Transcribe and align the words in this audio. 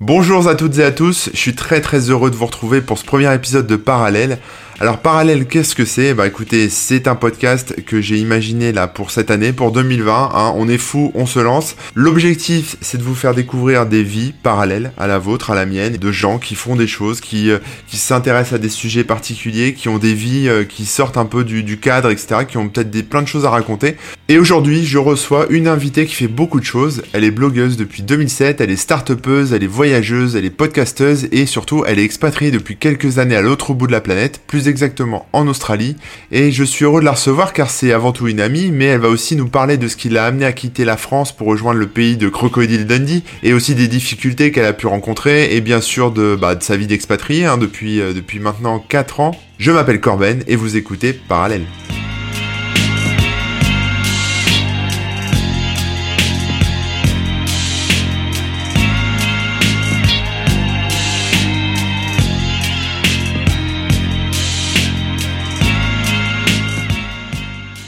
Bonjour 0.00 0.46
à 0.46 0.54
toutes 0.54 0.76
et 0.76 0.84
à 0.84 0.92
tous, 0.92 1.30
je 1.32 1.38
suis 1.38 1.54
très 1.54 1.80
très 1.80 2.10
heureux 2.10 2.30
de 2.30 2.36
vous 2.36 2.44
retrouver 2.44 2.82
pour 2.82 2.98
ce 2.98 3.04
premier 3.06 3.32
épisode 3.34 3.66
de 3.66 3.76
Parallèle. 3.76 4.40
Alors 4.78 4.98
Parallèle, 4.98 5.46
qu'est-ce 5.46 5.74
que 5.74 5.86
c'est? 5.86 6.12
Bah 6.12 6.26
écoutez, 6.26 6.68
c'est 6.68 7.08
un 7.08 7.14
podcast 7.14 7.82
que 7.86 8.02
j'ai 8.02 8.18
imaginé 8.18 8.72
là 8.72 8.86
pour 8.86 9.10
cette 9.10 9.30
année, 9.30 9.54
pour 9.54 9.72
2020. 9.72 10.32
Hein. 10.34 10.52
On 10.54 10.68
est 10.68 10.76
fou, 10.76 11.12
on 11.14 11.24
se 11.24 11.38
lance. 11.38 11.76
L'objectif, 11.94 12.76
c'est 12.82 12.98
de 12.98 13.02
vous 13.02 13.14
faire 13.14 13.34
découvrir 13.34 13.86
des 13.86 14.02
vies 14.02 14.34
parallèles 14.42 14.92
à 14.98 15.06
la 15.06 15.18
vôtre, 15.18 15.50
à 15.50 15.54
la 15.54 15.64
mienne, 15.64 15.96
de 15.96 16.12
gens 16.12 16.38
qui 16.38 16.54
font 16.54 16.76
des 16.76 16.86
choses, 16.86 17.22
qui, 17.22 17.50
euh, 17.50 17.58
qui 17.86 17.96
s'intéressent 17.96 18.52
à 18.52 18.58
des 18.58 18.68
sujets 18.68 19.02
particuliers, 19.02 19.72
qui 19.72 19.88
ont 19.88 19.96
des 19.96 20.12
vies 20.12 20.46
euh, 20.46 20.64
qui 20.64 20.84
sortent 20.84 21.16
un 21.16 21.24
peu 21.24 21.42
du, 21.42 21.78
cadre, 21.78 22.10
etc., 22.10 22.40
qui 22.46 22.58
ont 22.58 22.68
peut-être 22.68 22.90
des, 22.90 23.02
plein 23.02 23.22
de 23.22 23.28
choses 23.28 23.46
à 23.46 23.50
raconter. 23.50 23.96
Et 24.28 24.38
aujourd'hui, 24.38 24.84
je 24.84 24.98
reçois 24.98 25.46
une 25.48 25.68
invitée 25.68 26.04
qui 26.04 26.16
fait 26.16 26.28
beaucoup 26.28 26.60
de 26.60 26.66
choses. 26.66 27.02
Elle 27.14 27.24
est 27.24 27.30
blogueuse 27.30 27.78
depuis 27.78 28.02
2007, 28.02 28.60
elle 28.60 28.70
est 28.70 28.76
start 28.76 29.10
elle 29.10 29.62
est 29.62 29.66
voyageuse, 29.66 30.36
elle 30.36 30.44
est 30.44 30.50
podcasteuse 30.50 31.28
et 31.32 31.46
surtout, 31.46 31.84
elle 31.86 31.98
est 31.98 32.04
expatriée 32.04 32.50
depuis 32.50 32.76
quelques 32.76 33.18
années 33.18 33.36
à 33.36 33.40
l'autre 33.40 33.72
bout 33.72 33.86
de 33.86 33.92
la 33.92 34.02
planète, 34.02 34.42
exactement 34.66 35.26
en 35.32 35.48
Australie. 35.48 35.96
Et 36.32 36.52
je 36.52 36.64
suis 36.64 36.84
heureux 36.84 37.00
de 37.00 37.04
la 37.04 37.12
recevoir 37.12 37.52
car 37.52 37.70
c'est 37.70 37.92
avant 37.92 38.12
tout 38.12 38.28
une 38.28 38.40
amie, 38.40 38.70
mais 38.70 38.86
elle 38.86 39.00
va 39.00 39.08
aussi 39.08 39.36
nous 39.36 39.48
parler 39.48 39.76
de 39.76 39.88
ce 39.88 39.96
qui 39.96 40.08
l'a 40.08 40.26
amené 40.26 40.44
à 40.44 40.52
quitter 40.52 40.84
la 40.84 40.96
France 40.96 41.34
pour 41.34 41.46
rejoindre 41.48 41.78
le 41.78 41.86
pays 41.86 42.16
de 42.16 42.28
Crocodile 42.28 42.86
Dundee 42.86 43.22
et 43.42 43.52
aussi 43.52 43.74
des 43.74 43.88
difficultés 43.88 44.52
qu'elle 44.52 44.64
a 44.64 44.72
pu 44.72 44.86
rencontrer 44.86 45.54
et 45.54 45.60
bien 45.60 45.80
sûr 45.80 46.10
de, 46.10 46.36
bah, 46.40 46.56
sa 46.60 46.76
vie 46.76 46.86
d'expatriée 46.86 47.46
hein, 47.46 47.58
depuis, 47.58 48.00
euh, 48.00 48.12
depuis 48.12 48.38
maintenant 48.38 48.78
4 48.78 49.20
ans. 49.20 49.32
Je 49.58 49.72
m'appelle 49.72 50.00
Corben 50.00 50.42
et 50.46 50.56
vous 50.56 50.76
écoutez 50.76 51.12
Parallèle. 51.12 51.64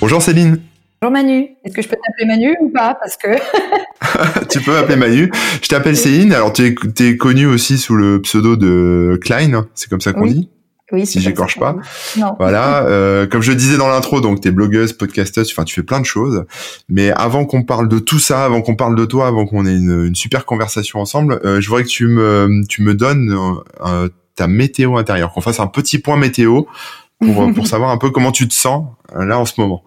Bonjour 0.00 0.22
Céline. 0.22 0.60
Bonjour 1.02 1.12
Manu. 1.12 1.48
Est-ce 1.64 1.74
que 1.74 1.82
je 1.82 1.88
peux 1.88 1.96
t'appeler 1.96 2.26
Manu 2.26 2.56
ou 2.60 2.70
pas? 2.70 2.94
Parce 2.94 3.16
que. 3.16 3.28
tu 4.48 4.60
peux 4.60 4.72
m'appeler 4.72 4.94
Manu. 4.94 5.32
Je 5.60 5.68
t'appelle 5.68 5.96
Céline. 5.96 6.32
Alors 6.32 6.52
tu 6.52 6.76
es, 6.98 7.16
connue 7.16 7.46
aussi 7.46 7.78
sous 7.78 7.96
le 7.96 8.22
pseudo 8.22 8.54
de 8.54 9.18
Klein. 9.20 9.66
C'est 9.74 9.90
comme 9.90 10.00
ça 10.00 10.12
qu'on 10.12 10.26
dit? 10.26 10.50
Oui, 10.92 11.04
si 11.04 11.20
j'écorche 11.20 11.58
pas. 11.58 11.76
Non. 12.16 12.36
Voilà, 12.38 12.84
euh, 12.84 13.26
comme 13.26 13.42
je 13.42 13.52
disais 13.52 13.76
dans 13.76 13.88
l'intro, 13.88 14.20
donc 14.20 14.40
tu 14.40 14.48
es 14.48 14.50
blogueuse, 14.52 14.92
podcasteuse, 14.92 15.50
enfin 15.50 15.64
tu 15.64 15.74
fais 15.74 15.82
plein 15.82 16.00
de 16.00 16.06
choses. 16.06 16.44
Mais 16.88 17.10
avant 17.10 17.44
qu'on 17.44 17.64
parle 17.64 17.88
de 17.88 17.98
tout 17.98 18.20
ça, 18.20 18.44
avant 18.44 18.62
qu'on 18.62 18.76
parle 18.76 18.94
de 18.94 19.04
toi, 19.04 19.26
avant 19.26 19.46
qu'on 19.46 19.66
ait 19.66 19.76
une, 19.76 20.14
super 20.14 20.46
conversation 20.46 21.00
ensemble, 21.00 21.40
euh, 21.44 21.60
je 21.60 21.68
voudrais 21.68 21.82
que 21.82 21.88
tu 21.88 22.06
me 22.06 22.62
tu 22.68 22.82
me 22.82 22.94
donnes 22.94 23.36
euh, 23.84 24.08
ta 24.36 24.46
météo 24.46 24.96
intérieure, 24.96 25.32
qu'on 25.32 25.40
fasse 25.40 25.60
un 25.60 25.66
petit 25.66 25.98
point 25.98 26.16
météo 26.16 26.62
pour 27.20 27.52
pour 27.52 27.66
savoir 27.68 27.90
un 27.90 27.98
peu 27.98 28.10
comment 28.10 28.32
tu 28.32 28.48
te 28.48 28.54
sens 28.54 28.86
là 29.14 29.38
en 29.38 29.44
ce 29.44 29.60
moment. 29.60 29.82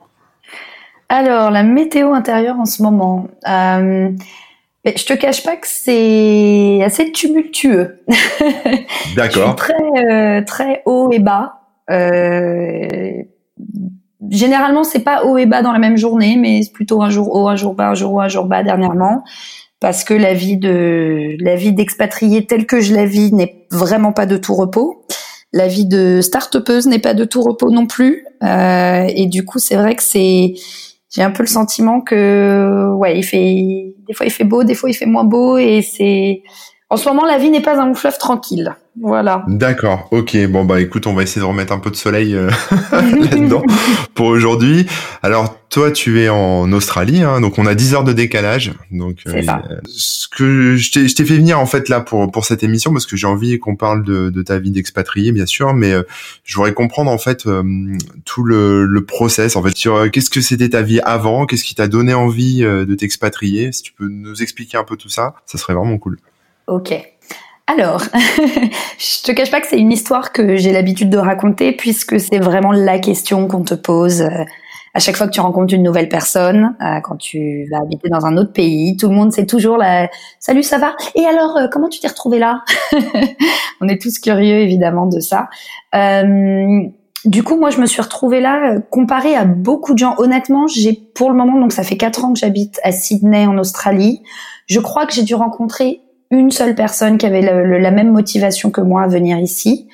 Alors, 1.12 1.52
la 1.52 1.64
météo 1.64 2.14
intérieure 2.14 2.58
en 2.58 2.66
ce 2.66 2.82
moment. 2.82 3.28
Euh, 3.46 4.12
je 4.86 5.06
te 5.06 5.14
cache 5.14 5.44
pas 5.44 5.58
que 5.58 5.68
c'est 5.68 6.82
assez 6.84 7.12
tumultueux. 7.12 8.00
D'accord. 9.18 9.58
très, 9.58 9.73
euh, 9.73 10.42
très 10.46 10.82
haut 10.86 11.10
et 11.12 11.20
bas. 11.20 11.60
Euh, 11.90 13.12
généralement, 14.30 14.86
c'est 14.86 15.04
pas 15.04 15.26
haut 15.26 15.38
et 15.38 15.45
bas 15.45 15.62
dans 15.62 15.73
la 15.73 15.80
même 15.80 15.98
journée, 15.98 16.38
mais 16.40 16.62
c'est 16.64 16.72
plutôt 16.72 17.02
un 17.02 17.10
jour 17.10 17.36
haut, 17.36 17.50
un 17.50 17.58
jour 17.58 17.73
bas, 17.73 17.90
un 17.90 17.94
jour 17.94 18.14
haut, 18.14 18.22
un 18.22 18.30
jour 18.30 18.45
bas 18.45 18.64
dernièrement. 18.64 19.26
Parce 19.82 20.06
que 20.06 20.14
la 20.14 20.34
vie 20.34 20.56
de 20.56 21.36
la 21.40 21.58
vie 21.58 21.73
d'expatrié 21.73 22.45
telle 22.45 22.66
que 22.66 22.80
je 22.80 22.95
la 22.95 23.06
vis 23.06 23.34
n'est 23.34 23.66
vraiment 23.70 24.14
pas 24.14 24.26
de 24.26 24.38
tout 24.38 24.56
repos. 24.56 25.06
La 25.54 25.68
vie 25.68 25.86
de 25.86 26.22
start 26.22 26.56
n'est 26.86 27.00
pas 27.00 27.14
de 27.14 27.26
tout 27.26 27.42
repos 27.42 27.70
non 27.72 27.86
plus. 27.86 28.26
Euh, 28.44 29.06
et 29.08 29.28
du 29.28 29.46
coup, 29.46 29.60
c'est 29.60 29.76
vrai 29.76 29.96
que 29.96 30.04
c'est 30.04 30.54
j'ai 31.14 31.22
un 31.22 31.32
peu 31.32 31.44
le 31.44 31.48
sentiment 31.48 32.00
que 32.00 32.89
ouais, 32.94 33.17
il 33.17 33.23
fait 33.23 33.94
des 34.08 34.14
fois 34.14 34.26
il 34.26 34.32
fait 34.32 34.45
beau, 34.45 34.64
des 34.64 34.76
fois 34.76 34.90
il 34.90 34.94
fait 34.94 35.06
moins 35.06 35.26
beau 35.26 35.58
et 35.58 35.82
c'est 35.82 36.42
en 36.90 36.95
ce 36.95 37.08
moment 37.10 37.26
la 37.26 37.38
vie 37.38 37.50
n'est 37.50 37.61
pas 37.61 37.80
un 37.82 37.94
fleuve 37.94 38.17
tranquille. 38.17 38.73
Voilà. 39.00 39.44
D'accord. 39.48 40.08
Ok. 40.11 40.38
Bon 40.48 40.66
bah 40.66 40.80
écoute, 40.80 41.08
on 41.08 41.14
va 41.14 41.23
essayer 41.23 41.42
de 41.42 41.45
remettre 41.45 41.73
un 41.73 41.80
peu 41.80 41.92
de 41.92 41.95
soleil 41.95 42.36
euh, 42.36 42.50
là-dedans 42.92 43.64
pour 44.14 44.28
aujourd'hui. 44.28 44.86
Alors 45.22 45.56
toi, 45.71 45.89
tu 45.89 46.21
es 46.21 46.30
en 46.30 46.71
Australie, 46.73 47.23
hein, 47.23 47.39
donc 47.39 47.58
on 47.58 47.65
a 47.65 47.73
10 47.73 47.95
heures 47.95 48.04
de 48.04 48.14
décalage. 48.14 48.73
Donc 48.92 49.20
euh, 49.26 49.42
ce 49.87 50.27
que 50.27 50.76
je 50.76 50.92
t'ai 50.92 51.26
fait 51.26 51.37
venir 51.37 51.59
en 51.59 51.65
fait 51.65 51.87
là 51.87 52.02
pour 52.02 52.30
pour 52.30 52.45
cette 52.45 52.61
émission 52.61 52.92
parce 52.92 53.05
que 53.05 53.15
j'ai 53.15 53.26
envie 53.26 53.58
qu'on 53.58 53.77
parle 53.77 54.04
de, 54.04 54.30
de, 54.30 54.42
ta 54.42 54.60
vie 54.60 54.71
d'expatrié, 54.71 55.31
bien 55.31 55.45
sûr, 55.45 55.73
mais 55.73 55.93
euh, 55.93 56.04
je 56.43 56.55
voudrais 56.58 56.73
comprendre 56.73 57.10
en 57.10 57.17
fait 57.17 57.48
tout 58.26 58.43
le, 58.43 58.86
le 58.86 59.05
process 59.05 59.55
en 59.55 59.64
fait 59.64 59.76
sur 59.76 60.11
qu'est-ce 60.11 60.30
que 60.30 60.42
c'était 60.42 60.70
ta 60.70 60.81
vie 60.81 60.99
avant, 60.99 61.45
qu'est-ce 61.45 61.64
qui 61.64 61.73
t'a 61.73 61.87
donné 61.87 62.14
envie 62.14 62.61
de 62.61 62.95
t'expatrier. 62.95 63.71
Si 63.71 63.81
tu 63.81 63.93
peux 63.93 64.10
nous 64.10 64.43
expliquer 64.43 64.77
un 64.77 64.83
peu 64.83 64.98
tout 64.98 65.10
ça, 65.10 65.36
ça 65.45 65.58
serait 65.58 65.73
vraiment 65.73 65.98
cool. 65.98 66.17
Ok. 66.67 66.93
Alors, 67.67 68.02
je 68.98 69.23
te 69.23 69.31
cache 69.31 69.52
pas 69.52 69.61
que 69.61 69.67
c'est 69.67 69.80
une 69.80 69.92
histoire 69.92 70.33
que 70.33 70.58
j'ai 70.58 70.73
l'habitude 70.73 71.10
de 71.10 71.17
raconter 71.17 71.71
puisque 71.71 72.20
c'est 72.20 72.39
vraiment 72.39 72.71
la 72.71 72.99
question 72.99 73.48
qu'on 73.48 73.64
te 73.64 73.76
pose 73.76 74.21
euh, 74.21 74.43
à 74.94 75.00
chaque 75.00 75.16
fois 75.16 75.28
que 75.28 75.32
tu 75.32 75.40
rencontres 75.40 75.74
une 75.74 75.84
nouvelle 75.84 76.10
personne, 76.10 76.76
euh, 76.82 77.00
quand 77.02 77.16
tu 77.16 77.68
vas 77.72 77.80
habiter 77.80 78.10
dans 78.10 78.26
un 78.26 78.38
autre 78.38 78.52
pays. 78.52 78.98
Tout 78.98 79.10
le 79.10 79.16
monde 79.16 79.32
sait 79.32 79.46
toujours 79.46 79.78
la 79.78 80.10
salut, 80.40 80.64
ça 80.64 80.78
va? 80.78 80.96
Et 81.16 81.26
alors, 81.26 81.58
euh, 81.58 81.68
comment 81.72 81.90
tu 81.90 82.00
t'es 82.00 82.08
retrouvé 82.08 82.40
là 82.40 82.64
On 83.82 83.88
est 83.88 84.02
tous 84.02 84.20
curieux 84.20 84.60
évidemment 84.60 85.08
de 85.08 85.20
ça. 85.20 85.48
du 87.26 87.44
coup, 87.44 87.58
moi, 87.58 87.70
je 87.70 87.80
me 87.80 87.86
suis 87.86 88.02
retrouvée 88.02 88.42
là, 88.42 88.80
comparée 88.90 89.36
à 89.36 89.46
beaucoup 89.46 89.94
de 89.94 90.00
gens. 90.00 90.16
Honnêtement, 90.18 90.68
j'ai 90.68 90.94
pour 90.94 91.30
le 91.30 91.38
moment, 91.38 91.60
donc 91.60 91.72
ça 91.72 91.84
fait 91.84 91.98
quatre 91.98 92.26
ans 92.26 92.34
que 92.34 92.40
j'habite 92.40 92.80
à 92.84 92.92
Sydney 92.92 93.46
en 93.46 93.58
Australie. 93.58 94.22
Je 94.68 94.80
crois 94.80 95.06
que 95.06 95.14
j'ai 95.14 95.23
dû 95.23 95.36
rencontrer 95.36 96.02
une 96.32 96.50
seule 96.50 96.76
personne 96.76 97.18
qui 97.18 97.26
avait 97.26 97.42
la 97.42 97.92
même 97.92 98.12
motivation 98.12 98.72
que 98.72 98.82
moi 98.82 99.04
à 99.04 99.08
venir 99.08 99.38
ici. 99.38 99.88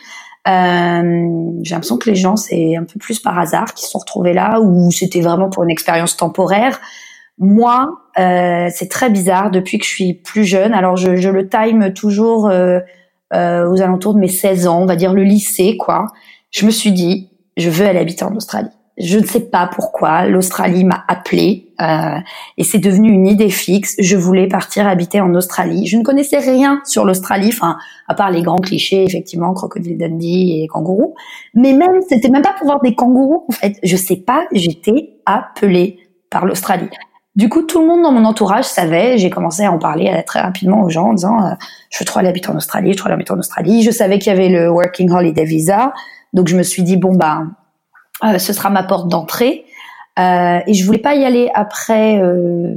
Euh, 0.48 1.52
j'ai 1.62 1.76
l'impression 1.76 1.98
que 1.98 2.10
les 2.10 2.16
gens, 2.16 2.36
c'est 2.36 2.76
un 2.76 2.84
peu 2.84 3.00
plus 3.00 3.20
par 3.20 3.38
hasard 3.38 3.74
qu'ils 3.74 3.86
se 3.86 3.92
sont 3.92 4.00
retrouvés 4.00 4.34
là 4.34 4.60
ou 4.62 4.92
c'était 4.92 5.22
vraiment 5.22 5.50
pour 5.50 5.64
une 5.64 5.70
expérience 5.70 6.16
temporaire. 6.16 6.80
Moi, 7.38 7.90
euh, 8.18 8.68
c'est 8.74 8.90
très 8.90 9.10
bizarre 9.10 9.52
depuis 9.52 9.78
que 9.78 9.86
je 9.86 9.90
suis 9.90 10.14
plus 10.14 10.46
jeune. 10.46 10.74
Alors, 10.74 10.96
je, 10.96 11.18
je 11.18 11.30
le 11.30 11.50
time 11.50 11.94
toujours 11.94 12.48
euh, 12.48 12.80
euh 13.34 13.70
aux 13.70 13.82
alentours 13.82 14.14
de 14.14 14.20
mes 14.20 14.30
16 14.30 14.68
ans, 14.68 14.82
on 14.82 14.86
va 14.86 14.96
dire 14.96 15.14
le 15.14 15.24
lycée, 15.24 15.78
quoi. 15.78 16.08
Je 16.50 16.66
me 16.66 16.72
suis 16.72 16.92
dit, 16.92 17.30
je 17.58 17.70
veux 17.70 17.86
aller 17.86 18.00
habiter 18.00 18.24
en 18.24 18.36
Australie. 18.36 18.70
Je 18.98 19.20
ne 19.20 19.26
sais 19.26 19.42
pas 19.42 19.68
pourquoi. 19.68 20.26
L'Australie 20.26 20.84
m'a 20.84 21.04
appelée 21.08 21.72
euh, 21.80 22.18
et 22.58 22.64
c'est 22.64 22.80
devenu 22.80 23.12
une 23.12 23.28
idée 23.28 23.50
fixe. 23.50 23.96
Je 24.00 24.18
voulais 24.18 24.48
partir 24.48 24.88
habiter 24.88 25.22
en 25.22 25.36
Australie. 25.36 25.86
Je 25.86 25.98
ne 25.98 26.04
connaissais 26.04 26.40
rien 26.40 26.82
sur 26.84 27.06
l'Australie, 27.06 27.50
enfin 27.54 27.78
à 28.08 28.16
part 28.16 28.32
les 28.32 28.42
grands 28.42 28.58
clichés, 28.58 29.04
effectivement, 29.04 29.54
crocodile 29.54 30.00
Dundee 30.00 30.64
et 30.64 30.68
kangourou. 30.68 31.14
Mais 31.54 31.74
même, 31.74 32.02
c'était 32.10 32.30
même 32.30 32.42
pas 32.42 32.54
pour 32.58 32.66
voir 32.66 32.82
des 32.82 32.96
kangourous. 32.96 33.46
En 33.50 33.52
fait, 33.52 33.78
je 33.84 33.96
sais 33.96 34.16
pas. 34.16 34.46
J'étais 34.52 35.20
appelée 35.28 36.00
par 36.32 36.46
l'Australie. 36.46 36.90
Du 37.36 37.50
coup, 37.50 37.62
tout 37.62 37.80
le 37.80 37.86
monde 37.86 38.02
dans 38.02 38.12
mon 38.12 38.26
entourage 38.26 38.66
savait. 38.66 39.20
J'ai 39.20 39.30
commencé 39.30 39.64
à 39.64 39.72
en 39.72 39.78
parler 39.78 40.24
très 40.26 40.42
rapidement 40.42 40.82
aux 40.82 40.90
gens 40.90 41.10
en 41.10 41.14
disant 41.14 41.46
euh, 41.46 41.52
je 41.92 42.00
veux 42.00 42.06
trop 42.06 42.18
aller 42.18 42.30
habiter 42.30 42.50
en 42.50 42.56
Australie, 42.56 42.88
je 42.88 42.94
veux 42.94 42.98
trop 42.98 43.10
aller 43.10 43.24
en 43.30 43.38
Australie. 43.38 43.84
Je 43.84 43.92
savais 43.92 44.18
qu'il 44.18 44.34
y 44.34 44.36
avait 44.36 44.50
le 44.50 44.72
Working 44.72 45.12
Holiday 45.12 45.46
Visa, 45.46 45.94
donc 46.34 46.48
je 46.48 46.58
me 46.58 46.64
suis 46.64 46.82
dit 46.82 46.98
bon 46.98 47.14
bah 47.14 47.44
euh, 48.24 48.38
ce 48.38 48.54
sera 48.54 48.70
ma 48.70 48.84
porte 48.84 49.08
d'entrée. 49.08 49.66
Euh, 50.20 50.60
et 50.66 50.74
je 50.74 50.86
voulais 50.86 50.98
pas 50.98 51.16
y 51.16 51.26
aller 51.26 51.50
après 51.54 52.20
euh, 52.20 52.74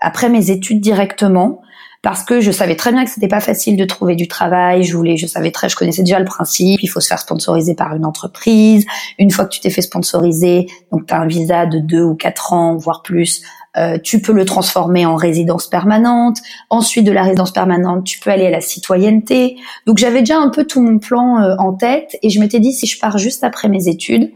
après 0.00 0.28
mes 0.28 0.50
études 0.50 0.80
directement 0.80 1.60
parce 2.02 2.22
que 2.22 2.40
je 2.40 2.52
savais 2.52 2.76
très 2.76 2.92
bien 2.92 3.04
que 3.04 3.10
c'était 3.10 3.28
pas 3.28 3.40
facile 3.40 3.76
de 3.76 3.84
trouver 3.84 4.14
du 4.14 4.28
travail. 4.28 4.84
Je 4.84 4.96
voulais, 4.96 5.16
je 5.16 5.26
savais 5.26 5.50
très, 5.50 5.68
je 5.68 5.74
connaissais 5.74 6.02
déjà 6.02 6.20
le 6.20 6.24
principe. 6.24 6.80
Il 6.82 6.86
faut 6.86 7.00
se 7.00 7.08
faire 7.08 7.18
sponsoriser 7.18 7.74
par 7.74 7.94
une 7.96 8.04
entreprise. 8.04 8.86
Une 9.18 9.30
fois 9.32 9.46
que 9.46 9.50
tu 9.50 9.60
t'es 9.60 9.70
fait 9.70 9.82
sponsoriser, 9.82 10.66
donc 10.92 11.06
tu 11.06 11.14
as 11.14 11.20
un 11.20 11.26
visa 11.26 11.66
de 11.66 11.80
deux 11.80 12.02
ou 12.02 12.14
quatre 12.14 12.52
ans, 12.52 12.76
voire 12.76 13.02
plus. 13.02 13.42
Euh, 13.76 13.98
tu 14.02 14.22
peux 14.22 14.32
le 14.32 14.44
transformer 14.44 15.06
en 15.06 15.16
résidence 15.16 15.66
permanente. 15.66 16.38
Ensuite, 16.70 17.04
de 17.04 17.12
la 17.12 17.22
résidence 17.22 17.52
permanente, 17.52 18.04
tu 18.04 18.20
peux 18.20 18.30
aller 18.30 18.46
à 18.46 18.50
la 18.50 18.60
citoyenneté. 18.60 19.56
Donc, 19.86 19.98
j'avais 19.98 20.20
déjà 20.20 20.38
un 20.38 20.50
peu 20.50 20.64
tout 20.64 20.80
mon 20.80 20.98
plan 20.98 21.40
euh, 21.40 21.56
en 21.58 21.72
tête 21.74 22.16
et 22.22 22.30
je 22.30 22.38
m'étais 22.40 22.60
dit 22.60 22.72
si 22.72 22.86
je 22.86 22.98
pars 22.98 23.18
juste 23.18 23.44
après 23.44 23.68
mes 23.68 23.88
études, 23.88 24.30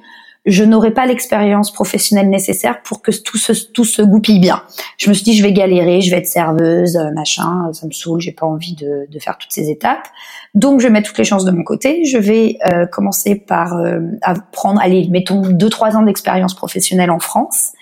je 0.44 0.65
n'aurais 0.65 0.91
pas 0.91 1.06
l'expérience 1.06 1.73
professionnelle 1.73 2.29
nécessaire 2.29 2.83
pour 2.83 3.00
que 3.00 3.12
tout 3.12 3.39
se, 3.39 3.53
tout 3.53 3.85
se 3.85 4.03
goupille 4.03 4.41
bien. 4.41 4.62
Je 4.99 5.09
me 5.09 5.15
suis 5.15 5.23
dit, 5.23 5.37
je 5.37 5.43
vais 5.43 5.53
galérer, 5.53 6.00
je 6.00 6.11
vais 6.11 6.19
être 6.19 6.27
serveuse, 6.27 6.97
euh, 6.97 7.12
machin, 7.12 7.71
ça 7.73 7.87
me 7.87 7.93
saoule, 7.93 8.21
j'ai 8.21 8.33
pas 8.33 8.47
envie 8.47 8.75
de, 8.75 9.06
de, 9.09 9.19
faire 9.21 9.39
toutes 9.39 9.53
ces 9.53 9.71
étapes. 9.71 10.09
Donc, 10.55 10.81
je 10.81 10.89
mets 10.89 11.03
toutes 11.03 11.19
les 11.19 11.25
chances 11.25 11.44
de 11.44 11.53
mon 11.53 11.62
côté. 11.62 12.05
Je 12.05 12.19
vais 12.19 12.59
euh, 12.67 12.87
commencer 12.87 13.37
par 13.37 13.75
euh, 13.75 14.00
prendre, 14.50 14.81
allez, 14.81 15.09
mettons 15.11 15.43
deux, 15.43 15.71
trois 15.71 15.97
ans 15.97 16.03
d'expérience 16.03 16.55
professionnelle 16.55 17.11
en 17.11 17.21
France. 17.21 17.73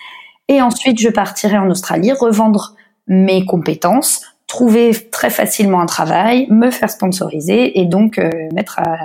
Et 0.49 0.61
ensuite, 0.61 1.01
je 1.01 1.09
partirai 1.09 1.57
en 1.57 1.71
Australie, 1.71 2.13
revendre 2.13 2.75
mes 3.07 3.47
compétences 3.47 4.23
trouver 4.51 4.91
très 5.13 5.31
facilement 5.31 5.81
un 5.81 5.87
travail, 5.87 6.49
me 6.51 6.73
faire 6.73 6.91
sponsoriser 6.91 7.79
et 7.79 7.85
donc 7.85 8.19
euh, 8.19 8.29
mettre 8.53 8.81
à, 8.81 8.97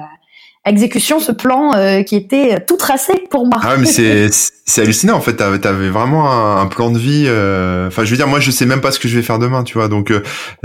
exécution 0.65 1.19
ce 1.19 1.31
plan 1.31 1.73
euh, 1.75 2.03
qui 2.03 2.15
était 2.15 2.59
tout 2.65 2.77
tracé 2.77 3.13
pour 3.29 3.45
moi. 3.45 3.59
Ah 3.61 3.77
mais 3.77 3.85
c'est 3.85 4.29
c'est 4.65 4.81
hallucinant 4.81 5.15
en 5.15 5.21
fait. 5.21 5.33
T'avais 5.33 5.65
avais 5.65 5.89
vraiment 5.89 6.59
un, 6.59 6.65
plan 6.65 6.89
de 6.89 6.97
vie. 6.97 7.25
Euh, 7.27 7.87
enfin, 7.87 8.03
je 8.03 8.11
veux 8.11 8.17
dire, 8.17 8.27
moi, 8.27 8.39
je 8.39 8.49
sais 8.49 8.65
même 8.65 8.81
pas 8.81 8.91
ce 8.91 8.99
que 8.99 9.07
je 9.07 9.15
vais 9.15 9.21
faire 9.21 9.37
demain, 9.39 9.63
tu 9.63 9.75
vois. 9.75 9.87
Donc, 9.87 10.11
euh, 10.11 10.21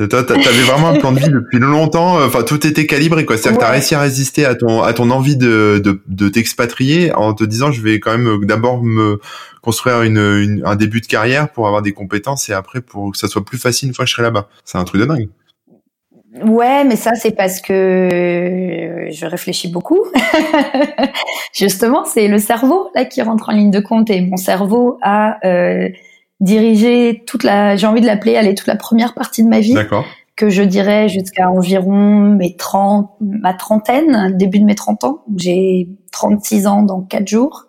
toi, 0.06 0.22
t'avais 0.24 0.62
vraiment 0.62 0.88
un 0.88 0.96
plan 0.96 1.12
de 1.12 1.20
vie 1.20 1.28
depuis 1.28 1.58
longtemps. 1.58 2.22
Enfin, 2.24 2.42
tout 2.42 2.66
était 2.66 2.86
calibré, 2.86 3.26
quoi. 3.26 3.36
C'est-à-dire 3.36 3.58
que 3.58 3.64
t'as 3.64 3.70
réussi 3.70 3.94
à 3.94 4.00
résister 4.00 4.46
à 4.46 4.54
ton 4.54 4.82
à 4.82 4.92
ton 4.92 5.10
envie 5.10 5.36
de 5.36 5.80
de, 5.84 6.00
de 6.06 6.28
t'expatrier 6.28 7.12
en 7.14 7.34
te 7.34 7.44
disant, 7.44 7.70
je 7.70 7.82
vais 7.82 8.00
quand 8.00 8.16
même 8.16 8.46
d'abord 8.46 8.82
me 8.82 9.20
construire 9.60 10.02
une, 10.02 10.62
un 10.64 10.76
début 10.76 11.00
de 11.00 11.06
carrière 11.06 11.50
pour 11.50 11.66
avoir 11.66 11.82
des 11.82 11.92
compétences 11.92 12.48
et 12.48 12.54
après 12.54 12.80
pour 12.80 13.12
que 13.12 13.18
ça 13.18 13.28
soit 13.28 13.44
plus 13.44 13.58
facile 13.58 13.88
une 13.88 13.94
fois 13.94 14.06
que 14.06 14.08
je 14.08 14.14
serai 14.14 14.22
là-bas. 14.22 14.48
C'est 14.64 14.78
un 14.78 14.84
truc 14.84 15.02
de 15.02 15.06
dingue. 15.06 15.28
Ouais, 16.32 16.84
mais 16.84 16.94
ça 16.94 17.14
c'est 17.16 17.32
parce 17.32 17.60
que 17.60 19.08
je 19.10 19.26
réfléchis 19.26 19.68
beaucoup. 19.68 19.98
Justement, 21.52 22.04
c'est 22.04 22.28
le 22.28 22.38
cerveau 22.38 22.88
là 22.94 23.04
qui 23.04 23.20
rentre 23.20 23.48
en 23.48 23.52
ligne 23.52 23.72
de 23.72 23.80
compte 23.80 24.10
et 24.10 24.20
mon 24.20 24.36
cerveau 24.36 24.98
a 25.02 25.44
euh, 25.44 25.88
dirigé 26.38 27.24
toute 27.26 27.42
la, 27.42 27.74
j'ai 27.76 27.86
envie 27.86 28.00
de 28.00 28.06
l'appeler, 28.06 28.36
allez, 28.36 28.54
toute 28.54 28.68
la 28.68 28.76
première 28.76 29.14
partie 29.14 29.42
de 29.42 29.48
ma 29.48 29.60
vie. 29.60 29.74
Que 30.36 30.48
je 30.48 30.62
dirais 30.62 31.08
jusqu'à 31.08 31.50
environ 31.50 32.20
mes 32.20 32.56
30, 32.56 33.10
ma 33.20 33.52
trentaine, 33.52 34.34
début 34.36 34.60
de 34.60 34.64
mes 34.64 34.74
30 34.74 35.04
ans. 35.04 35.24
J'ai 35.36 35.88
36 36.12 36.66
ans 36.66 36.82
dans 36.82 37.02
4 37.02 37.28
jours. 37.28 37.66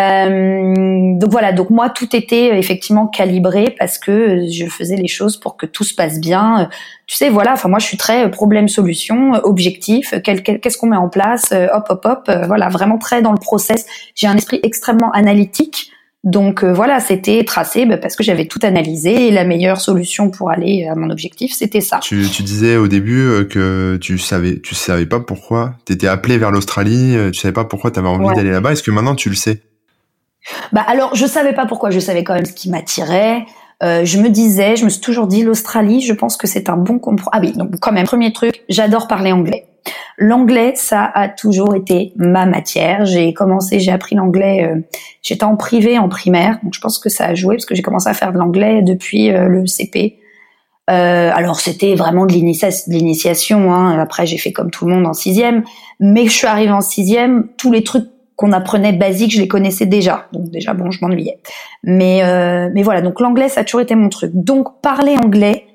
Euh, 0.00 1.18
donc 1.18 1.30
voilà, 1.30 1.52
donc 1.52 1.68
moi 1.68 1.90
tout 1.90 2.16
était 2.16 2.50
euh, 2.50 2.56
effectivement 2.56 3.06
calibré 3.06 3.74
parce 3.78 3.98
que 3.98 4.46
je 4.50 4.64
faisais 4.64 4.96
les 4.96 5.06
choses 5.06 5.36
pour 5.36 5.58
que 5.58 5.66
tout 5.66 5.84
se 5.84 5.94
passe 5.94 6.18
bien. 6.18 6.70
Tu 7.06 7.16
sais, 7.16 7.28
voilà, 7.28 7.52
enfin 7.52 7.68
moi 7.68 7.78
je 7.78 7.86
suis 7.86 7.98
très 7.98 8.30
problème 8.30 8.68
solution, 8.68 9.32
objectif, 9.44 10.14
qu'est-ce 10.24 10.78
qu'on 10.78 10.86
met 10.86 10.96
en 10.96 11.10
place, 11.10 11.52
euh, 11.52 11.66
hop 11.74 11.86
hop 11.90 12.06
hop, 12.06 12.30
voilà, 12.46 12.68
vraiment 12.70 12.96
très 12.96 13.20
dans 13.20 13.32
le 13.32 13.38
process. 13.38 13.86
J'ai 14.14 14.26
un 14.26 14.36
esprit 14.36 14.60
extrêmement 14.62 15.12
analytique. 15.12 15.90
Donc 16.24 16.62
voilà, 16.62 17.00
c'était 17.00 17.42
tracé 17.42 17.84
bah, 17.84 17.96
parce 17.96 18.14
que 18.14 18.22
j'avais 18.22 18.44
tout 18.44 18.60
analysé 18.62 19.26
et 19.26 19.30
la 19.32 19.44
meilleure 19.44 19.80
solution 19.80 20.30
pour 20.30 20.52
aller 20.52 20.86
à 20.86 20.94
mon 20.94 21.10
objectif, 21.10 21.52
c'était 21.52 21.80
ça. 21.80 21.98
Tu, 21.98 22.28
tu, 22.32 22.44
disais 22.44 22.76
au 22.76 22.86
début 22.86 23.48
que 23.50 23.98
tu 24.00 24.18
savais, 24.18 24.60
tu 24.60 24.76
savais 24.76 25.06
pas 25.06 25.18
pourquoi, 25.18 25.74
tu 25.84 25.92
étais 25.94 26.06
appelé 26.06 26.38
vers 26.38 26.52
l'Australie, 26.52 27.16
tu 27.32 27.40
savais 27.40 27.52
pas 27.52 27.64
pourquoi 27.64 27.90
tu 27.90 27.98
avais 27.98 28.08
envie 28.08 28.32
d'aller 28.36 28.52
là-bas. 28.52 28.70
Est-ce 28.70 28.84
que 28.84 28.92
maintenant 28.92 29.16
tu 29.16 29.28
le 29.28 29.34
sais? 29.34 29.62
Bah 30.72 30.84
alors, 30.86 31.14
je 31.14 31.26
savais 31.26 31.52
pas 31.52 31.66
pourquoi. 31.66 31.90
Je 31.90 32.00
savais 32.00 32.24
quand 32.24 32.34
même 32.34 32.44
ce 32.44 32.52
qui 32.52 32.70
m'attirait. 32.70 33.46
Euh, 33.82 34.04
je 34.04 34.18
me 34.18 34.28
disais, 34.28 34.76
je 34.76 34.84
me 34.84 34.90
suis 34.90 35.00
toujours 35.00 35.26
dit 35.26 35.42
l'Australie. 35.42 36.00
Je 36.00 36.12
pense 36.12 36.36
que 36.36 36.46
c'est 36.46 36.68
un 36.68 36.76
bon 36.76 36.98
compromis. 36.98 37.30
Ah 37.32 37.40
oui, 37.40 37.52
donc 37.52 37.78
quand 37.80 37.92
même, 37.92 38.06
premier 38.06 38.32
truc, 38.32 38.62
j'adore 38.68 39.08
parler 39.08 39.32
anglais. 39.32 39.66
L'anglais, 40.18 40.74
ça 40.76 41.10
a 41.14 41.28
toujours 41.28 41.74
été 41.74 42.12
ma 42.16 42.46
matière. 42.46 43.04
J'ai 43.04 43.34
commencé, 43.34 43.80
j'ai 43.80 43.90
appris 43.90 44.14
l'anglais. 44.14 44.64
Euh, 44.64 44.80
J'étais 45.22 45.44
en 45.44 45.56
privé 45.56 45.98
en 45.98 46.08
primaire, 46.08 46.58
donc 46.64 46.74
je 46.74 46.80
pense 46.80 46.98
que 46.98 47.08
ça 47.08 47.26
a 47.26 47.34
joué 47.34 47.54
parce 47.54 47.64
que 47.64 47.76
j'ai 47.76 47.82
commencé 47.82 48.08
à 48.08 48.14
faire 48.14 48.32
de 48.32 48.38
l'anglais 48.38 48.82
depuis 48.82 49.30
euh, 49.30 49.46
le 49.46 49.66
CP. 49.66 50.18
Euh, 50.90 51.30
alors 51.32 51.60
c'était 51.60 51.94
vraiment 51.94 52.26
de 52.26 52.32
l'initiation. 52.32 53.72
Hein. 53.72 53.98
Après 54.00 54.26
j'ai 54.26 54.36
fait 54.36 54.52
comme 54.52 54.72
tout 54.72 54.84
le 54.84 54.94
monde 54.94 55.06
en 55.06 55.12
sixième, 55.12 55.62
mais 56.00 56.26
je 56.26 56.32
suis 56.32 56.48
arrivée 56.48 56.72
en 56.72 56.80
sixième, 56.80 57.46
tous 57.56 57.70
les 57.70 57.84
trucs 57.84 58.08
qu'on 58.42 58.50
apprenait 58.50 58.92
basique, 58.92 59.32
je 59.32 59.40
les 59.40 59.46
connaissais 59.46 59.86
déjà. 59.86 60.26
Donc 60.32 60.50
déjà, 60.50 60.74
bon, 60.74 60.90
je 60.90 60.98
m'ennuyais. 61.00 61.38
Mais, 61.84 62.24
euh, 62.24 62.70
mais 62.74 62.82
voilà, 62.82 63.00
donc 63.00 63.20
l'anglais, 63.20 63.48
ça 63.48 63.60
a 63.60 63.64
toujours 63.64 63.82
été 63.82 63.94
mon 63.94 64.08
truc. 64.08 64.32
Donc 64.34 64.80
parler 64.82 65.14
anglais, 65.22 65.66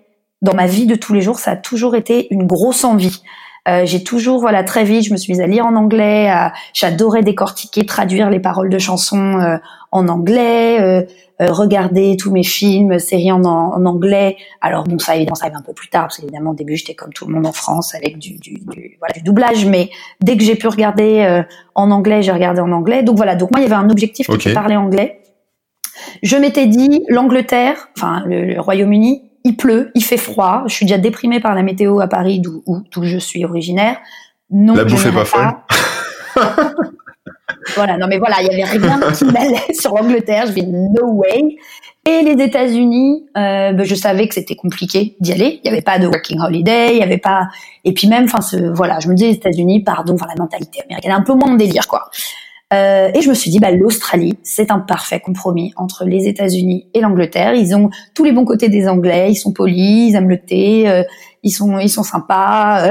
dans 0.41 0.53
ma 0.53 0.67
vie 0.67 0.85
de 0.85 0.95
tous 0.95 1.13
les 1.13 1.21
jours, 1.21 1.39
ça 1.39 1.51
a 1.51 1.55
toujours 1.55 1.95
été 1.95 2.27
une 2.29 2.45
grosse 2.45 2.83
envie. 2.83 3.21
Euh, 3.67 3.85
j'ai 3.85 4.03
toujours, 4.03 4.39
voilà, 4.39 4.63
très 4.63 4.83
vite, 4.83 5.05
je 5.05 5.11
me 5.11 5.17
suis 5.17 5.33
mise 5.33 5.41
à 5.41 5.47
lire 5.47 5.65
en 5.65 5.75
anglais. 5.75 6.31
J'adorais 6.73 7.21
décortiquer, 7.21 7.85
traduire 7.85 8.29
les 8.29 8.39
paroles 8.39 8.69
de 8.69 8.77
chansons 8.77 9.39
euh, 9.39 9.57
en 9.91 10.07
anglais, 10.07 10.79
euh, 10.81 11.03
euh, 11.41 11.51
regarder 11.51 12.17
tous 12.17 12.31
mes 12.31 12.43
films, 12.43 12.99
séries 12.99 13.31
en, 13.31 13.43
en, 13.43 13.85
anglais. 13.85 14.37
Alors 14.61 14.85
bon, 14.85 14.99
ça 14.99 15.15
évidemment, 15.15 15.35
ça 15.35 15.45
arrive 15.45 15.57
un 15.57 15.61
peu 15.61 15.73
plus 15.73 15.89
tard, 15.89 16.03
parce 16.03 16.17
qu'évidemment, 16.17 16.51
au 16.51 16.55
début, 16.55 16.75
j'étais 16.77 16.95
comme 16.95 17.13
tout 17.13 17.27
le 17.27 17.33
monde 17.33 17.45
en 17.45 17.51
France 17.51 17.93
avec 17.93 18.17
du, 18.17 18.37
du, 18.37 18.59
du, 18.59 18.97
voilà, 18.99 19.13
du 19.15 19.21
doublage. 19.21 19.65
Mais 19.65 19.89
dès 20.21 20.37
que 20.37 20.43
j'ai 20.43 20.55
pu 20.55 20.67
regarder 20.67 21.43
en 21.75 21.91
anglais, 21.91 22.21
j'ai 22.21 22.31
regardé 22.31 22.61
en 22.61 22.71
anglais. 22.71 23.03
Donc 23.03 23.17
voilà, 23.17 23.35
donc 23.35 23.51
moi, 23.51 23.59
il 23.59 23.63
y 23.63 23.71
avait 23.71 23.81
un 23.81 23.89
objectif 23.89 24.27
qui 24.27 24.33
était 24.33 24.53
parler 24.53 24.75
anglais. 24.75 25.21
Je 26.23 26.37
m'étais 26.37 26.67
dit, 26.67 27.03
l'Angleterre, 27.09 27.89
enfin 27.97 28.23
le 28.25 28.59
Royaume-Uni, 28.59 29.26
il 29.47 29.55
pleut, 29.55 29.91
il 29.95 30.03
fait 30.03 30.17
froid, 30.17 30.63
je 30.67 30.73
suis 30.73 30.85
déjà 30.85 30.97
déprimée 30.97 31.39
par 31.39 31.55
la 31.55 31.63
météo 31.63 32.01
à 32.01 32.07
Paris, 32.07 32.41
d'où 32.41 33.03
je 33.03 33.17
suis 33.17 33.45
originaire. 33.45 33.97
Non, 34.51 34.75
la 34.75 34.83
bouffe 34.83 35.05
est 35.05 35.11
pas 35.11 35.25
folle. 35.25 35.53
voilà, 37.75 37.97
non 37.97 38.07
mais 38.07 38.17
voilà, 38.17 38.35
il 38.41 38.47
y 38.47 38.53
avait 38.53 38.63
rien 38.65 38.99
qui 39.11 39.25
m'allait 39.25 39.73
sur 39.73 39.95
l'Angleterre. 39.95 40.47
Je 40.47 40.51
vais 40.51 40.63
no 40.63 41.13
way. 41.13 41.55
Et 42.05 42.21
les 42.23 42.41
États-Unis, 42.44 43.25
euh, 43.38 43.73
ben, 43.73 43.83
je 43.83 43.95
savais 43.95 44.27
que 44.27 44.33
c'était 44.33 44.55
compliqué 44.55 45.15
d'y 45.19 45.31
aller. 45.31 45.59
Il 45.63 45.69
n'y 45.69 45.75
avait 45.75 45.81
pas 45.81 45.97
de 45.97 46.07
working 46.07 46.39
holiday, 46.39 46.89
il 46.91 47.00
y 47.00 47.03
avait 47.03 47.17
pas. 47.17 47.47
Et 47.85 47.93
puis 47.93 48.07
même, 48.07 48.25
enfin, 48.25 48.39
voilà, 48.73 49.00
je 49.00 49.07
me 49.07 49.13
disais 49.13 49.29
les 49.29 49.35
États-Unis, 49.35 49.83
pardon, 49.83 50.15
enfin 50.15 50.27
la 50.27 50.41
mentalité 50.41 50.81
américaine, 50.83 51.11
un 51.11 51.21
peu 51.21 51.33
moins 51.33 51.51
de 51.51 51.57
délire, 51.57 51.88
quoi. 51.88 52.09
Euh, 52.73 53.09
et 53.13 53.21
je 53.21 53.29
me 53.29 53.33
suis 53.33 53.49
dit, 53.49 53.59
bah, 53.59 53.71
l'Australie, 53.71 54.37
c'est 54.43 54.71
un 54.71 54.79
parfait 54.79 55.21
compromis 55.21 55.73
entre 55.77 56.03
les 56.03 56.27
États-Unis 56.27 56.87
et 56.93 56.99
l'Angleterre. 56.99 57.53
Ils 57.53 57.73
ont 57.75 57.89
tous 58.13 58.25
les 58.25 58.33
bons 58.33 58.43
côtés 58.43 58.67
des 58.67 58.89
Anglais. 58.89 59.31
Ils 59.31 59.35
sont 59.35 59.53
polis, 59.53 60.09
ils 60.09 60.15
aiment 60.15 60.29
le 60.29 60.39
thé, 60.39 60.89
euh, 60.89 61.03
ils 61.43 61.51
sont 61.51 61.79
ils 61.79 61.89
sont 61.89 62.03
sympas. 62.03 62.89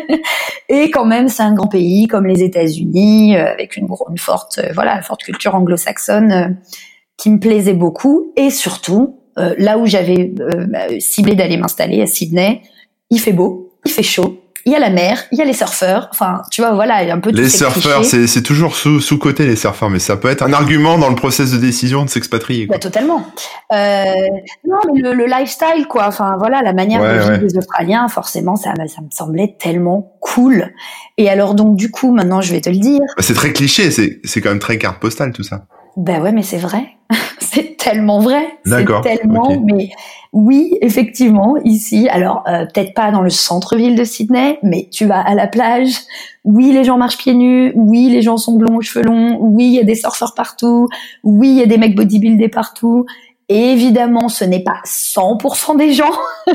et 0.68 0.90
quand 0.90 1.04
même, 1.04 1.28
c'est 1.28 1.42
un 1.42 1.52
grand 1.52 1.66
pays 1.66 2.06
comme 2.06 2.26
les 2.26 2.44
États-Unis, 2.44 3.36
euh, 3.36 3.50
avec 3.50 3.76
une, 3.76 3.88
une 4.10 4.18
forte 4.18 4.60
voilà 4.74 5.02
forte 5.02 5.24
culture 5.24 5.54
anglo-saxonne 5.56 6.56
qui 7.16 7.30
me 7.30 7.40
plaisait 7.40 7.74
beaucoup. 7.74 8.32
Et 8.36 8.50
surtout, 8.50 9.18
là 9.36 9.78
où 9.78 9.86
j'avais 9.86 10.32
ciblé 11.00 11.34
d'aller 11.34 11.56
m'installer 11.56 12.00
à 12.02 12.06
Sydney, 12.06 12.62
il 13.10 13.18
fait 13.18 13.32
beau, 13.32 13.72
il 13.84 13.90
fait 13.90 14.02
chaud 14.04 14.40
il 14.68 14.72
y 14.72 14.74
a 14.74 14.80
la 14.80 14.90
mer, 14.90 15.24
il 15.32 15.38
y 15.38 15.40
a 15.40 15.46
les 15.46 15.54
surfeurs. 15.54 16.08
Enfin, 16.10 16.42
tu 16.50 16.60
vois, 16.60 16.72
voilà, 16.72 17.02
il 17.02 17.08
y 17.08 17.10
a 17.10 17.14
un 17.14 17.20
peu 17.20 17.30
les 17.30 17.48
surfeurs. 17.48 18.04
C'est 18.04 18.42
toujours 18.42 18.76
sous 18.76 19.00
sous 19.00 19.18
côté 19.18 19.46
les 19.46 19.56
surfeurs, 19.56 19.88
mais 19.88 19.98
ça 19.98 20.18
peut 20.18 20.28
être 20.28 20.42
un 20.42 20.52
argument 20.52 20.98
dans 20.98 21.08
le 21.08 21.14
process 21.14 21.52
de 21.52 21.56
décision 21.56 22.04
de 22.04 22.10
s'expatrier. 22.10 22.66
Bah, 22.66 22.78
totalement. 22.78 23.24
Euh, 23.72 24.04
non, 24.66 24.76
mais 24.92 25.00
le, 25.00 25.24
lifestyle, 25.24 25.86
quoi. 25.88 26.06
Enfin, 26.06 26.36
voilà, 26.38 26.60
la 26.60 26.74
manière 26.74 27.00
de 27.00 27.18
vivre 27.18 27.38
des 27.38 27.56
Australiens, 27.56 28.08
forcément, 28.08 28.56
ça, 28.56 28.74
ça 28.74 29.00
me 29.00 29.10
semblait 29.10 29.56
tellement 29.58 30.18
cool. 30.20 30.74
Et 31.16 31.30
alors, 31.30 31.54
donc, 31.54 31.74
du 31.76 31.90
coup, 31.90 32.12
maintenant, 32.12 32.42
je 32.42 32.52
vais 32.52 32.60
te 32.60 32.68
le 32.68 32.76
dire. 32.76 33.00
Bah, 33.16 33.22
c'est 33.22 33.34
très 33.34 33.54
cliché. 33.54 33.90
C'est 33.90 34.20
c'est 34.24 34.42
quand 34.42 34.50
même 34.50 34.58
très 34.58 34.76
carte 34.76 35.00
postale 35.00 35.32
tout 35.32 35.44
ça. 35.44 35.62
Ben 35.98 36.22
ouais, 36.22 36.30
mais 36.30 36.44
c'est 36.44 36.58
vrai. 36.58 36.90
c'est 37.40 37.76
tellement 37.76 38.20
vrai. 38.20 38.46
D'accord. 38.64 39.00
Tellement, 39.00 39.60
mais 39.64 39.90
oui, 40.32 40.78
effectivement, 40.80 41.56
ici, 41.64 42.08
alors 42.08 42.44
euh, 42.46 42.66
peut-être 42.66 42.94
pas 42.94 43.10
dans 43.10 43.20
le 43.20 43.30
centre-ville 43.30 43.96
de 43.96 44.04
Sydney, 44.04 44.60
mais 44.62 44.88
tu 44.92 45.06
vas 45.06 45.20
à 45.20 45.34
la 45.34 45.48
plage. 45.48 45.90
Oui, 46.44 46.70
les 46.70 46.84
gens 46.84 46.98
marchent 46.98 47.18
pieds 47.18 47.34
nus. 47.34 47.72
Oui, 47.74 48.10
les 48.10 48.22
gens 48.22 48.36
sont 48.36 48.56
blonds 48.56 48.76
aux 48.76 48.80
cheveux 48.80 49.04
longs. 49.04 49.38
Oui, 49.40 49.64
il 49.66 49.72
y 49.72 49.80
a 49.80 49.84
des 49.84 49.96
surfeurs 49.96 50.34
partout. 50.34 50.86
Oui, 51.24 51.48
il 51.48 51.56
y 51.56 51.62
a 51.62 51.66
des 51.66 51.78
mecs 51.78 51.96
bodybuildés 51.96 52.48
partout. 52.48 53.04
Évidemment, 53.48 54.28
ce 54.28 54.44
n'est 54.44 54.62
pas 54.62 54.80
100% 54.84 55.76
des 55.76 55.92
gens. 55.92 56.18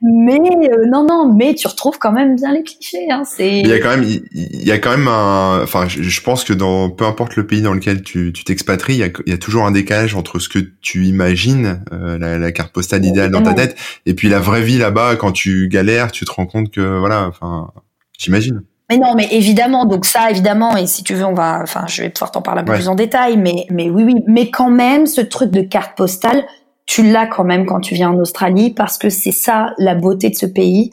Mais 0.00 0.38
euh, 0.38 0.86
non, 0.86 1.04
non, 1.04 1.32
mais 1.34 1.54
tu 1.54 1.66
retrouves 1.66 1.98
quand 1.98 2.12
même 2.12 2.36
bien 2.36 2.52
les 2.52 2.62
clichés. 2.62 3.10
Hein, 3.10 3.24
c'est. 3.24 3.60
Il 3.60 3.66
y 3.66 3.72
a 3.72 3.80
quand 3.80 3.96
même, 3.96 4.04
il 4.04 4.64
y 4.64 4.70
a 4.70 4.78
quand 4.78 4.96
même 4.96 5.08
un. 5.08 5.60
Enfin, 5.60 5.88
je, 5.88 6.20
pense 6.20 6.44
que 6.44 6.52
dans 6.52 6.88
peu 6.88 7.04
importe 7.04 7.34
le 7.34 7.46
pays 7.48 7.62
dans 7.62 7.74
lequel 7.74 8.02
tu 8.02 8.32
t'expatries, 8.32 8.94
il, 8.94 9.12
y 9.26 9.32
a, 9.32 9.38
toujours 9.38 9.66
un 9.66 9.72
décalage 9.72 10.14
entre 10.14 10.38
ce 10.38 10.48
que 10.48 10.60
tu 10.60 11.06
imagines, 11.06 11.82
euh, 11.92 12.16
la, 12.16 12.38
la, 12.38 12.52
carte 12.52 12.72
postale 12.72 13.04
idéale 13.04 13.32
dans 13.32 13.42
ta 13.42 13.54
tête, 13.54 13.76
et 14.06 14.14
puis 14.14 14.28
la 14.28 14.38
vraie 14.38 14.62
vie 14.62 14.78
là-bas. 14.78 15.16
Quand 15.16 15.32
tu 15.32 15.68
galères, 15.68 16.12
tu 16.12 16.24
te 16.24 16.30
rends 16.30 16.46
compte 16.46 16.70
que 16.70 16.98
voilà, 16.98 17.26
enfin, 17.26 17.72
j'imagine. 18.16 18.62
Mais 18.90 18.96
non, 18.96 19.14
mais 19.14 19.28
évidemment, 19.30 19.84
donc 19.84 20.06
ça, 20.06 20.30
évidemment, 20.30 20.76
et 20.76 20.86
si 20.86 21.04
tu 21.04 21.14
veux, 21.14 21.24
on 21.24 21.34
va, 21.34 21.60
enfin, 21.62 21.84
je 21.86 22.02
vais 22.02 22.08
pouvoir 22.08 22.30
t'en 22.30 22.40
parler 22.40 22.62
un 22.62 22.64
peu 22.64 22.72
plus 22.72 22.88
en 22.88 22.94
détail, 22.94 23.36
mais, 23.36 23.66
mais 23.70 23.90
oui, 23.90 24.02
oui, 24.02 24.24
mais 24.26 24.50
quand 24.50 24.70
même, 24.70 25.06
ce 25.06 25.20
truc 25.20 25.50
de 25.50 25.60
carte 25.60 25.96
postale, 25.96 26.44
tu 26.86 27.02
l'as 27.02 27.26
quand 27.26 27.44
même 27.44 27.66
quand 27.66 27.80
tu 27.80 27.94
viens 27.94 28.10
en 28.10 28.18
Australie 28.18 28.70
parce 28.70 28.96
que 28.96 29.10
c'est 29.10 29.32
ça 29.32 29.74
la 29.76 29.94
beauté 29.94 30.30
de 30.30 30.34
ce 30.34 30.46
pays, 30.46 30.90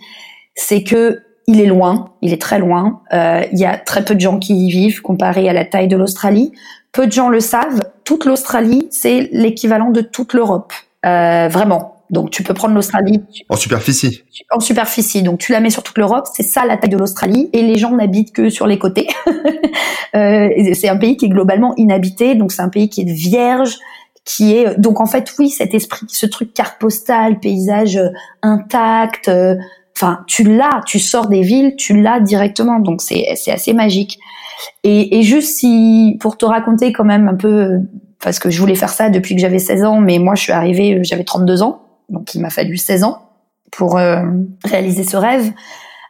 c'est 0.53 0.83
que 0.83 1.21
il 1.47 1.61
est 1.61 1.67
loin, 1.67 2.09
il 2.21 2.33
est 2.33 2.41
très 2.41 2.59
loin. 2.59 3.01
Euh, 3.13 3.43
il 3.51 3.59
y 3.59 3.65
a 3.65 3.77
très 3.77 4.03
peu 4.03 4.15
de 4.15 4.19
gens 4.19 4.39
qui 4.39 4.65
y 4.65 4.71
vivent 4.71 5.01
comparé 5.01 5.47
à 5.47 5.53
la 5.53 5.63
taille 5.63 5.87
de 5.87 5.95
l'Australie. 5.95 6.51
Peu 6.91 7.05
de 7.07 7.11
gens 7.11 7.29
le 7.29 7.39
savent. 7.39 7.81
Toute 8.03 8.25
l'Australie, 8.25 8.87
c'est 8.89 9.29
l'équivalent 9.31 9.91
de 9.91 10.01
toute 10.01 10.33
l'Europe, 10.33 10.73
euh, 11.05 11.47
vraiment. 11.49 11.94
Donc 12.09 12.29
tu 12.29 12.43
peux 12.43 12.53
prendre 12.53 12.75
l'Australie 12.75 13.21
en 13.49 13.55
superficie. 13.55 14.23
En 14.51 14.59
superficie, 14.59 15.23
donc 15.23 15.39
tu 15.39 15.51
la 15.51 15.59
mets 15.59 15.69
sur 15.69 15.83
toute 15.83 15.97
l'Europe, 15.97 16.25
c'est 16.33 16.43
ça 16.43 16.65
la 16.65 16.77
taille 16.77 16.91
de 16.91 16.97
l'Australie, 16.97 17.49
et 17.53 17.63
les 17.63 17.77
gens 17.77 17.91
n'habitent 17.91 18.33
que 18.33 18.49
sur 18.49 18.67
les 18.67 18.77
côtés. 18.77 19.07
euh, 20.15 20.49
c'est 20.73 20.89
un 20.89 20.97
pays 20.97 21.17
qui 21.17 21.25
est 21.25 21.29
globalement 21.29 21.73
inhabité, 21.77 22.35
donc 22.35 22.51
c'est 22.51 22.61
un 22.61 22.69
pays 22.69 22.89
qui 22.89 23.01
est 23.01 23.11
vierge, 23.11 23.77
qui 24.23 24.55
est 24.55 24.79
donc 24.79 25.01
en 25.01 25.05
fait 25.05 25.33
oui 25.39 25.49
cet 25.49 25.73
esprit, 25.73 26.05
ce 26.09 26.25
truc 26.25 26.53
carte 26.53 26.79
postale, 26.79 27.39
paysage 27.39 27.99
intact. 28.41 29.31
Enfin, 29.97 30.23
tu 30.27 30.43
l'as, 30.43 30.81
tu 30.85 30.99
sors 30.99 31.27
des 31.27 31.41
villes, 31.41 31.75
tu 31.77 31.99
l'as 32.01 32.19
directement, 32.19 32.79
donc 32.79 33.01
c'est 33.01 33.33
c'est 33.35 33.51
assez 33.51 33.73
magique. 33.73 34.19
Et, 34.83 35.17
et 35.17 35.23
juste 35.23 35.57
si 35.57 36.17
pour 36.19 36.37
te 36.37 36.45
raconter 36.45 36.93
quand 36.93 37.03
même 37.03 37.27
un 37.27 37.35
peu 37.35 37.79
parce 38.25 38.39
que 38.39 38.49
je 38.49 38.59
voulais 38.59 38.75
faire 38.75 38.89
ça 38.89 39.09
depuis 39.09 39.35
que 39.35 39.41
j'avais 39.41 39.59
16 39.59 39.85
ans, 39.85 40.01
mais 40.01 40.17
moi 40.17 40.35
je 40.35 40.41
suis 40.41 40.51
arrivée, 40.51 40.99
j'avais 41.03 41.23
32 41.23 41.61
ans, 41.61 41.84
donc 42.09 42.35
il 42.35 42.41
m'a 42.41 42.49
fallu 42.49 42.77
16 42.77 43.03
ans 43.03 43.29
pour 43.71 43.97
euh, 43.97 44.21
réaliser 44.63 45.03
ce 45.03 45.17
rêve. 45.17 45.51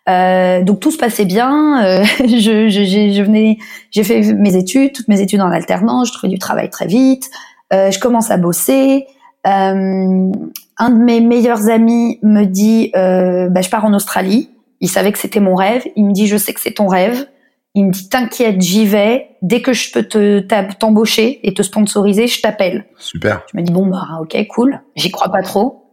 Euh, 0.08 0.64
donc 0.64 0.80
tout 0.80 0.92
se 0.92 0.98
passait 0.98 1.26
bien. 1.26 1.84
Euh, 1.84 2.04
je, 2.20 2.70
je, 2.70 2.84
je, 2.84 3.22
venais, 3.22 3.58
j'ai 3.92 4.04
fait 4.04 4.34
mes 4.34 4.56
études, 4.56 4.94
toutes 4.94 5.08
mes 5.08 5.22
études 5.22 5.42
en 5.42 5.52
alternance. 5.52 6.10
Je 6.10 6.14
trouvais 6.14 6.32
du 6.32 6.40
travail 6.40 6.70
très 6.70 6.88
vite. 6.88 7.30
Euh, 7.74 7.92
je 7.92 8.00
commence 8.00 8.32
à 8.32 8.38
bosser. 8.38 9.08
Euh, 9.48 10.32
un 10.78 10.90
de 10.90 11.04
mes 11.04 11.22
meilleurs 11.22 11.70
amis 11.70 12.20
me 12.24 12.46
dit, 12.46 12.92
bah, 12.94 13.62
je 13.62 13.70
pars 13.70 13.86
en 13.86 13.94
Australie. 13.94 14.50
Il 14.82 14.90
savait 14.90 15.12
que 15.12 15.20
c'était 15.20 15.40
mon 15.40 15.56
rêve. 15.56 15.84
Il 15.96 16.06
me 16.06 16.12
dit, 16.12 16.28
je 16.28 16.38
sais 16.38 16.54
que 16.54 16.60
c'est 16.60 16.74
ton 16.74 16.88
rêve. 16.88 17.28
Il 17.74 17.86
me 17.86 17.92
dit, 17.92 18.10
t'inquiète, 18.10 18.62
j'y 18.62 18.86
vais. 18.86 19.30
Dès 19.42 19.62
que 19.62 19.74
je 19.74 19.92
peux 19.92 20.04
te 20.04 20.40
t'embaucher 20.80 21.40
et 21.48 21.54
te 21.54 21.62
sponsoriser, 21.62 22.28
je 22.28 22.42
t'appelle. 22.42 22.86
Super. 22.98 23.44
Je 23.52 23.58
me 23.58 23.64
dis, 23.64 23.72
bon, 23.72 23.88
bah, 23.88 24.20
ok, 24.22 24.36
cool. 24.50 24.82
J'y 24.96 25.12
crois 25.12 25.30
pas 25.30 25.44
trop. 25.44 25.85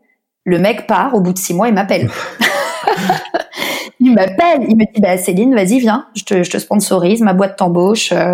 Le 0.44 0.58
mec 0.58 0.86
part, 0.86 1.14
au 1.14 1.20
bout 1.20 1.32
de 1.32 1.38
six 1.38 1.54
mois, 1.54 1.68
il 1.68 1.74
m'appelle. 1.74 2.10
il 4.00 4.12
m'appelle, 4.12 4.66
il 4.68 4.76
me 4.76 4.92
dit 4.92 5.00
bah 5.00 5.16
Céline, 5.16 5.54
vas-y 5.54 5.78
viens, 5.78 6.06
je 6.16 6.24
te, 6.24 6.42
je 6.42 6.50
te 6.50 6.58
sponsorise, 6.58 7.20
ma 7.20 7.32
boîte 7.32 7.56
t'embauche. 7.56 8.10
Euh, 8.12 8.32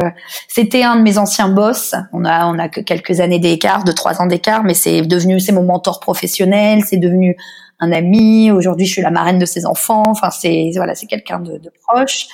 c'était 0.48 0.82
un 0.82 0.96
de 0.96 1.02
mes 1.02 1.18
anciens 1.18 1.48
boss. 1.48 1.94
On 2.12 2.24
a 2.24 2.46
on 2.46 2.58
a 2.58 2.68
que 2.68 2.80
quelques 2.80 3.20
années 3.20 3.38
d'écart, 3.38 3.84
de 3.84 3.92
trois 3.92 4.22
ans 4.22 4.26
d'écart, 4.26 4.64
mais 4.64 4.74
c'est 4.74 5.02
devenu 5.02 5.38
c'est 5.38 5.52
mon 5.52 5.64
mentor 5.64 6.00
professionnel, 6.00 6.82
c'est 6.86 6.96
devenu 6.96 7.36
un 7.80 7.92
ami. 7.92 8.50
Aujourd'hui, 8.50 8.86
je 8.86 8.92
suis 8.92 9.02
la 9.02 9.10
marraine 9.10 9.38
de 9.38 9.46
ses 9.46 9.66
enfants. 9.66 10.04
Enfin, 10.06 10.30
c'est 10.30 10.70
voilà, 10.76 10.94
c'est 10.94 11.06
quelqu'un 11.06 11.40
de, 11.40 11.58
de, 11.58 11.70
proche. 11.86 12.26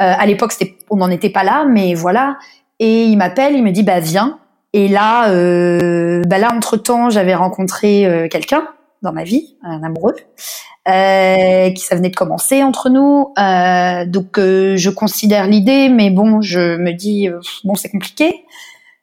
Euh, 0.00 0.14
à 0.18 0.24
l'époque, 0.26 0.52
on 0.88 0.96
n'en 0.96 1.10
était 1.10 1.30
pas 1.30 1.44
là, 1.44 1.66
mais 1.68 1.94
voilà. 1.94 2.38
Et 2.78 3.04
il 3.04 3.16
m'appelle, 3.16 3.54
il 3.54 3.62
me 3.62 3.70
dit 3.70 3.82
bah 3.82 4.00
viens. 4.00 4.38
Et 4.72 4.88
là, 4.88 5.30
euh, 5.30 6.22
bah 6.26 6.38
là 6.38 6.52
entre 6.54 6.76
temps, 6.76 7.10
j'avais 7.10 7.34
rencontré 7.34 8.06
euh, 8.06 8.28
quelqu'un 8.28 8.68
dans 9.02 9.12
ma 9.12 9.24
vie, 9.24 9.56
un 9.62 9.82
amoureux, 9.82 10.14
euh, 10.88 11.70
qui 11.70 11.82
ça 11.82 11.96
venait 11.96 12.10
de 12.10 12.16
commencer 12.16 12.62
entre 12.62 12.90
nous. 12.90 13.32
Euh, 13.38 14.06
donc 14.06 14.38
euh, 14.38 14.76
je 14.76 14.90
considère 14.90 15.46
l'idée, 15.46 15.88
mais 15.88 16.10
bon, 16.10 16.40
je 16.40 16.76
me 16.76 16.92
dis 16.92 17.28
euh, 17.28 17.40
bon 17.64 17.74
c'est 17.74 17.90
compliqué. 17.90 18.44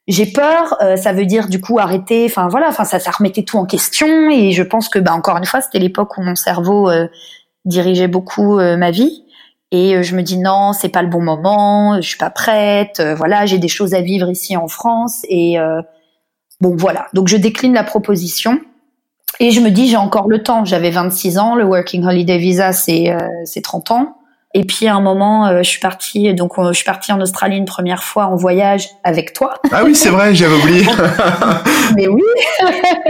J'ai 0.08 0.25
peur, 0.25 0.77
ça 0.96 1.12
veut 1.12 1.25
dire 1.25 1.50
du 1.50 1.60
coup 1.60 1.80
arrêter. 1.80 2.25
Enfin 2.30 2.48
voilà, 2.48 2.70
enfin 2.70 2.86
ça, 2.86 2.98
ça 2.98 3.12
remettait 3.12 3.44
tout 3.44 3.58
en 3.58 3.66
question 3.66 4.30
et 4.30 4.54
je 4.54 4.63
pense 4.63 4.88
que 4.88 5.00
bah 5.00 5.13
encore 5.13 5.36
une 5.36 5.44
fois 5.44 5.60
c'était 5.60 5.80
l'époque 5.80 6.18
où 6.18 6.22
mon 6.22 6.36
cerveau 6.36 6.89
dirigeait 7.66 8.08
beaucoup 8.08 8.56
ma 8.56 8.89
vie 8.89 9.25
et 9.72 10.01
je 10.04 10.16
me 10.16 10.22
dis 10.22 10.38
non 10.38 10.72
c'est 10.72 10.88
pas 10.88 11.01
le 11.01 11.10
bon 11.10 11.22
moment, 11.22 11.98
je 11.98 12.08
suis 12.08 12.18
pas 12.18 12.30
prête. 12.30 13.01
voilà, 13.18 13.46
j'ai 13.46 13.58
des 13.58 13.68
choses 13.68 13.94
à 13.94 14.00
vivre 14.00 14.30
ici 14.30 14.56
en 14.56 14.70
France 14.70 15.25
et 15.27 15.58
bon 16.62 16.77
voilà. 16.77 17.08
Donc 17.13 17.27
je 17.27 17.36
décline 17.36 17.74
la 17.74 17.84
proposition. 17.84 18.62
Et 19.39 19.51
je 19.51 19.60
me 19.60 19.69
dis, 19.69 19.88
j'ai 19.88 19.98
encore 19.98 20.27
le 20.27 20.41
temps. 20.41 20.65
J'avais 20.65 20.89
26 20.89 21.38
ans, 21.38 21.55
le 21.55 21.63
Working 21.63 22.05
Holiday 22.05 22.38
Visa, 22.38 22.72
c'est 22.72 23.12
euh, 23.12 23.17
c'est 23.46 23.62
30 23.62 23.91
ans. 23.91 24.17
Et 24.53 24.63
puis 24.63 24.88
à 24.88 24.96
un 24.96 25.01
moment, 25.01 25.48
euh, 25.48 25.60
je 25.60 25.69
suis 25.69 25.79
partie, 25.79 26.34
donc 26.34 26.57
euh, 26.57 26.69
je 26.69 26.77
suis 26.77 26.86
partie 26.86 27.12
en 27.12 27.22
Australie 27.22 27.57
une 27.57 27.65
première 27.65 28.03
fois 28.03 28.25
en 28.25 28.36
voyage 28.36 28.89
avec 29.03 29.34
toi. 29.34 29.55
Ah 29.72 29.84
oui, 29.84 29.93
c'est 29.93 30.10
vrai, 30.10 30.34
j'avais 30.34 30.55
oublié. 30.55 30.86
Mais 31.96 32.07
oui. 32.07 32.24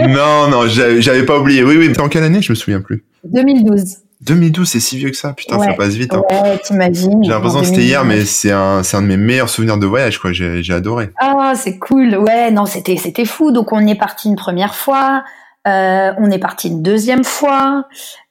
non, 0.08 0.48
non, 0.48 0.66
j'avais 0.66 1.24
pas 1.24 1.38
oublié. 1.38 1.62
Oui, 1.62 1.76
oui. 1.78 1.92
En 1.98 2.08
quelle 2.08 2.24
année? 2.24 2.42
Je 2.42 2.52
me 2.52 2.56
souviens 2.56 2.80
plus. 2.80 3.04
2012. 3.24 3.98
2012, 4.20 4.68
c'est 4.68 4.80
si 4.80 4.96
vieux 4.96 5.10
que 5.10 5.16
ça. 5.16 5.32
Putain, 5.32 5.60
ça 5.60 5.72
passe 5.74 5.94
vite. 5.94 6.12
Hein. 6.12 6.22
Ouais, 6.30 6.58
t'imagines. 6.58 7.22
J'ai 7.22 7.30
l'impression 7.30 7.60
que 7.60 7.66
c'était 7.66 7.82
hier, 7.82 8.04
mais 8.04 8.24
c'est 8.24 8.50
un, 8.50 8.82
c'est 8.82 8.96
un 8.96 9.02
de 9.02 9.06
mes 9.06 9.16
meilleurs 9.16 9.48
souvenirs 9.48 9.78
de 9.78 9.86
voyage, 9.86 10.18
quoi. 10.18 10.32
J'ai, 10.32 10.72
adoré. 10.72 11.10
Ah, 11.18 11.52
c'est 11.54 11.78
cool. 11.78 12.16
Ouais, 12.16 12.50
non, 12.50 12.66
c'était, 12.66 12.96
c'était 12.96 13.24
fou. 13.24 13.52
Donc 13.52 13.72
on 13.72 13.86
est 13.86 13.94
parti 13.94 14.28
une 14.28 14.36
première 14.36 14.74
fois. 14.74 15.22
Euh, 15.66 16.12
on 16.18 16.30
est 16.30 16.38
parti 16.38 16.68
une 16.68 16.82
deuxième 16.82 17.24
fois. 17.24 17.84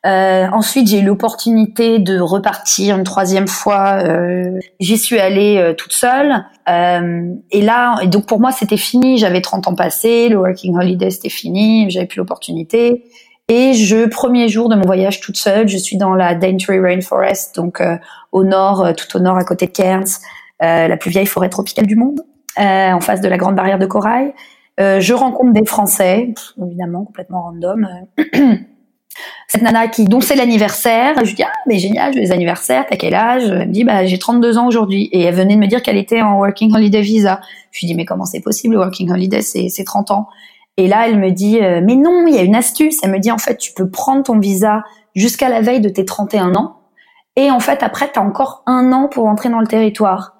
Euh, 0.06 0.48
ensuite, 0.54 0.88
j'ai 0.88 1.00
eu 1.00 1.04
l'opportunité 1.04 2.00
de 2.00 2.20
repartir 2.20 2.98
une 2.98 3.04
troisième 3.04 3.48
fois. 3.48 4.02
Euh, 4.04 4.60
J'y 4.80 4.98
suis 4.98 5.20
allée 5.20 5.58
euh, 5.58 5.74
toute 5.74 5.94
seule. 5.94 6.46
Euh, 6.70 7.34
et 7.52 7.62
là, 7.62 8.00
et 8.02 8.08
donc 8.08 8.26
pour 8.26 8.40
moi, 8.40 8.52
c'était 8.52 8.78
fini. 8.78 9.18
J'avais 9.18 9.42
30 9.42 9.68
ans 9.68 9.76
passés. 9.76 10.30
Le 10.30 10.38
working 10.38 10.76
holiday, 10.76 11.10
c'était 11.10 11.30
fini. 11.30 11.90
J'avais 11.90 12.08
plus 12.08 12.18
l'opportunité. 12.18 13.04
Et 13.50 13.74
je, 13.74 14.08
premier 14.08 14.50
jour 14.50 14.68
de 14.70 14.76
mon 14.76 14.86
voyage 14.86 15.22
toute 15.22 15.38
seule, 15.38 15.68
je 15.68 15.78
suis 15.78 15.98
dans 15.98 16.14
la 16.14 16.36
Daintree 16.36 16.80
Rainforest, 16.80 17.56
donc 17.56 17.82
au 18.34 18.44
nord, 18.44 18.90
tout 18.98 19.16
au 19.16 19.22
nord, 19.22 19.38
à 19.38 19.46
côté 19.46 19.68
de 19.68 19.72
Cairns, 19.72 20.20
la 20.60 20.98
plus 20.98 21.12
vieille 21.12 21.28
forêt 21.28 21.48
tropicale 21.48 21.86
du 21.86 21.96
monde, 21.96 22.20
en 22.58 23.00
face 23.00 23.22
de 23.22 23.30
la 23.30 23.38
Grande 23.38 23.56
Barrière 23.56 23.80
de 23.80 23.86
Corail. 23.86 24.34
Euh, 24.80 25.00
je 25.00 25.14
rencontre 25.14 25.54
des 25.54 25.66
Français, 25.66 26.34
évidemment 26.64 27.04
complètement 27.06 27.44
random. 27.44 27.88
Cette 29.48 29.64
nana 29.64 29.88
qui 29.88 30.06
dont 30.06 30.22
c'est 30.22 30.36
l'anniversaire, 30.36 31.16
je 31.22 31.30
lui 31.30 31.34
dis 31.34 31.44
ah 31.44 31.52
mais 31.66 31.80
génial, 31.80 32.14
les 32.14 32.32
anniversaires, 32.32 32.86
t'as 32.88 32.98
quel 32.98 33.16
âge? 33.16 33.46
Elle 33.46 33.70
me 33.70 33.74
dit 33.74 33.84
bah 33.84 34.06
j'ai 34.06 34.20
32 34.20 34.60
ans 34.60 34.68
aujourd'hui 34.68 35.10
et 35.12 35.22
elle 35.22 35.34
venait 35.34 35.56
de 35.56 35.60
me 35.60 35.66
dire 35.68 35.82
qu'elle 35.82 35.98
était 35.98 36.22
en 36.22 36.38
working 36.38 36.76
holiday 36.76 37.02
visa. 37.02 37.40
Je 37.72 37.80
lui 37.80 37.88
dis 37.88 37.96
mais 37.96 38.06
comment 38.06 38.26
c'est 38.26 38.42
possible 38.42 38.76
le 38.76 38.82
working 38.82 39.12
holiday 39.12 39.42
c'est 39.42 39.70
c'est 39.70 39.84
30 39.84 40.12
ans? 40.12 40.28
Et 40.76 40.88
là 40.88 41.08
elle 41.08 41.18
me 41.18 41.32
dit 41.32 41.60
euh, 41.60 41.82
mais 41.84 41.96
non, 41.96 42.26
il 42.28 42.36
y 42.36 42.38
a 42.38 42.44
une 42.44 42.56
astuce, 42.56 43.00
elle 43.04 43.12
me 43.12 43.20
dit 43.20 43.32
en 43.32 43.40
fait 43.40 43.58
tu 43.58 43.74
peux 43.74 43.90
prendre 43.90 44.22
ton 44.22 44.38
visa 44.38 44.84
jusqu'à 45.16 45.50
la 45.50 45.62
veille 45.62 45.82
de 45.82 45.90
tes 45.90 46.06
31 46.06 46.54
ans 46.54 46.82
et 47.36 47.50
en 47.50 47.60
fait 47.60 47.82
après 47.82 48.12
tu 48.12 48.20
as 48.20 48.24
encore 48.24 48.62
un 48.68 48.92
an 48.92 49.08
pour 49.08 49.26
entrer 49.26 49.50
dans 49.50 49.60
le 49.60 49.68
territoire. 49.68 50.37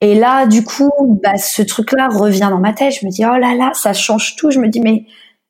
Et 0.00 0.14
là, 0.14 0.46
du 0.46 0.64
coup, 0.64 0.90
bah, 1.22 1.36
ce 1.36 1.62
truc-là 1.62 2.08
revient 2.08 2.48
dans 2.50 2.58
ma 2.58 2.72
tête. 2.72 2.94
Je 3.00 3.06
me 3.06 3.10
dis, 3.10 3.24
oh 3.24 3.36
là 3.36 3.54
là, 3.54 3.72
ça 3.74 3.92
change 3.92 4.36
tout. 4.36 4.50
Je 4.50 4.58
me 4.58 4.68
dis, 4.68 4.80
mais, 4.80 5.04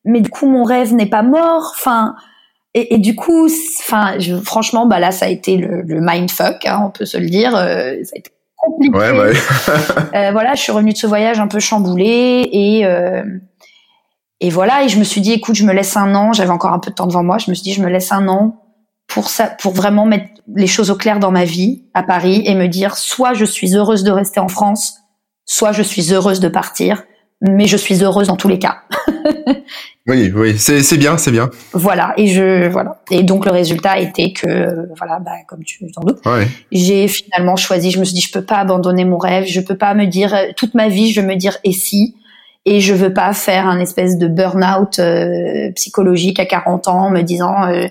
mais 0.04 0.20
du 0.20 0.30
coup, 0.30 0.46
mon 0.46 0.64
rêve 0.64 0.92
n'est 0.94 1.06
pas 1.06 1.22
mort. 1.22 1.72
Enfin, 1.76 2.16
et, 2.74 2.94
et 2.94 2.98
du 2.98 3.14
coup, 3.14 3.48
enfin, 3.80 4.16
franchement, 4.44 4.86
bah 4.86 4.98
là, 4.98 5.12
ça 5.12 5.26
a 5.26 5.28
été 5.28 5.56
le, 5.56 5.82
le 5.82 6.00
mindfuck, 6.00 6.66
hein, 6.66 6.82
on 6.86 6.90
peut 6.90 7.04
se 7.04 7.16
le 7.18 7.28
dire. 7.28 7.54
Euh, 7.56 7.94
ça 8.04 8.12
a 8.14 8.18
été 8.18 8.30
compliqué. 8.56 8.96
Ouais, 8.96 9.12
ouais. 9.12 9.32
euh, 10.14 10.32
voilà, 10.32 10.54
je 10.54 10.62
suis 10.62 10.72
revenue 10.72 10.92
de 10.92 10.98
ce 10.98 11.06
voyage 11.06 11.40
un 11.40 11.48
peu 11.48 11.58
chamboulée 11.58 12.48
et 12.52 12.86
euh, 12.86 13.22
et 14.40 14.50
voilà. 14.50 14.84
Et 14.84 14.88
je 14.88 14.98
me 14.98 15.04
suis 15.04 15.20
dit, 15.20 15.32
écoute, 15.32 15.54
je 15.56 15.64
me 15.64 15.72
laisse 15.72 15.96
un 15.96 16.14
an. 16.14 16.32
J'avais 16.32 16.50
encore 16.50 16.72
un 16.72 16.78
peu 16.78 16.90
de 16.90 16.94
temps 16.96 17.06
devant 17.06 17.22
moi. 17.24 17.38
Je 17.38 17.50
me 17.50 17.54
suis 17.54 17.64
dit, 17.64 17.72
je 17.72 17.82
me 17.82 17.88
laisse 17.88 18.12
un 18.12 18.28
an 18.28 18.64
pour 19.08 19.28
ça, 19.28 19.48
pour 19.48 19.74
vraiment 19.74 20.06
mettre 20.06 20.30
les 20.56 20.66
choses 20.66 20.90
au 20.90 20.96
clair 20.96 21.18
dans 21.18 21.30
ma 21.30 21.44
vie 21.44 21.84
à 21.94 22.02
Paris 22.02 22.42
et 22.46 22.54
me 22.54 22.66
dire 22.66 22.96
soit 22.96 23.34
je 23.34 23.44
suis 23.44 23.74
heureuse 23.74 24.04
de 24.04 24.10
rester 24.10 24.40
en 24.40 24.48
France, 24.48 24.98
soit 25.44 25.72
je 25.72 25.82
suis 25.82 26.12
heureuse 26.12 26.40
de 26.40 26.48
partir, 26.48 27.02
mais 27.40 27.66
je 27.66 27.76
suis 27.76 28.02
heureuse 28.02 28.28
dans 28.28 28.36
tous 28.36 28.48
les 28.48 28.58
cas. 28.58 28.82
oui, 30.06 30.30
oui, 30.34 30.58
c'est 30.58 30.96
bien, 30.96 31.16
c'est 31.16 31.30
bien. 31.30 31.50
Voilà, 31.72 32.12
et 32.16 32.26
je 32.26 32.68
voilà, 32.68 33.00
et 33.10 33.22
donc 33.22 33.46
le 33.46 33.52
résultat 33.52 33.98
était 33.98 34.32
que 34.32 34.88
voilà, 34.96 35.18
bah, 35.20 35.32
comme 35.46 35.64
tu 35.64 35.90
t'en 35.92 36.02
doutes, 36.02 36.22
j'ai 36.70 37.08
finalement 37.08 37.56
choisi. 37.56 37.90
Je 37.90 37.98
me 37.98 38.04
suis 38.04 38.14
dit 38.14 38.20
je 38.20 38.32
peux 38.32 38.44
pas 38.44 38.56
abandonner 38.56 39.04
mon 39.04 39.18
rêve, 39.18 39.44
je 39.46 39.60
peux 39.60 39.76
pas 39.76 39.94
me 39.94 40.06
dire 40.06 40.36
toute 40.56 40.74
ma 40.74 40.88
vie, 40.88 41.12
je 41.12 41.20
veux 41.20 41.26
me 41.26 41.36
dire 41.36 41.56
et 41.64 41.72
si? 41.72 42.16
Et 42.66 42.80
je 42.80 42.92
veux 42.92 43.14
pas 43.14 43.32
faire 43.32 43.66
un 43.66 43.80
espèce 43.80 44.18
de 44.18 44.28
burn-out 44.28 44.98
euh, 44.98 45.72
psychologique 45.72 46.38
à 46.38 46.44
40 46.44 46.88
ans, 46.88 47.10
me 47.10 47.22
disant 47.22 47.64
euh, 47.64 47.86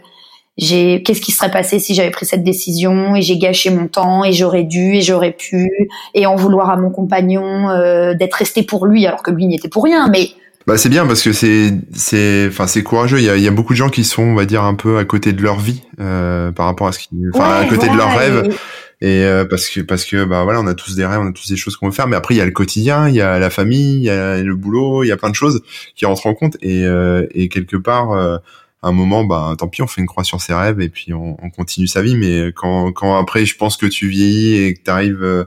j'ai 0.60 1.04
qu'est-ce 1.04 1.22
qui 1.22 1.32
serait 1.32 1.52
passé 1.52 1.80
si 1.80 1.94
j'avais 1.96 2.12
pris 2.12 2.26
cette 2.26 2.44
décision? 2.44 3.16
Et 3.16 3.22
j'ai 3.22 3.38
gâché 3.38 3.70
mon 3.70 3.88
temps 3.88 4.24
et 4.24 4.34
j'aurais 4.34 4.64
dû 4.64 4.96
et 4.96 5.02
j'aurais 5.02 5.32
pu 5.32 5.70
et 6.14 6.26
en 6.26 6.36
vouloir 6.36 6.70
à 6.70 6.78
mon 6.78 6.90
compagnon 6.90 7.70
euh, 7.70 8.14
d'être 8.14 8.36
resté 8.36 8.64
pour 8.64 8.86
lui 8.86 9.06
alors 9.06 9.24
que 9.24 9.32
lui 9.32 9.46
n'y 9.46 9.56
était 9.56 9.70
pour 9.70 9.84
rien 9.84 10.08
mais 10.10 10.30
bah 10.68 10.78
c'est 10.78 10.90
bien 10.90 11.08
parce 11.08 11.24
que 11.24 11.34
c'est 11.34 11.74
c'est 11.94 12.48
enfin 12.48 12.68
c'est 12.68 12.84
courageux. 12.84 13.18
Il 13.20 13.26
y 13.26 13.30
a, 13.30 13.38
y 13.38 13.48
a 13.48 13.52
beaucoup 13.52 13.74
de 13.74 13.78
gens 13.78 13.90
qui 13.90 14.04
sont 14.04 14.22
on 14.22 14.36
va 14.36 14.46
dire 14.46 14.64
un 14.64 14.76
peu 14.76 14.98
à 14.98 15.06
côté 15.06 15.34
de 15.34 15.42
leur 15.42 15.60
vie 15.60 15.82
euh, 16.00 16.52
par 16.52 16.68
rapport 16.68 16.88
à 16.88 16.92
ce 16.92 17.00
qui 17.00 17.10
enfin 17.34 17.62
à 17.62 17.66
côté 17.66 17.88
de 17.88 17.96
leurs 17.96 18.16
rêves. 18.16 18.56
et, 19.02 19.24
euh, 19.24 19.46
parce 19.46 19.68
que 19.70 19.80
parce 19.80 20.06
que 20.06 20.26
bah 20.26 20.44
voilà 20.44 20.60
on 20.60 20.68
a 20.68 20.76
tous 20.76 20.96
des 20.96 21.06
rêves 21.06 21.22
on 21.22 21.30
a 21.30 21.32
tous 21.32 21.48
des 21.48 21.56
choses 21.56 21.76
qu'on 21.76 21.88
veut 21.88 21.94
faire 21.94 22.08
mais 22.08 22.18
après 22.18 22.36
il 22.36 22.38
y 22.38 22.42
a 22.42 22.46
le 22.46 22.52
quotidien 22.52 23.08
il 23.08 23.16
y 23.16 23.22
a 23.22 23.40
la 23.40 23.50
famille 23.50 23.96
il 23.96 24.04
y 24.04 24.10
a 24.10 24.38
le 24.38 24.56
boulot 24.56 25.04
il 25.04 25.08
y 25.08 25.12
a 25.12 25.18
plein 25.18 25.30
de 25.30 25.36
choses 25.36 25.62
qui 25.96 26.06
rentrent 26.06 26.28
en 26.28 26.36
compte. 26.36 26.58
Et 26.62 26.86
euh, 26.86 27.26
et 27.34 27.48
quelque 27.48 27.78
part 27.78 28.40
un 28.82 28.92
moment, 28.92 29.24
bah 29.26 29.56
tant 29.58 29.68
pis, 29.68 29.82
on 29.82 29.88
fait 29.88 30.02
une 30.02 30.08
croix 30.08 30.24
sur 30.24 30.42
ses 30.42 30.54
rêves 30.54 30.80
et 30.80 30.90
puis 30.90 31.14
on, 31.14 31.38
on 31.44 31.50
continue 31.50 31.88
sa 31.88 32.02
vie. 32.02 32.16
Mais 32.16 32.54
quand, 32.56 32.92
quand 32.94 33.18
après, 33.18 33.46
je 33.46 33.56
pense 33.58 33.78
que 33.78 33.86
tu 33.86 34.08
vieillis 34.08 34.56
et 34.56 34.74
que 34.74 34.82
t'arrives, 34.82 35.24
euh, 35.24 35.46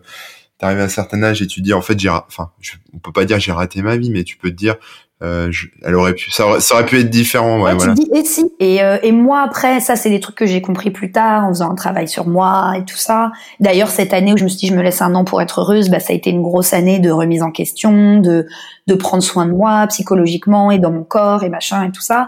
t'arrives 0.59 0.81
à 0.81 0.85
un 0.85 0.89
certain 0.89 1.23
âge 1.23 1.43
et 1.43 1.47
tu 1.47 1.61
dis 1.61 1.73
en 1.73 1.83
fait 1.83 1.99
j'ai, 1.99 2.09
enfin, 2.11 2.53
on 2.93 2.99
peut 2.99 3.13
pas 3.13 3.25
dire 3.25 3.41
j'ai 3.41 3.53
raté 3.53 3.83
ma 3.83 3.97
vie, 3.97 4.11
mais 4.11 4.25
tu 4.25 4.37
peux 4.37 4.51
te 4.51 4.57
dire 4.57 4.77
euh, 5.23 5.53
elle 5.85 5.95
aurait 5.95 6.15
pu, 6.15 6.33
ça 6.33 6.47
aurait, 6.49 6.87
pu 6.87 6.99
être 6.99 7.11
différent. 7.11 7.63
Ouais, 7.63 7.75
voilà. 7.75 7.95
Tu 7.95 8.03
dis 8.03 8.11
et 8.13 8.25
si. 8.25 8.53
Et, 8.59 8.83
euh, 8.83 8.99
et 9.05 9.13
moi 9.13 9.43
après, 9.43 9.79
ça 9.79 9.95
c'est 9.95 10.11
des 10.11 10.19
trucs 10.19 10.35
que 10.35 10.47
j'ai 10.47 10.61
compris 10.61 10.91
plus 10.91 11.13
tard 11.13 11.45
en 11.45 11.51
faisant 11.51 11.71
un 11.71 11.77
travail 11.77 12.09
sur 12.09 12.27
moi 12.27 12.73
et 12.77 12.85
tout 12.85 12.97
ça. 12.97 13.31
D'ailleurs 13.61 13.89
cette 13.89 14.15
année 14.15 14.33
où 14.33 14.37
je 14.37 14.43
me 14.43 14.49
suis 14.49 14.59
dit 14.59 14.67
je 14.67 14.75
me 14.75 14.83
laisse 14.83 15.01
un 15.01 15.15
an 15.15 15.25
pour 15.25 15.41
être 15.41 15.61
heureuse, 15.61 15.91
bah 15.91 16.01
ça 16.01 16.13
a 16.13 16.17
été 16.17 16.31
une 16.31 16.43
grosse 16.43 16.73
année 16.73 16.99
de 16.99 17.11
remise 17.11 17.43
en 17.43 17.53
question, 17.53 18.19
de 18.19 18.47
de 18.89 18.95
prendre 18.95 19.23
soin 19.23 19.47
de 19.47 19.53
moi 19.53 19.87
psychologiquement 19.87 20.73
et 20.73 20.81
dans 20.81 20.91
mon 20.91 21.05
corps 21.05 21.45
et 21.45 21.49
machin 21.49 21.85
et 21.85 21.93
tout 21.93 22.01
ça. 22.03 22.27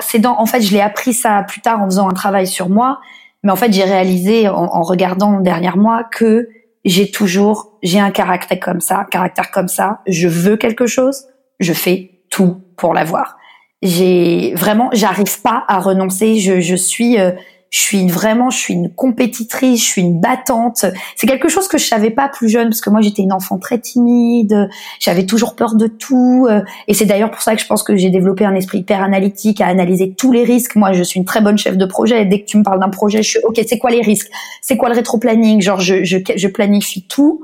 C'est 0.00 0.18
dans, 0.18 0.38
en 0.38 0.44
fait 0.44 0.60
je 0.60 0.72
l'ai 0.72 0.82
appris 0.82 1.14
ça 1.14 1.42
plus 1.48 1.62
tard 1.62 1.80
en 1.80 1.86
faisant 1.86 2.10
un 2.10 2.14
travail 2.14 2.46
sur 2.46 2.68
moi, 2.68 3.00
mais 3.42 3.52
en 3.52 3.56
fait 3.56 3.72
j'ai 3.72 3.84
réalisé 3.84 4.48
en, 4.48 4.54
en 4.54 4.82
regardant 4.82 5.40
derrière 5.40 5.78
moi 5.78 6.04
que 6.04 6.50
j'ai 6.84 7.10
toujours 7.10 7.78
j'ai 7.82 8.00
un 8.00 8.10
caractère 8.10 8.60
comme 8.60 8.80
ça, 8.80 9.06
caractère 9.10 9.50
comme 9.50 9.68
ça. 9.68 10.00
Je 10.06 10.28
veux 10.28 10.58
quelque 10.58 10.86
chose, 10.86 11.24
je 11.58 11.72
fais 11.72 12.17
tout 12.30 12.62
pour 12.76 12.94
l'avoir. 12.94 13.36
J'ai 13.82 14.52
vraiment, 14.54 14.90
j'arrive 14.92 15.40
pas 15.40 15.64
à 15.68 15.78
renoncer. 15.78 16.38
Je, 16.38 16.60
je 16.60 16.74
suis 16.74 17.18
euh, 17.18 17.32
je 17.70 17.80
suis 17.80 18.06
vraiment, 18.08 18.48
je 18.50 18.58
suis 18.58 18.74
une 18.74 18.92
compétitrice, 18.92 19.80
je 19.80 19.86
suis 19.86 20.02
une 20.02 20.20
battante. 20.20 20.86
C'est 21.16 21.26
quelque 21.26 21.48
chose 21.48 21.68
que 21.68 21.76
je 21.76 21.84
savais 21.84 22.10
pas 22.10 22.28
plus 22.28 22.48
jeune 22.48 22.68
parce 22.68 22.80
que 22.80 22.88
moi 22.88 23.02
j'étais 23.02 23.22
une 23.22 23.32
enfant 23.32 23.58
très 23.58 23.78
timide, 23.78 24.68
j'avais 25.00 25.26
toujours 25.26 25.54
peur 25.54 25.74
de 25.74 25.86
tout. 25.86 26.46
Euh, 26.48 26.62
et 26.86 26.94
c'est 26.94 27.04
d'ailleurs 27.04 27.30
pour 27.30 27.42
ça 27.42 27.54
que 27.54 27.60
je 27.60 27.66
pense 27.66 27.82
que 27.82 27.96
j'ai 27.96 28.10
développé 28.10 28.44
un 28.44 28.54
esprit 28.54 28.78
hyper 28.78 29.02
analytique 29.02 29.60
à 29.60 29.66
analyser 29.66 30.14
tous 30.16 30.32
les 30.32 30.44
risques. 30.44 30.76
Moi, 30.76 30.92
je 30.92 31.02
suis 31.02 31.18
une 31.18 31.26
très 31.26 31.40
bonne 31.40 31.58
chef 31.58 31.76
de 31.76 31.84
projet. 31.84 32.24
Dès 32.24 32.40
que 32.40 32.46
tu 32.46 32.56
me 32.56 32.62
parles 32.62 32.80
d'un 32.80 32.88
projet, 32.88 33.22
je 33.22 33.28
suis 33.28 33.40
ok. 33.44 33.60
C'est 33.66 33.78
quoi 33.78 33.90
les 33.90 34.00
risques? 34.00 34.30
C'est 34.62 34.76
quoi 34.76 34.88
le 34.88 34.94
rétro-planning? 34.94 35.60
Genre, 35.60 35.80
je, 35.80 36.04
je, 36.04 36.18
je, 36.36 36.48
planifie 36.48 37.06
tout. 37.06 37.42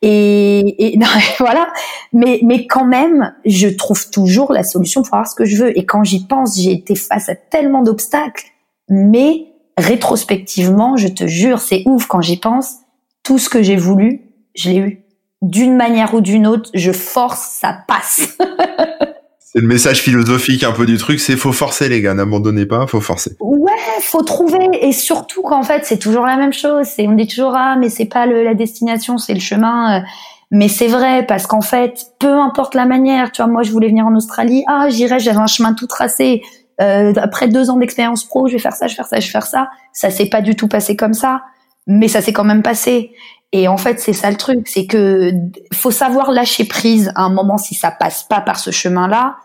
Et, 0.00 0.94
et 0.94 0.98
voilà. 1.38 1.68
Mais 2.14 2.40
mais 2.42 2.66
quand 2.66 2.86
même, 2.86 3.34
je 3.44 3.68
trouve 3.68 4.08
toujours 4.10 4.52
la 4.52 4.62
solution 4.62 5.02
pour 5.02 5.14
avoir 5.14 5.28
ce 5.28 5.34
que 5.34 5.44
je 5.44 5.56
veux. 5.56 5.78
Et 5.78 5.84
quand 5.84 6.02
j'y 6.02 6.26
pense, 6.26 6.58
j'ai 6.58 6.72
été 6.72 6.94
face 6.94 7.28
à 7.28 7.34
tellement 7.34 7.82
d'obstacles, 7.82 8.46
mais 8.88 9.46
rétrospectivement, 9.76 10.96
je 10.96 11.08
te 11.08 11.26
jure, 11.26 11.60
c'est 11.60 11.82
ouf 11.86 12.06
quand 12.06 12.20
j'y 12.20 12.38
pense. 12.38 12.76
Tout 13.22 13.38
ce 13.38 13.48
que 13.48 13.62
j'ai 13.62 13.76
voulu, 13.76 14.22
je 14.54 14.70
l'ai 14.70 14.78
eu. 14.78 15.02
D'une 15.42 15.76
manière 15.76 16.14
ou 16.14 16.20
d'une 16.20 16.46
autre, 16.46 16.70
je 16.74 16.92
force, 16.92 17.58
ça 17.60 17.76
passe. 17.86 18.36
c'est 19.38 19.60
le 19.60 19.66
message 19.66 20.00
philosophique 20.00 20.64
un 20.64 20.72
peu 20.72 20.86
du 20.86 20.96
truc, 20.96 21.20
c'est 21.20 21.36
faut 21.36 21.52
forcer 21.52 21.88
les 21.88 22.00
gars, 22.00 22.14
n'abandonnez 22.14 22.66
pas, 22.66 22.86
faut 22.86 23.00
forcer. 23.00 23.36
Ouais, 23.40 23.72
faut 24.00 24.22
trouver 24.22 24.68
et 24.80 24.92
surtout 24.92 25.42
qu'en 25.42 25.62
fait 25.62 25.84
c'est 25.84 25.98
toujours 25.98 26.26
la 26.26 26.36
même 26.36 26.52
chose. 26.52 26.86
C'est 26.86 27.06
on 27.06 27.12
dit 27.12 27.26
toujours 27.26 27.54
ah 27.54 27.76
mais 27.78 27.90
c'est 27.90 28.06
pas 28.06 28.26
le, 28.26 28.42
la 28.42 28.54
destination, 28.54 29.18
c'est 29.18 29.34
le 29.34 29.40
chemin. 29.40 30.02
Mais 30.50 30.68
c'est 30.68 30.86
vrai 30.86 31.26
parce 31.26 31.46
qu'en 31.46 31.60
fait, 31.60 32.06
peu 32.18 32.32
importe 32.32 32.74
la 32.74 32.86
manière, 32.86 33.32
tu 33.32 33.42
vois, 33.42 33.50
moi 33.50 33.62
je 33.62 33.72
voulais 33.72 33.88
venir 33.88 34.06
en 34.06 34.14
Australie, 34.14 34.62
ah 34.68 34.88
j'irai, 34.88 35.18
j'avais 35.18 35.38
un 35.38 35.46
chemin 35.46 35.74
tout 35.74 35.86
tracé 35.86 36.42
euh, 36.80 37.12
après 37.16 37.48
deux 37.48 37.70
ans 37.70 37.76
d'expérience 37.76 38.24
pro, 38.24 38.48
je 38.48 38.54
vais 38.54 38.58
faire 38.58 38.74
ça, 38.74 38.86
je 38.86 38.92
vais 38.92 38.96
faire 38.96 39.06
ça, 39.06 39.20
je 39.20 39.26
vais 39.26 39.32
faire 39.32 39.46
ça. 39.46 39.70
Ça 39.92 40.10
s'est 40.10 40.28
pas 40.28 40.42
du 40.42 40.56
tout 40.56 40.68
passé 40.68 40.96
comme 40.96 41.14
ça, 41.14 41.42
mais 41.86 42.08
ça 42.08 42.20
s'est 42.20 42.32
quand 42.32 42.44
même 42.44 42.62
passé. 42.62 43.12
Et 43.52 43.68
en 43.68 43.76
fait, 43.76 44.00
c'est 44.00 44.12
ça 44.12 44.30
le 44.30 44.36
truc, 44.36 44.68
c'est 44.68 44.86
que 44.86 45.32
faut 45.72 45.90
savoir 45.90 46.30
lâcher 46.30 46.64
prise 46.64 47.12
à 47.14 47.22
un 47.22 47.30
moment 47.30 47.58
si 47.58 47.74
ça 47.74 47.90
passe 47.90 48.24
pas 48.24 48.40
par 48.40 48.58
ce 48.58 48.70
chemin-là. 48.70 49.36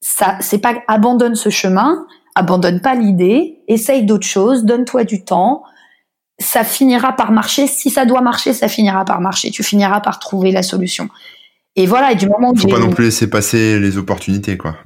Ça, 0.00 0.36
c'est 0.40 0.58
pas 0.58 0.74
abandonne 0.88 1.36
ce 1.36 1.48
chemin, 1.48 2.06
abandonne 2.34 2.80
pas 2.80 2.94
l'idée, 2.94 3.60
essaye 3.68 4.04
d'autres 4.04 4.26
choses, 4.26 4.64
donne-toi 4.64 5.04
du 5.04 5.24
temps. 5.24 5.62
Ça 6.38 6.64
finira 6.64 7.14
par 7.14 7.32
marcher. 7.32 7.66
Si 7.66 7.88
ça 7.88 8.04
doit 8.04 8.20
marcher, 8.20 8.52
ça 8.52 8.68
finira 8.68 9.06
par 9.06 9.22
marcher. 9.22 9.50
Tu 9.50 9.62
finiras 9.62 10.00
par 10.00 10.18
trouver 10.18 10.52
la 10.52 10.62
solution. 10.62 11.08
Et 11.76 11.86
voilà. 11.86 12.12
Et 12.12 12.14
du 12.14 12.28
moment 12.28 12.50
où 12.50 12.56
faut 12.56 12.68
pas 12.68 12.78
non 12.78 12.90
plus 12.90 13.06
laisser 13.06 13.30
passer 13.30 13.78
les 13.80 13.96
opportunités, 13.96 14.58
quoi. 14.58 14.76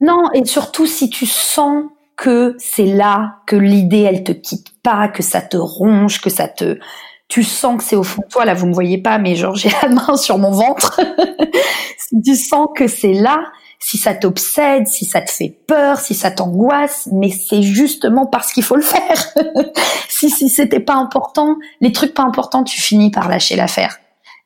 Non, 0.00 0.30
et 0.32 0.44
surtout 0.44 0.86
si 0.86 1.10
tu 1.10 1.26
sens 1.26 1.84
que 2.16 2.56
c'est 2.58 2.86
là, 2.86 3.36
que 3.46 3.56
l'idée 3.56 4.02
elle 4.02 4.24
te 4.24 4.32
quitte 4.32 4.80
pas, 4.82 5.08
que 5.08 5.22
ça 5.22 5.40
te 5.40 5.56
ronge, 5.56 6.20
que 6.20 6.30
ça 6.30 6.48
te, 6.48 6.78
tu 7.28 7.44
sens 7.44 7.78
que 7.78 7.84
c'est 7.84 7.96
au 7.96 8.02
fond 8.02 8.22
de 8.22 8.28
toi. 8.28 8.44
Là, 8.44 8.54
vous 8.54 8.66
me 8.66 8.74
voyez 8.74 8.98
pas, 8.98 9.18
mais 9.18 9.36
genre 9.36 9.54
j'ai 9.56 9.70
la 9.82 9.88
main 9.88 10.16
sur 10.16 10.38
mon 10.38 10.50
ventre. 10.50 11.00
tu 12.24 12.36
sens 12.36 12.68
que 12.74 12.88
c'est 12.88 13.12
là, 13.12 13.44
si 13.78 13.98
ça 13.98 14.14
t'obsède, 14.14 14.86
si 14.86 15.04
ça 15.04 15.20
te 15.20 15.30
fait 15.30 15.56
peur, 15.66 15.98
si 15.98 16.14
ça 16.14 16.30
t'angoisse, 16.30 17.08
mais 17.12 17.30
c'est 17.30 17.62
justement 17.62 18.26
parce 18.26 18.52
qu'il 18.52 18.64
faut 18.64 18.76
le 18.76 18.82
faire. 18.82 19.24
si 20.08 20.30
si 20.30 20.48
c'était 20.48 20.80
pas 20.80 20.94
important, 20.94 21.56
les 21.80 21.92
trucs 21.92 22.14
pas 22.14 22.24
importants, 22.24 22.64
tu 22.64 22.80
finis 22.80 23.10
par 23.10 23.28
lâcher 23.28 23.56
l'affaire. 23.56 23.98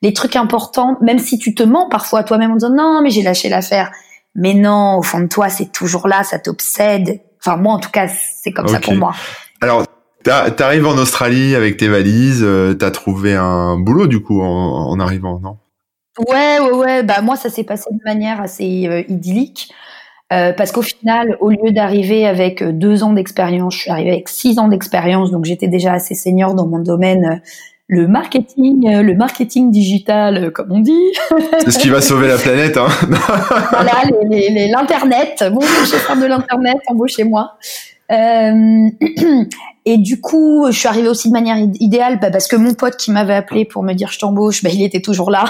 Les 0.02 0.12
trucs 0.12 0.36
importants, 0.36 0.96
même 1.00 1.20
si 1.20 1.38
tu 1.38 1.54
te 1.54 1.62
mens 1.62 1.88
parfois 1.88 2.24
toi-même 2.24 2.52
en 2.52 2.56
disant 2.56 2.74
non 2.74 3.00
mais 3.02 3.10
j'ai 3.10 3.22
lâché 3.22 3.48
l'affaire 3.48 3.92
mais 4.34 4.54
non, 4.54 4.98
au 4.98 5.02
fond 5.02 5.20
de 5.20 5.26
toi, 5.26 5.48
c'est 5.48 5.70
toujours 5.72 6.08
là, 6.08 6.22
ça 6.22 6.38
t'obsède. 6.38 7.20
Enfin, 7.40 7.56
moi, 7.56 7.74
en 7.74 7.78
tout 7.78 7.90
cas, 7.90 8.08
c'est 8.08 8.52
comme 8.52 8.68
ça 8.68 8.80
pour 8.80 8.94
moi. 8.94 9.12
Alors, 9.60 9.84
t'arrives 10.22 10.86
en 10.86 10.96
Australie 10.96 11.54
avec 11.54 11.76
tes 11.76 11.88
valises, 11.88 12.42
euh, 12.42 12.74
t'as 12.74 12.90
trouvé 12.90 13.34
un 13.34 13.78
boulot, 13.78 14.06
du 14.06 14.20
coup, 14.20 14.40
en, 14.42 14.98
arrivant, 15.00 15.38
non? 15.40 15.58
Ouais, 16.28 16.60
ouais, 16.60 16.72
ouais. 16.72 17.02
Bah, 17.02 17.20
moi, 17.22 17.36
ça 17.36 17.50
s'est 17.50 17.64
passé 17.64 17.84
de 17.90 18.00
manière 18.04 18.40
assez 18.40 18.86
euh, 18.86 19.02
idyllique. 19.08 19.72
Euh, 20.32 20.52
parce 20.54 20.72
qu'au 20.72 20.82
final, 20.82 21.36
au 21.40 21.50
lieu 21.50 21.72
d'arriver 21.72 22.26
avec 22.26 22.62
deux 22.62 23.02
ans 23.02 23.12
d'expérience, 23.12 23.74
je 23.74 23.80
suis 23.80 23.90
arrivée 23.90 24.12
avec 24.12 24.30
six 24.30 24.58
ans 24.58 24.68
d'expérience, 24.68 25.30
donc 25.30 25.44
j'étais 25.44 25.68
déjà 25.68 25.92
assez 25.92 26.14
senior 26.14 26.54
dans 26.54 26.66
mon 26.66 26.78
domaine 26.78 27.42
le 27.92 28.08
marketing, 28.08 28.88
euh, 28.88 29.02
le 29.02 29.14
marketing 29.14 29.70
digital, 29.70 30.44
euh, 30.44 30.50
comme 30.50 30.72
on 30.72 30.80
dit. 30.80 31.12
C'est 31.58 31.72
ce 31.72 31.78
qui 31.78 31.90
va 31.90 32.00
sauver 32.00 32.26
la 32.26 32.38
planète, 32.38 32.78
hein. 32.78 32.86
voilà, 33.70 33.92
l'internet. 34.70 35.44
Bon, 35.52 35.60
je 35.60 35.92
vais 35.92 35.98
faire 35.98 36.16
de 36.16 36.24
l'internet, 36.24 36.78
embauchez-moi. 36.86 37.58
Euh, 38.10 38.88
et 39.84 39.98
du 39.98 40.22
coup, 40.22 40.68
je 40.70 40.78
suis 40.78 40.88
arrivée 40.88 41.08
aussi 41.08 41.28
de 41.28 41.34
manière 41.34 41.58
idéale 41.58 42.18
bah, 42.18 42.30
parce 42.30 42.48
que 42.48 42.56
mon 42.56 42.72
pote 42.72 42.96
qui 42.96 43.10
m'avait 43.10 43.34
appelé 43.34 43.66
pour 43.66 43.82
me 43.82 43.92
dire 43.92 44.10
je 44.10 44.18
t'embauche, 44.18 44.62
bah, 44.62 44.70
il 44.72 44.82
était 44.82 45.02
toujours 45.02 45.30
là. 45.30 45.44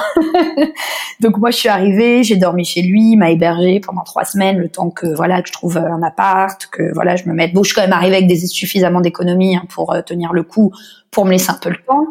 Donc 1.20 1.38
moi, 1.38 1.52
je 1.52 1.58
suis 1.58 1.68
arrivée, 1.68 2.24
j'ai 2.24 2.36
dormi 2.36 2.64
chez 2.64 2.82
lui, 2.82 3.12
il 3.12 3.16
m'a 3.18 3.30
hébergé 3.30 3.78
pendant 3.78 4.02
trois 4.02 4.24
semaines, 4.24 4.58
le 4.58 4.68
temps 4.68 4.90
que 4.90 5.06
voilà 5.14 5.42
que 5.42 5.48
je 5.48 5.52
trouve 5.52 5.76
un 5.76 6.02
appart, 6.02 6.66
que 6.72 6.92
voilà 6.92 7.14
je 7.14 7.28
me 7.28 7.34
mette. 7.34 7.52
Bon, 7.52 7.62
je 7.62 7.68
suis 7.68 7.76
quand 7.76 7.82
même 7.82 7.92
arrivée 7.92 8.16
avec 8.16 8.26
des 8.26 8.48
suffisamment 8.48 9.00
d'économies 9.00 9.54
hein, 9.54 9.62
pour 9.68 9.94
tenir 10.04 10.32
le 10.32 10.42
coup 10.42 10.72
pour 11.12 11.26
me 11.26 11.30
laisser 11.30 11.50
un 11.50 11.58
peu 11.62 11.70
le 11.70 11.76
temps. 11.86 12.06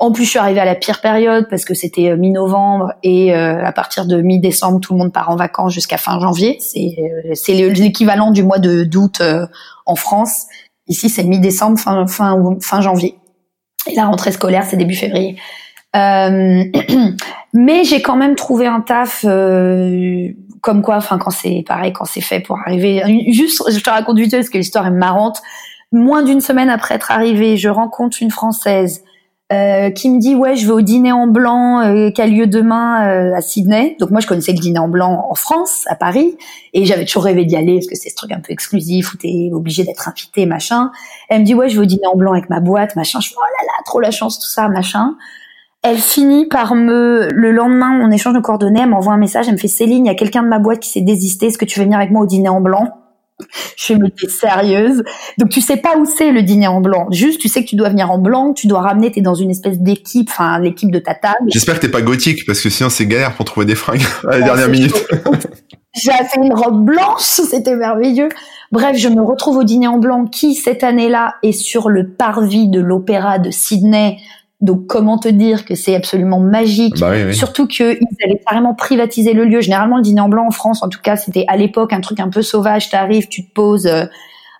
En 0.00 0.12
plus, 0.12 0.24
je 0.24 0.30
suis 0.30 0.38
arrivée 0.38 0.60
à 0.60 0.64
la 0.64 0.74
pire 0.74 1.02
période 1.02 1.46
parce 1.50 1.66
que 1.66 1.74
c'était 1.74 2.08
euh, 2.08 2.16
mi-novembre 2.16 2.94
et 3.02 3.34
euh, 3.34 3.62
à 3.62 3.70
partir 3.70 4.06
de 4.06 4.22
mi-décembre, 4.22 4.80
tout 4.80 4.94
le 4.94 4.98
monde 4.98 5.12
part 5.12 5.28
en 5.28 5.36
vacances 5.36 5.74
jusqu'à 5.74 5.98
fin 5.98 6.18
janvier. 6.18 6.56
C'est 6.58 6.96
euh, 6.98 7.70
l'équivalent 7.70 8.30
du 8.30 8.42
mois 8.42 8.58
de 8.58 8.82
d'août 8.82 9.22
en 9.84 9.94
France. 9.96 10.46
Ici, 10.88 11.10
c'est 11.10 11.22
mi-décembre, 11.22 11.78
fin 11.78 12.06
fin 12.06 12.56
fin 12.62 12.80
janvier. 12.80 13.14
Et 13.86 13.94
la 13.94 14.06
rentrée 14.06 14.32
scolaire, 14.32 14.64
c'est 14.64 14.78
début 14.78 14.94
février. 14.94 15.36
Euh, 15.94 16.64
mais 17.52 17.84
j'ai 17.84 18.00
quand 18.00 18.16
même 18.16 18.36
trouvé 18.36 18.66
un 18.66 18.80
taf 18.80 19.22
comme 20.62 20.82
quoi, 20.82 20.96
enfin 20.96 21.18
quand 21.18 21.30
c'est 21.30 21.62
pareil, 21.66 21.92
quand 21.92 22.06
c'est 22.06 22.20
fait 22.22 22.40
pour 22.40 22.58
arriver. 22.58 23.02
Juste, 23.32 23.62
je 23.70 23.80
te 23.80 23.90
raconte 23.90 24.18
vite 24.18 24.30
parce 24.30 24.48
que 24.48 24.56
l'histoire 24.56 24.86
est 24.86 24.92
marrante. 24.92 25.42
Moins 25.92 26.22
d'une 26.22 26.40
semaine 26.40 26.70
après 26.70 26.94
être 26.94 27.10
arrivée, 27.10 27.56
je 27.56 27.68
rencontre 27.68 28.18
une 28.20 28.30
Française 28.30 29.02
euh, 29.52 29.90
qui 29.90 30.08
me 30.08 30.20
dit 30.20 30.36
ouais 30.36 30.54
je 30.54 30.64
vais 30.64 30.72
au 30.72 30.80
dîner 30.80 31.10
en 31.10 31.26
blanc 31.26 31.80
euh, 31.80 32.10
qui 32.10 32.22
a 32.22 32.28
lieu 32.28 32.46
demain 32.46 33.08
euh, 33.08 33.34
à 33.34 33.40
Sydney. 33.40 33.96
Donc 33.98 34.12
moi 34.12 34.20
je 34.20 34.28
connaissais 34.28 34.52
le 34.52 34.58
dîner 34.58 34.78
en 34.78 34.86
blanc 34.86 35.26
en 35.28 35.34
France, 35.34 35.86
à 35.88 35.96
Paris, 35.96 36.36
et 36.72 36.84
j'avais 36.84 37.04
toujours 37.04 37.24
rêvé 37.24 37.44
d'y 37.44 37.56
aller 37.56 37.78
parce 37.78 37.88
que 37.88 37.96
c'est 37.96 38.10
ce 38.10 38.14
truc 38.14 38.30
un 38.30 38.38
peu 38.38 38.52
exclusif 38.52 39.12
où 39.12 39.16
t'es 39.16 39.50
obligé 39.52 39.82
d'être 39.82 40.08
invité 40.08 40.46
machin. 40.46 40.92
Elle 41.28 41.40
me 41.40 41.44
dit 41.44 41.54
ouais 41.54 41.68
je 41.68 41.74
vais 41.74 41.82
au 41.82 41.86
dîner 41.86 42.06
en 42.06 42.16
blanc 42.16 42.32
avec 42.32 42.48
ma 42.48 42.60
boîte 42.60 42.94
machin. 42.94 43.18
Je 43.18 43.30
fais 43.30 43.34
oh 43.36 43.42
là 43.42 43.66
là 43.66 43.72
trop 43.84 43.98
la 43.98 44.12
chance 44.12 44.38
tout 44.38 44.46
ça 44.46 44.68
machin. 44.68 45.16
Elle 45.82 45.98
finit 45.98 46.46
par 46.46 46.76
me 46.76 47.28
le 47.32 47.50
lendemain 47.50 48.00
on 48.04 48.12
échange 48.12 48.34
de 48.34 48.40
coordonnées, 48.40 48.82
elle 48.82 48.90
m'envoie 48.90 49.14
un 49.14 49.18
message, 49.18 49.48
elle 49.48 49.54
me 49.54 49.58
fait 49.58 49.66
Céline 49.66 50.06
il 50.06 50.08
y 50.08 50.12
a 50.12 50.14
quelqu'un 50.14 50.44
de 50.44 50.48
ma 50.48 50.60
boîte 50.60 50.78
qui 50.78 50.90
s'est 50.90 51.00
désisté, 51.00 51.46
est-ce 51.46 51.58
que 51.58 51.64
tu 51.64 51.80
veux 51.80 51.86
venir 51.86 51.98
avec 51.98 52.12
moi 52.12 52.22
au 52.22 52.26
dîner 52.26 52.50
en 52.50 52.60
blanc? 52.60 52.99
Je 53.76 53.82
suis 53.82 53.96
mais 53.96 54.12
sérieuse. 54.28 55.02
Donc 55.38 55.50
tu 55.50 55.60
sais 55.60 55.76
pas 55.76 55.96
où 55.96 56.04
c'est 56.04 56.32
le 56.32 56.42
dîner 56.42 56.66
en 56.66 56.80
blanc. 56.80 57.06
Juste 57.10 57.40
tu 57.40 57.48
sais 57.48 57.62
que 57.62 57.68
tu 57.68 57.76
dois 57.76 57.88
venir 57.88 58.10
en 58.10 58.18
blanc, 58.18 58.52
tu 58.52 58.66
dois 58.66 58.80
ramener, 58.80 59.10
t'es 59.10 59.20
dans 59.20 59.34
une 59.34 59.50
espèce 59.50 59.78
d'équipe, 59.78 60.28
enfin 60.30 60.58
l'équipe 60.58 60.90
de 60.90 60.98
ta 60.98 61.14
table. 61.14 61.48
J'espère 61.48 61.76
que 61.76 61.80
t'es 61.80 61.90
pas 61.90 62.02
gothique 62.02 62.46
parce 62.46 62.60
que 62.60 62.70
sinon 62.70 62.90
c'est 62.90 63.06
galère 63.06 63.34
pour 63.34 63.44
trouver 63.44 63.66
des 63.66 63.74
fringues 63.74 64.02
à 64.28 64.38
la 64.38 64.42
dernière 64.42 64.68
minute. 64.68 64.94
J'ai 65.92 66.12
fait 66.12 66.40
une 66.40 66.54
robe 66.54 66.84
blanche, 66.84 67.20
c'était 67.22 67.74
merveilleux. 67.74 68.28
Bref, 68.70 68.96
je 68.96 69.08
me 69.08 69.22
retrouve 69.22 69.58
au 69.58 69.64
dîner 69.64 69.88
en 69.88 69.98
blanc 69.98 70.26
qui 70.26 70.54
cette 70.54 70.84
année-là 70.84 71.34
est 71.42 71.52
sur 71.52 71.88
le 71.88 72.08
parvis 72.08 72.68
de 72.68 72.80
l'opéra 72.80 73.38
de 73.38 73.50
Sydney 73.50 74.18
donc 74.60 74.86
comment 74.86 75.16
te 75.18 75.28
dire 75.28 75.64
que 75.64 75.74
c'est 75.74 75.94
absolument 75.94 76.38
magique, 76.38 76.98
bah 76.98 77.32
surtout 77.32 77.66
qu'ils 77.66 77.98
avaient 78.24 78.40
carrément 78.46 78.74
privatisé 78.74 79.32
le 79.32 79.44
lieu. 79.44 79.60
Généralement 79.60 79.96
le 79.96 80.02
dîner 80.02 80.20
en 80.20 80.28
blanc 80.28 80.46
en 80.46 80.50
France, 80.50 80.82
en 80.82 80.88
tout 80.88 81.00
cas, 81.02 81.16
c'était 81.16 81.44
à 81.48 81.56
l'époque 81.56 81.92
un 81.92 82.00
truc 82.00 82.20
un 82.20 82.28
peu 82.28 82.42
sauvage. 82.42 82.90
T'arrives, 82.90 83.28
tu 83.28 83.46
te 83.46 83.52
poses, 83.54 83.86
euh, 83.86 84.04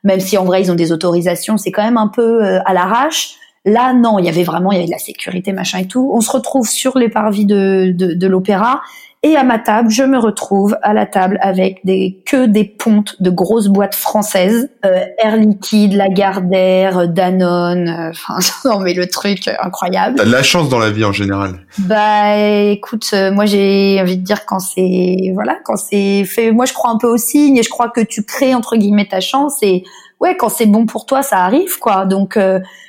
même 0.03 0.21
si 0.21 0.39
en 0.39 0.45
vrai 0.45 0.63
ils 0.63 0.73
ont 0.73 0.75
des 0.75 0.93
autorisations, 0.93 1.59
c'est 1.59 1.71
quand 1.71 1.83
même 1.83 1.99
un 1.99 2.09
peu 2.09 2.43
euh, 2.43 2.61
à 2.65 2.73
l'arrache. 2.73 3.35
Là, 3.67 3.93
non, 3.93 4.19
il 4.19 4.25
y 4.25 4.29
avait 4.31 4.43
vraiment, 4.43 4.73
il 4.73 4.77
y 4.77 4.79
avait 4.79 4.87
de 4.87 4.93
la 4.93 4.99
sécurité, 4.99 5.53
machin 5.53 5.81
et 5.81 5.87
tout. 5.87 6.11
On 6.15 6.23
se 6.23 6.31
retrouve 6.31 6.67
sur 6.67 6.97
les 6.97 7.11
parvis 7.11 7.45
de, 7.45 7.93
de, 7.95 8.15
de 8.15 8.27
l'opéra 8.27 8.81
et 9.23 9.37
à 9.37 9.45
ma 9.45 9.59
table, 9.59 9.91
je 9.91 10.03
me 10.03 10.17
retrouve 10.17 10.79
à 10.81 10.95
la 10.95 11.05
table 11.05 11.39
avec 11.43 11.85
des 11.85 12.23
que 12.25 12.47
des 12.47 12.65
pontes 12.65 13.21
de 13.21 13.29
grosses 13.29 13.69
boîtes 13.69 13.95
françaises, 13.95 14.71
euh, 14.87 15.05
Air 15.19 15.37
Liquide, 15.37 15.93
Lagardère, 15.93 17.07
Danone, 17.07 17.89
euh, 17.89 18.11
enfin 18.11 18.39
non 18.65 18.81
mais 18.81 18.95
le 18.95 19.07
truc 19.09 19.47
euh, 19.47 19.53
incroyable. 19.63 20.17
T'as 20.17 20.25
de 20.25 20.33
la 20.33 20.43
chance 20.43 20.71
dans 20.71 20.79
la 20.79 20.91
vie 20.91 21.05
en 21.05 21.13
général. 21.13 21.57
Bah 21.81 22.35
écoute, 22.39 23.11
euh, 23.13 23.31
moi 23.31 23.45
j'ai 23.45 23.99
envie 24.01 24.17
de 24.17 24.25
dire 24.25 24.47
quand 24.47 24.59
c'est 24.59 25.33
voilà, 25.35 25.59
quand 25.65 25.77
c'est 25.77 26.25
fait, 26.25 26.51
moi 26.51 26.65
je 26.65 26.73
crois 26.73 26.89
un 26.89 26.97
peu 26.97 27.09
au 27.09 27.19
signe 27.19 27.59
et 27.59 27.63
je 27.63 27.69
crois 27.69 27.91
que 27.91 28.01
tu 28.01 28.25
crées 28.25 28.55
entre 28.55 28.77
guillemets 28.77 29.09
ta 29.09 29.21
chance 29.21 29.59
et 29.61 29.85
ouais 30.21 30.35
quand 30.39 30.49
c'est 30.49 30.65
bon 30.65 30.87
pour 30.87 31.05
toi 31.05 31.23
ça 31.23 31.41
arrive 31.41 31.79
quoi. 31.79 32.07
Donc 32.07 32.39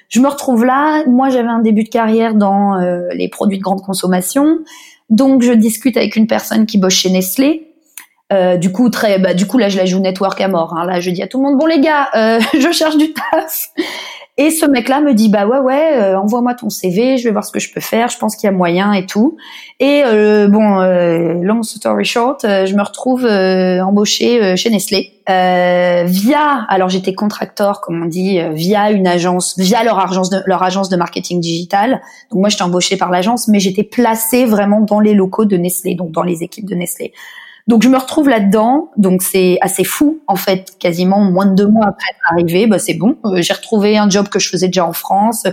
je 0.07 0.19
me 0.21 0.29
retrouve 0.29 0.63
là. 0.63 1.03
Moi 1.07 1.29
j'avais 1.29 1.49
un 1.49 1.59
début 1.59 1.83
de 1.83 1.89
carrière 1.89 2.35
dans 2.35 2.77
les 3.13 3.27
produits 3.27 3.57
de 3.57 3.63
grande 3.63 3.81
consommation. 3.81 4.59
Donc 5.11 5.43
je 5.43 5.51
discute 5.51 5.97
avec 5.97 6.15
une 6.15 6.25
personne 6.25 6.65
qui 6.65 6.77
bosse 6.77 6.93
chez 6.93 7.11
Nestlé. 7.11 7.67
Euh, 8.31 8.55
du 8.55 8.71
coup, 8.71 8.89
très, 8.89 9.19
bah, 9.19 9.33
du 9.33 9.45
coup 9.45 9.57
là, 9.57 9.67
je 9.67 9.75
la 9.75 9.85
joue 9.85 9.99
network 9.99 10.39
à 10.39 10.47
mort. 10.47 10.73
Hein. 10.77 10.85
Là, 10.85 11.01
je 11.01 11.11
dis 11.11 11.21
à 11.21 11.27
tout 11.27 11.37
le 11.37 11.43
monde, 11.49 11.59
bon 11.59 11.65
les 11.65 11.81
gars, 11.81 12.09
euh, 12.15 12.39
je 12.57 12.71
cherche 12.71 12.97
du 12.97 13.13
taf. 13.13 13.69
Et 14.37 14.49
ce 14.49 14.65
mec-là 14.65 15.01
me 15.01 15.13
dit 15.13 15.27
bah 15.27 15.45
ouais 15.45 15.59
ouais, 15.59 15.97
euh, 15.97 16.17
envoie-moi 16.17 16.53
ton 16.53 16.69
CV, 16.69 17.17
je 17.17 17.25
vais 17.25 17.31
voir 17.31 17.43
ce 17.43 17.51
que 17.51 17.59
je 17.59 17.71
peux 17.71 17.81
faire, 17.81 18.07
je 18.07 18.17
pense 18.17 18.37
qu'il 18.37 18.47
y 18.47 18.49
a 18.49 18.55
moyen 18.55 18.93
et 18.93 19.05
tout. 19.05 19.35
Et 19.81 20.03
euh, 20.05 20.47
bon, 20.47 20.79
euh, 20.79 21.33
long 21.33 21.63
story 21.63 22.05
short, 22.05 22.41
je 22.43 22.73
me 22.73 22.81
retrouve 22.81 23.25
embauchée 23.25 24.55
chez 24.55 24.69
Nestlé 24.69 25.11
via, 25.27 26.65
alors 26.69 26.89
j'étais 26.89 27.13
contracteur 27.13 27.81
comme 27.81 28.03
on 28.03 28.05
dit, 28.05 28.39
via 28.53 28.91
une 28.91 29.07
agence, 29.07 29.57
via 29.57 29.83
leur 29.83 29.99
agence 29.99 30.29
de 30.29 30.41
leur 30.45 30.63
agence 30.63 30.87
de 30.87 30.95
marketing 30.95 31.41
digital. 31.41 32.01
Donc 32.31 32.39
moi 32.39 32.49
j'étais 32.49 32.63
embauchée 32.63 32.95
par 32.95 33.11
l'agence, 33.11 33.49
mais 33.49 33.59
j'étais 33.59 33.83
placée 33.83 34.45
vraiment 34.45 34.79
dans 34.79 35.01
les 35.01 35.13
locaux 35.13 35.45
de 35.45 35.57
Nestlé, 35.57 35.95
donc 35.95 36.11
dans 36.11 36.23
les 36.23 36.41
équipes 36.41 36.65
de 36.65 36.75
Nestlé. 36.75 37.11
Donc 37.67 37.83
je 37.83 37.89
me 37.89 37.97
retrouve 37.97 38.27
là-dedans, 38.27 38.89
donc 38.97 39.21
c'est 39.21 39.57
assez 39.61 39.83
fou 39.83 40.19
en 40.27 40.35
fait, 40.35 40.73
quasiment 40.79 41.19
moins 41.19 41.45
de 41.45 41.55
deux 41.55 41.67
mois 41.67 41.85
après 41.87 42.07
être 42.09 42.31
arrivé, 42.31 42.67
bah 42.67 42.79
c'est 42.79 42.95
bon, 42.95 43.17
euh, 43.25 43.41
j'ai 43.41 43.53
retrouvé 43.53 43.97
un 43.97 44.09
job 44.09 44.27
que 44.29 44.39
je 44.39 44.49
faisais 44.49 44.67
déjà 44.67 44.85
en 44.85 44.93
France, 44.93 45.45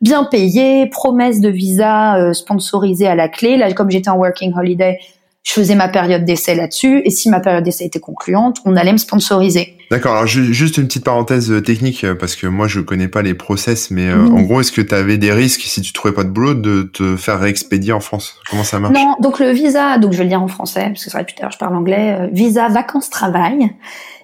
bien 0.00 0.24
payé, 0.24 0.86
promesse 0.86 1.40
de 1.40 1.48
visa 1.48 2.16
euh, 2.16 2.32
sponsorisé 2.32 3.06
à 3.06 3.14
la 3.14 3.28
clé. 3.28 3.56
Là, 3.56 3.72
comme 3.72 3.90
j'étais 3.90 4.10
en 4.10 4.16
working 4.16 4.52
holiday, 4.54 4.98
je 5.42 5.52
faisais 5.52 5.74
ma 5.74 5.88
période 5.88 6.24
d'essai 6.24 6.54
là-dessus, 6.54 7.02
et 7.04 7.10
si 7.10 7.30
ma 7.30 7.40
période 7.40 7.64
d'essai 7.64 7.84
était 7.84 8.00
concluante, 8.00 8.58
on 8.64 8.76
allait 8.76 8.92
me 8.92 8.98
sponsoriser. 8.98 9.75
D'accord. 9.90 10.12
Alors 10.12 10.26
juste 10.26 10.78
une 10.78 10.86
petite 10.86 11.04
parenthèse 11.04 11.50
euh, 11.50 11.62
technique 11.62 12.02
euh, 12.04 12.14
parce 12.14 12.34
que 12.34 12.46
moi 12.46 12.66
je 12.66 12.80
connais 12.80 13.08
pas 13.08 13.22
les 13.22 13.34
process, 13.34 13.90
mais 13.90 14.08
euh, 14.08 14.26
en 14.26 14.42
gros, 14.42 14.60
est-ce 14.60 14.72
que 14.72 14.80
tu 14.80 14.94
avais 14.94 15.16
des 15.16 15.32
risques 15.32 15.62
si 15.62 15.80
tu 15.80 15.92
trouvais 15.92 16.14
pas 16.14 16.24
de 16.24 16.30
boulot 16.30 16.54
de 16.54 16.82
te 16.82 17.16
faire 17.16 17.38
réexpédier 17.38 17.92
en 17.92 18.00
France? 18.00 18.36
Comment 18.50 18.64
ça 18.64 18.80
marche? 18.80 18.94
Non. 18.94 19.14
Donc 19.20 19.38
le 19.38 19.50
visa, 19.50 19.98
donc 19.98 20.12
je 20.12 20.18
vais 20.18 20.24
le 20.24 20.30
dire 20.30 20.42
en 20.42 20.48
français 20.48 20.86
parce 20.86 21.04
que 21.04 21.10
c'est 21.10 21.16
vrai 21.16 21.24
plus 21.24 21.36
tard 21.36 21.50
je 21.52 21.58
parle 21.58 21.76
anglais. 21.76 22.28
visa 22.32 22.68
vacances 22.68 23.10
travail 23.10 23.70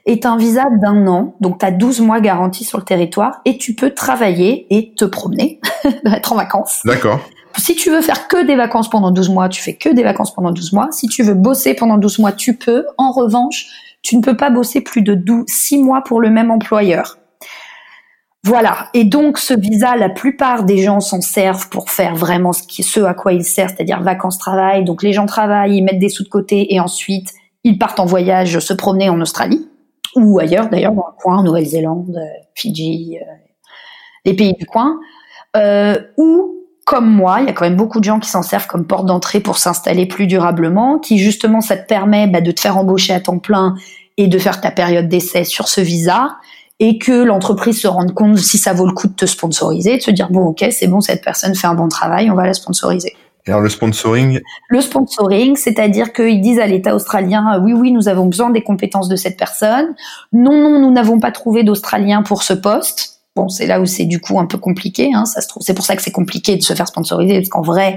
est 0.05 0.27
un 0.27 0.37
visa 0.37 0.64
d'un 0.83 1.07
an, 1.07 1.37
donc 1.40 1.61
tu 1.61 1.66
as 1.66 1.70
12 1.70 2.01
mois 2.01 2.20
garantis 2.20 2.64
sur 2.64 2.79
le 2.79 2.85
territoire 2.85 3.40
et 3.44 3.57
tu 3.57 3.75
peux 3.75 3.90
travailler 3.90 4.66
et 4.70 4.94
te 4.96 5.05
promener, 5.05 5.61
être 6.07 6.33
en 6.33 6.37
vacances. 6.37 6.81
D'accord. 6.85 7.20
Si 7.59 7.77
tu 7.77 7.90
veux 7.90 8.01
faire 8.01 8.29
que 8.29 8.44
des 8.44 8.57
vacances 8.57 8.90
pendant 8.90 9.11
12 9.11 9.29
mois, 9.29 9.48
tu 9.48 9.62
fais 9.62 9.75
que 9.75 9.90
des 9.90 10.03
vacances 10.03 10.35
pendant 10.35 10.51
12 10.51 10.72
mois. 10.72 10.88
Si 10.90 11.07
tu 11.07 11.22
veux 11.22 11.35
bosser 11.35 11.75
pendant 11.75 11.98
12 11.98 12.18
mois, 12.18 12.33
tu 12.33 12.57
peux. 12.57 12.87
En 12.96 13.12
revanche, 13.12 13.66
tu 14.02 14.16
ne 14.16 14.22
peux 14.22 14.36
pas 14.36 14.50
bosser 14.50 14.80
plus 14.80 15.02
de 15.02 15.14
12, 15.14 15.44
6 15.48 15.78
mois 15.78 16.02
pour 16.02 16.20
le 16.20 16.30
même 16.30 16.50
employeur. 16.50 17.18
Voilà. 18.44 18.88
Et 18.92 19.04
donc, 19.04 19.38
ce 19.38 19.54
visa, 19.54 19.96
la 19.96 20.08
plupart 20.08 20.64
des 20.64 20.78
gens 20.78 20.98
s'en 20.98 21.20
servent 21.20 21.68
pour 21.68 21.90
faire 21.90 22.16
vraiment 22.16 22.52
ce, 22.52 23.00
à 23.00 23.14
quoi 23.14 23.32
ils 23.32 23.44
servent, 23.44 23.72
c'est-à-dire 23.76 24.02
vacances-travail. 24.02 24.84
Donc, 24.84 25.04
les 25.04 25.12
gens 25.12 25.26
travaillent, 25.26 25.76
ils 25.76 25.82
mettent 25.82 26.00
des 26.00 26.08
sous 26.08 26.24
de 26.24 26.28
côté 26.28 26.74
et 26.74 26.80
ensuite, 26.80 27.32
ils 27.62 27.78
partent 27.78 28.00
en 28.00 28.06
voyage 28.06 28.58
se 28.58 28.72
promener 28.72 29.08
en 29.08 29.20
Australie 29.20 29.68
ou 30.16 30.38
ailleurs, 30.38 30.68
d'ailleurs, 30.68 30.92
dans 30.92 31.06
le 31.06 31.22
coin, 31.22 31.42
Nouvelle-Zélande, 31.42 32.18
Fidji, 32.54 33.18
euh, 33.20 33.24
les 34.24 34.34
pays 34.34 34.52
du 34.54 34.66
coin, 34.66 34.98
euh, 35.56 35.96
ou 36.16 36.62
comme 36.84 37.08
moi, 37.08 37.38
il 37.40 37.46
y 37.46 37.48
a 37.48 37.52
quand 37.52 37.64
même 37.64 37.76
beaucoup 37.76 38.00
de 38.00 38.04
gens 38.04 38.18
qui 38.18 38.28
s'en 38.28 38.42
servent 38.42 38.66
comme 38.66 38.86
porte 38.86 39.06
d'entrée 39.06 39.40
pour 39.40 39.58
s'installer 39.58 40.06
plus 40.06 40.26
durablement, 40.26 40.98
qui 40.98 41.18
justement 41.18 41.60
ça 41.60 41.76
te 41.76 41.86
permet 41.86 42.26
bah, 42.26 42.40
de 42.40 42.50
te 42.50 42.60
faire 42.60 42.76
embaucher 42.76 43.12
à 43.12 43.20
temps 43.20 43.38
plein 43.38 43.76
et 44.16 44.26
de 44.26 44.38
faire 44.38 44.60
ta 44.60 44.70
période 44.70 45.08
d'essai 45.08 45.44
sur 45.44 45.68
ce 45.68 45.80
visa 45.80 46.36
et 46.80 46.98
que 46.98 47.22
l'entreprise 47.22 47.80
se 47.80 47.86
rende 47.86 48.12
compte 48.12 48.38
si 48.38 48.58
ça 48.58 48.72
vaut 48.72 48.86
le 48.86 48.92
coup 48.92 49.06
de 49.06 49.14
te 49.14 49.26
sponsoriser, 49.26 49.98
de 49.98 50.02
se 50.02 50.10
dire 50.10 50.30
bon 50.30 50.46
ok 50.46 50.66
c'est 50.70 50.88
bon 50.88 51.00
cette 51.00 51.22
personne 51.22 51.54
fait 51.54 51.68
un 51.68 51.74
bon 51.74 51.88
travail, 51.88 52.30
on 52.30 52.34
va 52.34 52.46
la 52.46 52.54
sponsoriser. 52.54 53.14
Et 53.46 53.50
alors 53.50 53.60
le 53.60 53.68
sponsoring? 53.68 54.40
Le 54.68 54.80
sponsoring, 54.80 55.56
c'est-à-dire 55.56 56.12
qu'ils 56.12 56.40
disent 56.40 56.60
à 56.60 56.66
l'État 56.66 56.94
australien 56.94 57.60
oui 57.62 57.72
oui 57.72 57.92
nous 57.92 58.08
avons 58.08 58.26
besoin 58.26 58.50
des 58.50 58.62
compétences 58.62 59.08
de 59.08 59.16
cette 59.16 59.36
personne, 59.36 59.94
non 60.32 60.60
non 60.60 60.80
nous 60.80 60.90
n'avons 60.90 61.20
pas 61.20 61.30
trouvé 61.30 61.62
d'Australien 61.62 62.22
pour 62.22 62.42
ce 62.42 62.52
poste 62.52 63.12
Bon, 63.34 63.48
c'est 63.48 63.66
là 63.66 63.80
où 63.80 63.86
c'est 63.86 64.04
du 64.04 64.20
coup 64.20 64.38
un 64.38 64.46
peu 64.46 64.58
compliqué. 64.58 65.10
Hein, 65.14 65.24
ça 65.24 65.40
se 65.40 65.48
trouve, 65.48 65.62
c'est 65.62 65.74
pour 65.74 65.84
ça 65.86 65.96
que 65.96 66.02
c'est 66.02 66.10
compliqué 66.10 66.56
de 66.56 66.62
se 66.62 66.74
faire 66.74 66.86
sponsoriser, 66.86 67.36
parce 67.36 67.48
qu'en 67.48 67.62
vrai, 67.62 67.96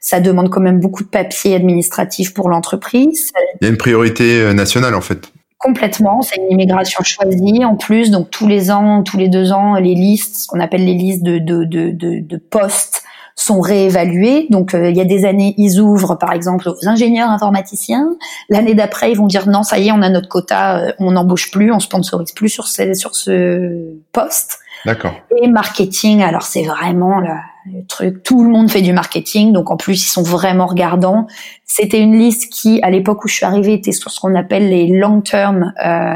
ça 0.00 0.20
demande 0.20 0.48
quand 0.50 0.60
même 0.60 0.78
beaucoup 0.78 1.02
de 1.02 1.08
papiers 1.08 1.54
administratifs 1.56 2.32
pour 2.32 2.48
l'entreprise. 2.48 3.32
Il 3.60 3.64
y 3.64 3.66
a 3.66 3.70
une 3.70 3.78
priorité 3.78 4.40
euh, 4.40 4.52
nationale 4.52 4.94
en 4.94 5.00
fait. 5.00 5.32
Complètement, 5.58 6.22
c'est 6.22 6.36
une 6.36 6.52
immigration 6.52 7.02
choisie 7.02 7.64
en 7.64 7.74
plus, 7.74 8.10
donc 8.10 8.30
tous 8.30 8.46
les 8.46 8.70
ans, 8.70 9.02
tous 9.02 9.16
les 9.16 9.28
deux 9.28 9.52
ans, 9.52 9.74
les 9.74 9.94
listes, 9.94 10.36
ce 10.36 10.46
qu'on 10.46 10.60
appelle 10.60 10.84
les 10.84 10.94
listes 10.94 11.22
de, 11.22 11.38
de, 11.38 11.64
de, 11.64 11.90
de, 11.90 12.20
de 12.20 12.36
postes, 12.36 13.02
sont 13.34 13.60
réévaluées. 13.60 14.46
Donc 14.50 14.74
euh, 14.74 14.90
il 14.90 14.96
y 14.96 15.00
a 15.00 15.04
des 15.04 15.24
années, 15.24 15.54
ils 15.58 15.80
ouvrent 15.80 16.16
par 16.16 16.32
exemple 16.32 16.68
aux 16.68 16.88
ingénieurs 16.88 17.30
informaticiens. 17.30 18.16
L'année 18.48 18.74
d'après, 18.74 19.10
ils 19.10 19.16
vont 19.16 19.26
dire 19.26 19.48
non, 19.48 19.62
ça 19.62 19.78
y 19.78 19.88
est, 19.88 19.92
on 19.92 20.02
a 20.02 20.08
notre 20.08 20.28
quota, 20.28 20.78
euh, 20.78 20.92
on 21.00 21.12
n'embauche 21.12 21.50
plus, 21.50 21.72
on 21.72 21.80
sponsorise 21.80 22.32
plus 22.32 22.48
sur 22.48 22.68
ce, 22.68 22.94
sur 22.94 23.16
ce 23.16 23.94
poste. 24.12 24.60
D'accord. 24.86 25.14
Et 25.42 25.48
marketing, 25.48 26.22
alors 26.22 26.42
c'est 26.42 26.62
vraiment 26.62 27.18
le, 27.18 27.84
truc, 27.88 28.22
tout 28.22 28.44
le 28.44 28.50
monde 28.50 28.70
fait 28.70 28.82
du 28.82 28.92
marketing, 28.92 29.52
donc 29.52 29.70
en 29.70 29.76
plus 29.76 30.00
ils 30.00 30.08
sont 30.08 30.22
vraiment 30.22 30.66
regardants. 30.66 31.26
C'était 31.64 32.00
une 32.00 32.16
liste 32.16 32.52
qui, 32.52 32.80
à 32.82 32.90
l'époque 32.90 33.24
où 33.24 33.28
je 33.28 33.34
suis 33.34 33.44
arrivée, 33.44 33.74
était 33.74 33.92
sur 33.92 34.10
ce 34.10 34.20
qu'on 34.20 34.36
appelle 34.36 34.70
les 34.70 34.86
long-term 34.86 35.74
euh, 35.84 36.14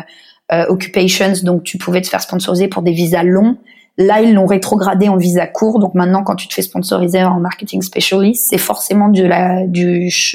euh, 0.52 0.66
occupations, 0.68 1.32
donc 1.42 1.64
tu 1.64 1.78
pouvais 1.78 2.00
te 2.00 2.08
faire 2.08 2.22
sponsoriser 2.22 2.68
pour 2.68 2.82
des 2.82 2.92
visas 2.92 3.24
longs. 3.24 3.58
Là, 3.98 4.22
ils 4.22 4.32
l'ont 4.32 4.46
rétrogradé 4.46 5.08
en 5.08 5.16
visa 5.16 5.48
court, 5.48 5.80
donc 5.80 5.94
maintenant 5.94 6.22
quand 6.22 6.36
tu 6.36 6.46
te 6.46 6.54
fais 6.54 6.62
sponsoriser 6.62 7.24
en 7.24 7.40
marketing 7.40 7.82
specialist, 7.82 8.46
c'est 8.48 8.58
forcément 8.58 9.08
du, 9.08 9.28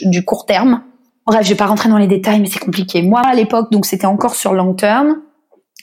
du 0.03 0.25
court 0.25 0.45
terme. 0.45 0.81
Bref, 1.25 1.43
je 1.43 1.49
vais 1.49 1.55
pas 1.55 1.65
rentrer 1.65 1.89
dans 1.89 1.97
les 1.97 2.07
détails, 2.07 2.41
mais 2.41 2.47
c'est 2.47 2.59
compliqué. 2.59 3.01
Moi, 3.01 3.21
à 3.21 3.33
l'époque, 3.33 3.71
donc 3.71 3.85
c'était 3.85 4.05
encore 4.05 4.35
sur 4.35 4.53
long 4.53 4.73
terme. 4.73 5.21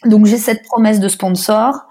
Donc 0.05 0.27
j'ai 0.27 0.37
cette 0.37 0.63
promesse 0.65 1.01
de 1.01 1.09
sponsor. 1.09 1.87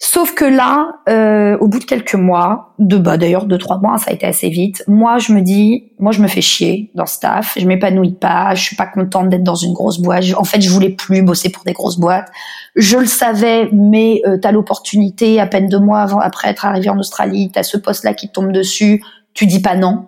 Sauf 0.00 0.32
que 0.32 0.44
là, 0.44 0.92
euh, 1.08 1.58
au 1.58 1.66
bout 1.66 1.80
de 1.80 1.84
quelques 1.84 2.14
mois, 2.14 2.72
de 2.78 2.98
bah 2.98 3.16
d'ailleurs 3.16 3.46
deux 3.46 3.58
trois 3.58 3.78
mois, 3.78 3.98
ça 3.98 4.12
a 4.12 4.14
été 4.14 4.26
assez 4.26 4.48
vite. 4.48 4.84
Moi, 4.86 5.18
je 5.18 5.32
me 5.32 5.40
dis, 5.40 5.90
moi 5.98 6.12
je 6.12 6.22
me 6.22 6.28
fais 6.28 6.40
chier 6.40 6.92
dans 6.94 7.04
ce 7.04 7.14
staff, 7.16 7.54
je 7.58 7.66
m'épanouis 7.66 8.12
pas, 8.12 8.54
je 8.54 8.62
suis 8.62 8.76
pas 8.76 8.86
contente 8.86 9.28
d'être 9.28 9.42
dans 9.42 9.56
une 9.56 9.72
grosse 9.72 9.98
boîte. 9.98 10.24
en 10.36 10.44
fait, 10.44 10.60
je 10.60 10.70
voulais 10.70 10.90
plus 10.90 11.22
bosser 11.22 11.50
pour 11.50 11.64
des 11.64 11.72
grosses 11.72 11.98
boîtes. 11.98 12.28
Je 12.76 12.96
le 12.96 13.06
savais, 13.06 13.68
mais 13.72 14.22
euh, 14.24 14.38
t'as 14.40 14.52
l'opportunité 14.52 15.40
à 15.40 15.48
peine 15.48 15.66
deux 15.66 15.80
mois 15.80 16.00
avant, 16.00 16.20
après 16.20 16.48
être 16.48 16.64
arrivé 16.64 16.88
en 16.90 16.98
Australie, 16.98 17.50
t'as 17.52 17.64
ce 17.64 17.76
poste-là 17.76 18.14
qui 18.14 18.28
tombe 18.28 18.52
dessus, 18.52 19.02
tu 19.34 19.46
dis 19.46 19.60
pas 19.60 19.74
non. 19.74 20.06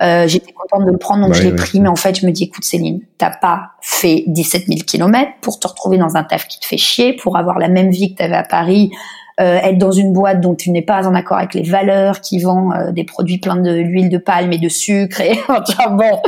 Euh, 0.00 0.28
J'étais 0.28 0.52
contente 0.52 0.86
de 0.86 0.92
le 0.92 0.98
prendre, 0.98 1.26
donc 1.26 1.34
je 1.34 1.42
l'ai 1.42 1.54
pris. 1.54 1.80
Mais 1.80 1.88
en 1.88 1.96
fait, 1.96 2.18
je 2.18 2.26
me 2.26 2.30
dis, 2.30 2.44
écoute 2.44 2.64
Céline, 2.64 3.00
t'as 3.18 3.30
pas 3.30 3.72
fait 3.82 4.24
17 4.28 4.66
000 4.68 4.80
kilomètres 4.86 5.32
pour 5.40 5.58
te 5.58 5.66
retrouver 5.66 5.98
dans 5.98 6.16
un 6.16 6.22
taf 6.22 6.46
qui 6.46 6.60
te 6.60 6.66
fait 6.66 6.76
chier, 6.76 7.14
pour 7.14 7.36
avoir 7.36 7.58
la 7.58 7.68
même 7.68 7.90
vie 7.90 8.14
que 8.14 8.18
t'avais 8.18 8.36
à 8.36 8.44
Paris, 8.44 8.90
euh, 9.40 9.58
être 9.58 9.78
dans 9.78 9.92
une 9.92 10.12
boîte 10.12 10.40
dont 10.40 10.54
tu 10.54 10.70
n'es 10.70 10.82
pas 10.82 11.06
en 11.06 11.14
accord 11.14 11.38
avec 11.38 11.54
les 11.54 11.62
valeurs, 11.62 12.20
qui 12.20 12.40
vend 12.40 12.72
euh, 12.72 12.92
des 12.92 13.04
produits 13.04 13.38
pleins 13.38 13.56
de 13.56 13.70
l'huile 13.70 14.08
de 14.08 14.18
palme 14.18 14.52
et 14.52 14.58
de 14.58 14.68
sucre. 14.68 15.20
Et 15.20 15.38
enfin 15.48 15.90
bon. 15.90 16.20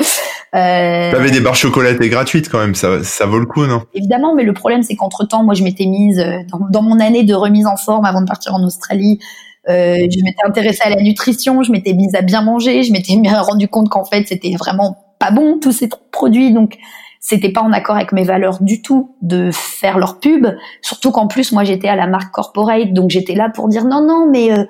Euh... 0.54 1.12
T'avais 1.12 1.30
des 1.30 1.40
barres 1.40 1.54
chocolatées 1.54 2.08
gratuites 2.08 2.48
quand 2.48 2.58
même, 2.58 2.74
ça, 2.74 3.04
ça 3.04 3.26
vaut 3.26 3.38
le 3.38 3.46
coup, 3.46 3.66
non? 3.66 3.82
Évidemment, 3.94 4.34
mais 4.34 4.42
le 4.42 4.52
problème 4.52 4.82
c'est 4.82 4.96
qu'entre 4.96 5.24
temps, 5.24 5.44
moi 5.44 5.54
je 5.54 5.62
m'étais 5.62 5.86
mise 5.86 6.18
euh, 6.18 6.38
dans, 6.50 6.66
dans, 6.70 6.82
mon 6.82 6.98
année 6.98 7.22
de 7.22 7.34
remise 7.34 7.66
en 7.66 7.76
forme 7.76 8.04
avant 8.04 8.20
de 8.20 8.26
partir 8.26 8.54
en 8.54 8.64
Australie. 8.64 9.20
Euh, 9.68 9.96
je 9.98 10.24
m'étais 10.24 10.42
intéressée 10.44 10.82
à 10.84 10.90
la 10.90 11.02
nutrition, 11.02 11.62
je 11.62 11.70
m'étais 11.70 11.92
mise 11.92 12.14
à 12.14 12.22
bien 12.22 12.42
manger, 12.42 12.82
je 12.82 12.92
m'étais 12.92 13.14
rendu 13.40 13.68
compte 13.68 13.88
qu'en 13.88 14.04
fait 14.04 14.26
c'était 14.26 14.54
vraiment 14.58 14.96
pas 15.18 15.30
bon 15.30 15.58
tous 15.60 15.72
ces 15.72 15.88
produits, 16.12 16.52
donc 16.52 16.78
c'était 17.20 17.52
pas 17.52 17.60
en 17.60 17.72
accord 17.72 17.96
avec 17.96 18.12
mes 18.12 18.24
valeurs 18.24 18.62
du 18.62 18.80
tout 18.80 19.14
de 19.20 19.50
faire 19.52 19.98
leur 19.98 20.18
pub. 20.18 20.46
Surtout 20.80 21.12
qu'en 21.12 21.26
plus, 21.26 21.52
moi, 21.52 21.64
j'étais 21.64 21.88
à 21.88 21.94
la 21.94 22.06
marque 22.06 22.32
corporate, 22.32 22.94
donc 22.94 23.10
j'étais 23.10 23.34
là 23.34 23.50
pour 23.50 23.68
dire 23.68 23.84
non, 23.84 24.04
non, 24.04 24.26
mais 24.28 24.50
euh, 24.52 24.64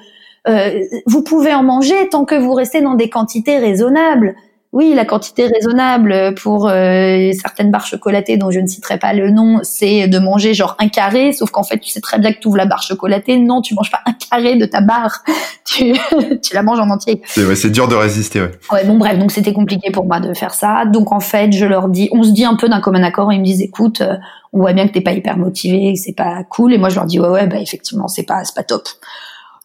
euh, 0.49 0.81
vous 1.07 1.23
pouvez 1.23 1.55
en 1.55 1.63
manger 1.63 2.09
tant 2.11 2.25
que 2.25 2.35
vous 2.35 2.53
restez 2.53 2.83
dans 2.83 2.95
des 2.95 3.09
quantités 3.09 3.59
raisonnables. 3.59 4.35
Oui, 4.73 4.95
la 4.95 5.05
quantité 5.05 5.49
raisonnable 5.49 6.35
pour 6.41 6.69
euh, 6.69 7.33
certaines 7.33 7.73
barres 7.73 7.87
chocolatées 7.87 8.37
dont 8.37 8.53
je 8.53 8.61
ne 8.61 8.69
citerai 8.69 9.01
pas 9.01 9.13
le 9.13 9.31
nom, 9.31 9.59
c'est 9.65 10.07
de 10.07 10.19
manger 10.21 10.55
genre 10.55 10.77
un 10.79 10.89
carré, 10.89 11.33
sauf 11.33 11.51
qu'en 11.51 11.65
fait, 11.65 11.79
tu 11.79 11.91
sais 11.91 12.01
très 12.01 12.21
bien 12.21 12.33
que 12.33 12.39
tu 12.39 12.47
ouvres 12.47 12.57
la 12.57 12.67
barre 12.67 12.83
chocolatée. 12.83 13.37
Non, 13.37 13.63
tu 13.63 13.75
manges 13.75 13.91
pas 13.91 13.99
un 14.07 14.13
carré 14.13 14.55
de 14.55 14.67
ta 14.67 14.81
barre, 14.81 15.25
tu, 15.65 15.93
tu 16.43 16.55
la 16.55 16.63
manges 16.63 16.79
en 16.79 16.89
entier. 16.89 17.21
C'est 17.27 17.71
dur 17.71 17.89
de 17.89 17.97
résister, 17.97 18.43
ouais. 18.43 18.53
Ouais, 18.71 18.85
bon 18.85 18.97
bref, 18.97 19.19
donc 19.19 19.33
c'était 19.33 19.53
compliqué 19.53 19.91
pour 19.91 20.07
moi 20.07 20.21
de 20.21 20.35
faire 20.35 20.55
ça. 20.55 20.85
Donc 20.85 21.11
en 21.11 21.21
fait, 21.21 21.51
je 21.51 21.67
leur 21.67 21.89
dis, 21.89 22.09
on 22.13 22.23
se 22.23 22.31
dit 22.31 22.45
un 22.45 22.55
peu 22.55 22.69
d'un 22.69 22.81
commun 22.81 23.03
accord, 23.03 23.33
ils 23.33 23.41
me 23.41 23.45
disent, 23.45 23.63
écoute, 23.63 24.03
euh, 24.03 24.15
on 24.53 24.61
voit 24.61 24.73
bien 24.73 24.87
que 24.87 24.93
t'es 24.93 25.01
pas 25.01 25.13
hyper 25.13 25.37
motivé, 25.37 25.97
c'est 25.97 26.15
pas 26.15 26.45
cool. 26.45 26.73
Et 26.73 26.79
moi, 26.79 26.91
je 26.91 26.95
leur 26.95 27.07
dis, 27.07 27.19
ouais, 27.19 27.29
ouais, 27.29 27.49
bah 27.49 27.59
effectivement, 27.59 28.07
c'est 28.07 28.23
pas, 28.23 28.45
c'est 28.45 28.55
pas 28.55 28.63
top. 28.63 28.89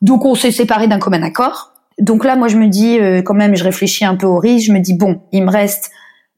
Donc 0.01 0.25
on 0.25 0.33
s'est 0.33 0.51
séparés 0.51 0.87
d'un 0.87 0.99
commun 0.99 1.21
accord. 1.21 1.74
Donc 1.99 2.25
là, 2.25 2.35
moi, 2.35 2.47
je 2.47 2.57
me 2.57 2.67
dis 2.67 2.99
euh, 2.99 3.21
quand 3.21 3.33
même, 3.33 3.55
je 3.55 3.63
réfléchis 3.63 4.05
un 4.05 4.15
peu 4.15 4.27
au 4.27 4.37
risque. 4.37 4.67
Je 4.67 4.73
me 4.73 4.79
dis 4.79 4.93
bon, 4.93 5.21
il 5.31 5.43
me 5.43 5.51
reste 5.51 5.91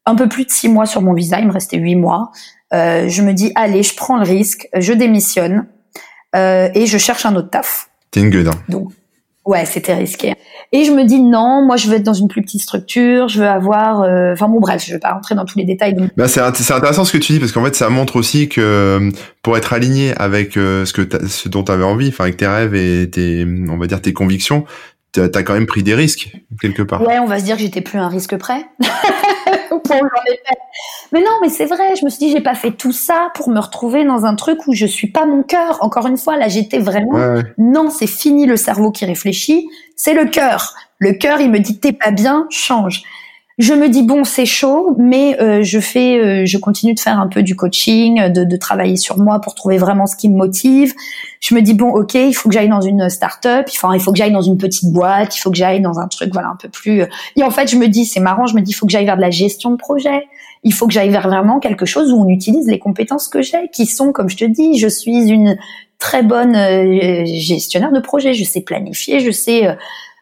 un 0.06 0.16
peu 0.16 0.28
plus 0.28 0.46
de 0.46 0.52
six 0.52 0.70
mois 0.70 0.86
sur 0.86 1.02
mon 1.02 1.14
visa. 1.14 1.40
Il 1.40 1.48
me 1.48 1.54
restait 1.54 1.78
huit 1.78 1.96
mois. 1.96 2.32
Euh, 2.74 3.08
je 3.08 3.22
me 3.22 3.34
dis 3.34 3.52
allez, 3.56 3.84
je 3.84 3.96
prends 3.96 4.18
le 4.18 4.24
risque, 4.24 4.68
je 4.76 4.92
démissionne 4.94 5.68
euh, 6.36 6.70
et 6.74 6.86
je 6.86 6.98
cherche 6.98 7.26
un 7.26 7.36
autre 7.36 7.50
taf. 7.50 7.90
T'es 8.12 8.20
une 8.20 8.30
gueule. 8.30 8.50
Hein. 8.50 8.60
Donc 8.68 8.92
ouais, 9.46 9.66
c'était 9.66 9.94
risqué. 9.94 10.34
Et 10.74 10.84
je 10.84 10.92
me 10.92 11.06
dis 11.06 11.22
non, 11.22 11.66
moi 11.66 11.78
je 11.78 11.88
veux 11.88 11.96
être 11.96 12.04
dans 12.04 12.14
une 12.14 12.28
plus 12.28 12.42
petite 12.42 12.62
structure, 12.62 13.30
je 13.30 13.40
veux 13.40 13.48
avoir, 13.48 14.02
euh, 14.02 14.34
enfin 14.34 14.50
bon 14.50 14.60
bref, 14.60 14.84
je 14.86 14.92
vais 14.92 15.00
pas 15.00 15.14
rentrer 15.14 15.34
dans 15.36 15.46
tous 15.46 15.58
les 15.58 15.64
détails. 15.64 15.96
Bah, 16.18 16.28
c'est 16.28 16.42
intéressant 16.42 17.06
ce 17.06 17.14
que 17.14 17.18
tu 17.18 17.32
dis 17.32 17.40
parce 17.40 17.54
qu'en 17.54 17.64
fait 17.64 17.76
ça 17.76 17.90
montre 17.90 18.18
aussi 18.18 18.50
que 18.50 19.10
pour 19.42 19.56
être 19.56 19.72
aligné 19.72 20.14
avec 20.18 20.56
ce 20.56 20.92
que 20.92 21.08
ce 21.26 21.48
dont 21.48 21.64
tu 21.64 21.72
avais 21.72 21.86
envie, 21.86 22.10
enfin 22.10 22.26
avec 22.26 22.36
tes 22.36 22.48
rêves 22.48 22.76
et 22.76 23.10
tes, 23.10 23.46
on 23.70 23.78
va 23.78 23.88
dire 23.88 24.02
tes 24.02 24.12
convictions, 24.12 24.66
t'as 25.26 25.44
quand 25.44 25.54
même 25.54 25.66
pris 25.66 25.84
des 25.84 25.96
risques 25.96 26.32
quelque 26.62 26.84
part. 26.84 27.02
Ouais, 27.02 27.20
on 27.20 27.26
va 27.26 27.40
se 27.40 27.44
dire 27.44 27.56
que 27.56 27.62
j'étais 27.62 27.82
plus 27.82 28.00
un 28.00 28.08
risque 28.08 28.38
près. 28.38 28.66
mais 31.12 31.22
non, 31.22 31.32
mais 31.42 31.50
c'est 31.50 31.66
vrai. 31.66 31.96
Je 32.00 32.06
me 32.06 32.10
suis 32.10 32.28
dit, 32.28 32.32
j'ai 32.32 32.42
pas 32.42 32.56
fait 32.56 32.72
tout 32.72 32.92
ça 32.92 33.30
pour 33.36 33.50
me 33.50 33.60
retrouver 33.60 34.06
dans 34.06 34.26
un 34.26 34.36
truc 34.36 34.60
où 34.68 34.74
je 34.74 34.86
suis 34.86 35.08
pas 35.08 35.26
mon 35.26 35.44
cœur. 35.44 35.78
Encore 35.82 36.08
une 36.08 36.18
fois, 36.18 36.38
là, 36.38 36.48
j'étais 36.48 36.80
vraiment. 36.80 37.42
Non, 37.58 37.90
c'est 37.90 38.08
fini 38.08 38.46
le 38.46 38.58
cerveau 38.58 38.92
qui 38.92 39.06
réfléchit. 39.06 39.68
C'est 39.96 40.14
le 40.14 40.26
cœur. 40.26 40.76
Le 41.00 41.14
cœur, 41.14 41.40
il 41.40 41.52
me 41.52 41.60
dit, 41.60 41.80
t'es 41.80 41.94
pas 41.94 42.12
bien, 42.12 42.48
change 42.50 43.04
je 43.58 43.74
me 43.74 43.90
dis 43.90 44.04
bon 44.04 44.24
c'est 44.24 44.46
chaud 44.46 44.96
mais 45.00 45.42
euh, 45.42 45.64
je 45.64 45.80
fais 45.80 46.20
euh, 46.20 46.46
je 46.46 46.58
continue 46.60 46.94
de 46.94 47.00
faire 47.00 47.20
un 47.20 47.28
peu 47.28 47.42
du 47.42 47.56
coaching 47.56 48.32
de, 48.32 48.44
de, 48.44 48.56
travailler 48.56 48.98
sur 48.98 49.18
moi 49.18 49.42
pour 49.42 49.56
trouver 49.56 49.80
vraiment 49.80 50.06
ce 50.06 50.16
qui 50.16 50.30
me 50.30 50.38
motive. 50.38 50.94
Je 51.40 51.56
me 51.56 51.62
dis 51.62 51.74
bon 51.74 51.90
ok 51.90 52.14
il 52.14 52.34
faut 52.34 52.50
que 52.50 52.54
j'aille 52.54 52.70
dans 52.70 52.82
une 52.82 53.10
start-up 53.10 53.66
enfin 53.70 53.96
il 53.96 54.00
faut 54.00 54.12
que 54.12 54.18
j'aille 54.18 54.32
dans 54.32 54.44
une 54.44 54.58
petite 54.58 54.92
boîte 54.94 55.36
il 55.36 55.40
faut 55.40 55.50
que 55.50 55.58
j'aille 55.58 55.82
dans 55.82 55.98
un 56.00 56.08
truc 56.08 56.32
voilà 56.34 56.50
un 56.50 56.56
peu 56.56 56.70
plus 56.70 57.02
euh. 57.02 57.08
et 57.36 57.44
en 57.44 57.50
fait 57.50 57.68
je 57.68 57.78
me 57.78 57.88
dis 57.88 58.06
c'est 58.06 58.20
marrant 58.20 58.46
je 58.46 58.54
me 58.54 58.62
dis 58.62 58.72
il 58.72 58.76
faut 58.76 58.86
que 58.86 58.92
j'aille 58.92 59.06
vers 59.06 59.18
de 59.18 59.22
la 59.22 59.32
gestion 59.32 59.72
de 59.72 59.78
projet. 59.78 60.28
Il 60.64 60.74
faut 60.74 60.86
que 60.86 60.94
j'aille 60.94 61.10
vers 61.10 61.28
vraiment 61.28 61.60
quelque 61.60 61.86
chose 61.86 62.12
où 62.12 62.18
on 62.18 62.28
utilise 62.28 62.68
les 62.68 62.78
compétences 62.78 63.28
que 63.28 63.42
j'ai 63.42 63.70
qui 63.72 63.88
sont 63.88 64.12
comme 64.12 64.30
je 64.30 64.38
te 64.38 64.46
dis 64.46 64.78
je 64.78 64.88
suis 64.88 65.30
une 65.30 65.58
très 65.98 66.22
bonne 66.22 66.56
gestionnaire 67.26 67.92
de 67.92 68.00
projet. 68.00 68.36
Je 68.36 68.44
sais 68.44 68.62
planifier 68.62 69.20
je 69.20 69.32
sais 69.32 69.76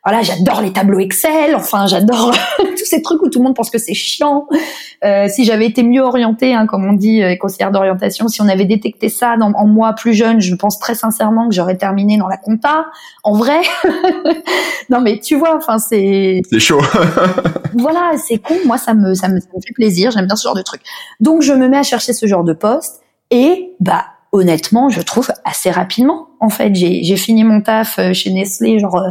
voilà, 0.05 0.21
j'adore 0.21 0.61
les 0.61 0.71
tableaux 0.71 0.99
Excel, 0.99 1.55
enfin 1.55 1.87
j'adore 1.87 2.31
tous 2.57 2.85
ces 2.85 3.01
trucs 3.01 3.23
où 3.23 3.29
tout 3.29 3.39
le 3.39 3.45
monde 3.45 3.55
pense 3.55 3.71
que 3.71 3.79
c'est 3.79 3.95
chiant. 3.95 4.47
Euh, 5.03 5.27
si 5.27 5.45
j'avais 5.45 5.65
été 5.65 5.81
mieux 5.81 6.03
orientée, 6.03 6.53
hein, 6.53 6.67
comme 6.67 6.85
on 6.85 6.93
dit, 6.93 7.23
euh, 7.23 7.35
conseillère 7.37 7.71
d'orientation, 7.71 8.27
si 8.27 8.39
on 8.41 8.47
avait 8.47 8.65
détecté 8.65 9.09
ça 9.09 9.35
dans, 9.35 9.51
en 9.53 9.65
moi 9.65 9.93
plus 9.93 10.13
jeune, 10.13 10.39
je 10.41 10.53
pense 10.53 10.77
très 10.77 10.93
sincèrement 10.93 11.49
que 11.49 11.55
j'aurais 11.55 11.77
terminé 11.77 12.17
dans 12.17 12.27
la 12.27 12.37
compta. 12.37 12.85
En 13.23 13.33
vrai, 13.33 13.61
non 14.91 15.01
mais 15.01 15.19
tu 15.19 15.37
vois, 15.37 15.57
enfin 15.57 15.79
c'est 15.79 16.43
c'est 16.51 16.59
chaud. 16.59 16.81
voilà, 17.73 18.11
c'est 18.17 18.37
con. 18.37 18.53
Moi, 18.65 18.77
ça 18.77 18.93
me, 18.93 19.15
ça 19.15 19.27
me 19.27 19.39
ça 19.39 19.47
me 19.55 19.61
fait 19.65 19.73
plaisir. 19.73 20.11
J'aime 20.11 20.27
bien 20.27 20.35
ce 20.35 20.43
genre 20.43 20.55
de 20.55 20.61
truc. 20.61 20.81
Donc 21.19 21.41
je 21.41 21.53
me 21.53 21.67
mets 21.67 21.77
à 21.79 21.83
chercher 21.83 22.13
ce 22.13 22.27
genre 22.27 22.43
de 22.43 22.53
poste 22.53 23.01
et 23.31 23.71
bah 23.79 24.05
honnêtement, 24.35 24.89
je 24.89 25.01
trouve 25.01 25.31
assez 25.45 25.71
rapidement. 25.71 26.27
En 26.39 26.49
fait, 26.49 26.75
j'ai 26.75 27.17
fini 27.17 27.43
mon 27.43 27.61
taf 27.61 27.97
euh, 27.97 28.13
chez 28.13 28.31
Nestlé, 28.31 28.79
genre 28.79 28.97
euh, 28.97 29.09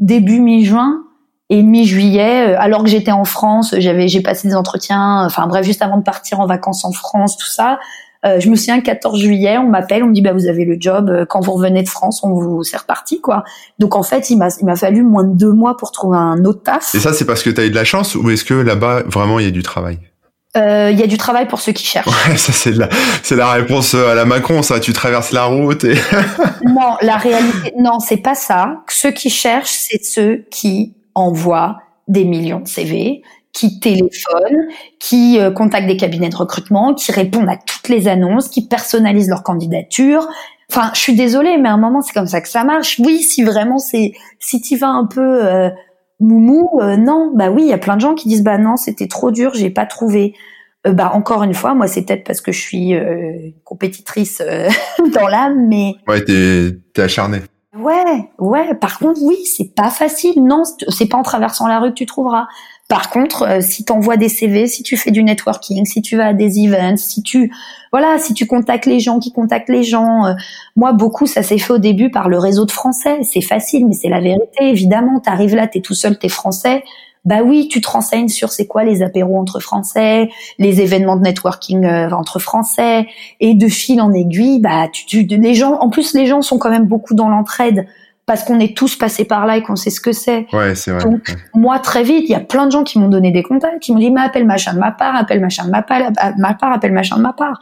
début 0.00 0.40
mi-juin 0.40 1.04
et 1.50 1.62
mi-juillet, 1.62 2.50
euh, 2.50 2.60
alors 2.60 2.82
que 2.82 2.88
j'étais 2.88 3.12
en 3.12 3.24
France, 3.24 3.74
j'avais 3.78 4.08
j'ai 4.08 4.22
passé 4.22 4.48
des 4.48 4.54
entretiens, 4.54 5.24
enfin 5.24 5.46
bref, 5.46 5.64
juste 5.64 5.82
avant 5.82 5.98
de 5.98 6.02
partir 6.02 6.40
en 6.40 6.46
vacances 6.46 6.84
en 6.84 6.92
France, 6.92 7.36
tout 7.36 7.46
ça. 7.46 7.78
Euh, 8.26 8.38
je 8.38 8.50
me 8.50 8.56
souviens, 8.56 8.80
14 8.80 9.18
juillet, 9.18 9.56
on 9.56 9.68
m'appelle, 9.68 10.04
on 10.04 10.08
me 10.08 10.12
dit 10.12 10.20
bah 10.20 10.32
vous 10.32 10.46
avez 10.46 10.64
le 10.64 10.76
job. 10.78 11.08
Euh, 11.08 11.24
quand 11.24 11.40
vous 11.40 11.52
revenez 11.52 11.82
de 11.82 11.88
France, 11.88 12.22
on 12.22 12.34
vous 12.34 12.62
c'est 12.62 12.76
reparti 12.76 13.20
quoi. 13.20 13.44
Donc 13.78 13.96
en 13.96 14.02
fait, 14.02 14.30
il 14.30 14.36
m'a 14.36 14.48
il 14.60 14.66
m'a 14.66 14.76
fallu 14.76 15.02
moins 15.02 15.24
de 15.24 15.34
deux 15.36 15.52
mois 15.52 15.76
pour 15.76 15.90
trouver 15.90 16.18
un 16.18 16.44
autre 16.44 16.62
taf. 16.62 16.94
Et 16.94 17.00
ça, 17.00 17.12
c'est 17.12 17.24
parce 17.24 17.42
que 17.42 17.50
tu 17.50 17.60
as 17.60 17.66
eu 17.66 17.70
de 17.70 17.74
la 17.74 17.84
chance 17.84 18.14
ou 18.14 18.28
est-ce 18.30 18.44
que 18.44 18.54
là-bas 18.54 19.04
vraiment 19.06 19.38
il 19.38 19.46
y 19.46 19.48
a 19.48 19.52
du 19.52 19.62
travail? 19.62 19.98
Il 20.56 20.98
y 20.98 21.02
a 21.02 21.06
du 21.06 21.16
travail 21.16 21.46
pour 21.46 21.60
ceux 21.60 21.72
qui 21.72 21.84
cherchent. 21.84 22.06
Ouais, 22.28 22.36
ça 22.36 22.52
c'est 22.52 22.72
la, 22.72 22.88
c'est 23.22 23.36
la 23.36 23.50
réponse 23.52 23.94
à 23.94 24.14
la 24.14 24.24
Macron, 24.24 24.62
ça. 24.62 24.80
Tu 24.80 24.92
traverses 24.92 25.32
la 25.32 25.44
route 25.44 25.84
et. 25.84 25.94
non, 26.66 26.96
la 27.02 27.16
réalité, 27.16 27.72
non, 27.78 28.00
c'est 28.00 28.18
pas 28.18 28.34
ça. 28.34 28.82
Ceux 28.88 29.12
qui 29.12 29.30
cherchent, 29.30 29.70
c'est 29.70 30.02
ceux 30.04 30.44
qui 30.50 30.94
envoient 31.14 31.78
des 32.08 32.24
millions 32.24 32.60
de 32.60 32.68
CV, 32.68 33.22
qui 33.52 33.80
téléphonent, 33.80 34.68
qui 34.98 35.38
euh, 35.38 35.50
contactent 35.50 35.86
des 35.86 35.96
cabinets 35.96 36.28
de 36.28 36.36
recrutement, 36.36 36.94
qui 36.94 37.12
répondent 37.12 37.48
à 37.48 37.56
toutes 37.56 37.88
les 37.88 38.08
annonces, 38.08 38.48
qui 38.48 38.66
personnalisent 38.66 39.28
leur 39.28 39.42
candidature. 39.42 40.26
Enfin, 40.70 40.90
je 40.94 41.00
suis 41.00 41.14
désolée, 41.14 41.56
mais 41.56 41.68
à 41.68 41.72
un 41.72 41.78
moment, 41.78 42.00
c'est 42.00 42.12
comme 42.12 42.28
ça 42.28 42.40
que 42.40 42.48
ça 42.48 42.64
marche. 42.64 43.00
Oui, 43.00 43.22
si 43.22 43.42
vraiment 43.42 43.78
c'est, 43.78 44.12
si 44.38 44.60
tu 44.60 44.76
vas 44.76 44.88
un 44.88 45.06
peu 45.06 45.44
euh, 45.44 45.70
Moumou, 46.20 46.80
euh, 46.80 46.96
non, 46.96 47.32
bah 47.34 47.50
oui, 47.50 47.62
il 47.62 47.68
y 47.68 47.72
a 47.72 47.78
plein 47.78 47.96
de 47.96 48.00
gens 48.00 48.14
qui 48.14 48.28
disent 48.28 48.42
bah 48.42 48.58
non, 48.58 48.76
c'était 48.76 49.08
trop 49.08 49.30
dur, 49.30 49.52
j'ai 49.54 49.70
pas 49.70 49.86
trouvé. 49.86 50.34
Euh, 50.86 50.92
bah 50.92 51.10
encore 51.14 51.42
une 51.42 51.54
fois, 51.54 51.74
moi 51.74 51.86
c'est 51.86 52.02
peut-être 52.02 52.24
parce 52.24 52.40
que 52.40 52.52
je 52.52 52.60
suis 52.60 52.94
euh, 52.94 53.50
compétitrice 53.64 54.42
dans 55.14 55.28
l'âme, 55.28 55.66
mais 55.68 55.94
ouais, 56.06 56.22
t'es 56.24 56.78
t'es 56.92 57.02
acharné. 57.02 57.40
Ouais, 57.76 58.30
ouais. 58.38 58.74
Par 58.74 58.98
contre, 58.98 59.20
oui, 59.22 59.38
c'est 59.44 59.74
pas 59.74 59.90
facile. 59.90 60.44
Non, 60.44 60.64
c'est 60.88 61.06
pas 61.06 61.16
en 61.16 61.22
traversant 61.22 61.68
la 61.68 61.78
rue 61.78 61.90
que 61.90 61.94
tu 61.94 62.06
trouveras. 62.06 62.48
Par 62.90 63.08
contre, 63.08 63.42
euh, 63.42 63.60
si 63.60 63.84
tu 63.84 63.92
envoies 63.92 64.16
des 64.16 64.28
CV, 64.28 64.66
si 64.66 64.82
tu 64.82 64.96
fais 64.96 65.12
du 65.12 65.22
networking, 65.22 65.86
si 65.86 66.02
tu 66.02 66.16
vas 66.16 66.26
à 66.26 66.32
des 66.32 66.58
events, 66.58 66.96
si 66.96 67.22
tu 67.22 67.52
voilà, 67.92 68.18
si 68.18 68.34
tu 68.34 68.48
contactes 68.48 68.84
les 68.84 68.98
gens 68.98 69.20
qui 69.20 69.32
contactent 69.32 69.68
les 69.68 69.84
gens, 69.84 70.26
euh, 70.26 70.32
moi 70.74 70.92
beaucoup 70.92 71.28
ça 71.28 71.44
s'est 71.44 71.58
fait 71.58 71.72
au 71.72 71.78
début 71.78 72.10
par 72.10 72.28
le 72.28 72.36
réseau 72.36 72.64
de 72.64 72.72
français, 72.72 73.20
c'est 73.22 73.42
facile 73.42 73.86
mais 73.86 73.94
c'est 73.94 74.08
la 74.08 74.20
vérité. 74.20 74.68
Évidemment, 74.68 75.20
tu 75.20 75.30
arrives 75.30 75.54
là, 75.54 75.68
tu 75.68 75.78
es 75.78 75.80
tout 75.82 75.94
seul, 75.94 76.18
tu 76.18 76.26
es 76.26 76.28
français, 76.28 76.82
bah 77.24 77.42
oui, 77.44 77.68
tu 77.70 77.80
te 77.80 77.88
renseignes 77.88 78.28
sur 78.28 78.50
c'est 78.50 78.66
quoi 78.66 78.82
les 78.82 79.02
apéros 79.02 79.38
entre 79.38 79.60
français, 79.60 80.28
les 80.58 80.80
événements 80.80 81.14
de 81.16 81.22
networking 81.22 81.84
euh, 81.84 82.10
entre 82.10 82.40
français. 82.40 83.06
Et 83.38 83.54
de 83.54 83.68
fil 83.68 84.00
en 84.00 84.12
aiguille, 84.12 84.58
bah 84.58 84.88
tu, 84.92 85.06
tu 85.06 85.36
les 85.36 85.54
gens 85.54 85.74
en 85.74 85.90
plus 85.90 86.12
les 86.12 86.26
gens 86.26 86.42
sont 86.42 86.58
quand 86.58 86.70
même 86.70 86.86
beaucoup 86.86 87.14
dans 87.14 87.28
l'entraide 87.28 87.86
parce 88.30 88.44
qu'on 88.44 88.60
est 88.60 88.76
tous 88.76 88.94
passés 88.94 89.24
par 89.24 89.44
là 89.44 89.56
et 89.56 89.62
qu'on 89.64 89.74
sait 89.74 89.90
ce 89.90 90.00
que 90.00 90.12
c'est. 90.12 90.46
Ouais, 90.52 90.76
c'est 90.76 90.92
vrai. 90.92 91.02
Donc, 91.02 91.34
moi, 91.52 91.80
très 91.80 92.04
vite, 92.04 92.26
il 92.28 92.30
y 92.30 92.36
a 92.36 92.38
plein 92.38 92.66
de 92.66 92.70
gens 92.70 92.84
qui 92.84 93.00
m'ont 93.00 93.08
donné 93.08 93.32
des 93.32 93.42
contacts, 93.42 93.80
qui 93.80 93.92
m'ont 93.92 93.98
dit, 93.98 94.12
mais 94.12 94.20
appelle 94.20 94.46
machin 94.46 94.72
de 94.72 94.78
ma 94.78 94.92
part, 94.92 95.16
appelle 95.16 95.40
machin 95.40 95.64
de 95.64 95.70
ma 95.70 95.82
part, 95.82 96.12
ma 96.38 96.54
part, 96.54 96.72
appelle 96.72 96.92
machin 96.92 97.16
de 97.16 97.22
ma 97.22 97.32
part. 97.32 97.58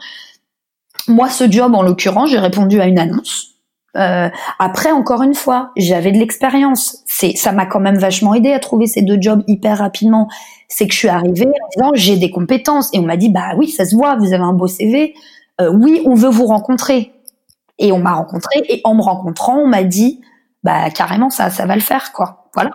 Moi, 1.07 1.27
ce 1.29 1.49
job, 1.49 1.73
en 1.73 1.81
l'occurrence, 1.81 2.29
j'ai 2.29 2.37
répondu 2.37 2.79
à 2.79 2.85
une 2.85 2.99
annonce. 2.99 3.55
Euh, 3.97 4.29
après, 4.59 4.91
encore 4.91 5.23
une 5.23 5.33
fois, 5.33 5.71
j'avais 5.75 6.11
de 6.11 6.19
l'expérience. 6.19 6.97
C'est, 7.07 7.35
ça 7.35 7.51
m'a 7.51 7.65
quand 7.65 7.79
même 7.79 7.97
vachement 7.97 8.35
aidé 8.35 8.51
à 8.51 8.59
trouver 8.59 8.85
ces 8.85 9.01
deux 9.01 9.17
jobs 9.19 9.43
hyper 9.47 9.79
rapidement. 9.79 10.27
C'est 10.67 10.85
que 10.85 10.93
je 10.93 10.99
suis 10.99 11.09
arrivée 11.09 11.47
en 11.47 11.69
disant 11.75 11.91
j'ai 11.95 12.17
des 12.17 12.29
compétences 12.29 12.91
et 12.93 12.99
on 12.99 13.07
m'a 13.07 13.17
dit 13.17 13.29
bah 13.29 13.55
oui, 13.57 13.69
ça 13.69 13.85
se 13.85 13.95
voit, 13.95 14.17
vous 14.17 14.33
avez 14.33 14.43
un 14.43 14.53
beau 14.53 14.67
CV. 14.67 15.15
Euh, 15.61 15.71
oui, 15.73 16.03
on 16.05 16.13
veut 16.13 16.29
vous 16.29 16.45
rencontrer. 16.45 17.11
Et 17.79 17.91
on 17.91 17.97
m'a 17.97 18.13
rencontré 18.13 18.61
et 18.69 18.81
en 18.83 18.93
me 18.93 19.01
rencontrant, 19.01 19.57
on 19.57 19.67
m'a 19.67 19.83
dit 19.83 20.21
bah 20.69 20.89
carrément 20.91 21.29
ça 21.29 21.49
ça 21.49 21.65
va 21.65 21.75
le 21.75 21.81
faire 21.81 22.11
quoi. 22.11 22.49
Voilà. 22.53 22.71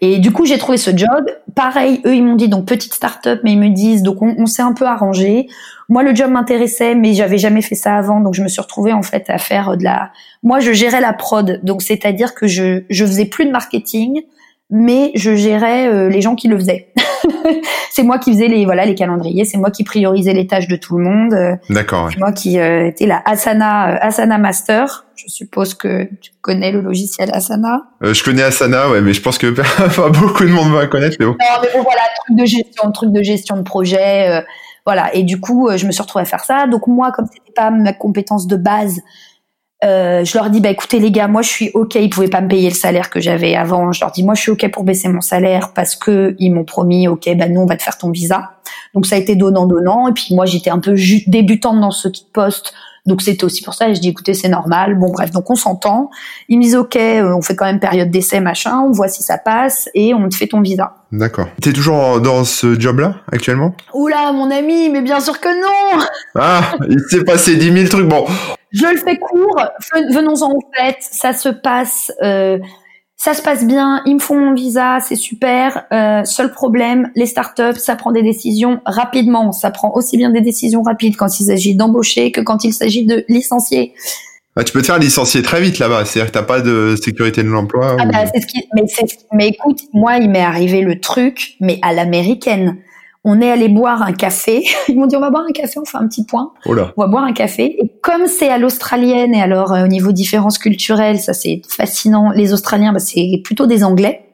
Et 0.00 0.18
du 0.18 0.32
coup, 0.32 0.44
j'ai 0.44 0.58
trouvé 0.58 0.78
ce 0.78 0.90
job. 0.96 1.26
Pareil, 1.54 2.00
eux, 2.04 2.16
ils 2.16 2.24
m'ont 2.24 2.34
dit 2.34 2.48
donc 2.48 2.66
petite 2.66 2.92
start-up, 2.92 3.40
mais 3.44 3.52
ils 3.52 3.58
me 3.58 3.68
disent 3.68 4.02
donc 4.02 4.20
on, 4.20 4.46
s'est 4.46 4.62
un 4.62 4.72
peu 4.72 4.84
arrangé. 4.84 5.48
Moi, 5.88 6.02
le 6.02 6.14
job 6.14 6.30
m'intéressait, 6.30 6.94
mais 6.94 7.14
j'avais 7.14 7.38
jamais 7.38 7.62
fait 7.62 7.74
ça 7.74 7.96
avant, 7.96 8.20
donc 8.20 8.34
je 8.34 8.42
me 8.42 8.48
suis 8.48 8.60
retrouvée 8.60 8.92
en 8.92 9.02
fait 9.02 9.28
à 9.28 9.38
faire 9.38 9.76
de 9.76 9.84
la. 9.84 10.10
Moi, 10.42 10.60
je 10.60 10.72
gérais 10.72 11.00
la 11.00 11.12
prod, 11.12 11.60
donc 11.62 11.82
c'est-à-dire 11.82 12.34
que 12.34 12.46
je 12.46 12.82
je 12.90 13.04
faisais 13.04 13.26
plus 13.26 13.44
de 13.44 13.50
marketing, 13.50 14.22
mais 14.70 15.12
je 15.14 15.36
gérais 15.36 15.86
euh, 15.86 16.08
les 16.08 16.20
gens 16.20 16.34
qui 16.34 16.48
le 16.48 16.58
faisaient. 16.58 16.92
c'est 17.90 18.02
moi 18.02 18.18
qui 18.18 18.32
faisais 18.32 18.48
les 18.48 18.64
voilà 18.64 18.84
les 18.84 18.94
calendriers, 18.94 19.44
c'est 19.44 19.58
moi 19.58 19.70
qui 19.70 19.84
priorisais 19.84 20.32
les 20.32 20.46
tâches 20.46 20.68
de 20.68 20.76
tout 20.76 20.98
le 20.98 21.04
monde. 21.04 21.32
Euh, 21.32 21.56
D'accord. 21.70 22.08
C'est 22.12 22.18
moi 22.18 22.32
qui 22.32 22.58
euh, 22.58 22.86
était 22.86 23.06
la 23.06 23.22
Asana 23.24 23.96
Asana 23.96 24.38
Master. 24.38 25.04
Je 25.14 25.24
suppose 25.28 25.74
que 25.74 26.08
tu 26.20 26.32
connais 26.40 26.72
le 26.72 26.80
logiciel 26.80 27.30
Asana. 27.32 27.82
je 28.00 28.22
connais 28.24 28.42
Asana, 28.42 28.90
ouais, 28.90 29.00
mais 29.00 29.12
je 29.12 29.22
pense 29.22 29.38
que 29.38 29.46
beaucoup 30.20 30.44
de 30.44 30.50
monde 30.50 30.72
va 30.72 30.86
connaître. 30.86 31.16
Mais 31.20 31.26
bon. 31.26 31.32
Non, 31.32 31.60
mais 31.62 31.68
bon, 31.72 31.82
voilà, 31.82 32.02
truc 32.24 32.36
de 32.36 32.44
gestion, 32.44 32.90
truc 32.90 33.12
de 33.12 33.22
gestion 33.22 33.56
de 33.56 33.62
projet, 33.62 34.42
voilà. 34.84 35.14
Et 35.14 35.22
du 35.22 35.38
coup, 35.38 35.68
je 35.76 35.86
me 35.86 35.92
suis 35.92 36.02
retrouvée 36.02 36.22
à 36.22 36.26
faire 36.26 36.42
ça. 36.42 36.66
Donc 36.66 36.88
moi, 36.88 37.12
comme 37.12 37.26
c'était 37.26 37.52
pas 37.54 37.70
ma 37.70 37.92
compétence 37.92 38.48
de 38.48 38.56
base, 38.56 39.00
Euh, 39.84 40.24
je 40.24 40.38
leur 40.38 40.48
dis 40.50 40.60
bah 40.60 40.70
écoutez 40.70 41.00
les 41.00 41.10
gars, 41.10 41.26
moi 41.26 41.42
je 41.42 41.48
suis 41.48 41.70
ok, 41.74 41.96
ils 41.96 42.08
pouvaient 42.08 42.28
pas 42.28 42.40
me 42.40 42.48
payer 42.48 42.68
le 42.68 42.74
salaire 42.74 43.10
que 43.10 43.20
j'avais 43.20 43.56
avant. 43.56 43.90
Je 43.90 44.00
leur 44.00 44.12
dis 44.12 44.22
moi 44.22 44.34
je 44.34 44.42
suis 44.42 44.52
ok 44.52 44.70
pour 44.70 44.84
baisser 44.84 45.08
mon 45.08 45.20
salaire 45.20 45.72
parce 45.74 45.96
que 45.96 46.36
ils 46.38 46.50
m'ont 46.50 46.64
promis 46.64 47.08
ok 47.08 47.28
bah 47.36 47.48
nous 47.48 47.60
on 47.60 47.66
va 47.66 47.76
te 47.76 47.82
faire 47.82 47.98
ton 47.98 48.10
visa. 48.10 48.52
Donc 48.94 49.06
ça 49.06 49.16
a 49.16 49.18
été 49.18 49.34
donnant 49.34 49.66
donnant 49.66 50.06
et 50.08 50.12
puis 50.12 50.34
moi 50.36 50.46
j'étais 50.46 50.70
un 50.70 50.78
peu 50.78 50.94
débutante 51.26 51.80
dans 51.80 51.90
ce 51.90 52.08
poste. 52.32 52.72
Donc 53.04 53.20
c'était 53.20 53.42
aussi 53.42 53.64
pour 53.64 53.74
ça, 53.74 53.88
et 53.88 53.96
je 53.96 54.00
dis 54.00 54.10
écoutez 54.10 54.32
c'est 54.32 54.48
normal. 54.48 54.94
Bon 54.96 55.10
bref, 55.10 55.32
donc 55.32 55.50
on 55.50 55.56
s'entend. 55.56 56.10
Ils 56.48 56.58
me 56.58 56.62
disent 56.62 56.76
ok, 56.76 56.94
euh, 56.94 57.34
on 57.34 57.42
fait 57.42 57.56
quand 57.56 57.64
même 57.64 57.80
période 57.80 58.12
d'essai 58.12 58.38
machin, 58.38 58.78
on 58.78 58.92
voit 58.92 59.08
si 59.08 59.24
ça 59.24 59.38
passe 59.38 59.88
et 59.94 60.14
on 60.14 60.28
te 60.28 60.36
fait 60.36 60.46
ton 60.46 60.60
visa. 60.60 60.94
D'accord. 61.10 61.48
T'es 61.60 61.72
toujours 61.72 62.20
dans 62.20 62.44
ce 62.44 62.78
job-là 62.78 63.16
actuellement? 63.32 63.74
Oula 63.92 64.30
mon 64.30 64.48
ami, 64.52 64.88
mais 64.90 65.02
bien 65.02 65.18
sûr 65.18 65.40
que 65.40 65.48
non. 65.48 66.04
Ah, 66.36 66.74
il 66.88 67.00
s'est 67.10 67.24
passé 67.24 67.56
dix 67.56 67.72
mille 67.72 67.88
trucs. 67.88 68.06
Bon, 68.06 68.24
je 68.72 68.86
le 68.86 68.96
fais 68.96 69.16
court. 69.16 69.60
Venons-en 70.12 70.52
au 70.52 70.60
fait. 70.76 70.96
Ça 71.00 71.32
se 71.32 71.48
passe, 71.48 72.12
euh, 72.22 72.58
ça 73.16 73.34
se 73.34 73.42
passe 73.42 73.64
bien. 73.64 74.02
Ils 74.06 74.14
me 74.14 74.20
font 74.20 74.36
mon 74.36 74.54
visa, 74.54 74.98
c'est 75.00 75.16
super. 75.16 75.84
Euh, 75.92 76.24
seul 76.24 76.52
problème, 76.52 77.10
les 77.14 77.26
startups, 77.26 77.78
ça 77.78 77.96
prend 77.96 78.12
des 78.12 78.22
décisions 78.22 78.80
rapidement. 78.84 79.52
Ça 79.52 79.70
prend 79.70 79.92
aussi 79.94 80.16
bien 80.16 80.30
des 80.30 80.40
décisions 80.40 80.82
rapides 80.82 81.16
quand 81.16 81.38
il 81.40 81.44
s'agit 81.44 81.74
d'embaucher 81.74 82.32
que 82.32 82.40
quand 82.40 82.64
il 82.64 82.72
s'agit 82.72 83.04
de 83.04 83.24
licencier. 83.28 83.94
Bah, 84.54 84.64
tu 84.64 84.72
peux 84.72 84.80
te 84.80 84.86
faire 84.86 84.98
licencier 84.98 85.42
très 85.42 85.62
vite 85.62 85.78
là-bas. 85.78 86.04
C'est-à-dire 86.04 86.30
que 86.30 86.38
t'as 86.38 86.44
pas 86.44 86.60
de 86.60 86.94
sécurité 87.02 87.42
de 87.42 87.48
l'emploi. 87.48 87.96
Ah 87.98 88.06
bah, 88.06 88.26
ce 88.26 88.46
qui... 88.46 88.68
mais, 88.74 88.84
mais 89.32 89.48
écoute, 89.48 89.80
moi, 89.92 90.18
il 90.18 90.28
m'est 90.28 90.42
arrivé 90.42 90.82
le 90.82 91.00
truc, 91.00 91.56
mais 91.60 91.78
à 91.82 91.92
l'américaine. 91.92 92.78
On 93.24 93.40
est 93.40 93.50
allé 93.50 93.68
boire 93.68 94.02
un 94.02 94.12
café. 94.12 94.64
Ils 94.88 94.98
m'ont 94.98 95.06
dit 95.06 95.16
on 95.16 95.20
va 95.20 95.30
boire 95.30 95.44
un 95.48 95.52
café, 95.52 95.78
on 95.78 95.84
fait 95.84 95.98
un 95.98 96.08
petit 96.08 96.24
point. 96.24 96.52
Oh 96.66 96.74
on 96.96 97.00
va 97.00 97.06
boire 97.06 97.24
un 97.24 97.32
café. 97.32 97.76
Et 97.82 97.92
comme 98.02 98.26
c'est 98.26 98.48
à 98.48 98.58
l'australienne 98.58 99.34
et 99.34 99.40
alors 99.40 99.72
euh, 99.72 99.84
au 99.84 99.88
niveau 99.88 100.12
différences 100.12 100.58
culturelles, 100.58 101.20
ça 101.20 101.32
c'est 101.32 101.62
fascinant. 101.68 102.30
Les 102.30 102.52
Australiens, 102.52 102.92
bah, 102.92 102.98
c'est 102.98 103.40
plutôt 103.44 103.66
des 103.66 103.84
Anglais. 103.84 104.24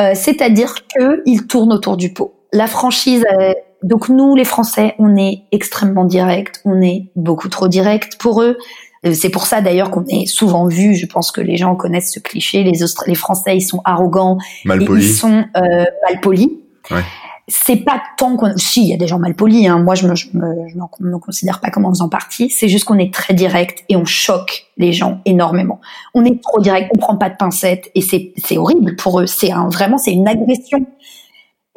Euh, 0.00 0.12
C'est-à-dire 0.14 0.74
que 0.94 1.22
ils 1.26 1.46
tournent 1.46 1.72
autour 1.72 1.96
du 1.96 2.12
pot. 2.12 2.34
La 2.52 2.66
franchise. 2.66 3.24
Euh, 3.38 3.52
donc 3.82 4.08
nous, 4.08 4.34
les 4.34 4.44
Français, 4.44 4.94
on 4.98 5.16
est 5.16 5.42
extrêmement 5.52 6.04
direct. 6.04 6.62
On 6.64 6.80
est 6.80 7.10
beaucoup 7.14 7.48
trop 7.48 7.68
direct 7.68 8.16
pour 8.18 8.42
eux. 8.42 8.56
Euh, 9.04 9.12
c'est 9.12 9.28
pour 9.28 9.46
ça 9.46 9.60
d'ailleurs 9.60 9.90
qu'on 9.90 10.04
est 10.06 10.26
souvent 10.26 10.66
vu. 10.66 10.94
Je 10.94 11.06
pense 11.06 11.30
que 11.30 11.40
les 11.40 11.56
gens 11.56 11.76
connaissent 11.76 12.12
ce 12.12 12.18
cliché. 12.18 12.62
Les, 12.62 12.72
les 13.06 13.14
Français, 13.14 13.56
ils 13.56 13.60
sont 13.62 13.82
arrogants, 13.84 14.38
mal 14.64 14.82
ils 14.82 15.04
sont 15.04 15.44
euh, 15.56 15.84
mal 16.02 16.20
polis. 16.22 16.48
Ouais 16.90 17.04
c'est 17.48 17.76
pas 17.76 18.02
tant 18.16 18.36
qu'on 18.36 18.56
si 18.56 18.82
il 18.82 18.88
y 18.88 18.92
a 18.92 18.96
des 18.96 19.06
gens 19.06 19.20
mal 19.20 19.34
polis 19.34 19.68
hein. 19.68 19.78
moi 19.78 19.94
je 19.94 20.08
me 20.08 20.16
je 20.16 20.28
me, 20.32 20.68
je 20.68 20.76
me 20.76 21.18
considère 21.18 21.60
pas 21.60 21.70
comme 21.70 21.84
en 21.84 21.90
faisant 21.90 22.08
partie. 22.08 22.50
C'est 22.50 22.68
juste 22.68 22.84
qu'on 22.84 22.98
est 22.98 23.14
très 23.14 23.34
direct 23.34 23.84
et 23.88 23.96
on 23.96 24.04
choque 24.04 24.66
les 24.76 24.92
gens 24.92 25.20
énormément. 25.24 25.80
On 26.14 26.24
est 26.24 26.42
trop 26.42 26.60
direct 26.60 26.90
on 26.94 26.98
prend 26.98 27.16
pas 27.16 27.30
de 27.30 27.36
pincettes 27.36 27.90
et 27.94 28.00
c'est 28.00 28.56
horrible 28.56 28.96
pour 28.96 29.20
eux. 29.20 29.26
C'est 29.26 29.52
un 29.52 29.68
vraiment 29.68 29.96
c'est 29.96 30.12
une 30.12 30.26
agression. 30.26 30.84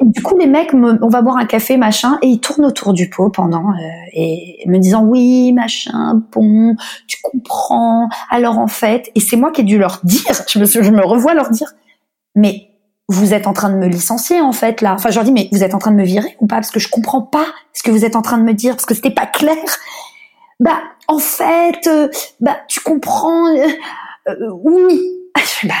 Du 0.02 0.22
coup 0.22 0.36
les 0.36 0.46
mecs 0.46 0.74
on 0.74 1.08
va 1.08 1.22
boire 1.22 1.36
un 1.36 1.46
café 1.46 1.76
machin 1.76 2.18
et 2.22 2.26
ils 2.26 2.40
tournent 2.40 2.64
autour 2.64 2.92
du 2.92 3.08
pot 3.08 3.30
pendant 3.30 3.70
euh, 3.70 3.82
et 4.12 4.64
me 4.66 4.78
disant 4.78 5.04
oui 5.04 5.52
machin 5.52 6.20
bon 6.32 6.74
tu 7.06 7.18
comprends. 7.22 8.08
Alors 8.28 8.58
en 8.58 8.68
fait 8.68 9.12
et 9.14 9.20
c'est 9.20 9.36
moi 9.36 9.52
qui 9.52 9.60
ai 9.60 9.64
dû 9.64 9.78
leur 9.78 10.00
dire 10.02 10.32
je 10.48 10.58
me 10.58 10.64
je 10.64 10.90
me 10.90 11.04
revois 11.04 11.34
leur 11.34 11.50
dire 11.50 11.68
mais 12.34 12.69
vous 13.10 13.34
êtes 13.34 13.48
en 13.48 13.52
train 13.52 13.70
de 13.70 13.74
me 13.74 13.88
licencier 13.88 14.40
en 14.40 14.52
fait 14.52 14.80
là. 14.80 14.94
Enfin, 14.94 15.10
je 15.10 15.16
leur 15.16 15.24
dis 15.24 15.32
mais 15.32 15.48
vous 15.50 15.64
êtes 15.64 15.74
en 15.74 15.78
train 15.78 15.90
de 15.90 15.96
me 15.96 16.04
virer 16.04 16.36
ou 16.40 16.46
pas? 16.46 16.56
Parce 16.56 16.70
que 16.70 16.78
je 16.78 16.88
comprends 16.88 17.22
pas 17.22 17.46
ce 17.72 17.82
que 17.82 17.90
vous 17.90 18.04
êtes 18.04 18.14
en 18.14 18.22
train 18.22 18.38
de 18.38 18.44
me 18.44 18.54
dire 18.54 18.76
parce 18.76 18.86
que 18.86 18.94
c'était 18.94 19.10
pas 19.10 19.26
clair. 19.26 19.56
Bah 20.60 20.78
en 21.08 21.18
fait, 21.18 21.86
euh, 21.88 22.08
bah 22.40 22.58
tu 22.68 22.80
comprends. 22.80 23.48
Euh, 23.48 23.68
euh, 24.28 24.50
oui. 24.62 25.00
Bah, 25.64 25.74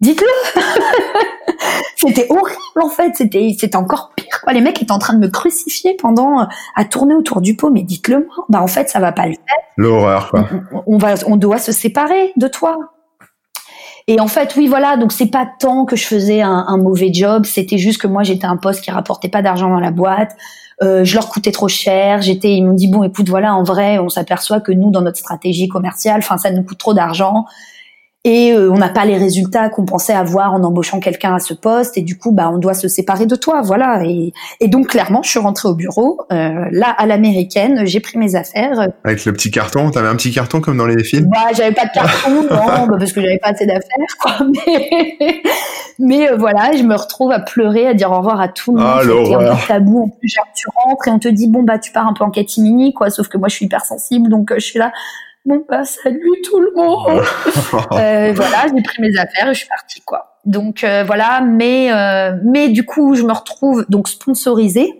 dites-le. 0.00 0.62
c'était 1.96 2.26
horrible 2.30 2.80
en 2.80 2.88
fait. 2.88 3.12
C'était 3.14 3.54
c'était 3.58 3.76
encore 3.76 4.12
pire. 4.16 4.40
Quoi. 4.42 4.54
Les 4.54 4.62
mecs 4.62 4.80
étaient 4.80 4.92
en 4.92 4.98
train 4.98 5.12
de 5.14 5.18
me 5.18 5.28
crucifier 5.28 5.96
pendant 6.00 6.46
à 6.74 6.84
tourner 6.86 7.14
autour 7.14 7.42
du 7.42 7.56
pot. 7.56 7.70
Mais 7.70 7.82
dites-le 7.82 8.20
moi. 8.20 8.46
Bah 8.48 8.62
en 8.62 8.66
fait 8.66 8.88
ça 8.88 9.00
va 9.00 9.12
pas 9.12 9.26
le 9.26 9.34
faire. 9.34 9.56
L'horreur 9.76 10.30
quoi. 10.30 10.48
on 10.86 10.96
va 10.96 11.14
on 11.26 11.36
doit 11.36 11.58
se 11.58 11.72
séparer 11.72 12.32
de 12.36 12.48
toi. 12.48 12.93
Et 14.06 14.20
en 14.20 14.28
fait, 14.28 14.54
oui, 14.56 14.66
voilà. 14.66 14.96
Donc 14.96 15.12
c'est 15.12 15.30
pas 15.30 15.46
tant 15.58 15.84
que 15.84 15.96
je 15.96 16.04
faisais 16.04 16.42
un, 16.42 16.76
mauvais 16.76 17.12
job, 17.12 17.46
c'était 17.46 17.78
juste 17.78 18.00
que 18.00 18.06
moi 18.06 18.22
j'étais 18.22 18.46
un 18.46 18.56
poste 18.56 18.82
qui 18.82 18.90
rapportait 18.90 19.28
pas 19.28 19.42
d'argent 19.42 19.70
dans 19.70 19.80
la 19.80 19.90
boîte. 19.90 20.36
Euh, 20.82 21.04
je 21.04 21.14
leur 21.14 21.28
coûtais 21.28 21.52
trop 21.52 21.68
cher. 21.68 22.20
J'étais, 22.20 22.52
ils 22.52 22.62
m'ont 22.62 22.74
dit 22.74 22.88
bon, 22.88 23.02
écoute, 23.02 23.28
voilà, 23.28 23.54
en 23.54 23.62
vrai, 23.62 23.98
on 23.98 24.08
s'aperçoit 24.08 24.60
que 24.60 24.72
nous, 24.72 24.90
dans 24.90 25.02
notre 25.02 25.18
stratégie 25.18 25.68
commerciale, 25.68 26.18
enfin, 26.18 26.36
ça 26.36 26.50
nous 26.50 26.62
coûte 26.62 26.78
trop 26.78 26.94
d'argent 26.94 27.46
et 28.26 28.52
euh, 28.52 28.70
on 28.72 28.78
n'a 28.78 28.88
pas 28.88 29.04
les 29.04 29.18
résultats 29.18 29.68
qu'on 29.68 29.84
pensait 29.84 30.14
avoir 30.14 30.54
en 30.54 30.64
embauchant 30.64 30.98
quelqu'un 30.98 31.34
à 31.34 31.38
ce 31.38 31.52
poste. 31.52 31.98
Et 31.98 32.02
du 32.02 32.16
coup 32.16 32.32
bah 32.32 32.50
on 32.50 32.56
doit 32.56 32.72
se 32.72 32.88
séparer 32.88 33.26
de 33.26 33.36
toi 33.36 33.60
voilà. 33.60 34.02
Et, 34.02 34.32
et 34.60 34.68
donc 34.68 34.88
clairement 34.88 35.22
je 35.22 35.28
suis 35.28 35.38
rentrée 35.38 35.68
au 35.68 35.74
bureau 35.74 36.22
euh, 36.32 36.64
là 36.70 36.88
à 36.96 37.04
l'américaine. 37.04 37.82
J'ai 37.84 38.00
pris 38.00 38.16
mes 38.16 38.34
affaires. 38.34 38.88
Avec 39.04 39.26
le 39.26 39.32
petit 39.34 39.50
carton. 39.50 39.90
T'avais 39.90 40.08
un 40.08 40.16
petit 40.16 40.32
carton 40.32 40.62
comme 40.62 40.78
dans 40.78 40.86
les 40.86 41.04
films? 41.04 41.28
Bah 41.28 41.52
j'avais 41.54 41.74
pas 41.74 41.84
de 41.84 41.90
carton 41.90 42.30
non 42.50 42.86
bah, 42.86 42.96
parce 42.98 43.12
que 43.12 43.20
j'avais 43.20 43.38
pas 43.38 43.48
assez 43.48 43.66
d'affaires 43.66 44.16
quoi. 44.18 44.32
Mais 44.66 45.42
mais 45.98 46.30
euh, 46.30 46.36
voilà 46.36 46.72
je 46.76 46.82
me 46.82 46.96
retrouve 46.96 47.30
à 47.30 47.40
pleurer 47.40 47.86
à 47.86 47.94
dire 47.94 48.10
au 48.10 48.16
revoir 48.16 48.40
à 48.40 48.48
tout 48.48 48.74
le 48.74 48.80
monde. 48.80 48.90
Ah, 48.90 49.00
c'était 49.02 49.34
un 49.34 49.56
tabou. 49.68 50.04
En 50.04 50.08
plus 50.08 50.28
genre 50.28 50.46
tu 50.56 50.66
rentres 50.74 51.08
et 51.08 51.10
on 51.10 51.18
te 51.18 51.28
dit 51.28 51.48
bon 51.48 51.62
bah 51.62 51.78
tu 51.78 51.92
pars 51.92 52.06
un 52.06 52.14
peu 52.14 52.24
en 52.24 52.30
catimini 52.30 52.94
quoi. 52.94 53.10
Sauf 53.10 53.28
que 53.28 53.36
moi 53.36 53.48
je 53.48 53.56
suis 53.56 53.66
hyper 53.66 53.84
sensible 53.84 54.30
donc 54.30 54.50
je 54.54 54.64
suis 54.64 54.78
là 54.78 54.92
bon 55.44 55.64
bah 55.68 55.84
salut 55.84 56.20
tout 56.44 56.60
le 56.60 56.72
monde. 56.74 57.22
euh, 57.92 58.32
voilà, 58.34 58.66
j'ai 58.74 58.82
pris 58.82 59.02
mes 59.02 59.16
affaires 59.18 59.48
et 59.48 59.54
je 59.54 59.60
suis 59.60 59.68
partie 59.68 60.00
quoi. 60.02 60.38
Donc 60.44 60.84
euh, 60.84 61.04
voilà, 61.04 61.40
mais 61.40 61.92
euh, 61.92 62.36
mais 62.44 62.68
du 62.68 62.84
coup 62.84 63.14
je 63.14 63.22
me 63.22 63.32
retrouve 63.32 63.84
donc 63.88 64.08
sponsorisée, 64.08 64.92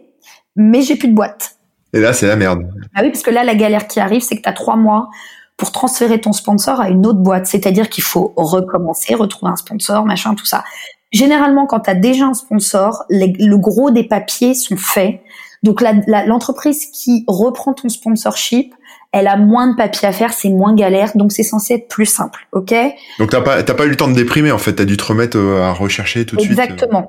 mais 0.57 0.83
j'ai 0.83 0.97
plus 0.97 1.09
de 1.09 1.15
boîte. 1.15 1.57
Et 1.93 2.01
là 2.01 2.13
c'est 2.13 2.27
la 2.27 2.37
merde. 2.37 2.69
Ah 2.95 3.01
oui, 3.03 3.11
parce 3.11 3.23
que 3.23 3.31
là 3.31 3.45
la 3.45 3.55
galère 3.55 3.87
qui 3.87 4.01
arrive, 4.01 4.23
c'est 4.23 4.37
que 4.37 4.43
tu 4.43 4.49
as 4.49 4.53
trois 4.53 4.77
mois 4.77 5.09
pour 5.57 5.71
transférer 5.71 6.21
ton 6.21 6.33
sponsor 6.33 6.81
à 6.81 6.89
une 6.89 7.07
autre 7.07 7.21
boîte, 7.21 7.47
c'est-à-dire 7.47 7.89
qu'il 7.89 8.03
faut 8.03 8.33
recommencer, 8.37 9.15
retrouver 9.15 9.53
un 9.53 9.57
sponsor, 9.57 10.05
machin, 10.05 10.35
tout 10.35 10.47
ça. 10.47 10.65
Généralement, 11.13 11.67
quand 11.67 11.81
tu 11.81 11.91
as 11.91 11.95
déjà 11.95 12.25
un 12.25 12.35
sponsor, 12.35 13.05
le 13.09 13.57
gros 13.57 13.93
des 13.93 14.03
papiers 14.03 14.55
sont 14.55 14.77
faits. 14.77 15.21
Donc 15.63 15.83
l'entreprise 16.27 16.87
qui 16.87 17.25
reprend 17.29 17.73
ton 17.73 17.89
sponsorship, 17.89 18.75
elle 19.15 19.29
a 19.29 19.37
moins 19.37 19.69
de 19.69 19.77
papier 19.77 20.09
à 20.09 20.13
faire, 20.13 20.33
c'est 20.33 20.49
moins 20.49 20.75
galère, 20.75 21.13
donc 21.15 21.31
c'est 21.31 21.45
censé 21.45 21.75
être 21.75 21.89
plus 21.89 22.05
simple, 22.05 22.49
ok? 22.51 22.75
Donc 23.21 23.31
t'as 23.31 23.41
pas 23.41 23.63
t'as 23.63 23.75
pas 23.75 23.87
eu 23.87 23.89
le 23.89 23.97
temps 23.97 24.09
de 24.09 24.15
déprimer 24.15 24.51
en 24.51 24.59
fait, 24.59 24.73
t'as 24.75 24.85
dû 24.85 24.97
te 24.97 25.05
remettre 25.05 25.39
euh, 25.39 25.63
à 25.63 25.73
rechercher 25.73 26.27
tout 26.27 26.35
de 26.35 26.41
suite. 26.41 26.59
Euh. 26.59 27.03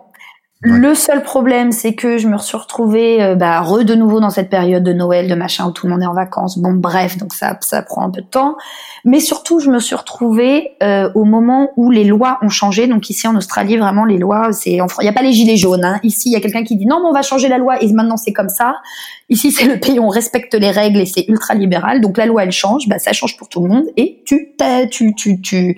Le 0.61 0.95
seul 0.95 1.21
problème, 1.21 1.71
c'est 1.71 1.93
que 1.93 2.17
je 2.17 2.27
me 2.27 2.37
suis 2.37 2.57
retrouvée 2.57 3.21
euh, 3.21 3.35
bah, 3.35 3.61
re 3.61 3.83
de 3.83 3.93
nouveau 3.93 4.19
dans 4.19 4.29
cette 4.29 4.49
période 4.49 4.83
de 4.83 4.93
Noël, 4.93 5.27
de 5.27 5.35
machin 5.35 5.67
où 5.67 5.71
tout 5.71 5.85
le 5.85 5.91
monde 5.91 6.01
est 6.01 6.07
en 6.07 6.13
vacances. 6.13 6.57
Bon, 6.57 6.73
bref, 6.73 7.17
donc 7.17 7.33
ça, 7.33 7.57
ça 7.59 7.81
prend 7.81 8.03
un 8.03 8.09
peu 8.09 8.21
de 8.21 8.27
temps. 8.27 8.55
Mais 9.03 9.19
surtout, 9.19 9.59
je 9.59 9.69
me 9.69 9.79
suis 9.79 9.95
retrouvée 9.95 10.71
euh, 10.81 11.11
au 11.13 11.25
moment 11.25 11.71
où 11.75 11.91
les 11.91 12.05
lois 12.05 12.39
ont 12.41 12.49
changé. 12.49 12.87
Donc 12.87 13.09
ici 13.09 13.27
en 13.27 13.35
Australie, 13.35 13.77
vraiment, 13.77 14.05
les 14.05 14.17
lois, 14.17 14.53
c'est 14.53 14.71
il 14.71 15.01
n'y 15.01 15.07
a 15.07 15.13
pas 15.13 15.21
les 15.21 15.33
gilets 15.33 15.57
jaunes. 15.57 15.83
Hein. 15.83 15.99
Ici, 16.03 16.29
il 16.29 16.31
y 16.31 16.37
a 16.37 16.39
quelqu'un 16.39 16.63
qui 16.63 16.77
dit 16.77 16.85
non, 16.85 17.01
mais 17.01 17.09
on 17.09 17.13
va 17.13 17.21
changer 17.21 17.49
la 17.49 17.57
loi 17.57 17.83
et 17.83 17.91
maintenant 17.91 18.17
c'est 18.17 18.33
comme 18.33 18.49
ça. 18.49 18.77
Ici, 19.29 19.51
c'est 19.51 19.65
le 19.65 19.79
pays 19.79 19.99
où 19.99 20.03
on 20.03 20.09
respecte 20.09 20.53
les 20.55 20.71
règles 20.71 20.99
et 20.99 21.05
c'est 21.05 21.25
ultra 21.27 21.53
libéral. 21.53 21.99
Donc 21.99 22.17
la 22.17 22.25
loi, 22.25 22.43
elle 22.43 22.51
change, 22.51 22.87
bah 22.87 22.97
ça 22.97 23.11
change 23.11 23.37
pour 23.37 23.49
tout 23.49 23.61
le 23.61 23.67
monde 23.67 23.85
et 23.97 24.23
tu, 24.25 24.55
tu, 24.89 25.13
tu, 25.15 25.41
tu 25.41 25.77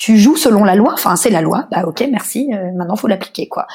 tu 0.00 0.16
joues 0.16 0.36
selon 0.36 0.64
la 0.64 0.74
loi. 0.74 0.94
Enfin, 0.94 1.14
c'est 1.14 1.30
la 1.30 1.42
loi. 1.42 1.68
Bah 1.70 1.84
ok, 1.86 2.02
merci. 2.10 2.50
Euh, 2.52 2.72
maintenant, 2.74 2.96
faut 2.96 3.06
l'appliquer, 3.06 3.48
quoi. 3.48 3.66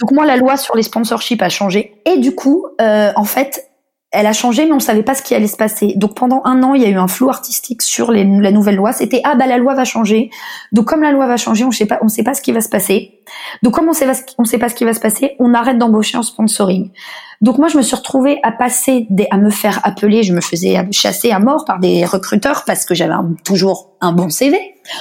Donc 0.00 0.12
moi, 0.12 0.24
la 0.24 0.36
loi 0.36 0.56
sur 0.56 0.76
les 0.76 0.84
sponsorships 0.84 1.42
a 1.42 1.48
changé. 1.48 2.00
Et 2.06 2.18
du 2.18 2.34
coup, 2.34 2.66
euh, 2.80 3.12
en 3.16 3.24
fait, 3.24 3.68
elle 4.12 4.26
a 4.26 4.34
changé, 4.34 4.66
mais 4.66 4.72
on 4.72 4.80
savait 4.80 5.02
pas 5.02 5.14
ce 5.14 5.22
qui 5.22 5.34
allait 5.34 5.46
se 5.46 5.56
passer. 5.56 5.94
Donc 5.96 6.14
pendant 6.14 6.42
un 6.44 6.62
an, 6.62 6.74
il 6.74 6.82
y 6.82 6.84
a 6.84 6.88
eu 6.88 6.98
un 6.98 7.08
flou 7.08 7.30
artistique 7.30 7.80
sur 7.80 8.12
la 8.12 8.24
nouvelle 8.24 8.76
loi. 8.76 8.92
C'était 8.92 9.22
ah 9.24 9.34
bah 9.36 9.46
la 9.46 9.56
loi 9.56 9.74
va 9.74 9.84
changer. 9.84 10.30
Donc 10.70 10.84
comme 10.84 11.02
la 11.02 11.12
loi 11.12 11.26
va 11.26 11.38
changer, 11.38 11.64
on 11.64 11.70
sait 11.70 11.86
pas, 11.86 11.98
on 12.02 12.08
sait 12.08 12.22
pas 12.22 12.34
ce 12.34 12.42
qui 12.42 12.52
va 12.52 12.60
se 12.60 12.68
passer. 12.68 13.20
Donc 13.62 13.74
comme 13.74 13.88
on 13.88 13.94
sait, 13.94 14.06
on 14.36 14.44
sait 14.44 14.58
pas 14.58 14.68
ce 14.68 14.74
qui 14.74 14.84
va 14.84 14.92
se 14.92 15.00
passer, 15.00 15.34
on 15.38 15.54
arrête 15.54 15.78
d'embaucher 15.78 16.18
en 16.18 16.22
sponsoring. 16.22 16.90
Donc 17.40 17.58
moi, 17.58 17.68
je 17.68 17.76
me 17.76 17.82
suis 17.82 17.96
retrouvée 17.96 18.38
à 18.42 18.52
passer, 18.52 19.06
des, 19.08 19.26
à 19.30 19.38
me 19.38 19.50
faire 19.50 19.80
appeler, 19.82 20.22
je 20.22 20.34
me 20.34 20.40
faisais 20.40 20.76
chasser 20.92 21.32
à 21.32 21.40
mort 21.40 21.64
par 21.64 21.80
des 21.80 22.04
recruteurs 22.04 22.64
parce 22.66 22.84
que 22.84 22.94
j'avais 22.94 23.14
toujours 23.44 23.92
un 24.00 24.12
bon 24.12 24.28
CV. 24.28 24.58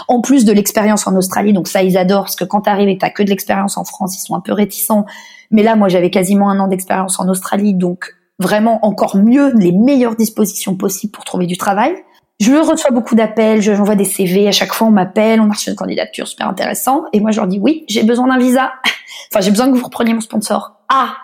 En 0.08 0.22
plus 0.22 0.46
de 0.46 0.54
l'expérience 0.54 1.06
en 1.06 1.16
Australie, 1.18 1.54
donc 1.54 1.68
ça 1.68 1.84
ils 1.84 1.98
adorent 1.98 2.24
parce 2.24 2.36
que 2.38 2.46
quand 2.46 2.62
t'arrives 2.62 2.90
et 2.90 2.98
t'as 2.98 3.10
que 3.10 3.24
de 3.24 3.30
l'expérience 3.30 3.78
en 3.78 3.84
France, 3.84 4.16
ils 4.18 4.26
sont 4.26 4.36
un 4.36 4.40
peu 4.40 4.54
réticents. 4.54 5.06
Mais 5.52 5.64
là, 5.64 5.76
moi, 5.76 5.90
j'avais 5.90 6.10
quasiment 6.10 6.50
un 6.50 6.60
an 6.60 6.68
d'expérience 6.68 7.20
en 7.20 7.28
Australie, 7.28 7.74
donc 7.74 8.16
vraiment 8.42 8.86
encore 8.86 9.16
mieux, 9.16 9.54
les 9.56 9.72
meilleures 9.72 10.16
dispositions 10.16 10.76
possibles 10.76 11.12
pour 11.12 11.24
trouver 11.24 11.46
du 11.46 11.58
travail. 11.58 11.96
Je 12.42 12.54
reçois 12.54 12.90
beaucoup 12.90 13.14
d'appels, 13.14 13.62
j'envoie 13.62 13.96
des 13.96 14.04
CV, 14.04 14.48
à 14.48 14.52
chaque 14.52 14.74
fois 14.74 14.88
on 14.88 14.92
m'appelle, 14.92 15.40
on 15.40 15.50
reçu 15.50 15.70
une 15.70 15.76
candidature 15.76 16.28
super 16.28 16.50
intéressant, 16.50 17.04
et 17.14 17.20
moi 17.20 17.30
je 17.30 17.38
leur 17.38 17.46
dis 17.46 17.60
oui, 17.60 17.86
j'ai 17.88 18.02
besoin 18.02 18.28
d'un 18.28 18.40
visa. 18.40 18.72
enfin, 19.32 19.42
j'ai 19.42 19.52
besoin 19.52 19.72
que 19.72 19.78
vous 19.78 19.86
repreniez 19.86 20.16
mon 20.16 20.22
sponsor. 20.22 20.74
Ah, 20.90 21.18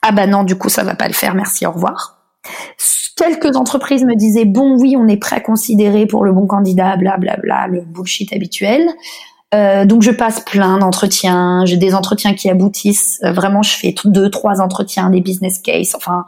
ah 0.00 0.12
bah 0.12 0.26
non, 0.26 0.44
du 0.44 0.56
coup 0.56 0.70
ça 0.70 0.82
va 0.82 0.94
pas 0.94 1.08
le 1.08 1.12
faire, 1.12 1.34
merci, 1.34 1.66
au 1.66 1.72
revoir. 1.72 2.22
quelques 3.16 3.54
entreprises 3.54 4.02
me 4.02 4.14
disaient 4.14 4.46
bon 4.46 4.78
oui 4.80 4.96
on 4.96 5.06
est 5.08 5.18
prêt 5.18 5.36
à 5.36 5.40
considérer 5.40 6.06
pour 6.06 6.24
le 6.24 6.32
bon 6.32 6.46
candidat 6.46 6.96
blablabla 6.96 7.36
bla, 7.36 7.66
bla, 7.66 7.66
le 7.66 7.82
bullshit 7.82 8.32
habituel 8.32 8.88
euh, 9.54 9.84
donc 9.84 10.02
je 10.02 10.10
passe 10.10 10.40
plein 10.40 10.78
d'entretiens 10.78 11.64
j'ai 11.66 11.76
des 11.76 11.94
entretiens 11.94 12.34
qui 12.34 12.48
aboutissent 12.48 13.20
euh, 13.22 13.32
vraiment 13.32 13.62
je 13.62 13.76
fais 13.76 13.94
deux 14.04 14.30
trois 14.30 14.60
entretiens 14.60 15.10
des 15.10 15.20
business 15.20 15.58
case 15.58 15.94
enfin 15.94 16.24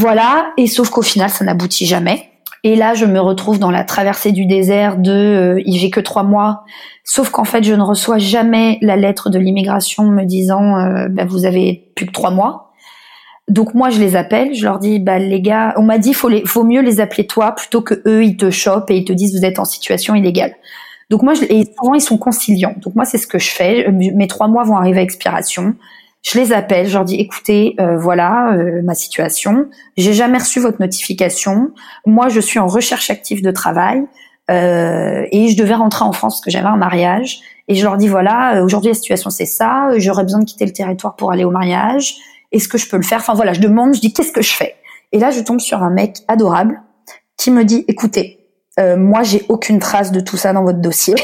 voilà 0.00 0.52
et 0.56 0.66
sauf 0.66 0.88
qu'au 0.88 1.02
final 1.02 1.28
ça 1.28 1.44
n'aboutit 1.44 1.84
jamais 1.84 2.30
et 2.64 2.74
là 2.74 2.94
je 2.94 3.04
me 3.04 3.20
retrouve 3.20 3.58
dans 3.58 3.70
la 3.70 3.84
traversée 3.84 4.32
du 4.32 4.46
désert 4.46 4.96
de 4.96 5.12
euh, 5.12 5.62
j'ai 5.66 5.90
que 5.90 6.00
trois 6.00 6.22
mois 6.22 6.64
sauf 7.04 7.28
qu'en 7.28 7.44
fait 7.44 7.62
je 7.62 7.74
ne 7.74 7.82
reçois 7.82 8.16
jamais 8.16 8.78
la 8.80 8.96
lettre 8.96 9.28
de 9.28 9.38
l'immigration 9.38 10.04
me 10.04 10.24
disant 10.24 10.78
euh, 10.78 11.08
bah, 11.10 11.26
vous 11.26 11.44
avez 11.44 11.92
plus 11.94 12.06
que 12.06 12.12
trois 12.12 12.30
mois 12.30 12.70
donc 13.50 13.74
moi 13.74 13.90
je 13.90 13.98
les 13.98 14.14
appelle, 14.14 14.54
je 14.54 14.62
leur 14.64 14.78
dis 14.78 15.00
bah 15.00 15.18
les 15.18 15.40
gars, 15.40 15.74
on 15.76 15.82
m'a 15.82 15.98
dit 15.98 16.14
faut 16.14 16.28
les, 16.28 16.46
faut 16.46 16.62
mieux 16.62 16.82
les 16.82 17.00
appeler 17.00 17.26
toi 17.26 17.52
plutôt 17.52 17.82
que 17.82 18.00
eux 18.06 18.24
ils 18.24 18.36
te 18.36 18.48
chopent 18.50 18.90
et 18.92 18.98
ils 18.98 19.04
te 19.04 19.12
disent 19.12 19.36
vous 19.36 19.44
êtes 19.44 19.58
en 19.58 19.64
situation 19.64 20.14
illégale. 20.14 20.54
Donc 21.10 21.24
moi 21.24 21.34
je, 21.34 21.42
et 21.42 21.64
souvent 21.76 21.94
ils 21.94 22.00
sont 22.00 22.16
conciliants. 22.16 22.76
Donc 22.80 22.94
moi 22.94 23.04
c'est 23.04 23.18
ce 23.18 23.26
que 23.26 23.40
je 23.40 23.50
fais. 23.50 23.90
Mes 23.90 24.28
trois 24.28 24.46
mois 24.46 24.62
vont 24.62 24.76
arriver 24.76 25.00
à 25.00 25.02
expiration. 25.02 25.74
Je 26.22 26.38
les 26.38 26.52
appelle, 26.52 26.86
je 26.86 26.94
leur 26.94 27.04
dis 27.04 27.16
écoutez 27.16 27.74
euh, 27.80 27.96
voilà 27.96 28.52
euh, 28.52 28.82
ma 28.82 28.94
situation. 28.94 29.68
J'ai 29.96 30.12
jamais 30.12 30.38
reçu 30.38 30.60
votre 30.60 30.80
notification. 30.80 31.70
Moi 32.06 32.28
je 32.28 32.40
suis 32.40 32.58
en 32.58 32.66
recherche 32.66 33.10
active 33.10 33.42
de 33.42 33.50
travail 33.50 34.02
euh, 34.50 35.24
et 35.32 35.48
je 35.48 35.56
devais 35.56 35.74
rentrer 35.74 36.04
en 36.04 36.12
France 36.12 36.34
parce 36.34 36.44
que 36.44 36.50
j'avais 36.50 36.68
un 36.68 36.76
mariage. 36.76 37.40
Et 37.68 37.74
je 37.74 37.84
leur 37.84 37.96
dis 37.96 38.08
voilà 38.08 38.62
aujourd'hui 38.62 38.90
la 38.90 38.94
situation 38.94 39.30
c'est 39.30 39.46
ça. 39.46 39.90
J'aurais 39.96 40.24
besoin 40.24 40.40
de 40.40 40.44
quitter 40.44 40.66
le 40.66 40.72
territoire 40.72 41.16
pour 41.16 41.32
aller 41.32 41.44
au 41.44 41.50
mariage 41.50 42.16
est-ce 42.52 42.68
que 42.68 42.78
je 42.78 42.88
peux 42.88 42.96
le 42.96 43.02
faire? 43.02 43.18
Enfin 43.18 43.34
voilà, 43.34 43.52
je 43.52 43.60
demande, 43.60 43.94
je 43.94 44.00
dis 44.00 44.12
qu'est-ce 44.12 44.32
que 44.32 44.42
je 44.42 44.52
fais? 44.52 44.74
Et 45.12 45.18
là, 45.18 45.30
je 45.30 45.40
tombe 45.40 45.60
sur 45.60 45.82
un 45.82 45.90
mec 45.90 46.18
adorable 46.28 46.80
qui 47.36 47.50
me 47.50 47.64
dit 47.64 47.84
écoutez, 47.88 48.48
euh, 48.78 48.96
moi 48.96 49.22
j'ai 49.22 49.44
aucune 49.48 49.78
trace 49.78 50.12
de 50.12 50.20
tout 50.20 50.36
ça 50.36 50.52
dans 50.52 50.64
votre 50.64 50.80
dossier. 50.80 51.14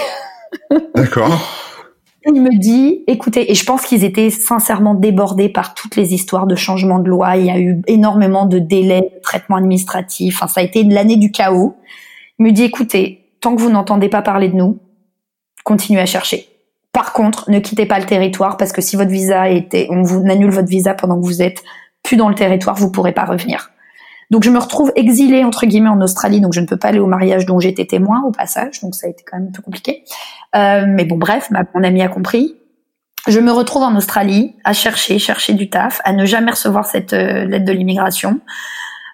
D'accord. 0.95 1.31
Il 2.29 2.43
me 2.43 2.59
dit, 2.59 3.05
écoutez, 3.07 3.51
et 3.51 3.55
je 3.55 3.65
pense 3.65 3.87
qu'ils 3.87 4.03
étaient 4.03 4.31
sincèrement 4.31 4.95
débordés 4.95 5.49
par 5.49 5.75
toutes 5.75 5.95
les 5.95 6.13
histoires 6.13 6.47
de 6.47 6.57
changement 6.57 6.99
de 6.99 7.09
loi. 7.09 7.37
Il 7.37 7.47
y 7.47 7.51
a 7.51 7.59
eu 7.59 7.81
énormément 7.87 8.47
de 8.47 8.59
délais, 8.59 9.13
de 9.15 9.21
traitement 9.23 9.57
administratif. 9.57 10.37
Enfin, 10.37 10.49
ça 10.49 10.61
a 10.61 10.65
été 10.65 10.83
l'année 10.83 11.17
du 11.17 11.31
chaos. 11.31 11.77
Il 12.39 12.47
me 12.47 12.51
dit, 12.51 12.65
écoutez, 12.65 13.31
tant 13.41 13.55
que 13.55 13.61
vous 13.61 13.71
n'entendez 13.71 14.09
pas 14.09 14.23
parler 14.23 14.49
de 14.49 14.57
nous, 14.57 14.79
continuez 15.65 16.01
à 16.01 16.07
chercher. 16.07 16.49
Par 16.93 17.13
contre, 17.13 17.51
ne 17.51 17.61
quittez 17.61 17.87
pas 17.87 17.99
le 18.01 18.07
territoire 18.07 18.57
parce 18.57 18.73
que 18.73 18.81
si 18.81 18.97
votre 18.97 19.11
visa 19.11 19.49
était, 19.49 19.87
on 19.91 20.03
vous 20.03 20.25
annule 20.29 20.51
votre 20.51 20.69
visa 20.69 20.95
pendant 20.95 21.21
que 21.21 21.27
vous 21.27 21.43
êtes 21.43 21.63
plus 22.03 22.17
dans 22.17 22.29
le 22.29 22.35
territoire, 22.35 22.75
vous 22.75 22.91
pourrez 22.91 23.13
pas 23.13 23.25
revenir. 23.25 23.71
Donc 24.31 24.43
je 24.45 24.51
me 24.51 24.59
retrouve 24.59 24.93
exilée 24.97 25.45
entre 25.45 25.67
guillemets 25.67 25.89
en 25.89 26.01
Australie, 26.01 26.41
donc 26.41 26.53
je 26.53 26.61
ne 26.61 26.67
peux 26.67 26.77
pas 26.77 26.89
aller 26.89 26.99
au 26.99 27.07
mariage 27.07 27.47
dont 27.47 27.61
j'étais 27.61 27.85
témoin 27.85 28.23
au 28.27 28.33
passage, 28.33 28.81
donc 28.81 28.95
ça 28.95 29.07
a 29.07 29.11
été 29.11 29.25
quand 29.25 29.39
même 29.39 29.49
un 29.49 29.53
peu 29.53 29.63
compliqué. 29.63 30.05
Euh, 30.55 30.85
mais 30.89 31.05
bon, 31.05 31.17
bref, 31.17 31.51
mon 31.75 31.85
ami 31.85 32.03
a 32.03 32.09
compris. 32.09 32.57
Je 33.29 33.41
me 33.41 33.51
retrouve 33.51 33.83
en 33.83 33.97
Australie 33.97 34.55
à 34.65 34.73
chercher, 34.73 35.19
chercher 35.19 35.55
du 35.55 35.69
taf, 35.69 36.01
à 36.05 36.13
ne 36.13 36.25
jamais 36.25 36.53
recevoir 36.53 36.87
cette 36.87 37.13
euh, 37.13 37.45
lettre 37.45 37.65
de 37.65 37.73
l'immigration. 37.73 38.41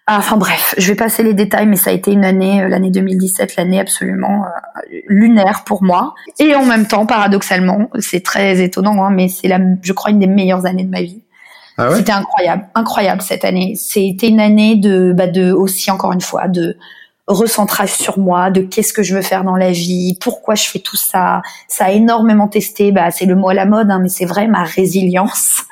Ah, 0.06 0.18
enfin 0.18 0.36
bref, 0.36 0.74
je 0.78 0.88
vais 0.88 0.96
passer 0.96 1.22
les 1.22 1.32
détails, 1.32 1.66
mais 1.66 1.76
ça 1.76 1.90
a 1.90 1.92
été 1.92 2.12
une 2.12 2.24
année, 2.24 2.62
euh, 2.62 2.68
l'année 2.68 2.90
2017, 2.90 3.56
l'année 3.56 3.78
absolument 3.78 4.44
euh, 4.44 4.98
lunaire 5.06 5.62
pour 5.64 5.82
moi. 5.82 6.14
Et 6.40 6.56
en 6.56 6.64
même 6.64 6.86
temps, 6.86 7.06
paradoxalement, 7.06 7.88
c'est 8.00 8.22
très 8.22 8.60
étonnant, 8.62 9.04
hein, 9.04 9.10
mais 9.10 9.28
c'est 9.28 9.46
la, 9.46 9.60
je 9.80 9.92
crois, 9.92 10.10
une 10.10 10.18
des 10.18 10.26
meilleures 10.26 10.66
années 10.66 10.84
de 10.84 10.90
ma 10.90 11.02
vie. 11.02 11.22
Ah 11.78 11.90
ouais 11.90 11.96
C'était 11.96 12.12
incroyable, 12.12 12.68
incroyable 12.74 13.22
cette 13.22 13.44
année. 13.44 13.74
C'était 13.76 14.28
une 14.28 14.40
année 14.40 14.76
de, 14.76 15.12
bah, 15.12 15.26
de 15.26 15.52
aussi 15.52 15.90
encore 15.90 16.12
une 16.12 16.20
fois, 16.20 16.48
de 16.48 16.76
recentrage 17.26 17.92
sur 17.92 18.18
moi, 18.18 18.50
de 18.50 18.62
qu'est-ce 18.62 18.92
que 18.92 19.02
je 19.02 19.14
veux 19.14 19.22
faire 19.22 19.44
dans 19.44 19.56
la 19.56 19.70
vie, 19.70 20.18
pourquoi 20.20 20.54
je 20.54 20.64
fais 20.64 20.80
tout 20.80 20.96
ça. 20.96 21.40
Ça 21.68 21.86
a 21.86 21.90
énormément 21.90 22.48
testé, 22.48 22.92
bah, 22.92 23.10
c'est 23.10 23.26
le 23.26 23.36
mot 23.36 23.48
à 23.48 23.54
la 23.54 23.64
mode, 23.64 23.90
hein, 23.90 24.00
mais 24.00 24.08
c'est 24.08 24.24
vrai, 24.24 24.48
ma 24.48 24.64
résilience 24.64 25.62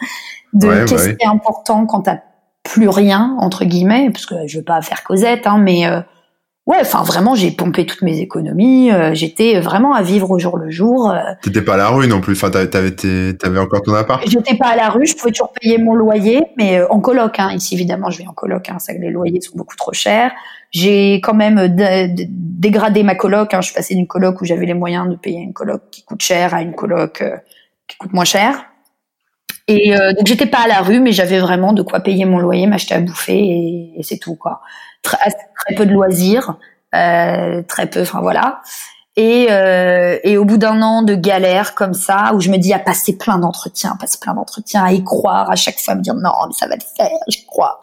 de 0.52 0.84
qu'est-ce 0.84 1.10
qui 1.10 1.24
est 1.24 1.28
important 1.28 1.86
quand 1.86 2.02
t'as 2.02 2.18
plus 2.62 2.88
rien 2.88 3.36
entre 3.38 3.64
guillemets 3.64 4.10
parce 4.10 4.26
que 4.26 4.46
je 4.46 4.58
veux 4.58 4.64
pas 4.64 4.82
faire 4.82 5.02
Cosette 5.02 5.46
hein, 5.46 5.58
mais 5.58 5.86
euh, 5.86 6.00
ouais 6.66 6.78
enfin 6.80 7.02
vraiment 7.02 7.34
j'ai 7.34 7.50
pompé 7.50 7.86
toutes 7.86 8.02
mes 8.02 8.18
économies 8.18 8.92
euh, 8.92 9.14
j'étais 9.14 9.60
vraiment 9.60 9.94
à 9.94 10.02
vivre 10.02 10.30
au 10.30 10.38
jour 10.38 10.58
le 10.58 10.70
jour 10.70 11.10
euh. 11.10 11.18
t'étais 11.42 11.62
pas 11.62 11.74
à 11.74 11.76
la 11.78 11.88
rue 11.88 12.06
non 12.06 12.20
plus 12.20 12.34
enfin 12.34 12.50
t'avais 12.50 12.90
t'avais 12.90 13.58
encore 13.58 13.82
ton 13.82 13.94
appart. 13.94 14.22
J'étais 14.28 14.56
pas 14.56 14.68
à 14.68 14.76
la 14.76 14.90
rue 14.90 15.06
je 15.06 15.16
pouvais 15.16 15.32
toujours 15.32 15.52
payer 15.52 15.78
mon 15.78 15.94
loyer 15.94 16.42
mais 16.56 16.82
en 16.82 17.00
coloc 17.00 17.38
hein, 17.38 17.52
ici 17.52 17.74
évidemment 17.74 18.10
je 18.10 18.18
vis 18.18 18.28
en 18.28 18.32
coloc 18.32 18.68
hein, 18.68 18.78
ça 18.78 18.92
les 18.92 19.10
loyers 19.10 19.40
sont 19.40 19.56
beaucoup 19.56 19.76
trop 19.76 19.92
chers. 19.92 20.32
J'ai 20.70 21.14
quand 21.16 21.34
même 21.34 21.74
dégradé 22.28 23.02
ma 23.02 23.14
coloc 23.14 23.54
hein, 23.54 23.60
je 23.60 23.66
suis 23.66 23.74
passée 23.74 23.94
d'une 23.94 24.06
coloc 24.06 24.40
où 24.40 24.44
j'avais 24.44 24.66
les 24.66 24.74
moyens 24.74 25.08
de 25.08 25.16
payer 25.16 25.40
une 25.40 25.52
coloc 25.52 25.82
qui 25.90 26.04
coûte 26.04 26.22
cher 26.22 26.54
à 26.54 26.62
une 26.62 26.74
coloc 26.74 27.22
qui 27.88 27.96
coûte 27.96 28.12
moins 28.12 28.24
cher. 28.24 28.66
Et 29.70 29.94
euh, 29.94 30.12
donc 30.14 30.26
j'étais 30.26 30.46
pas 30.46 30.64
à 30.64 30.66
la 30.66 30.80
rue, 30.80 30.98
mais 30.98 31.12
j'avais 31.12 31.38
vraiment 31.38 31.72
de 31.72 31.82
quoi 31.82 32.00
payer 32.00 32.24
mon 32.24 32.38
loyer, 32.38 32.66
m'acheter 32.66 32.94
à 32.94 33.00
bouffer 33.00 33.38
et, 33.38 33.92
et 33.96 34.02
c'est 34.02 34.18
tout 34.18 34.34
quoi. 34.34 34.62
Très, 35.02 35.30
très, 35.30 35.74
peu 35.76 35.86
de 35.86 35.92
loisirs, 35.92 36.56
euh, 36.94 37.62
très 37.62 37.86
peu, 37.86 38.02
enfin 38.02 38.20
voilà. 38.20 38.60
Et, 39.16 39.48
euh, 39.50 40.18
et 40.22 40.38
au 40.38 40.44
bout 40.44 40.56
d'un 40.56 40.80
an 40.82 41.02
de 41.02 41.14
galère 41.14 41.74
comme 41.74 41.94
ça, 41.94 42.32
où 42.34 42.40
je 42.40 42.48
me 42.48 42.58
dis 42.58 42.72
à 42.72 42.78
passer 42.78 43.16
plein 43.18 43.38
d'entretiens, 43.38 43.96
passer 44.00 44.18
plein 44.20 44.34
d'entretiens, 44.34 44.84
à 44.84 44.92
y 44.92 45.02
croire, 45.02 45.50
à 45.50 45.56
chaque 45.56 45.80
fois 45.80 45.94
me 45.94 46.00
dire 46.00 46.14
non 46.14 46.30
mais 46.46 46.54
ça 46.54 46.66
va 46.68 46.76
le 46.76 46.82
faire, 46.96 47.18
je 47.28 47.38
crois. 47.46 47.80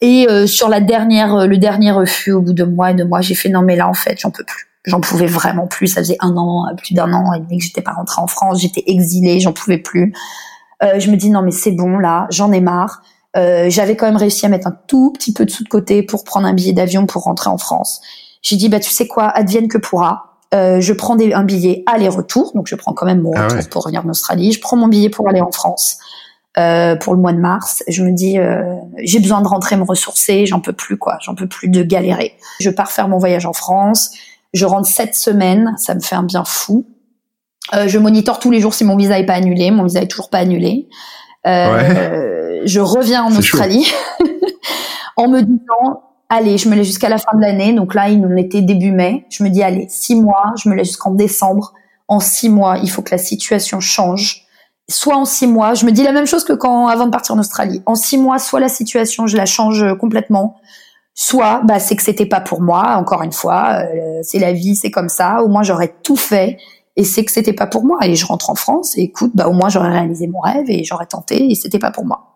Et 0.00 0.26
euh, 0.28 0.46
sur 0.46 0.68
la 0.68 0.80
dernière, 0.80 1.34
euh, 1.34 1.46
le 1.46 1.56
dernier 1.56 1.92
refus, 1.92 2.32
au 2.32 2.42
bout 2.42 2.52
de 2.52 2.64
mois 2.64 2.90
et 2.90 2.94
de 2.94 3.04
mois, 3.04 3.20
j'ai 3.20 3.34
fait 3.34 3.48
non 3.48 3.62
mais 3.62 3.76
là 3.76 3.88
en 3.88 3.94
fait 3.94 4.18
j'en 4.20 4.30
peux 4.30 4.44
plus, 4.44 4.66
j'en 4.84 5.00
pouvais 5.00 5.26
vraiment 5.26 5.68
plus. 5.68 5.86
Ça 5.86 6.00
faisait 6.00 6.18
un 6.20 6.36
an, 6.36 6.66
plus 6.76 6.94
d'un 6.94 7.12
an 7.12 7.32
et 7.32 7.40
demi 7.40 7.58
que 7.58 7.64
j'étais 7.64 7.82
pas 7.82 7.92
rentrée 7.92 8.20
en 8.20 8.26
France, 8.26 8.60
j'étais 8.60 8.82
exilée, 8.86 9.38
j'en 9.40 9.52
pouvais 9.52 9.78
plus. 9.78 10.12
Euh, 10.82 10.98
je 10.98 11.10
me 11.10 11.16
dis 11.16 11.30
non 11.30 11.42
mais 11.42 11.52
c'est 11.52 11.70
bon 11.70 11.98
là, 11.98 12.26
j'en 12.30 12.50
ai 12.50 12.60
marre. 12.60 13.02
Euh, 13.36 13.66
j'avais 13.68 13.96
quand 13.96 14.06
même 14.06 14.16
réussi 14.16 14.46
à 14.46 14.48
mettre 14.48 14.66
un 14.66 14.76
tout 14.86 15.12
petit 15.12 15.32
peu 15.32 15.44
de 15.44 15.50
sous 15.50 15.64
de 15.64 15.68
côté 15.68 16.02
pour 16.02 16.24
prendre 16.24 16.46
un 16.46 16.54
billet 16.54 16.72
d'avion 16.72 17.06
pour 17.06 17.22
rentrer 17.22 17.50
en 17.50 17.58
France. 17.58 18.00
J'ai 18.42 18.56
dit 18.56 18.68
bah 18.68 18.80
tu 18.80 18.90
sais 18.90 19.06
quoi, 19.06 19.24
advienne 19.28 19.68
que 19.68 19.78
pourra. 19.78 20.38
Euh, 20.54 20.80
je 20.80 20.92
prends 20.92 21.16
des, 21.16 21.32
un 21.32 21.42
billet 21.42 21.82
aller-retour, 21.86 22.52
donc 22.54 22.68
je 22.68 22.76
prends 22.76 22.92
quand 22.92 23.06
même 23.06 23.20
mon 23.20 23.32
ah 23.34 23.48
retour 23.48 23.68
pour 23.68 23.82
revenir 23.84 24.06
en 24.06 24.08
Australie. 24.08 24.52
Je 24.52 24.60
prends 24.60 24.76
mon 24.76 24.88
billet 24.88 25.10
pour 25.10 25.28
aller 25.28 25.40
en 25.40 25.50
France 25.50 25.98
euh, 26.58 26.96
pour 26.96 27.14
le 27.14 27.20
mois 27.20 27.32
de 27.32 27.38
mars. 27.38 27.82
Je 27.88 28.02
me 28.02 28.12
dis 28.12 28.38
euh, 28.38 28.76
j'ai 28.98 29.18
besoin 29.18 29.42
de 29.42 29.48
rentrer 29.48 29.76
me 29.76 29.82
ressourcer, 29.82 30.46
j'en 30.46 30.60
peux 30.60 30.72
plus 30.72 30.96
quoi, 30.96 31.18
j'en 31.20 31.34
peux 31.34 31.48
plus 31.48 31.68
de 31.68 31.82
galérer. 31.82 32.34
Je 32.60 32.70
pars 32.70 32.90
faire 32.90 33.08
mon 33.08 33.18
voyage 33.18 33.44
en 33.44 33.52
France. 33.52 34.12
Je 34.54 34.64
rentre 34.64 34.88
sept 34.88 35.14
semaines, 35.14 35.74
ça 35.76 35.94
me 35.94 36.00
fait 36.00 36.14
un 36.14 36.22
bien 36.22 36.44
fou. 36.44 36.86
Euh, 37.74 37.88
je 37.88 37.98
monitore 37.98 38.38
tous 38.38 38.50
les 38.50 38.60
jours 38.60 38.72
si 38.72 38.84
mon 38.84 38.96
visa 38.96 39.18
est 39.18 39.26
pas 39.26 39.34
annulé. 39.34 39.70
Mon 39.70 39.84
visa 39.84 40.00
est 40.00 40.08
toujours 40.08 40.30
pas 40.30 40.38
annulé. 40.38 40.88
Euh, 41.46 42.45
je 42.66 42.80
reviens 42.80 43.24
en 43.24 43.34
Australie 43.36 43.90
en 45.16 45.28
me 45.28 45.40
disant 45.40 46.02
allez, 46.28 46.58
je 46.58 46.68
me 46.68 46.74
laisse 46.74 46.86
jusqu'à 46.86 47.08
la 47.08 47.18
fin 47.18 47.36
de 47.36 47.40
l'année. 47.40 47.72
Donc 47.72 47.94
là, 47.94 48.08
il 48.08 48.24
en 48.24 48.36
était 48.36 48.62
début 48.62 48.92
mai. 48.92 49.24
Je 49.30 49.44
me 49.44 49.48
dis 49.48 49.62
allez, 49.62 49.86
six 49.88 50.14
mois. 50.14 50.52
Je 50.62 50.68
me 50.68 50.74
laisse 50.74 50.88
jusqu'en 50.88 51.12
décembre. 51.12 51.72
En 52.08 52.20
six 52.20 52.48
mois, 52.48 52.78
il 52.82 52.90
faut 52.90 53.02
que 53.02 53.12
la 53.12 53.18
situation 53.18 53.80
change. 53.80 54.42
Soit 54.88 55.16
en 55.16 55.24
six 55.24 55.48
mois, 55.48 55.74
je 55.74 55.84
me 55.84 55.90
dis 55.90 56.04
la 56.04 56.12
même 56.12 56.26
chose 56.26 56.44
que 56.44 56.52
quand 56.52 56.86
avant 56.86 57.06
de 57.06 57.10
partir 57.10 57.34
en 57.34 57.38
Australie. 57.38 57.82
En 57.86 57.96
six 57.96 58.18
mois, 58.18 58.38
soit 58.38 58.60
la 58.60 58.68
situation, 58.68 59.26
je 59.26 59.36
la 59.36 59.46
change 59.46 59.84
complètement. 59.98 60.56
Soit, 61.14 61.62
bah, 61.64 61.80
c'est 61.80 61.96
que 61.96 62.02
c'était 62.02 62.26
pas 62.26 62.40
pour 62.40 62.60
moi. 62.60 62.96
Encore 62.96 63.22
une 63.22 63.32
fois, 63.32 63.80
euh, 63.80 64.20
c'est 64.22 64.38
la 64.38 64.52
vie, 64.52 64.76
c'est 64.76 64.90
comme 64.90 65.08
ça. 65.08 65.42
Au 65.42 65.48
moins, 65.48 65.62
j'aurais 65.62 65.94
tout 66.02 66.16
fait 66.16 66.58
et 66.96 67.04
c'est 67.04 67.24
que 67.24 67.32
c'était 67.32 67.52
pas 67.52 67.66
pour 67.66 67.84
moi 67.84 67.98
et 68.02 68.14
je 68.14 68.26
rentre 68.26 68.50
en 68.50 68.54
France 68.54 68.96
et 68.96 69.02
écoute 69.02 69.32
bah 69.34 69.48
au 69.48 69.52
moins 69.52 69.68
j'aurais 69.68 69.90
réalisé 69.90 70.26
mon 70.26 70.40
rêve 70.40 70.64
et 70.68 70.82
j'aurais 70.82 71.06
tenté 71.06 71.50
et 71.50 71.54
c'était 71.54 71.78
pas 71.78 71.90
pour 71.90 72.06
moi 72.06 72.35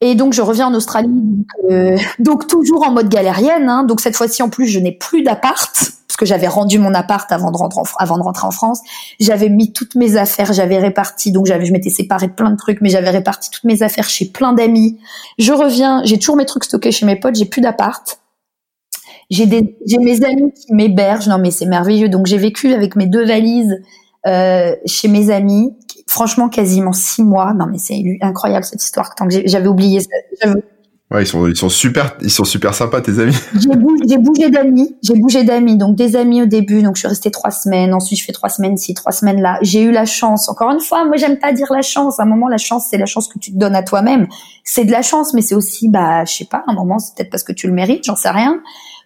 et 0.00 0.14
donc 0.14 0.32
je 0.32 0.42
reviens 0.42 0.68
en 0.68 0.74
Australie 0.74 1.08
donc, 1.08 1.46
euh, 1.70 1.96
donc 2.18 2.46
toujours 2.46 2.86
en 2.86 2.92
mode 2.92 3.08
galérienne 3.08 3.68
hein, 3.68 3.84
donc 3.84 4.00
cette 4.00 4.16
fois-ci 4.16 4.42
en 4.42 4.48
plus 4.48 4.66
je 4.66 4.78
n'ai 4.78 4.92
plus 4.92 5.22
d'appart 5.22 5.72
parce 5.74 6.16
que 6.16 6.26
j'avais 6.26 6.48
rendu 6.48 6.78
mon 6.78 6.94
appart 6.94 7.30
avant 7.32 7.50
de 7.50 7.56
rentrer 7.56 7.80
en, 7.80 7.84
avant 7.98 8.16
de 8.16 8.22
rentrer 8.22 8.46
en 8.46 8.50
France 8.50 8.80
j'avais 9.18 9.48
mis 9.48 9.72
toutes 9.72 9.94
mes 9.94 10.16
affaires 10.16 10.52
j'avais 10.52 10.78
réparti 10.78 11.32
donc 11.32 11.46
j'avais 11.46 11.66
je 11.66 11.72
m'étais 11.72 11.90
séparée 11.90 12.28
de 12.28 12.32
plein 12.32 12.50
de 12.50 12.56
trucs 12.56 12.80
mais 12.80 12.88
j'avais 12.88 13.10
réparti 13.10 13.50
toutes 13.50 13.64
mes 13.64 13.82
affaires 13.82 14.08
chez 14.08 14.26
plein 14.26 14.52
d'amis 14.52 14.98
je 15.38 15.52
reviens 15.52 16.02
j'ai 16.04 16.18
toujours 16.18 16.36
mes 16.36 16.46
trucs 16.46 16.64
stockés 16.64 16.92
chez 16.92 17.06
mes 17.06 17.16
potes 17.16 17.36
j'ai 17.36 17.46
plus 17.46 17.60
d'appart 17.60 18.20
j'ai 19.30 19.46
des, 19.46 19.76
j'ai 19.86 19.98
mes 19.98 20.24
amis 20.24 20.52
qui 20.52 20.74
m'hébergent. 20.74 21.28
Non, 21.28 21.38
mais 21.38 21.50
c'est 21.50 21.66
merveilleux. 21.66 22.08
Donc 22.08 22.26
j'ai 22.26 22.38
vécu 22.38 22.74
avec 22.74 22.96
mes 22.96 23.06
deux 23.06 23.24
valises 23.24 23.80
euh, 24.26 24.74
chez 24.84 25.08
mes 25.08 25.30
amis. 25.30 25.72
Franchement, 26.10 26.48
quasiment 26.48 26.92
six 26.92 27.22
mois. 27.22 27.54
Non, 27.54 27.66
mais 27.70 27.78
c'est 27.78 28.02
incroyable 28.20 28.64
cette 28.64 28.82
histoire. 28.82 29.14
Tant 29.14 29.28
que 29.28 29.42
j'avais 29.46 29.68
oublié 29.68 30.00
ça. 30.00 30.48
Ouais, 31.12 31.22
ils 31.22 31.26
sont, 31.26 31.46
ils 31.46 31.56
sont 31.56 31.68
super, 31.68 32.16
ils 32.20 32.32
sont 32.32 32.42
super 32.42 32.74
sympas, 32.74 33.00
tes 33.00 33.20
amis. 33.20 33.36
J'ai 34.08 34.18
bougé, 34.18 34.50
d'amis, 34.50 34.96
j'ai 35.04 35.14
bougé 35.14 35.44
d'amis, 35.44 35.76
donc 35.76 35.94
des 35.94 36.16
amis 36.16 36.42
au 36.42 36.46
début, 36.46 36.82
donc 36.82 36.96
je 36.96 37.00
suis 37.00 37.08
restée 37.08 37.30
trois 37.30 37.52
semaines, 37.52 37.94
ensuite 37.94 38.18
je 38.18 38.24
fais 38.24 38.32
trois 38.32 38.48
semaines 38.48 38.76
ci, 38.76 38.92
trois 38.94 39.12
semaines 39.12 39.40
là. 39.40 39.58
J'ai 39.62 39.82
eu 39.82 39.92
la 39.92 40.04
chance, 40.04 40.48
encore 40.48 40.70
une 40.72 40.80
fois, 40.80 41.04
moi 41.04 41.16
j'aime 41.16 41.38
pas 41.38 41.52
dire 41.52 41.66
la 41.72 41.82
chance, 41.82 42.18
à 42.18 42.24
un 42.24 42.26
moment 42.26 42.48
la 42.48 42.58
chance 42.58 42.86
c'est 42.90 42.98
la 42.98 43.06
chance 43.06 43.28
que 43.28 43.38
tu 43.38 43.52
te 43.52 43.56
donnes 43.56 43.76
à 43.76 43.84
toi-même. 43.84 44.26
C'est 44.64 44.84
de 44.84 44.90
la 44.90 45.02
chance, 45.02 45.32
mais 45.32 45.42
c'est 45.42 45.54
aussi, 45.54 45.88
bah, 45.88 46.24
je 46.24 46.32
sais 46.32 46.44
pas, 46.44 46.64
à 46.66 46.72
un 46.72 46.74
moment 46.74 46.98
c'est 46.98 47.14
peut-être 47.16 47.30
parce 47.30 47.44
que 47.44 47.52
tu 47.52 47.68
le 47.68 47.72
mérites, 47.72 48.04
j'en 48.04 48.16
sais 48.16 48.30
rien. 48.30 48.60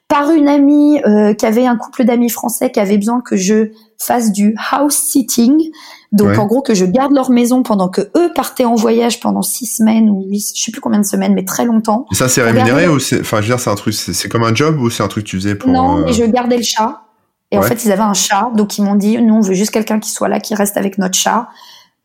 Par 0.08 0.30
une 0.30 0.48
amie 0.48 1.00
euh, 1.06 1.34
qui 1.34 1.46
avait 1.46 1.66
un 1.66 1.76
couple 1.76 2.04
d'amis 2.04 2.30
français 2.30 2.70
qui 2.70 2.80
avait 2.80 2.98
besoin 2.98 3.22
que 3.22 3.36
je 3.36 3.70
fasse 3.98 4.32
du 4.32 4.54
house 4.70 4.96
sitting, 4.96 5.58
donc 6.14 6.38
en 6.38 6.46
gros 6.46 6.62
que 6.62 6.74
je 6.74 6.84
garde 6.84 7.12
leur 7.12 7.30
maison 7.30 7.62
pendant 7.62 7.88
que 7.88 8.00
eux 8.16 8.32
partaient 8.34 8.64
en 8.64 8.76
voyage 8.76 9.18
pendant 9.20 9.42
six 9.42 9.66
semaines 9.66 10.08
ou 10.08 10.24
huit, 10.24 10.52
je 10.54 10.62
sais 10.62 10.70
plus 10.70 10.80
combien 10.80 11.00
de 11.00 11.04
semaines, 11.04 11.34
mais 11.34 11.44
très 11.44 11.64
longtemps. 11.64 12.06
Et 12.12 12.14
ça 12.14 12.28
c'est 12.28 12.42
rémunéré 12.42 12.86
ou 12.86 13.00
c'est, 13.00 13.20
enfin 13.20 13.38
je 13.38 13.42
veux 13.42 13.48
dire 13.48 13.60
c'est 13.60 13.70
un 13.70 13.74
truc, 13.74 13.94
c'est 13.94 14.28
comme 14.28 14.44
un 14.44 14.54
job 14.54 14.80
ou 14.80 14.90
c'est 14.90 15.02
un 15.02 15.08
truc 15.08 15.24
que 15.24 15.30
tu 15.30 15.36
faisais 15.36 15.56
pour 15.56 15.70
Non, 15.70 15.98
euh, 15.98 16.04
mais 16.06 16.12
je 16.12 16.24
gardais 16.24 16.56
le 16.56 16.62
chat. 16.62 17.00
Et 17.50 17.58
en 17.58 17.62
fait 17.62 17.84
ils 17.84 17.92
avaient 17.92 18.02
un 18.02 18.14
chat, 18.14 18.50
donc 18.54 18.78
ils 18.78 18.82
m'ont 18.82 18.94
dit 18.94 19.20
nous 19.20 19.34
on 19.34 19.40
veut 19.40 19.54
juste 19.54 19.70
quelqu'un 19.70 19.98
qui 19.98 20.10
soit 20.10 20.28
là, 20.28 20.40
qui 20.40 20.54
reste 20.54 20.76
avec 20.76 20.98
notre 20.98 21.16
chat. 21.16 21.48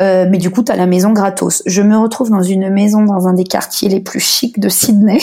Euh, 0.01 0.26
mais 0.30 0.38
du 0.38 0.49
coup, 0.49 0.64
tu 0.64 0.72
as 0.72 0.78
la 0.78 0.86
maison 0.86 1.12
gratos. 1.12 1.62
Je 1.66 1.82
me 1.82 1.97
retrouve 1.97 2.30
dans 2.30 2.41
une 2.41 2.70
maison 2.70 3.03
dans 3.03 3.28
un 3.28 3.34
des 3.34 3.43
quartiers 3.43 3.89
les 3.89 3.99
plus 3.99 4.22
chics 4.22 4.57
de 4.57 4.70
Sydney. 4.70 5.20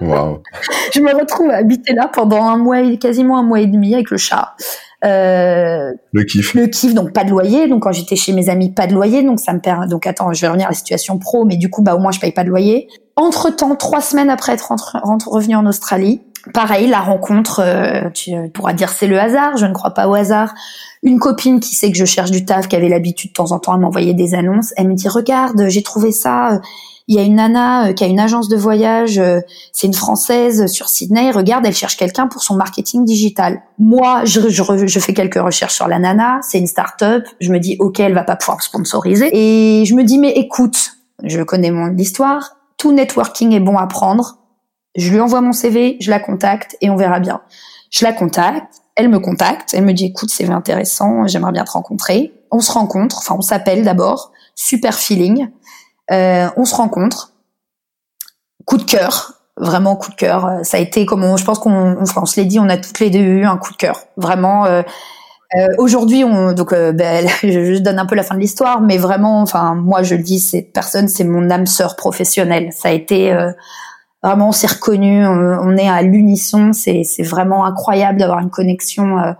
Wow. 0.00 0.42
je 0.92 1.00
me 1.00 1.14
retrouve 1.14 1.48
à 1.50 1.58
habiter 1.58 1.92
là 1.94 2.10
pendant 2.12 2.42
un 2.42 2.56
mois, 2.56 2.78
quasiment 2.96 3.38
un 3.38 3.44
mois 3.44 3.60
et 3.60 3.66
demi 3.66 3.94
avec 3.94 4.10
le 4.10 4.16
chat. 4.16 4.56
Euh, 5.04 5.92
Le 6.12 6.24
kiff. 6.24 6.54
le 6.54 6.66
kiff, 6.66 6.94
donc 6.94 7.12
pas 7.12 7.24
de 7.24 7.30
loyer. 7.30 7.68
Donc 7.68 7.82
quand 7.84 7.92
j'étais 7.92 8.16
chez 8.16 8.32
mes 8.32 8.48
amis, 8.48 8.70
pas 8.70 8.86
de 8.86 8.92
loyer. 8.94 9.22
Donc 9.22 9.40
ça 9.40 9.52
me 9.52 9.60
permet. 9.60 9.86
Donc 9.86 10.06
attends, 10.06 10.32
je 10.32 10.40
vais 10.40 10.48
revenir 10.48 10.66
à 10.66 10.70
la 10.70 10.74
situation 10.76 11.18
pro, 11.18 11.44
mais 11.44 11.56
du 11.56 11.70
coup, 11.70 11.82
bah 11.82 11.94
au 11.94 11.98
moins 11.98 12.12
je 12.12 12.20
paye 12.20 12.32
pas 12.32 12.44
de 12.44 12.48
loyer. 12.50 12.88
Entre 13.16 13.50
temps, 13.54 13.74
trois 13.76 14.00
semaines 14.00 14.30
après 14.30 14.52
être 14.52 14.68
rentre, 14.68 14.96
rentre- 15.02 15.28
revenu 15.28 15.56
en 15.56 15.66
Australie, 15.66 16.22
pareil, 16.54 16.86
la 16.88 17.00
rencontre. 17.00 17.60
euh, 17.60 18.08
tu 18.14 18.32
pourras 18.54 18.72
dire 18.72 18.90
c'est 18.90 19.06
le 19.06 19.18
hasard. 19.18 19.56
Je 19.56 19.66
ne 19.66 19.72
crois 19.72 19.90
pas 19.94 20.06
au 20.08 20.14
hasard. 20.14 20.54
Une 21.02 21.18
copine 21.18 21.60
qui 21.60 21.74
sait 21.74 21.90
que 21.90 21.96
je 21.96 22.04
cherche 22.04 22.30
du 22.30 22.44
taf, 22.44 22.68
qui 22.68 22.76
avait 22.76 22.90
l'habitude 22.90 23.30
de 23.30 23.34
temps 23.34 23.52
en 23.52 23.58
temps 23.58 23.72
à 23.72 23.78
m'envoyer 23.78 24.12
des 24.12 24.34
annonces, 24.34 24.74
elle 24.76 24.88
me 24.88 24.94
dit 24.94 25.08
regarde, 25.08 25.64
j'ai 25.68 25.82
trouvé 25.82 26.12
ça. 26.12 26.60
Euh, 27.10 27.12
Il 27.12 27.16
y 27.16 27.18
a 27.18 27.22
une 27.22 27.36
nana 27.36 27.88
euh, 27.88 27.92
qui 27.92 28.04
a 28.04 28.06
une 28.06 28.20
agence 28.20 28.48
de 28.48 28.56
voyage, 28.56 29.18
euh, 29.18 29.40
c'est 29.72 29.86
une 29.86 29.94
française 29.94 30.66
sur 30.66 30.88
Sydney. 30.88 31.30
Regarde, 31.30 31.66
elle 31.66 31.74
cherche 31.74 31.96
quelqu'un 31.96 32.28
pour 32.28 32.42
son 32.42 32.54
marketing 32.54 33.04
digital. 33.04 33.62
Moi, 33.78 34.24
je, 34.24 34.48
je, 34.48 34.86
je 34.86 35.00
fais 35.00 35.14
quelques 35.14 35.40
recherches 35.40 35.74
sur 35.74 35.88
la 35.88 35.98
nana. 35.98 36.40
C'est 36.42 36.58
une 36.58 36.66
start-up. 36.66 37.24
Je 37.40 37.52
me 37.52 37.58
dis 37.58 37.76
ok, 37.78 38.00
elle 38.00 38.14
va 38.14 38.24
pas 38.24 38.36
pouvoir 38.36 38.62
sponsoriser. 38.62 39.30
Et 39.32 39.84
je 39.84 39.94
me 39.94 40.04
dis 40.04 40.18
mais 40.18 40.32
écoute, 40.32 40.92
je 41.24 41.42
connais 41.42 41.70
mon 41.70 41.96
histoire. 41.96 42.56
Tout 42.78 42.92
networking 42.92 43.52
est 43.52 43.60
bon 43.60 43.76
à 43.76 43.86
prendre. 43.86 44.38
Je 44.96 45.10
lui 45.10 45.20
envoie 45.20 45.40
mon 45.40 45.52
CV, 45.52 45.96
je 46.00 46.10
la 46.10 46.18
contacte 46.18 46.76
et 46.80 46.90
on 46.90 46.96
verra 46.96 47.20
bien. 47.20 47.42
Je 47.90 48.04
la 48.04 48.12
contacte, 48.12 48.82
elle 48.96 49.08
me 49.08 49.18
contacte, 49.18 49.72
elle 49.74 49.84
me 49.84 49.92
dit 49.92 50.06
écoute, 50.06 50.30
c'est 50.30 50.48
intéressant, 50.48 51.26
j'aimerais 51.26 51.52
bien 51.52 51.64
te 51.64 51.72
rencontrer. 51.72 52.32
On 52.50 52.60
se 52.60 52.72
rencontre, 52.72 53.18
enfin 53.18 53.36
on 53.38 53.42
s'appelle 53.42 53.84
d'abord, 53.84 54.32
super 54.54 54.94
feeling. 54.94 55.48
Euh, 56.12 56.48
on 56.56 56.64
se 56.64 56.74
rencontre, 56.74 57.32
coup 58.64 58.76
de 58.76 58.84
cœur, 58.84 59.34
vraiment 59.56 59.96
coup 59.96 60.10
de 60.10 60.16
cœur. 60.16 60.46
Euh, 60.46 60.62
Ça 60.62 60.76
a 60.76 60.80
été 60.80 61.06
comme 61.06 61.24
on, 61.24 61.36
je 61.36 61.44
pense 61.44 61.58
qu'on, 61.58 61.96
on, 61.98 62.26
se 62.26 62.40
l'est 62.40 62.46
dit, 62.46 62.58
on 62.58 62.68
a 62.68 62.76
toutes 62.76 63.00
les 63.00 63.10
deux 63.10 63.20
eu 63.20 63.44
un 63.44 63.56
coup 63.56 63.72
de 63.72 63.76
cœur, 63.76 64.04
vraiment. 64.16 64.66
euh, 64.66 64.82
Aujourd'hui, 65.78 66.22
on 66.24 66.52
donc 66.52 66.72
ben, 66.72 67.28
je, 67.42 67.78
donne 67.78 67.98
un 67.98 68.06
peu 68.06 68.14
la 68.14 68.22
fin 68.22 68.36
de 68.36 68.40
l'histoire, 68.40 68.80
mais 68.80 68.98
vraiment, 68.98 69.42
enfin 69.42 69.74
moi 69.74 70.02
je 70.02 70.14
le 70.14 70.22
dis, 70.22 70.38
cette 70.38 70.72
personne, 70.72 71.08
c'est 71.08 71.24
mon 71.24 71.50
âme 71.50 71.66
sœur 71.66 71.96
professionnelle. 71.96 72.72
Ça 72.72 72.88
a 72.88 72.92
été 72.92 73.36
vraiment, 74.22 74.50
on 74.50 74.52
s'est 74.52 74.68
reconnus, 74.68 75.26
on, 75.26 75.32
on 75.32 75.76
est 75.76 75.88
à 75.88 76.02
l'unisson. 76.02 76.72
C'est 76.72 77.04
vraiment 77.24 77.64
incroyable 77.64 78.20
d'avoir 78.20 78.38
une 78.38 78.50
connexion 78.50 79.34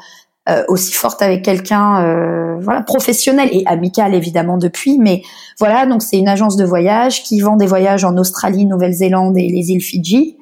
euh, 0.48 0.64
aussi 0.68 0.92
forte 0.92 1.20
avec 1.20 1.44
quelqu'un, 1.44 2.02
euh, 2.02 2.56
voilà, 2.60 2.80
professionnel 2.80 3.50
et 3.52 3.62
amical 3.66 4.14
évidemment 4.14 4.56
depuis, 4.56 4.98
mais 4.98 5.22
voilà. 5.58 5.84
Donc 5.84 6.02
c'est 6.02 6.16
une 6.16 6.28
agence 6.28 6.56
de 6.56 6.64
voyage 6.64 7.22
qui 7.24 7.40
vend 7.40 7.56
des 7.56 7.66
voyages 7.66 8.04
en 8.04 8.16
Australie, 8.16 8.64
Nouvelle-Zélande 8.64 9.36
et 9.36 9.48
les 9.48 9.70
îles 9.70 9.82
Fidji. 9.82 10.38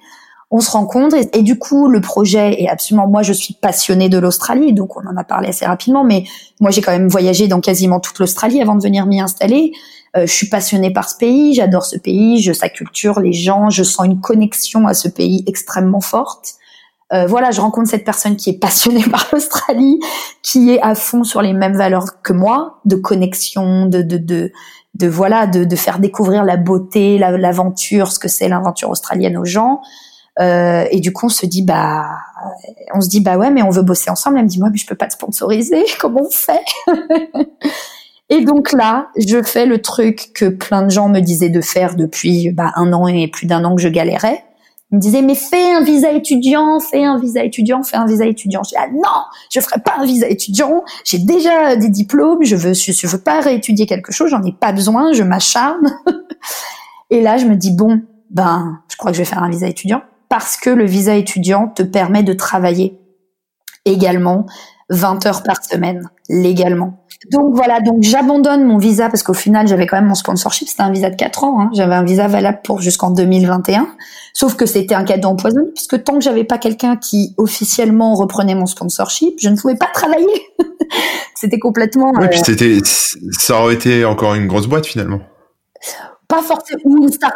On 0.53 0.61
se 0.61 0.71
rencontre 0.71 1.17
et, 1.17 1.29
et 1.37 1.43
du 1.43 1.59
coup 1.59 1.89
le 1.89 2.01
projet 2.01 2.63
est 2.63 2.69
absolument 2.69 3.09
moi 3.09 3.23
je 3.23 3.33
suis 3.33 3.55
passionnée 3.55 4.09
de 4.09 4.19
l'Australie 4.19 4.73
donc 4.73 4.97
on 4.97 5.07
en 5.07 5.17
a 5.17 5.25
parlé 5.25 5.49
assez 5.49 5.67
rapidement 5.67 6.05
mais 6.05 6.25
moi 6.61 6.71
j'ai 6.71 6.81
quand 6.81 6.93
même 6.93 7.09
voyagé 7.09 7.49
dans 7.49 7.61
quasiment 7.61 8.01
toute 8.01 8.19
l'Australie 8.19 8.63
avant 8.63 8.77
de 8.77 8.83
venir 8.83 9.05
m'y 9.05 9.21
installer. 9.21 9.73
Euh, 10.17 10.27
je 10.27 10.33
suis 10.33 10.49
passionnée 10.49 10.93
par 10.93 11.11
ce 11.11 11.19
pays 11.19 11.55
j'adore 11.55 11.85
ce 11.85 11.99
pays 11.99 12.41
je 12.41 12.53
sa 12.53 12.69
culture 12.69 13.19
les 13.19 13.33
gens 13.33 13.69
je 13.69 13.83
sens 13.83 14.07
une 14.07 14.21
connexion 14.21 14.87
à 14.87 14.95
ce 14.95 15.09
pays 15.09 15.45
extrêmement 15.47 16.01
forte 16.01 16.58
Euh, 17.13 17.27
voilà 17.27 17.51
je 17.51 17.61
rencontre 17.63 17.89
cette 17.89 18.05
personne 18.05 18.37
qui 18.37 18.51
est 18.51 18.59
passionnée 18.59 19.03
par 19.11 19.27
l'Australie 19.33 19.99
qui 20.43 20.73
est 20.75 20.81
à 20.83 20.95
fond 20.95 21.25
sur 21.25 21.41
les 21.41 21.55
mêmes 21.55 21.77
valeurs 21.77 22.21
que 22.23 22.35
moi 22.35 22.81
de 22.85 22.97
connexion 22.97 23.87
de 23.87 24.03
de 24.03 24.19
de 24.19 24.53
de 24.95 25.07
voilà 25.09 25.47
de, 25.47 25.65
de 25.65 25.77
faire 25.77 26.01
découvrir 26.01 26.45
la 26.45 26.59
beauté 26.59 27.17
la- 27.17 27.39
l'aventure 27.39 28.13
ce 28.13 28.19
que 28.19 28.29
c'est 28.29 28.49
l'aventure 28.49 28.91
australienne 28.91 29.39
aux 29.39 29.47
gens 29.47 29.81
euh, 30.41 30.85
et 30.93 31.01
du 31.01 31.13
coup, 31.13 31.27
on 31.27 31.31
se 31.31 31.47
dit 31.47 31.63
bah, 31.65 32.07
on 32.95 33.01
se 33.01 33.09
dit 33.09 33.21
bah 33.21 33.37
ouais, 33.37 33.51
mais 33.51 33.63
on 33.63 33.71
veut 33.71 33.83
bosser 33.83 34.09
ensemble. 34.09 34.39
Elle 34.39 34.45
me 34.45 34.49
dit 34.49 34.61
moi, 34.61 34.69
mais 34.71 34.79
je 34.79 34.87
peux 34.87 34.95
pas 34.95 35.09
te 35.09 35.15
sponsoriser. 35.15 35.85
Comment 36.01 36.23
on 36.23 36.31
fait? 36.31 36.63
Et 38.31 38.45
donc 38.45 38.73
là, 38.73 39.09
je 39.17 39.43
fais 39.43 39.65
le 39.67 39.81
truc 39.81 40.31
que 40.35 40.45
plein 40.45 40.83
de 40.83 40.91
gens 40.91 41.09
me 41.09 41.21
disaient 41.21 41.49
de 41.49 41.61
faire 41.63 41.97
depuis 41.97 42.53
bah, 42.53 42.73
un 42.77 42.93
an 42.93 43.09
et 43.09 43.27
plus 43.27 43.47
d'un 43.47 43.65
an 43.65 43.75
que 43.75 43.81
je 43.81 43.89
galérais. 43.89 44.45
Ils 44.91 44.97
me 44.97 45.01
disaient 45.01 45.23
mais 45.23 45.35
fais 45.35 45.75
un 45.75 45.83
visa 45.83 46.11
étudiant, 46.13 46.81
fais 46.81 47.05
un 47.05 47.19
visa 47.19 47.45
étudiant, 47.45 47.83
fais 47.83 47.97
un 47.97 48.07
visa 48.07 48.27
étudiant. 48.27 48.63
Je 48.63 48.71
dis 48.71 48.77
ah 48.79 48.89
non, 48.93 49.25
je 49.51 49.61
ferai 49.61 49.81
pas 49.81 49.97
un 49.99 50.05
visa 50.05 50.29
étudiant. 50.29 50.83
J'ai 51.05 51.19
déjà 51.19 51.77
des 51.77 51.89
diplômes, 51.89 52.43
je 52.43 52.57
veux, 52.57 52.75
je, 52.75 52.93
je 52.93 53.07
veux 53.07 53.21
pas 53.21 53.41
réétudier 53.41 53.87
quelque 53.87 54.13
chose, 54.13 54.31
j'en 54.31 54.43
ai 54.43 54.53
pas 54.53 54.73
besoin, 54.73 55.13
je 55.13 55.23
m'acharne. 55.23 55.95
et 57.11 57.21
là, 57.21 57.37
je 57.37 57.45
me 57.45 57.57
dis 57.57 57.71
bon, 57.71 58.01
ben, 58.31 58.81
je 58.91 58.97
crois 58.97 59.11
que 59.11 59.17
je 59.17 59.23
vais 59.23 59.29
faire 59.29 59.43
un 59.43 59.51
visa 59.51 59.67
étudiant 59.67 60.03
parce 60.29 60.57
que 60.57 60.71
le 60.71 60.85
visa 60.85 61.15
étudiant 61.15 61.69
te 61.69 61.83
permet 61.83 62.23
de 62.23 62.33
travailler 62.33 62.99
également 63.85 64.47
20 64.91 65.27
heures 65.27 65.43
par 65.43 65.63
semaine 65.65 66.09
légalement. 66.29 67.05
Donc 67.33 67.55
voilà, 67.57 67.81
donc 67.81 68.03
j'abandonne 68.03 68.65
mon 68.65 68.79
visa 68.79 69.09
parce 69.09 69.25
qu'au 69.25 69.35
final 69.35 69.67
j'avais 69.67 69.89
quand 69.89 69.97
même 69.97 70.07
mon 70.07 70.15
sponsorship, 70.15 70.69
c'était 70.69 70.83
un 70.83 70.93
visa 70.93 71.11
de 71.11 71.17
4 71.17 71.43
ans, 71.45 71.61
hein. 71.61 71.71
j'avais 71.75 71.95
un 71.97 72.05
visa 72.05 72.29
valable 72.29 72.61
pour 72.63 72.81
jusqu'en 72.81 73.11
2021, 73.11 73.89
sauf 74.33 74.55
que 74.55 74.67
c'était 74.67 74.95
un 74.95 75.03
cadeau 75.03 75.31
empoisonné 75.31 75.67
puisque 75.75 76.05
tant 76.05 76.15
que 76.15 76.21
j'avais 76.21 76.45
pas 76.45 76.59
quelqu'un 76.59 76.97
qui 76.97 77.35
officiellement 77.37 78.15
reprenait 78.15 78.55
mon 78.55 78.67
sponsorship, 78.67 79.35
je 79.41 79.49
ne 79.49 79.57
pouvais 79.57 79.75
pas 79.75 79.89
travailler. 79.93 80.27
c'était 81.35 81.59
complètement 81.59 82.13
Oui, 82.15 82.25
euh, 82.25 82.29
puis 82.29 82.41
c'était, 82.45 82.79
ça 82.85 83.61
aurait 83.61 83.75
été 83.75 84.05
encore 84.05 84.35
une 84.35 84.47
grosse 84.47 84.69
boîte 84.69 84.87
finalement. 84.87 85.19
pas 86.29 86.43
forcément 86.43 86.81
ou 86.85 87.03
une 87.03 87.13
star- 87.13 87.33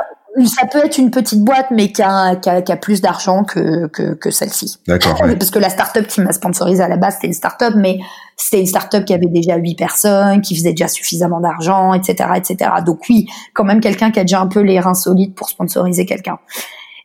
ça 0.47 0.67
peut 0.67 0.85
être 0.85 0.99
une 0.99 1.11
petite 1.11 1.45
boîte 1.45 1.71
mais 1.71 1.93
qui 1.93 2.03
a, 2.03 2.37
qui 2.37 2.49
a, 2.49 2.63
qui 2.63 2.73
a 2.73 2.77
plus 2.77 3.01
d'argent 3.01 3.45
que, 3.45 3.87
que, 3.89 4.15
que 4.15 4.31
celle-ci. 4.31 4.79
D'accord. 4.87 5.21
ouais. 5.23 5.37
Parce 5.37 5.51
que 5.51 5.59
la 5.59 5.69
start-up 5.69 6.07
qui 6.07 6.21
m'a 6.21 6.33
sponsorisé 6.33 6.83
à 6.83 6.89
la 6.89 6.97
base, 6.97 7.15
c'était 7.15 7.27
une 7.27 7.33
start-up, 7.35 7.75
mais 7.77 7.99
c'était 8.37 8.61
une 8.61 8.67
start-up 8.67 9.05
qui 9.05 9.15
avait 9.15 9.27
déjà 9.27 9.57
huit 9.57 9.77
personnes, 9.77 10.41
qui 10.41 10.57
faisait 10.57 10.73
déjà 10.73 10.89
suffisamment 10.89 11.41
d'argent, 11.41 11.93
etc., 11.95 12.31
etc. 12.37 12.71
Donc 12.85 13.01
oui, 13.09 13.27
quand 13.55 13.65
même 13.65 13.81
quelqu'un 13.81 14.11
qui 14.11 14.21
a 14.21 14.25
déjà 14.25 14.41
un 14.41 14.47
peu 14.49 14.61
les 14.61 14.81
reins 14.81 14.95
solides 14.95 15.35
pour 15.35 15.49
sponsoriser 15.49 16.07
quelqu'un. 16.07 16.39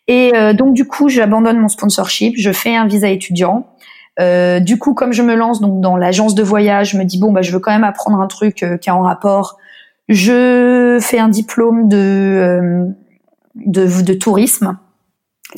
Et 0.08 0.32
euh, 0.36 0.54
donc 0.54 0.74
du 0.74 0.86
coup, 0.86 1.10
j'abandonne 1.10 1.60
mon 1.60 1.68
sponsorship, 1.68 2.36
je 2.38 2.52
fais 2.52 2.76
un 2.76 2.88
visa 2.88 3.10
étudiant. 3.10 3.68
Euh, 4.20 4.60
du 4.60 4.80
coup, 4.80 4.94
comme 4.94 5.14
je 5.14 5.22
me 5.22 5.36
lance 5.36 5.62
donc 5.62 5.80
dans 5.80 5.96
l'agence 5.96 6.34
de 6.34 6.44
voyage, 6.44 6.92
je 6.92 6.98
me 6.98 7.04
dis 7.04 7.20
bon 7.20 7.32
bah 7.32 7.42
je 7.42 7.52
veux 7.52 7.60
quand 7.60 7.72
même 7.72 7.84
apprendre 7.84 8.20
un 8.20 8.28
truc 8.28 8.64
euh, 8.64 8.78
qui 8.78 8.90
est 8.90 8.92
en 8.92 9.02
rapport. 9.02 9.58
Je 10.10 10.98
fais 11.02 11.20
un 11.20 11.28
diplôme 11.28 11.88
de 11.88 11.98
euh, 11.98 12.86
de, 13.66 14.02
de 14.02 14.14
tourisme 14.14 14.78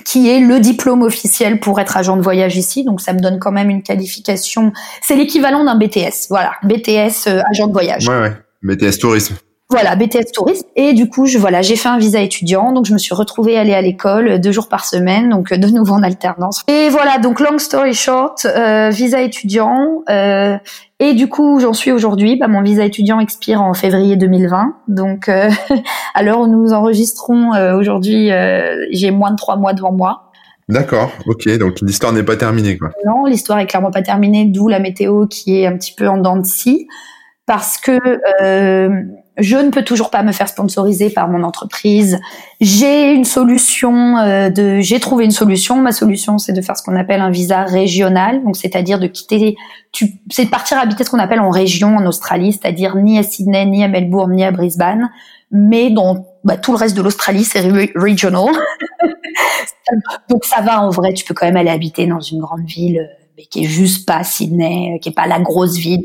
qui 0.06 0.30
est 0.30 0.39
le 0.39 0.60
diplôme 0.60 1.02
officiel 1.02 1.60
pour 1.60 1.80
être 1.80 1.97
agent 1.97 2.16
de 2.16 2.22
voyage 2.22 2.58
ici. 2.58 2.84
Donc 2.84 3.02
ça 3.02 3.14
me 3.14 3.20
donne 3.20 3.39
quand 3.39 3.52
même 3.52 3.70
une 3.70 3.84
qualification. 3.84 4.72
C'est 5.02 5.16
l'équivalent 5.16 5.64
d'un 5.64 5.76
BTS. 5.76 6.28
Voilà, 6.30 6.54
BTS 6.64 7.28
euh, 7.28 7.41
agent 7.50 7.68
de 7.68 7.74
voyage. 7.74 8.08
Ouais, 8.08 8.20
ouais. 8.20 8.34
BTS 8.62 9.00
tourisme. 9.00 9.36
Voilà, 9.72 9.96
BTS 9.96 10.32
tourisme. 10.34 10.66
Et 10.76 10.94
du 10.94 11.08
coup, 11.10 11.28
je 11.28 11.38
voilà, 11.38 11.62
j'ai 11.62 11.76
fait 11.76 11.90
un 11.90 12.00
visa 12.00 12.20
étudiant, 12.22 12.72
donc 12.72 12.86
je 12.88 12.94
me 12.94 12.98
suis 12.98 13.14
retrouvée 13.14 13.56
à 13.56 13.62
aller 13.62 13.76
à 13.76 13.82
l'école 13.82 14.40
deux 14.40 14.52
jours 14.52 14.68
par 14.68 14.84
semaine, 14.84 15.30
donc 15.30 15.54
de 15.54 15.68
nouveau 15.68 15.94
en 15.94 16.02
alternance. 16.02 16.64
Et 16.68 16.90
voilà, 16.90 17.20
donc 17.20 17.40
long 17.40 17.60
story 17.60 17.94
short, 17.94 18.46
euh, 18.46 18.90
visa 18.90 19.22
étudiant. 19.22 20.02
euh, 20.10 20.58
et 21.00 21.14
du 21.14 21.30
coup, 21.30 21.60
j'en 21.60 21.74
suis 21.74 21.92
aujourd'hui. 21.92 22.36
Bah, 22.36 22.48
mon 22.48 22.64
visa 22.64 22.84
étudiant 22.84 23.20
expire 23.20 23.62
en 23.62 23.76
février 23.76 24.16
2020. 24.16 24.74
Donc, 24.88 25.30
euh, 25.30 25.50
à 26.16 26.24
l'heure 26.24 26.40
où 26.42 26.48
nous 26.48 26.74
enregistrons 26.74 27.54
euh, 27.54 27.78
aujourd'hui, 27.78 28.32
euh, 28.32 28.86
j'ai 28.92 29.12
moins 29.12 29.30
de 29.32 29.36
trois 29.38 29.56
mois 29.56 29.74
devant 29.74 29.92
moi. 29.94 30.32
D'accord. 30.68 31.12
Ok. 31.28 31.48
Donc 31.60 31.76
l'histoire 31.82 32.12
n'est 32.12 32.24
pas 32.24 32.36
terminée, 32.38 32.78
quoi. 32.78 32.90
Non, 33.06 33.26
l'histoire 33.26 33.60
est 33.60 33.68
clairement 33.68 33.92
pas 33.92 34.02
terminée, 34.02 34.46
d'où 34.46 34.68
la 34.68 34.80
météo 34.80 35.28
qui 35.28 35.60
est 35.62 35.68
un 35.68 35.78
petit 35.78 35.94
peu 35.94 36.08
en 36.08 36.18
dents 36.18 36.38
de 36.38 36.46
scie. 36.46 36.88
parce 37.46 37.78
que 37.78 38.00
euh, 38.44 38.90
je 39.40 39.56
ne 39.58 39.70
peux 39.70 39.84
toujours 39.84 40.10
pas 40.10 40.24
me 40.24 40.32
faire 40.32 40.48
sponsoriser 40.48 41.10
par 41.10 41.28
mon 41.28 41.44
entreprise. 41.44 42.20
J'ai 42.60 43.14
une 43.14 43.26
solution 43.26 44.18
euh, 44.18 44.50
de, 44.50 44.80
j'ai 44.82 45.00
trouvé 45.00 45.26
une 45.26 45.32
solution. 45.32 45.78
Ma 45.78 45.92
solution, 45.92 46.38
c'est 46.38 46.54
de 46.54 46.62
faire 46.62 46.78
ce 46.78 46.84
qu'on 46.84 46.96
appelle 46.96 47.22
un 47.22 47.30
visa 47.30 47.64
régional, 47.64 48.44
donc 48.44 48.56
c'est-à-dire 48.56 49.00
de 49.00 49.08
quitter, 49.08 49.56
tu, 49.92 50.14
c'est 50.30 50.46
de 50.46 50.50
partir 50.50 50.78
habiter 50.78 51.04
ce 51.04 51.10
qu'on 51.10 51.20
appelle 51.20 51.40
en 51.40 51.50
région 51.50 51.96
en 51.96 52.06
Australie, 52.06 52.54
c'est-à-dire 52.54 52.96
ni 52.96 53.18
à 53.18 53.24
Sydney, 53.24 53.66
ni 53.66 53.84
à 53.84 53.88
Melbourne, 53.88 54.34
ni 54.34 54.44
à 54.44 54.52
Brisbane, 54.52 55.10
mais 55.52 55.90
dans 55.90 56.26
bah, 56.44 56.58
tout 56.58 56.72
le 56.72 56.78
reste 56.78 56.96
de 56.96 57.02
l'Australie, 57.02 57.44
c'est 57.44 57.62
regional. 57.96 58.54
donc 60.30 60.46
ça 60.46 60.62
va 60.62 60.82
en 60.82 60.90
vrai, 60.90 61.14
tu 61.14 61.26
peux 61.26 61.34
quand 61.34 61.46
même 61.46 61.58
aller 61.58 61.70
habiter 61.70 62.06
dans 62.08 62.20
une 62.20 62.40
grande 62.40 62.66
ville, 62.66 63.00
euh, 63.00 63.24
mais 63.38 63.46
qui 63.46 63.64
est 63.64 63.68
juste 63.68 64.06
pas 64.06 64.24
Sydney, 64.24 64.96
euh, 64.96 65.00
qui 65.00 65.10
est 65.10 65.14
pas 65.14 65.28
la 65.28 65.40
grosse 65.40 65.78
ville 65.78 66.04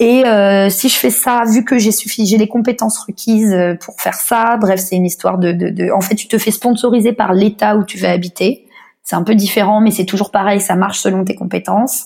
et 0.00 0.24
euh, 0.24 0.70
si 0.70 0.88
je 0.88 0.96
fais 0.96 1.10
ça, 1.10 1.42
vu 1.44 1.64
que 1.64 1.78
j'ai 1.78 1.90
suffi, 1.90 2.24
j'ai 2.26 2.38
les 2.38 2.46
compétences 2.46 2.98
requises 2.98 3.52
euh, 3.52 3.74
pour 3.74 4.00
faire 4.00 4.14
ça, 4.14 4.56
bref, 4.60 4.80
c'est 4.80 4.96
une 4.96 5.06
histoire 5.06 5.38
de, 5.38 5.52
de, 5.52 5.70
de, 5.70 5.90
En 5.90 6.00
fait, 6.00 6.14
tu 6.14 6.28
te 6.28 6.38
fais 6.38 6.52
sponsoriser 6.52 7.12
par 7.12 7.32
l'État 7.32 7.76
où 7.76 7.84
tu 7.84 7.98
vas 7.98 8.10
habiter. 8.10 8.66
C'est 9.02 9.16
un 9.16 9.24
peu 9.24 9.34
différent, 9.34 9.80
mais 9.80 9.90
c'est 9.90 10.04
toujours 10.04 10.30
pareil, 10.30 10.60
ça 10.60 10.76
marche 10.76 11.00
selon 11.00 11.24
tes 11.24 11.34
compétences. 11.34 12.04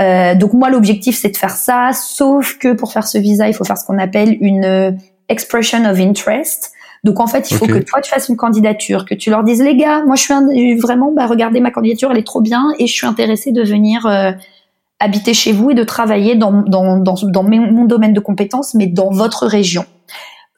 Euh, 0.00 0.34
donc 0.34 0.54
moi, 0.54 0.70
l'objectif, 0.70 1.16
c'est 1.18 1.30
de 1.30 1.36
faire 1.36 1.56
ça, 1.56 1.90
sauf 1.92 2.58
que 2.58 2.72
pour 2.72 2.92
faire 2.92 3.06
ce 3.06 3.18
visa, 3.18 3.48
il 3.48 3.54
faut 3.54 3.64
faire 3.64 3.78
ce 3.78 3.84
qu'on 3.84 3.98
appelle 3.98 4.36
une 4.40 4.64
euh, 4.64 4.90
expression 5.28 5.84
of 5.84 6.00
interest. 6.00 6.72
Donc 7.04 7.20
en 7.20 7.26
fait, 7.26 7.50
il 7.50 7.56
faut 7.56 7.66
que 7.66 7.78
toi 7.78 8.00
tu 8.02 8.10
fasses 8.10 8.28
une 8.28 8.36
candidature, 8.36 9.06
que 9.06 9.14
tu 9.14 9.30
leur 9.30 9.42
dises 9.42 9.62
les 9.62 9.74
gars, 9.74 10.02
moi 10.04 10.16
je 10.16 10.22
suis 10.22 10.78
vraiment, 10.78 11.12
bah 11.12 11.26
regardez 11.26 11.60
ma 11.60 11.70
candidature, 11.70 12.10
elle 12.10 12.18
est 12.18 12.26
trop 12.26 12.42
bien 12.42 12.74
et 12.78 12.86
je 12.86 12.92
suis 12.92 13.06
intéressé 13.06 13.52
de 13.52 13.62
venir 13.62 14.04
euh, 14.04 14.32
habiter 15.00 15.34
chez 15.34 15.52
vous 15.52 15.70
et 15.70 15.74
de 15.74 15.82
travailler 15.82 16.36
dans, 16.36 16.62
dans, 16.62 16.98
dans, 16.98 17.16
dans 17.22 17.42
mon 17.42 17.84
domaine 17.84 18.12
de 18.12 18.20
compétences, 18.20 18.74
mais 18.74 18.86
dans 18.86 19.10
votre 19.10 19.46
région. 19.46 19.84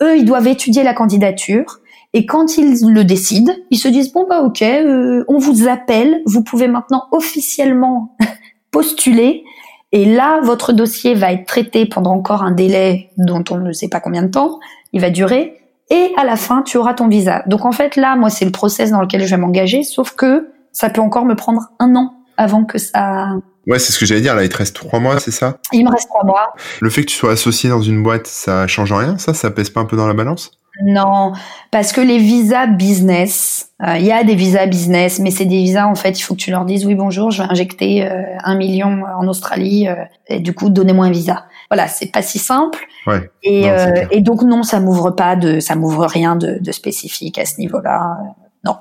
Eux, 0.03 0.18
ils 0.18 0.24
doivent 0.24 0.49
étudier 0.49 0.82
la 0.82 0.95
candidature. 0.95 1.78
Et 2.12 2.26
quand 2.26 2.59
ils 2.59 2.86
le 2.86 3.05
décident, 3.05 3.55
ils 3.70 3.78
se 3.78 3.88
disent 3.88 4.12
bon 4.12 4.26
bah 4.28 4.43
ok, 4.43 4.61
euh, 4.62 5.24
on 5.28 5.38
vous 5.38 5.66
appelle, 5.68 6.20
vous 6.26 6.43
pouvez 6.43 6.68
maintenant 6.68 7.05
officiellement 7.12 8.16
postuler. 8.70 9.45
Et 9.93 10.05
là, 10.05 10.40
votre 10.43 10.72
dossier 10.72 11.14
va 11.14 11.32
être 11.32 11.47
traité 11.47 11.86
pendant 11.86 12.12
encore 12.12 12.43
un 12.43 12.51
délai 12.51 13.11
dont 13.16 13.45
on 13.51 13.59
ne 13.59 13.72
sait 13.72 13.88
pas 13.88 14.01
combien 14.01 14.22
de 14.22 14.28
temps. 14.28 14.59
Il 14.93 15.01
va 15.01 15.11
durer. 15.11 15.57
Et 15.90 16.12
à 16.16 16.24
la 16.24 16.36
fin, 16.36 16.62
tu 16.62 16.78
auras 16.78 16.95
ton 16.95 17.09
visa. 17.09 17.43
Donc 17.47 17.64
en 17.64 17.72
fait, 17.72 17.97
là, 17.97 18.16
moi, 18.16 18.30
c'est 18.30 18.45
le 18.45 18.51
process 18.51 18.90
dans 18.90 19.01
lequel 19.01 19.24
je 19.24 19.30
vais 19.30 19.40
m'engager. 19.40 19.82
Sauf 19.82 20.12
que 20.12 20.51
ça 20.72 20.88
peut 20.90 21.03
encore 21.03 21.26
me 21.26 21.34
prendre 21.34 21.68
un 21.78 21.95
an 21.97 22.14
avant 22.36 22.64
que 22.64 22.78
ça 22.78 23.36
Ouais, 23.66 23.78
c'est 23.78 23.92
ce 23.92 23.98
que 23.98 24.06
j'allais 24.06 24.20
dire. 24.20 24.34
Là, 24.34 24.42
il 24.42 24.48
te 24.48 24.56
reste 24.56 24.74
trois 24.74 24.98
mois, 24.98 25.20
c'est 25.20 25.30
ça? 25.30 25.58
Il 25.72 25.84
me 25.84 25.90
reste 25.90 26.08
trois 26.08 26.24
mois. 26.24 26.54
Le 26.80 26.90
fait 26.90 27.02
que 27.02 27.06
tu 27.06 27.16
sois 27.16 27.32
associé 27.32 27.70
dans 27.70 27.82
une 27.82 28.02
boîte, 28.02 28.26
ça 28.26 28.66
change 28.66 28.92
rien, 28.92 29.18
ça 29.18 29.34
Ça 29.34 29.50
pèse 29.50 29.70
pas 29.70 29.80
un 29.80 29.84
peu 29.84 29.96
dans 29.96 30.08
la 30.08 30.14
balance? 30.14 30.52
Non, 30.82 31.32
parce 31.70 31.92
que 31.92 32.00
les 32.00 32.16
visas 32.16 32.66
business, 32.66 33.68
euh, 33.86 33.98
il 33.98 34.06
y 34.06 34.10
a 34.10 34.24
des 34.24 34.34
visas 34.34 34.64
business, 34.66 35.18
mais 35.18 35.30
c'est 35.30 35.44
des 35.44 35.58
visas 35.58 35.86
en 35.86 35.94
fait. 35.94 36.18
Il 36.18 36.22
faut 36.22 36.34
que 36.34 36.40
tu 36.40 36.50
leur 36.50 36.64
dises 36.64 36.86
oui 36.86 36.94
bonjour, 36.94 37.30
je 37.30 37.42
vais 37.42 37.48
injecter 37.50 38.06
euh, 38.06 38.22
un 38.42 38.56
million 38.56 39.02
en 39.18 39.28
Australie, 39.28 39.86
euh, 39.86 39.96
et 40.28 40.40
du 40.40 40.54
coup 40.54 40.70
donnez-moi 40.70 41.04
un 41.06 41.10
visa. 41.10 41.44
Voilà, 41.70 41.88
c'est 41.88 42.10
pas 42.10 42.22
si 42.22 42.38
simple. 42.38 42.78
Ouais. 43.06 43.30
Et, 43.42 43.66
et 44.10 44.20
donc 44.22 44.42
non, 44.42 44.62
ça 44.62 44.80
m'ouvre 44.80 45.10
pas 45.10 45.36
de, 45.36 45.60
ça 45.60 45.74
m'ouvre 45.74 46.06
rien 46.06 46.36
de, 46.36 46.58
de 46.58 46.72
spécifique 46.72 47.38
à 47.38 47.44
ce 47.44 47.58
niveau-là. 47.58 48.16
non. 48.64 48.76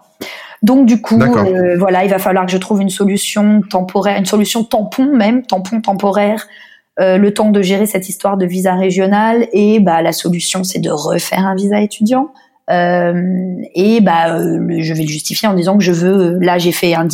Donc 0.62 0.86
du 0.86 1.02
coup, 1.02 1.20
euh, 1.22 1.76
voilà, 1.78 2.04
il 2.04 2.10
va 2.10 2.20
falloir 2.20 2.46
que 2.46 2.52
je 2.52 2.58
trouve 2.58 2.82
une 2.82 2.90
solution 2.90 3.62
temporaire, 3.62 4.18
une 4.18 4.26
solution 4.26 4.64
tampon 4.64 5.16
même, 5.16 5.44
tampon 5.44 5.82
temporaire, 5.82 6.48
euh, 7.00 7.18
le 7.18 7.34
temps 7.34 7.50
de 7.50 7.62
gérer 7.62 7.88
cette 7.88 8.10
histoire 8.10 8.38
de 8.38 8.46
visa 8.46 8.76
régional. 8.76 9.48
Et 9.54 9.80
bah 9.80 10.02
la 10.02 10.12
solution, 10.12 10.64
c'est 10.64 10.80
de 10.80 10.92
refaire 10.92 11.48
un 11.48 11.56
visa 11.56 11.82
étudiant. 11.82 12.32
Euh, 12.70 13.56
et 13.74 14.02
bah 14.02 14.38
je 14.38 14.94
vais 14.94 15.02
le 15.02 15.10
justifier 15.10 15.48
en 15.48 15.56
disant 15.56 15.78
que 15.78 15.84
je 15.84 15.92
veux, 15.92 16.38
là 16.40 16.60
j'ai 16.60 16.72
fait 16.72 16.94
un, 16.94 17.08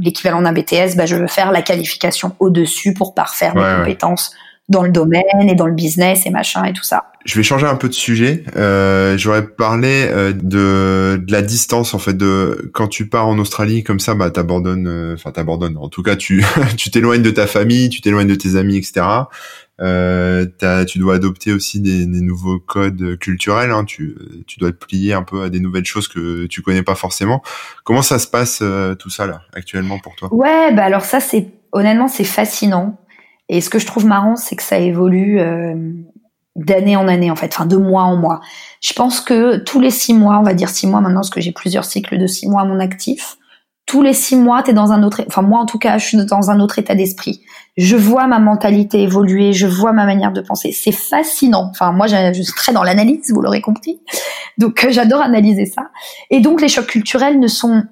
l'équivalent 0.00 0.42
d'un 0.42 0.52
BTS, 0.52 0.96
bah 0.96 1.06
je 1.06 1.14
veux 1.14 1.28
faire 1.28 1.52
la 1.52 1.62
qualification 1.62 2.32
au 2.40 2.50
dessus 2.50 2.92
pour 2.94 3.14
parfaire 3.14 3.54
mes 3.54 3.78
compétences 3.78 4.32
dans 4.68 4.82
le 4.82 4.90
domaine 4.90 5.22
et 5.48 5.54
dans 5.54 5.66
le 5.66 5.74
business 5.74 6.26
et 6.26 6.30
machin 6.30 6.64
et 6.64 6.72
tout 6.72 6.82
ça. 6.82 7.04
Je 7.24 7.34
vais 7.36 7.42
changer 7.42 7.66
un 7.66 7.76
peu 7.76 7.88
de 7.88 7.94
sujet. 7.94 8.44
Euh, 8.56 9.16
J'aurais 9.18 9.46
parlé 9.46 10.06
euh, 10.08 10.32
de, 10.32 11.22
de 11.22 11.32
la 11.32 11.42
distance 11.42 11.94
en 11.94 11.98
fait 11.98 12.16
de 12.16 12.70
quand 12.72 12.88
tu 12.88 13.08
pars 13.08 13.26
en 13.26 13.38
Australie 13.38 13.82
comme 13.82 14.00
ça, 14.00 14.14
bah 14.14 14.30
t'abandonnes, 14.30 14.86
euh, 14.86 15.14
enfin 15.14 15.30
t'abandonnes. 15.30 15.76
En 15.76 15.88
tout 15.88 16.02
cas, 16.02 16.16
tu 16.16 16.44
tu 16.76 16.90
t'éloignes 16.90 17.22
de 17.22 17.30
ta 17.30 17.46
famille, 17.46 17.88
tu 17.88 18.00
t'éloignes 18.00 18.28
de 18.28 18.34
tes 18.34 18.56
amis, 18.56 18.76
etc. 18.76 19.04
Euh, 19.80 20.46
tu 20.86 20.98
dois 20.98 21.14
adopter 21.14 21.52
aussi 21.52 21.80
des, 21.80 22.04
des 22.06 22.20
nouveaux 22.20 22.58
codes 22.58 23.16
culturels. 23.18 23.70
Hein. 23.70 23.84
Tu, 23.84 24.16
tu 24.46 24.58
dois 24.58 24.72
te 24.72 24.84
plier 24.84 25.12
un 25.12 25.22
peu 25.22 25.42
à 25.42 25.50
des 25.50 25.60
nouvelles 25.60 25.84
choses 25.84 26.08
que 26.08 26.46
tu 26.46 26.62
connais 26.62 26.82
pas 26.82 26.94
forcément. 26.94 27.42
Comment 27.84 28.02
ça 28.02 28.18
se 28.18 28.26
passe 28.26 28.60
euh, 28.62 28.94
tout 28.94 29.10
ça 29.10 29.26
là 29.26 29.42
actuellement 29.52 29.98
pour 29.98 30.16
toi? 30.16 30.32
Ouais, 30.32 30.72
bah 30.74 30.84
alors 30.84 31.04
ça 31.04 31.20
c'est 31.20 31.48
honnêtement 31.72 32.08
c'est 32.08 32.24
fascinant 32.24 32.98
et 33.48 33.60
ce 33.60 33.70
que 33.70 33.78
je 33.78 33.86
trouve 33.86 34.06
marrant, 34.06 34.36
c'est 34.36 34.56
que 34.56 34.62
ça 34.62 34.78
évolue 34.78 35.40
euh, 35.40 35.74
d'année 36.56 36.96
en 36.96 37.08
année, 37.08 37.30
en 37.30 37.36
fait, 37.36 37.52
enfin 37.52 37.66
de 37.66 37.76
mois 37.76 38.02
en 38.02 38.16
mois. 38.16 38.40
Je 38.80 38.92
pense 38.92 39.20
que 39.20 39.56
tous 39.58 39.80
les 39.80 39.90
six 39.90 40.14
mois, 40.14 40.38
on 40.38 40.42
va 40.42 40.54
dire 40.54 40.68
six 40.68 40.86
mois 40.86 41.00
maintenant, 41.00 41.20
parce 41.20 41.30
que 41.30 41.40
j'ai 41.40 41.52
plusieurs 41.52 41.84
cycles 41.84 42.18
de 42.18 42.26
six 42.26 42.48
mois 42.48 42.62
à 42.62 42.64
mon 42.64 42.80
actif, 42.80 43.38
tous 43.88 44.02
les 44.02 44.12
six 44.12 44.36
mois, 44.36 44.62
tu 44.62 44.70
es 44.70 44.74
dans 44.74 44.92
un 44.92 45.02
autre, 45.02 45.22
enfin 45.26 45.40
moi 45.40 45.60
en 45.60 45.66
tout 45.66 45.78
cas, 45.78 45.96
je 45.96 46.04
suis 46.04 46.18
dans 46.26 46.50
un 46.50 46.60
autre 46.60 46.78
état 46.78 46.94
d'esprit. 46.94 47.40
Je 47.78 47.96
vois 47.96 48.26
ma 48.26 48.38
mentalité 48.38 49.02
évoluer, 49.02 49.54
je 49.54 49.66
vois 49.66 49.92
ma 49.92 50.04
manière 50.04 50.30
de 50.30 50.42
penser. 50.42 50.72
C'est 50.72 50.92
fascinant. 50.92 51.68
Enfin 51.70 51.92
moi, 51.92 52.06
je 52.06 52.42
suis 52.42 52.52
très 52.52 52.72
dans 52.74 52.82
l'analyse, 52.82 53.32
vous 53.32 53.40
l'aurez 53.40 53.62
compris. 53.62 53.98
Donc 54.58 54.84
euh, 54.84 54.90
j'adore 54.90 55.22
analyser 55.22 55.64
ça. 55.64 55.88
Et 56.28 56.40
donc 56.40 56.60
les 56.60 56.68
chocs 56.68 56.86
culturels 56.86 57.40
ne 57.40 57.46
sont 57.46 57.84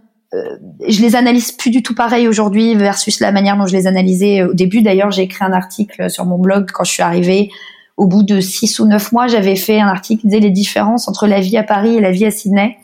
je 0.88 1.02
les 1.02 1.16
analyse 1.16 1.52
plus 1.52 1.70
du 1.70 1.82
tout 1.82 1.94
pareil 1.94 2.28
aujourd'hui 2.28 2.74
versus 2.74 3.20
la 3.20 3.32
manière 3.32 3.56
dont 3.56 3.66
je 3.66 3.74
les 3.74 3.86
analysais 3.86 4.42
au 4.42 4.54
début. 4.54 4.82
D'ailleurs, 4.82 5.10
j'ai 5.10 5.22
écrit 5.22 5.44
un 5.44 5.52
article 5.52 6.10
sur 6.10 6.24
mon 6.24 6.38
blog 6.38 6.70
quand 6.72 6.84
je 6.84 6.92
suis 6.92 7.02
arrivée. 7.02 7.50
Au 7.96 8.06
bout 8.06 8.22
de 8.22 8.40
six 8.40 8.78
ou 8.78 8.86
neuf 8.86 9.12
mois, 9.12 9.26
j'avais 9.26 9.56
fait 9.56 9.80
un 9.80 9.88
article 9.88 10.20
qui 10.20 10.26
disait 10.28 10.40
les 10.40 10.50
différences 10.50 11.08
entre 11.08 11.26
la 11.26 11.40
vie 11.40 11.56
à 11.56 11.62
Paris 11.62 11.96
et 11.96 12.00
la 12.00 12.10
vie 12.10 12.26
à 12.26 12.30
Sydney. 12.30 12.76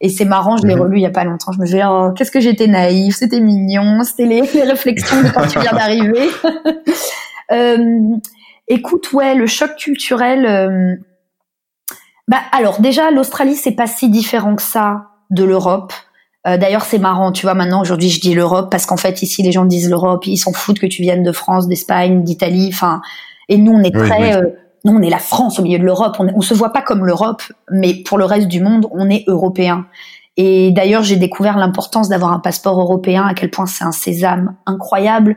Et 0.00 0.08
c'est 0.08 0.24
marrant, 0.24 0.56
je 0.56 0.66
l'ai 0.66 0.74
mhm. 0.74 0.82
relu 0.82 0.98
il 0.98 1.02
y 1.02 1.06
a 1.06 1.10
pas 1.10 1.24
longtemps. 1.24 1.52
Je 1.52 1.58
me 1.58 1.64
disais, 1.64 1.82
oh, 1.84 2.12
qu'est-ce 2.16 2.30
que 2.30 2.40
j'étais 2.40 2.66
naïf, 2.66 3.16
c'était 3.16 3.40
mignon, 3.40 4.02
c'était 4.04 4.26
les, 4.26 4.40
réflexions 4.62 5.22
de 5.22 5.28
quand 5.30 5.46
tu 5.46 5.58
viens 5.58 5.72
d'arriver. 5.72 6.28
euh, 7.52 8.16
écoute, 8.68 9.12
ouais, 9.12 9.34
le 9.34 9.46
choc 9.46 9.74
culturel. 9.76 10.46
Euh, 10.46 10.96
bah 12.28 12.38
alors 12.52 12.80
déjà, 12.80 13.10
l'Australie 13.10 13.56
c'est 13.56 13.72
pas 13.72 13.86
si 13.86 14.10
différent 14.10 14.54
que 14.54 14.62
ça 14.62 15.08
de 15.30 15.44
l'Europe. 15.44 15.92
Euh, 16.48 16.56
d'ailleurs, 16.56 16.84
c'est 16.84 16.98
marrant, 16.98 17.32
tu 17.32 17.46
vois, 17.46 17.54
maintenant, 17.54 17.80
aujourd'hui, 17.80 18.08
je 18.08 18.20
dis 18.20 18.34
l'Europe 18.34 18.70
parce 18.70 18.86
qu'en 18.86 18.96
fait, 18.96 19.22
ici, 19.22 19.42
les 19.42 19.52
gens 19.52 19.64
disent 19.64 19.90
l'Europe, 19.90 20.26
ils 20.26 20.36
s'en 20.36 20.52
foutent 20.52 20.78
que 20.78 20.86
tu 20.86 21.02
viennes 21.02 21.22
de 21.22 21.32
France, 21.32 21.68
d'Espagne, 21.68 22.22
d'Italie, 22.22 22.70
enfin, 22.72 23.00
et 23.48 23.58
nous, 23.58 23.72
on 23.72 23.82
est 23.82 23.94
très, 23.94 24.36
euh, 24.36 24.46
nous, 24.84 24.96
on 24.96 25.02
est 25.02 25.10
la 25.10 25.18
France 25.18 25.58
au 25.58 25.62
milieu 25.62 25.78
de 25.78 25.84
l'Europe, 25.84 26.16
on, 26.18 26.28
on 26.34 26.40
se 26.40 26.54
voit 26.54 26.72
pas 26.72 26.82
comme 26.82 27.04
l'Europe, 27.04 27.42
mais 27.70 27.94
pour 27.94 28.18
le 28.18 28.24
reste 28.24 28.48
du 28.48 28.60
monde, 28.60 28.86
on 28.92 29.10
est 29.10 29.24
européen. 29.26 29.86
Et 30.36 30.70
d'ailleurs, 30.70 31.02
j'ai 31.02 31.16
découvert 31.16 31.58
l'importance 31.58 32.08
d'avoir 32.08 32.32
un 32.32 32.38
passeport 32.38 32.80
européen, 32.80 33.26
à 33.26 33.34
quel 33.34 33.50
point 33.50 33.66
c'est 33.66 33.84
un 33.84 33.92
sésame 33.92 34.54
incroyable, 34.66 35.36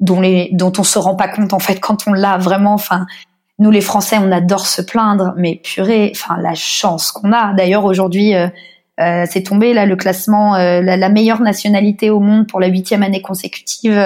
dont 0.00 0.20
les, 0.20 0.50
dont 0.52 0.72
on 0.78 0.84
se 0.84 0.98
rend 0.98 1.14
pas 1.14 1.28
compte, 1.28 1.54
en 1.54 1.58
fait, 1.58 1.80
quand 1.80 2.06
on 2.06 2.12
l'a 2.12 2.36
vraiment, 2.36 2.74
enfin, 2.74 3.06
nous, 3.58 3.70
les 3.70 3.80
Français, 3.80 4.16
on 4.20 4.30
adore 4.30 4.66
se 4.66 4.82
plaindre, 4.82 5.34
mais 5.36 5.60
purée, 5.62 6.12
enfin, 6.14 6.36
la 6.40 6.54
chance 6.54 7.12
qu'on 7.12 7.32
a. 7.32 7.54
D'ailleurs, 7.54 7.84
aujourd'hui, 7.84 8.34
euh, 8.34 8.48
euh, 9.00 9.24
c'est 9.28 9.42
tombé 9.42 9.72
là 9.72 9.86
le 9.86 9.96
classement, 9.96 10.54
euh, 10.54 10.82
la, 10.82 11.08
meilleure 11.08 11.40
nationalité 11.40 12.10
au 12.10 12.20
monde 12.20 12.46
pour 12.46 12.60
la 12.60 12.66
huitième 12.66 13.02
année 13.02 13.22
consécutive. 13.22 13.98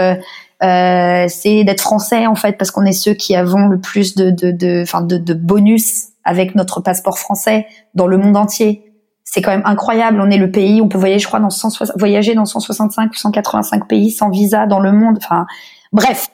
Euh, 0.62 1.26
c'est 1.28 1.64
d'être 1.64 1.80
français 1.80 2.26
en 2.26 2.34
fait 2.34 2.56
parce 2.56 2.70
qu'on 2.70 2.84
est 2.84 2.92
ceux 2.92 3.12
qui 3.12 3.34
avons 3.36 3.66
le 3.66 3.78
plus 3.78 4.14
de 4.14 4.30
de 4.30 4.50
de, 4.52 4.84
de, 5.06 5.18
de 5.18 5.34
bonus 5.34 6.08
avec 6.24 6.54
notre 6.54 6.80
passeport 6.80 7.18
français 7.18 7.66
dans 7.94 8.06
le 8.06 8.16
monde 8.16 8.36
entier. 8.36 8.82
C'est 9.24 9.42
quand 9.42 9.50
même 9.50 9.66
incroyable. 9.66 10.20
On 10.20 10.30
est 10.30 10.38
le 10.38 10.50
pays, 10.50 10.80
on 10.80 10.88
peut 10.88 10.98
voyager, 10.98 11.18
je 11.18 11.26
crois, 11.26 11.40
dans 11.40 11.50
160, 11.50 11.98
voyager 11.98 12.34
dans 12.34 12.44
165 12.44 13.10
ou 13.10 13.14
185 13.14 13.88
pays 13.88 14.10
sans 14.12 14.30
visa 14.30 14.66
dans 14.66 14.78
le 14.78 14.92
monde. 14.92 15.18
Enfin, 15.20 15.46
bref, 15.92 16.28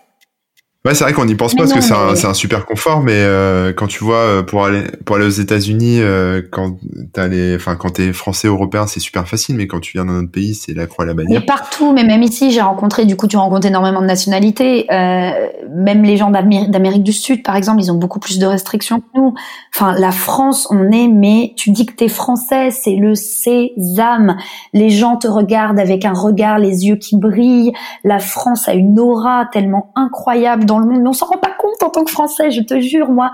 Ouais, 0.84 0.96
c'est 0.96 1.04
vrai 1.04 1.12
qu'on 1.12 1.26
n'y 1.26 1.36
pense 1.36 1.54
pas 1.54 1.62
parce 1.62 1.74
que 1.74 1.80
c'est 1.80 1.94
un, 1.94 2.30
un, 2.30 2.34
super 2.34 2.66
confort, 2.66 3.02
mais 3.02 3.12
euh, 3.14 3.72
quand 3.72 3.86
tu 3.86 4.02
vois 4.02 4.16
euh, 4.16 4.42
pour 4.42 4.64
aller 4.64 4.82
pour 5.04 5.14
aller 5.14 5.24
aux 5.24 5.28
États-Unis, 5.28 5.98
euh, 6.00 6.42
quand 6.50 6.76
t'as 7.12 7.28
les, 7.28 7.54
enfin 7.54 7.76
quand 7.76 7.90
t'es 7.90 8.12
français 8.12 8.48
européen, 8.48 8.88
c'est 8.88 8.98
super 8.98 9.28
facile, 9.28 9.54
mais 9.54 9.68
quand 9.68 9.78
tu 9.78 9.92
viens 9.92 10.04
d'un 10.04 10.18
autre 10.18 10.32
pays, 10.32 10.56
c'est 10.56 10.74
la 10.74 10.88
croix 10.88 11.04
et 11.04 11.08
la 11.08 11.14
bannière. 11.14 11.38
Mais 11.38 11.46
partout, 11.46 11.92
mais 11.92 12.02
même 12.02 12.24
ici, 12.24 12.50
j'ai 12.50 12.62
rencontré, 12.62 13.04
du 13.04 13.14
coup, 13.14 13.28
tu 13.28 13.36
rencontres 13.36 13.68
énormément 13.68 14.00
de 14.00 14.06
nationalités. 14.06 14.92
Euh, 14.92 15.30
même 15.70 16.02
les 16.02 16.16
gens 16.16 16.32
d'Amérique 16.32 17.04
du 17.04 17.12
Sud, 17.12 17.44
par 17.44 17.54
exemple, 17.54 17.80
ils 17.80 17.92
ont 17.92 17.98
beaucoup 17.98 18.18
plus 18.18 18.40
de 18.40 18.46
restrictions 18.46 18.98
que 18.98 19.06
nous. 19.14 19.34
Enfin, 19.72 19.94
la 19.96 20.10
France, 20.10 20.66
on 20.70 20.90
est, 20.90 21.06
mais 21.06 21.52
tu 21.56 21.70
dis 21.70 21.86
que 21.86 21.92
t'es 21.92 22.08
français, 22.08 22.72
c'est 22.72 22.96
le 22.96 23.14
sésame. 23.14 24.36
Les 24.72 24.90
gens 24.90 25.16
te 25.16 25.28
regardent 25.28 25.78
avec 25.78 26.04
un 26.04 26.12
regard, 26.12 26.58
les 26.58 26.88
yeux 26.88 26.96
qui 26.96 27.16
brillent. 27.16 27.72
La 28.02 28.18
France 28.18 28.68
a 28.68 28.74
une 28.74 28.98
aura 28.98 29.46
tellement 29.52 29.92
incroyable 29.94 30.64
dans 30.72 30.78
le 30.78 30.86
monde, 30.86 31.02
mais 31.02 31.08
on 31.08 31.12
s'en 31.12 31.26
rend 31.26 31.38
pas 31.38 31.52
compte 31.56 31.82
en 31.82 31.90
tant 31.90 32.04
que 32.04 32.10
Français. 32.10 32.50
Je 32.50 32.62
te 32.62 32.80
jure, 32.80 33.10
moi, 33.10 33.30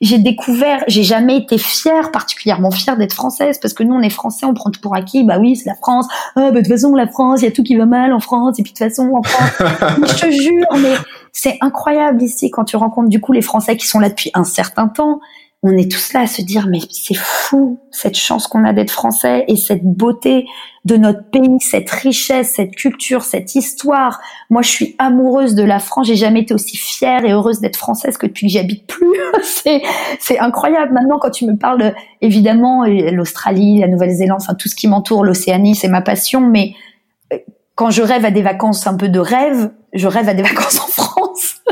j'ai 0.00 0.18
découvert, 0.18 0.84
j'ai 0.88 1.02
jamais 1.02 1.38
été 1.38 1.58
fière, 1.58 2.10
particulièrement 2.10 2.70
fière 2.70 2.96
d'être 2.96 3.14
française, 3.14 3.58
parce 3.58 3.72
que 3.74 3.82
nous, 3.82 3.94
on 3.94 4.02
est 4.02 4.10
Français, 4.10 4.44
on 4.44 4.54
prend 4.54 4.70
tout 4.70 4.80
pour 4.80 4.94
acquis. 4.94 5.24
Bah 5.24 5.38
oui, 5.40 5.56
c'est 5.56 5.68
la 5.68 5.74
France. 5.74 6.06
Ah, 6.36 6.50
bah, 6.50 6.50
de 6.50 6.58
toute 6.58 6.68
façon, 6.68 6.94
la 6.94 7.06
France, 7.06 7.40
il 7.40 7.44
y 7.44 7.48
a 7.48 7.50
tout 7.50 7.62
qui 7.62 7.76
va 7.76 7.86
mal 7.86 8.12
en 8.12 8.20
France, 8.20 8.58
et 8.58 8.62
puis 8.62 8.72
de 8.72 8.78
toute 8.78 8.86
façon, 8.86 9.10
en 9.14 9.22
France. 9.22 9.68
je 10.16 10.26
te 10.26 10.30
jure, 10.30 10.66
mais 10.80 10.94
c'est 11.32 11.56
incroyable 11.60 12.22
ici 12.22 12.50
quand 12.50 12.64
tu 12.64 12.76
rencontres 12.76 13.08
du 13.08 13.20
coup 13.20 13.32
les 13.32 13.42
Français 13.42 13.76
qui 13.76 13.86
sont 13.86 13.98
là 13.98 14.10
depuis 14.10 14.30
un 14.34 14.44
certain 14.44 14.88
temps 14.88 15.20
on 15.62 15.76
est 15.76 15.90
tous 15.90 16.12
là 16.12 16.20
à 16.20 16.26
se 16.26 16.42
dire 16.42 16.66
mais 16.68 16.80
c'est 16.90 17.16
fou 17.16 17.78
cette 17.90 18.16
chance 18.16 18.48
qu'on 18.48 18.64
a 18.64 18.72
d'être 18.72 18.90
français 18.90 19.44
et 19.46 19.56
cette 19.56 19.84
beauté 19.84 20.46
de 20.84 20.96
notre 20.96 21.22
pays, 21.30 21.60
cette 21.60 21.88
richesse, 21.90 22.54
cette 22.56 22.74
culture, 22.74 23.22
cette 23.22 23.54
histoire. 23.54 24.20
Moi, 24.50 24.62
je 24.62 24.68
suis 24.68 24.96
amoureuse 24.98 25.54
de 25.54 25.62
la 25.62 25.78
France. 25.78 26.08
J'ai 26.08 26.16
jamais 26.16 26.40
été 26.40 26.54
aussi 26.54 26.76
fière 26.76 27.24
et 27.24 27.30
heureuse 27.30 27.60
d'être 27.60 27.76
française 27.76 28.16
que 28.16 28.26
depuis 28.26 28.46
que 28.46 28.52
j'y 28.52 28.58
habite 28.58 28.88
plus. 28.88 29.20
c'est 29.44 29.82
c'est 30.18 30.40
incroyable. 30.40 30.92
Maintenant, 30.92 31.20
quand 31.20 31.30
tu 31.30 31.46
me 31.46 31.56
parles, 31.56 31.94
évidemment, 32.20 32.84
l'Australie, 32.84 33.78
la 33.78 33.86
Nouvelle-Zélande, 33.86 34.38
enfin 34.40 34.54
tout 34.54 34.68
ce 34.68 34.74
qui 34.74 34.88
m'entoure, 34.88 35.22
l'Océanie, 35.24 35.76
c'est 35.76 35.88
ma 35.88 36.02
passion. 36.02 36.40
Mais 36.40 36.74
euh, 37.32 37.38
quand 37.76 37.90
je 37.90 38.02
rêve 38.02 38.24
à 38.24 38.32
des 38.32 38.42
vacances 38.42 38.86
un 38.88 38.96
peu 38.96 39.08
de 39.08 39.20
rêve, 39.20 39.70
je 39.92 40.08
rêve 40.08 40.28
à 40.28 40.34
des 40.34 40.42
vacances 40.50 40.80
en 40.80 40.88
France. 40.88 41.62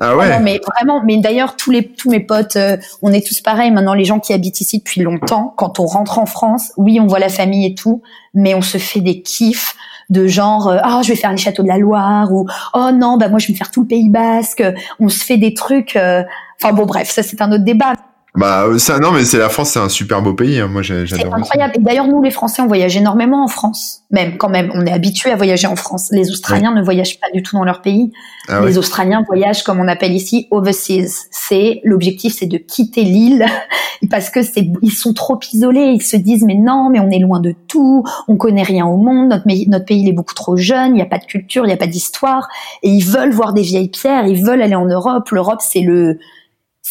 Ah 0.00 0.16
ouais. 0.16 0.40
mais 0.40 0.60
vraiment, 0.76 1.02
mais 1.04 1.18
d'ailleurs 1.18 1.56
tous 1.56 1.70
les 1.70 1.86
tous 1.86 2.08
mes 2.10 2.20
potes, 2.20 2.56
euh, 2.56 2.78
on 3.02 3.12
est 3.12 3.26
tous 3.26 3.40
pareils. 3.42 3.70
Maintenant, 3.70 3.92
les 3.92 4.06
gens 4.06 4.18
qui 4.18 4.32
habitent 4.32 4.60
ici 4.60 4.78
depuis 4.78 5.02
longtemps, 5.02 5.52
quand 5.56 5.78
on 5.78 5.84
rentre 5.84 6.18
en 6.18 6.26
France, 6.26 6.72
oui, 6.78 6.98
on 7.00 7.06
voit 7.06 7.18
la 7.18 7.28
famille 7.28 7.66
et 7.66 7.74
tout, 7.74 8.02
mais 8.32 8.54
on 8.54 8.62
se 8.62 8.78
fait 8.78 9.00
des 9.00 9.20
kiffs 9.20 9.76
de 10.08 10.26
genre 10.26 10.68
euh, 10.68 10.78
ah 10.82 11.00
je 11.04 11.10
vais 11.10 11.16
faire 11.16 11.30
les 11.30 11.36
châteaux 11.36 11.62
de 11.62 11.68
la 11.68 11.78
Loire 11.78 12.32
ou 12.32 12.46
oh 12.74 12.90
non 12.92 13.16
bah 13.16 13.28
moi 13.28 13.38
je 13.38 13.46
vais 13.46 13.52
me 13.52 13.58
faire 13.58 13.70
tout 13.70 13.82
le 13.82 13.86
Pays 13.86 14.08
Basque. 14.08 14.62
On 14.98 15.08
se 15.08 15.24
fait 15.24 15.36
des 15.36 15.54
trucs. 15.54 15.96
Euh, 15.96 16.22
enfin 16.60 16.74
bon 16.74 16.86
bref, 16.86 17.10
ça 17.10 17.22
c'est 17.22 17.40
un 17.40 17.52
autre 17.52 17.64
débat. 17.64 17.92
Bah 18.36 18.64
euh, 18.64 18.78
ça 18.78 19.00
non 19.00 19.10
mais 19.10 19.24
c'est 19.24 19.38
la 19.38 19.48
France, 19.48 19.70
c'est 19.70 19.80
un 19.80 19.88
super 19.88 20.22
beau 20.22 20.34
pays. 20.34 20.60
Hein. 20.60 20.68
Moi 20.68 20.82
j'adore. 20.82 21.06
C'est 21.08 21.26
incroyable. 21.26 21.74
Et 21.76 21.80
d'ailleurs 21.80 22.06
nous 22.06 22.22
les 22.22 22.30
Français 22.30 22.62
on 22.62 22.68
voyage 22.68 22.96
énormément 22.96 23.42
en 23.42 23.48
France. 23.48 24.02
Même 24.10 24.38
quand 24.38 24.48
même, 24.48 24.70
on 24.74 24.86
est 24.86 24.92
habitué 24.92 25.30
à 25.30 25.36
voyager 25.36 25.66
en 25.66 25.76
France. 25.76 26.10
Les 26.12 26.30
Australiens 26.30 26.72
ne 26.72 26.82
voyagent 26.82 27.18
pas 27.20 27.26
du 27.32 27.42
tout 27.42 27.56
dans 27.56 27.64
leur 27.64 27.80
pays. 27.80 28.12
Ah 28.48 28.60
les 28.64 28.78
Australiens 28.78 29.24
voyagent 29.26 29.64
comme 29.64 29.80
on 29.80 29.88
appelle 29.88 30.12
ici 30.12 30.46
overseas. 30.50 31.26
C'est 31.30 31.80
l'objectif, 31.82 32.34
c'est 32.38 32.46
de 32.46 32.56
quitter 32.56 33.02
l'île 33.02 33.46
parce 34.10 34.30
que 34.30 34.42
c'est 34.42 34.66
ils 34.80 34.92
sont 34.92 35.12
trop 35.12 35.38
isolés. 35.52 35.92
Ils 35.94 36.02
se 36.02 36.16
disent 36.16 36.44
mais 36.44 36.54
non, 36.54 36.88
mais 36.88 37.00
on 37.00 37.10
est 37.10 37.18
loin 37.18 37.40
de 37.40 37.54
tout, 37.66 38.04
on 38.28 38.36
connaît 38.36 38.62
rien 38.62 38.86
au 38.86 38.96
monde. 38.96 39.28
Notre 39.30 39.44
pays, 39.44 39.68
notre 39.68 39.86
pays 39.86 40.02
il 40.02 40.08
est 40.08 40.12
beaucoup 40.12 40.34
trop 40.34 40.56
jeune. 40.56 40.92
Il 40.92 40.94
n'y 40.94 41.02
a 41.02 41.06
pas 41.06 41.18
de 41.18 41.26
culture, 41.26 41.64
il 41.64 41.68
n'y 41.68 41.74
a 41.74 41.78
pas 41.78 41.88
d'histoire. 41.88 42.48
Et 42.84 42.90
ils 42.90 43.04
veulent 43.04 43.32
voir 43.32 43.54
des 43.54 43.62
vieilles 43.62 43.90
pierres. 43.90 44.26
Ils 44.26 44.44
veulent 44.44 44.62
aller 44.62 44.76
en 44.76 44.86
Europe. 44.86 45.28
L'Europe 45.30 45.60
c'est 45.62 45.80
le 45.80 46.20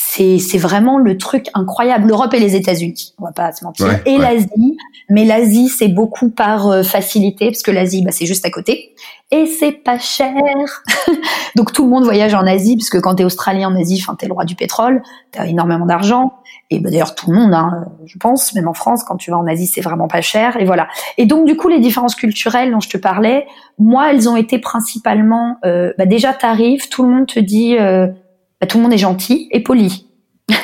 c'est 0.01 0.57
vraiment 0.57 0.97
le 0.97 1.17
truc 1.17 1.47
incroyable. 1.53 2.07
L'Europe 2.07 2.33
et 2.33 2.39
les 2.39 2.55
États-Unis, 2.55 3.13
on 3.19 3.25
va 3.25 3.31
pas 3.33 3.51
se 3.51 3.65
mentir, 3.65 3.99
et 4.05 4.17
l'Asie. 4.17 4.77
Mais 5.09 5.25
l'Asie, 5.25 5.67
c'est 5.67 5.89
beaucoup 5.89 6.29
par 6.29 6.67
euh, 6.67 6.83
facilité 6.83 7.47
parce 7.47 7.63
que 7.63 7.71
l'Asie, 7.71 8.03
bah, 8.03 8.11
c'est 8.11 8.25
juste 8.25 8.45
à 8.45 8.49
côté 8.49 8.93
et 9.31 9.45
c'est 9.45 9.71
pas 9.71 9.99
cher. 9.99 10.33
Donc 11.55 11.73
tout 11.73 11.83
le 11.83 11.89
monde 11.89 12.03
voyage 12.03 12.33
en 12.33 12.45
Asie 12.45 12.77
parce 12.77 12.89
que 12.89 12.97
quand 12.97 13.15
t'es 13.15 13.23
australien 13.23 13.69
en 13.69 13.75
Asie, 13.75 13.99
enfin 14.01 14.15
t'es 14.15 14.27
le 14.27 14.33
roi 14.33 14.45
du 14.45 14.55
pétrole, 14.55 15.01
t'as 15.31 15.45
énormément 15.45 15.85
d'argent. 15.85 16.33
Et 16.69 16.79
bah, 16.79 16.89
d'ailleurs 16.89 17.15
tout 17.15 17.31
le 17.31 17.37
monde, 17.37 17.53
hein, 17.53 17.85
je 18.05 18.17
pense, 18.17 18.53
même 18.53 18.67
en 18.67 18.73
France, 18.73 19.03
quand 19.03 19.17
tu 19.17 19.31
vas 19.31 19.37
en 19.37 19.47
Asie, 19.47 19.67
c'est 19.67 19.81
vraiment 19.81 20.07
pas 20.07 20.21
cher. 20.21 20.57
Et 20.61 20.65
voilà. 20.65 20.87
Et 21.17 21.25
donc 21.25 21.45
du 21.45 21.57
coup, 21.57 21.67
les 21.67 21.79
différences 21.79 22.15
culturelles 22.15 22.71
dont 22.71 22.79
je 22.79 22.89
te 22.89 22.97
parlais, 22.97 23.45
moi, 23.77 24.11
elles 24.11 24.29
ont 24.29 24.35
été 24.35 24.59
principalement, 24.59 25.57
euh, 25.65 25.91
bah, 25.97 26.05
déjà 26.05 26.33
t'arrives, 26.33 26.87
tout 26.89 27.03
le 27.03 27.09
monde 27.09 27.27
te 27.27 27.39
dit. 27.39 27.77
Euh, 27.77 28.07
bah, 28.59 28.67
tout 28.67 28.77
le 28.77 28.83
monde 28.83 28.93
est 28.93 28.97
gentil 28.97 29.47
et 29.51 29.61
poli. 29.61 30.07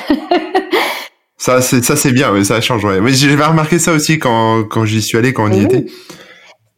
ça, 1.37 1.61
c'est 1.61 1.83
ça, 1.83 1.95
c'est 1.95 2.11
bien. 2.11 2.43
ça 2.43 2.59
change. 2.61 2.83
Ouais. 2.83 2.99
Mais 2.99 3.13
j'avais 3.13 3.45
remarqué 3.45 3.79
ça 3.79 3.93
aussi 3.93 4.19
quand 4.19 4.63
quand 4.65 4.85
j'y 4.85 5.01
suis 5.01 5.17
allé, 5.17 5.33
quand 5.33 5.45
on 5.45 5.51
y 5.51 5.63
était. 5.63 5.85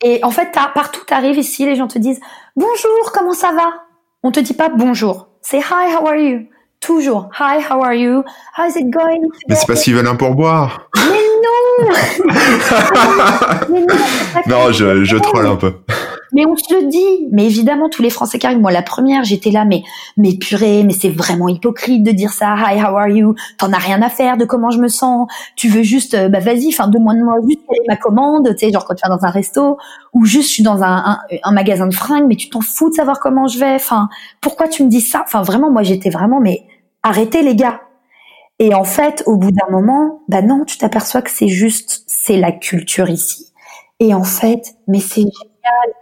Et 0.03 0.19
en 0.23 0.29
fait, 0.29 0.49
partout 0.51 1.01
t'arrives 1.05 1.37
ici, 1.37 1.65
les 1.65 1.75
gens 1.75 1.87
te 1.87 1.97
disent 1.97 2.19
bonjour, 2.55 3.11
comment 3.13 3.33
ça 3.33 3.51
va? 3.53 3.73
On 4.23 4.31
te 4.31 4.39
dit 4.39 4.53
pas 4.53 4.69
bonjour, 4.69 5.29
c'est 5.41 5.59
hi, 5.59 5.95
how 5.95 6.07
are 6.07 6.15
you? 6.15 6.47
Toujours 6.79 7.29
hi, 7.39 7.63
how 7.67 7.81
are 7.83 7.93
you? 7.93 8.23
How's 8.55 8.75
it 8.75 8.89
going 8.91 9.21
Mais 9.49 9.55
c'est 9.55 9.65
parce 9.65 9.81
qu'ils 9.81 9.95
veulent 9.95 10.07
un 10.07 10.15
pourboire. 10.15 10.89
Mais 10.95 11.01
non 11.01 11.89
Mais 13.71 13.79
non, 13.79 13.95
non 14.47 14.71
je, 14.71 15.03
je 15.03 15.17
troll 15.17 15.47
un 15.47 15.55
peu. 15.55 15.73
Mais 16.33 16.45
on 16.45 16.55
se 16.55 16.73
le 16.73 16.87
dit. 16.87 17.27
Mais 17.31 17.45
évidemment, 17.45 17.89
tous 17.89 18.01
les 18.01 18.09
Français 18.09 18.39
qui 18.39 18.45
arrivent. 18.45 18.59
Moi, 18.59 18.71
la 18.71 18.81
première, 18.81 19.23
j'étais 19.23 19.51
là, 19.51 19.65
mais, 19.65 19.83
mais 20.17 20.33
purée, 20.33 20.83
mais 20.83 20.93
c'est 20.93 21.09
vraiment 21.09 21.47
hypocrite 21.47 22.03
de 22.03 22.11
dire 22.11 22.31
ça. 22.31 22.55
Hi, 22.57 22.79
how 22.81 22.95
are 22.97 23.09
you? 23.09 23.35
T'en 23.57 23.71
as 23.73 23.77
rien 23.77 24.01
à 24.01 24.09
faire 24.09 24.37
de 24.37 24.45
comment 24.45 24.71
je 24.71 24.79
me 24.79 24.87
sens. 24.87 25.27
Tu 25.55 25.67
veux 25.69 25.83
juste, 25.83 26.13
euh, 26.13 26.29
bah, 26.29 26.39
vas-y, 26.39 26.69
enfin, 26.69 26.87
demande-moi 26.87 27.35
juste 27.47 27.61
ma 27.87 27.95
commande, 27.95 28.49
tu 28.57 28.65
sais, 28.65 28.71
genre 28.71 28.85
quand 28.85 28.95
tu 28.95 29.07
vas 29.07 29.15
dans 29.15 29.25
un 29.25 29.29
resto, 29.29 29.77
ou 30.13 30.25
juste 30.25 30.49
je 30.49 30.53
suis 30.53 30.63
dans 30.63 30.83
un, 30.83 31.19
un, 31.43 31.51
magasin 31.51 31.87
de 31.87 31.93
fringues, 31.93 32.25
mais 32.27 32.35
tu 32.35 32.49
t'en 32.49 32.61
fous 32.61 32.89
de 32.89 32.95
savoir 32.95 33.19
comment 33.19 33.47
je 33.47 33.59
vais. 33.59 33.75
Enfin, 33.75 34.09
pourquoi 34.41 34.67
tu 34.67 34.83
me 34.83 34.89
dis 34.89 35.01
ça? 35.01 35.23
Enfin, 35.25 35.41
vraiment, 35.41 35.71
moi, 35.71 35.83
j'étais 35.83 36.09
vraiment, 36.09 36.39
mais 36.39 36.63
arrêtez, 37.03 37.41
les 37.41 37.55
gars. 37.55 37.81
Et 38.59 38.73
en 38.73 38.83
fait, 38.83 39.23
au 39.27 39.37
bout 39.37 39.51
d'un 39.51 39.69
moment, 39.69 40.21
bah 40.27 40.41
non, 40.41 40.65
tu 40.65 40.77
t'aperçois 40.77 41.21
que 41.21 41.29
c'est 41.29 41.47
juste, 41.47 42.03
c'est 42.07 42.37
la 42.37 42.51
culture 42.51 43.09
ici. 43.09 43.53
Et 43.99 44.13
en 44.13 44.23
fait, 44.23 44.75
mais 44.87 44.99
c'est 44.99 45.21
génial 45.21 45.93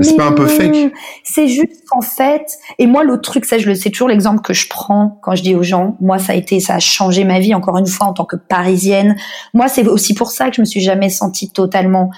c'est 0.00 0.16
pas 0.16 0.26
un 0.26 0.32
peu 0.32 0.46
fake 0.46 0.92
C'est 1.22 1.46
juste 1.46 1.84
qu'en 1.88 2.00
fait, 2.00 2.58
et 2.78 2.86
moi 2.86 3.04
l'autre 3.04 3.22
truc, 3.22 3.44
ça 3.44 3.58
je 3.58 3.66
le 3.66 3.74
sais 3.74 3.90
toujours 3.90 4.08
l'exemple 4.08 4.40
que 4.40 4.52
je 4.52 4.68
prends 4.68 5.18
quand 5.22 5.36
je 5.36 5.42
dis 5.42 5.54
aux 5.54 5.62
gens, 5.62 5.96
moi 6.00 6.18
ça 6.18 6.32
a 6.32 6.36
été, 6.36 6.58
ça 6.60 6.74
a 6.74 6.78
changé 6.80 7.24
ma 7.24 7.38
vie 7.38 7.54
encore 7.54 7.78
une 7.78 7.86
fois 7.86 8.08
en 8.08 8.12
tant 8.12 8.24
que 8.24 8.36
parisienne. 8.36 9.16
Moi 9.52 9.68
c'est 9.68 9.86
aussi 9.86 10.14
pour 10.14 10.30
ça 10.30 10.50
que 10.50 10.56
je 10.56 10.60
me 10.60 10.66
suis 10.66 10.80
jamais 10.80 11.10
sentie 11.10 11.50
totalement, 11.50 12.10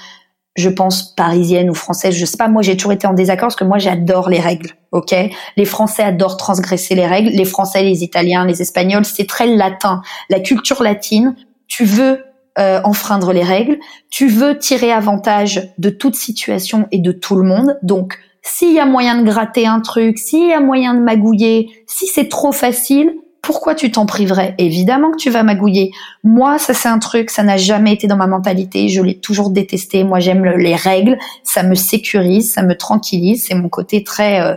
je 0.56 0.70
pense 0.70 1.14
parisienne 1.14 1.68
ou 1.68 1.74
française. 1.74 2.14
Je 2.14 2.24
sais 2.24 2.38
pas, 2.38 2.48
moi 2.48 2.62
j'ai 2.62 2.76
toujours 2.76 2.92
été 2.92 3.06
en 3.06 3.12
désaccord 3.12 3.48
parce 3.48 3.56
que 3.56 3.64
moi 3.64 3.78
j'adore 3.78 4.30
les 4.30 4.40
règles, 4.40 4.70
ok? 4.92 5.14
Les 5.56 5.64
Français 5.66 6.02
adorent 6.02 6.38
transgresser 6.38 6.94
les 6.94 7.06
règles, 7.06 7.28
les 7.30 7.44
Français, 7.44 7.82
les 7.82 8.02
Italiens, 8.02 8.46
les 8.46 8.62
Espagnols, 8.62 9.04
c'est 9.04 9.26
très 9.26 9.46
latin. 9.46 10.00
La 10.30 10.40
culture 10.40 10.82
latine, 10.82 11.36
tu 11.68 11.84
veux 11.84 12.24
euh, 12.58 12.80
enfreindre 12.84 13.32
les 13.32 13.42
règles, 13.42 13.78
tu 14.10 14.28
veux 14.28 14.58
tirer 14.58 14.92
avantage 14.92 15.70
de 15.78 15.90
toute 15.90 16.14
situation 16.14 16.88
et 16.90 16.98
de 16.98 17.12
tout 17.12 17.36
le 17.36 17.42
monde. 17.42 17.78
Donc, 17.82 18.18
s'il 18.42 18.72
y 18.72 18.80
a 18.80 18.86
moyen 18.86 19.20
de 19.20 19.24
gratter 19.24 19.66
un 19.66 19.80
truc, 19.80 20.18
s'il 20.18 20.48
y 20.48 20.52
a 20.52 20.60
moyen 20.60 20.94
de 20.94 21.00
magouiller, 21.00 21.68
si 21.86 22.06
c'est 22.06 22.28
trop 22.28 22.52
facile, 22.52 23.12
pourquoi 23.42 23.74
tu 23.74 23.92
t'en 23.92 24.06
priverais? 24.06 24.54
Évidemment 24.58 25.12
que 25.12 25.16
tu 25.16 25.30
vas 25.30 25.42
magouiller. 25.42 25.92
Moi, 26.24 26.58
ça 26.58 26.74
c'est 26.74 26.88
un 26.88 26.98
truc, 26.98 27.30
ça 27.30 27.42
n'a 27.42 27.56
jamais 27.56 27.92
été 27.92 28.06
dans 28.06 28.16
ma 28.16 28.26
mentalité, 28.26 28.88
je 28.88 29.00
l'ai 29.02 29.18
toujours 29.18 29.50
détesté. 29.50 30.02
Moi, 30.02 30.18
j'aime 30.18 30.44
les 30.44 30.74
règles, 30.74 31.16
ça 31.44 31.62
me 31.62 31.74
sécurise, 31.74 32.52
ça 32.52 32.62
me 32.62 32.76
tranquillise, 32.76 33.44
c'est 33.46 33.54
mon 33.54 33.68
côté 33.68 34.02
très, 34.02 34.40
euh, 34.40 34.56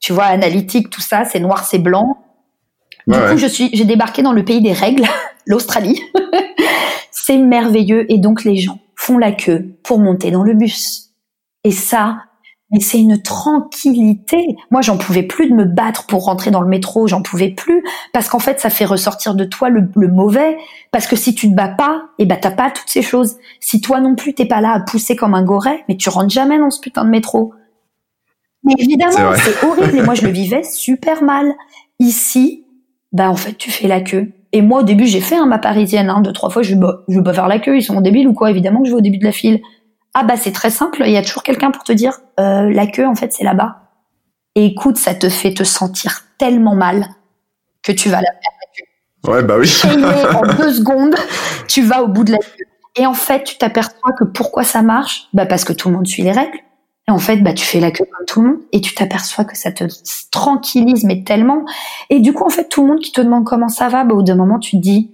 tu 0.00 0.12
vois, 0.12 0.24
analytique, 0.24 0.90
tout 0.90 1.00
ça, 1.00 1.24
c'est 1.24 1.40
noir, 1.40 1.64
c'est 1.64 1.78
blanc. 1.78 2.18
du 3.06 3.14
coup, 3.14 3.36
je 3.36 3.46
suis, 3.46 3.70
j'ai 3.72 3.84
débarqué 3.84 4.22
dans 4.22 4.32
le 4.32 4.44
pays 4.44 4.60
des 4.60 4.72
règles, 4.72 5.04
l'Australie. 5.46 6.00
c'est 7.14 7.38
merveilleux 7.38 8.10
et 8.12 8.18
donc 8.18 8.44
les 8.44 8.56
gens 8.56 8.80
font 8.96 9.18
la 9.18 9.32
queue 9.32 9.76
pour 9.82 9.98
monter 9.98 10.30
dans 10.30 10.42
le 10.42 10.52
bus. 10.52 11.12
Et 11.62 11.70
ça, 11.70 12.24
mais 12.70 12.80
c'est 12.80 12.98
une 12.98 13.22
tranquillité. 13.22 14.56
Moi, 14.70 14.82
j'en 14.82 14.98
pouvais 14.98 15.22
plus 15.22 15.48
de 15.48 15.54
me 15.54 15.64
battre 15.64 16.06
pour 16.06 16.24
rentrer 16.24 16.50
dans 16.50 16.60
le 16.60 16.68
métro, 16.68 17.06
j'en 17.06 17.22
pouvais 17.22 17.50
plus 17.50 17.84
parce 18.12 18.28
qu'en 18.28 18.40
fait, 18.40 18.60
ça 18.60 18.68
fait 18.68 18.84
ressortir 18.84 19.34
de 19.34 19.44
toi 19.44 19.70
le, 19.70 20.08
mauvais. 20.08 20.58
Parce 20.90 21.06
que 21.06 21.14
si 21.14 21.34
tu 21.34 21.48
te 21.48 21.54
bats 21.54 21.68
pas, 21.68 22.02
et 22.18 22.24
eh 22.24 22.26
ben 22.26 22.38
t'as 22.38 22.50
pas 22.50 22.70
toutes 22.70 22.90
ces 22.90 23.02
choses. 23.02 23.36
Si 23.60 23.80
toi 23.80 24.00
non 24.00 24.16
plus 24.16 24.34
t'es 24.34 24.46
pas 24.46 24.60
là 24.60 24.72
à 24.72 24.80
pousser 24.80 25.14
comme 25.14 25.34
un 25.34 25.44
goret, 25.44 25.84
mais 25.88 25.96
tu 25.96 26.08
rentres 26.08 26.30
jamais 26.30 26.58
dans 26.58 26.70
ce 26.70 26.80
putain 26.80 27.04
de 27.04 27.10
métro. 27.10 27.54
Mais 28.64 28.74
évidemment, 28.78 29.34
c'est 29.36 29.64
horrible 29.64 29.98
et 29.98 30.02
moi 30.02 30.14
je 30.14 30.26
le 30.26 30.32
vivais 30.32 30.64
super 30.64 31.22
mal. 31.22 31.54
Ici, 32.00 32.64
bah 33.12 33.30
en 33.30 33.36
fait, 33.36 33.56
tu 33.56 33.70
fais 33.70 33.86
la 33.86 34.00
queue. 34.00 34.32
Et 34.54 34.62
moi, 34.62 34.80
au 34.80 34.82
début, 34.84 35.06
j'ai 35.06 35.20
fait 35.20 35.34
un 35.34 35.46
ma 35.46 35.58
parisienne, 35.58 36.08
hein, 36.08 36.20
deux, 36.20 36.32
trois 36.32 36.48
fois, 36.48 36.62
je, 36.62 36.76
bah, 36.76 37.02
je 37.08 37.16
veux 37.16 37.24
pas 37.24 37.34
faire 37.34 37.48
la 37.48 37.58
queue, 37.58 37.76
ils 37.76 37.82
sont 37.82 38.00
débiles 38.00 38.28
ou 38.28 38.34
quoi 38.34 38.50
Évidemment 38.50 38.82
que 38.82 38.86
je 38.86 38.92
vais 38.92 38.98
au 38.98 39.02
début 39.02 39.18
de 39.18 39.24
la 39.24 39.32
file. 39.32 39.60
Ah 40.14 40.22
bah 40.22 40.34
c'est 40.36 40.52
très 40.52 40.70
simple, 40.70 41.02
il 41.04 41.10
y 41.10 41.16
a 41.16 41.22
toujours 41.22 41.42
quelqu'un 41.42 41.72
pour 41.72 41.82
te 41.82 41.90
dire, 41.90 42.12
euh, 42.38 42.70
la 42.70 42.86
queue, 42.86 43.04
en 43.04 43.16
fait, 43.16 43.32
c'est 43.32 43.42
là-bas. 43.42 43.78
Et 44.54 44.66
écoute, 44.66 44.96
ça 44.96 45.12
te 45.12 45.28
fait 45.28 45.52
te 45.52 45.64
sentir 45.64 46.20
tellement 46.38 46.76
mal 46.76 47.08
que 47.82 47.90
tu 47.90 48.08
vas 48.10 48.20
la 48.20 48.30
faire 48.30 49.34
Ouais, 49.34 49.42
bah 49.42 49.56
oui. 49.58 49.68
en 49.84 50.46
deux 50.56 50.72
secondes, 50.72 51.16
tu 51.66 51.82
vas 51.82 52.04
au 52.04 52.06
bout 52.06 52.22
de 52.22 52.32
la 52.32 52.38
queue. 52.38 52.64
Et 52.94 53.06
en 53.06 53.14
fait, 53.14 53.42
tu 53.42 53.58
t'aperçois 53.58 54.12
que 54.16 54.22
pourquoi 54.22 54.62
ça 54.62 54.82
marche? 54.82 55.26
Bah 55.32 55.46
parce 55.46 55.64
que 55.64 55.72
tout 55.72 55.88
le 55.88 55.96
monde 55.96 56.06
suit 56.06 56.22
les 56.22 56.30
règles. 56.30 56.58
Et 57.06 57.10
en 57.10 57.18
fait, 57.18 57.36
bah, 57.38 57.52
tu 57.52 57.64
fais 57.64 57.80
la 57.80 57.90
queue 57.90 58.04
comme 58.04 58.26
tout 58.26 58.40
le 58.40 58.48
monde 58.48 58.60
et 58.72 58.80
tu 58.80 58.94
t'aperçois 58.94 59.44
que 59.44 59.56
ça 59.56 59.70
te 59.72 59.84
tranquillise, 60.30 61.04
mais 61.04 61.22
tellement. 61.22 61.64
Et 62.08 62.20
du 62.20 62.32
coup, 62.32 62.44
en 62.44 62.50
fait, 62.50 62.68
tout 62.68 62.82
le 62.82 62.88
monde 62.88 63.00
qui 63.00 63.12
te 63.12 63.20
demande 63.20 63.44
comment 63.44 63.68
ça 63.68 63.88
va, 63.88 64.04
bah, 64.04 64.14
au 64.14 64.22
d'un 64.22 64.36
moment, 64.36 64.58
tu 64.58 64.76
te 64.76 64.80
dis, 64.80 65.10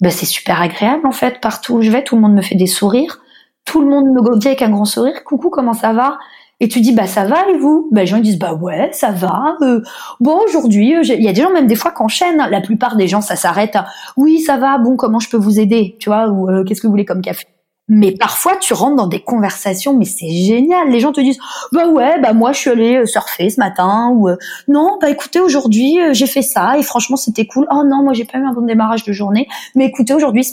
bah, 0.00 0.10
c'est 0.10 0.26
super 0.26 0.62
agréable, 0.62 1.06
en 1.06 1.12
fait. 1.12 1.40
Partout 1.40 1.74
où 1.74 1.82
je 1.82 1.90
vais, 1.90 2.04
tout 2.04 2.14
le 2.14 2.22
monde 2.22 2.34
me 2.34 2.42
fait 2.42 2.54
des 2.54 2.68
sourires. 2.68 3.20
Tout 3.64 3.80
le 3.80 3.88
monde 3.88 4.06
me 4.06 4.38
dit 4.38 4.48
avec 4.48 4.62
un 4.62 4.70
grand 4.70 4.84
sourire, 4.84 5.24
coucou, 5.24 5.50
comment 5.50 5.72
ça 5.72 5.92
va? 5.92 6.18
Et 6.62 6.68
tu 6.68 6.80
dis 6.80 6.92
bah 6.92 7.08
ça 7.08 7.24
va 7.24 7.48
et 7.48 7.58
vous? 7.58 7.88
Bah 7.90 8.02
les 8.02 8.06
gens 8.06 8.18
ils 8.18 8.22
disent 8.22 8.38
bah 8.38 8.54
ouais 8.54 8.90
ça 8.92 9.10
va. 9.10 9.56
Euh, 9.62 9.82
bon 10.20 10.38
aujourd'hui 10.46 10.94
euh, 10.94 11.02
il 11.02 11.20
y 11.20 11.28
a 11.28 11.32
des 11.32 11.42
gens 11.42 11.52
même 11.52 11.66
des 11.66 11.74
fois 11.74 11.90
qui 11.90 12.02
enchaînent. 12.02 12.46
La 12.50 12.60
plupart 12.60 12.94
des 12.94 13.08
gens 13.08 13.20
ça 13.20 13.34
s'arrête. 13.34 13.76
Oui 14.16 14.38
ça 14.38 14.58
va. 14.58 14.78
Bon 14.78 14.94
comment 14.96 15.18
je 15.18 15.28
peux 15.28 15.36
vous 15.36 15.58
aider? 15.58 15.96
Tu 15.98 16.08
vois 16.08 16.28
ou 16.28 16.48
euh, 16.48 16.62
qu'est-ce 16.62 16.80
que 16.80 16.86
vous 16.86 16.92
voulez 16.92 17.04
comme 17.04 17.20
café? 17.20 17.46
Mais 17.88 18.12
parfois, 18.12 18.56
tu 18.56 18.74
rentres 18.74 18.96
dans 18.96 19.06
des 19.08 19.20
conversations, 19.20 19.96
mais 19.96 20.04
c'est 20.04 20.30
génial. 20.30 20.88
Les 20.90 21.00
gens 21.00 21.12
te 21.12 21.20
disent, 21.20 21.38
bah 21.72 21.88
ouais, 21.88 22.20
bah 22.20 22.32
moi 22.32 22.52
je 22.52 22.58
suis 22.58 22.70
allée 22.70 22.98
euh, 22.98 23.06
surfer 23.06 23.50
ce 23.50 23.58
matin, 23.58 24.10
ou 24.14 24.28
euh, 24.28 24.36
non, 24.68 24.98
bah 25.00 25.10
écoutez, 25.10 25.40
aujourd'hui 25.40 26.00
euh, 26.00 26.12
j'ai 26.12 26.26
fait 26.26 26.42
ça 26.42 26.78
et 26.78 26.82
franchement 26.82 27.16
c'était 27.16 27.46
cool. 27.46 27.66
Oh 27.70 27.82
non, 27.84 28.02
moi 28.04 28.12
j'ai 28.12 28.24
pas 28.24 28.38
eu 28.38 28.44
un 28.44 28.52
bon 28.52 28.62
démarrage 28.62 29.04
de 29.04 29.12
journée, 29.12 29.48
mais 29.74 29.86
écoutez, 29.86 30.14
aujourd'hui, 30.14 30.46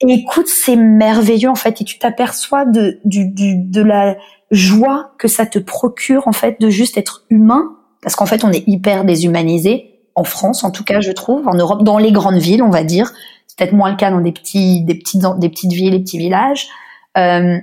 écoute, 0.00 0.48
c'est 0.48 0.76
merveilleux 0.76 1.48
en 1.48 1.54
fait, 1.54 1.80
et 1.80 1.84
tu 1.84 1.98
t'aperçois 1.98 2.64
de 2.64 2.98
du, 3.04 3.28
du, 3.28 3.56
de 3.56 3.82
la 3.82 4.16
joie 4.50 5.12
que 5.18 5.28
ça 5.28 5.46
te 5.46 5.60
procure 5.60 6.26
en 6.26 6.32
fait 6.32 6.60
de 6.60 6.68
juste 6.68 6.98
être 6.98 7.24
humain, 7.30 7.76
parce 8.02 8.16
qu'en 8.16 8.26
fait 8.26 8.42
on 8.44 8.50
est 8.50 8.64
hyper 8.66 9.04
déshumanisé 9.04 9.92
en 10.16 10.24
France, 10.24 10.64
en 10.64 10.72
tout 10.72 10.82
cas 10.84 11.00
je 11.00 11.12
trouve, 11.12 11.46
en 11.46 11.54
Europe, 11.54 11.84
dans 11.84 11.98
les 11.98 12.10
grandes 12.10 12.38
villes, 12.38 12.62
on 12.62 12.70
va 12.70 12.82
dire 12.82 13.12
peut-être 13.56 13.72
moins 13.72 13.90
le 13.90 13.96
cas 13.96 14.10
dans 14.10 14.20
des 14.20 14.32
petits, 14.32 14.82
des 14.82 14.94
petites, 14.94 15.22
des 15.38 15.48
petites 15.48 15.72
villes, 15.72 15.92
des 15.92 16.00
petits 16.00 16.18
villages. 16.18 16.68
Euh, 17.16 17.58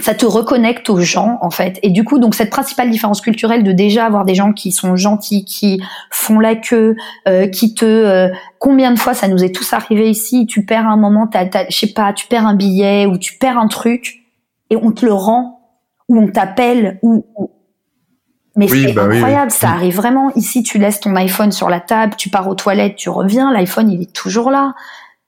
ça 0.00 0.12
te 0.12 0.26
reconnecte 0.26 0.90
aux 0.90 1.00
gens 1.00 1.38
en 1.40 1.50
fait 1.50 1.78
et 1.84 1.90
du 1.90 2.02
coup 2.02 2.18
donc 2.18 2.34
cette 2.34 2.50
principale 2.50 2.90
différence 2.90 3.20
culturelle 3.20 3.62
de 3.62 3.70
déjà 3.70 4.06
avoir 4.06 4.24
des 4.24 4.34
gens 4.34 4.52
qui 4.52 4.72
sont 4.72 4.96
gentils 4.96 5.44
qui 5.44 5.80
font 6.10 6.40
la 6.40 6.56
queue 6.56 6.96
euh, 7.28 7.46
qui 7.46 7.74
te 7.74 7.84
euh, 7.84 8.28
combien 8.58 8.90
de 8.90 8.98
fois 8.98 9.14
ça 9.14 9.28
nous 9.28 9.44
est 9.44 9.54
tous 9.54 9.72
arrivé 9.72 10.10
ici 10.10 10.46
tu 10.46 10.64
perds 10.64 10.88
un 10.88 10.96
moment 10.96 11.28
t'as, 11.28 11.46
t'as, 11.46 11.66
je 11.70 11.78
sais 11.78 11.92
pas 11.92 12.12
tu 12.12 12.26
perds 12.26 12.44
un 12.44 12.56
billet 12.56 13.06
ou 13.06 13.18
tu 13.18 13.38
perds 13.38 13.56
un 13.56 13.68
truc 13.68 14.24
et 14.68 14.76
on 14.76 14.90
te 14.90 15.06
le 15.06 15.12
rend 15.12 15.60
ou 16.08 16.18
on 16.18 16.26
t'appelle 16.26 16.98
ou, 17.02 17.24
mais 18.56 18.68
c'est 18.68 18.92
bah 18.92 19.04
incroyable, 19.04 19.50
ça 19.50 19.70
arrive 19.70 19.96
vraiment. 19.96 20.32
Ici, 20.36 20.62
tu 20.62 20.78
laisses 20.78 21.00
ton 21.00 21.16
iPhone 21.16 21.50
sur 21.50 21.68
la 21.68 21.80
table, 21.80 22.14
tu 22.16 22.28
pars 22.28 22.48
aux 22.48 22.54
toilettes, 22.54 22.94
tu 22.94 23.08
reviens, 23.08 23.52
l'iPhone 23.52 23.90
il 23.90 24.02
est 24.02 24.12
toujours 24.12 24.50
là. 24.50 24.74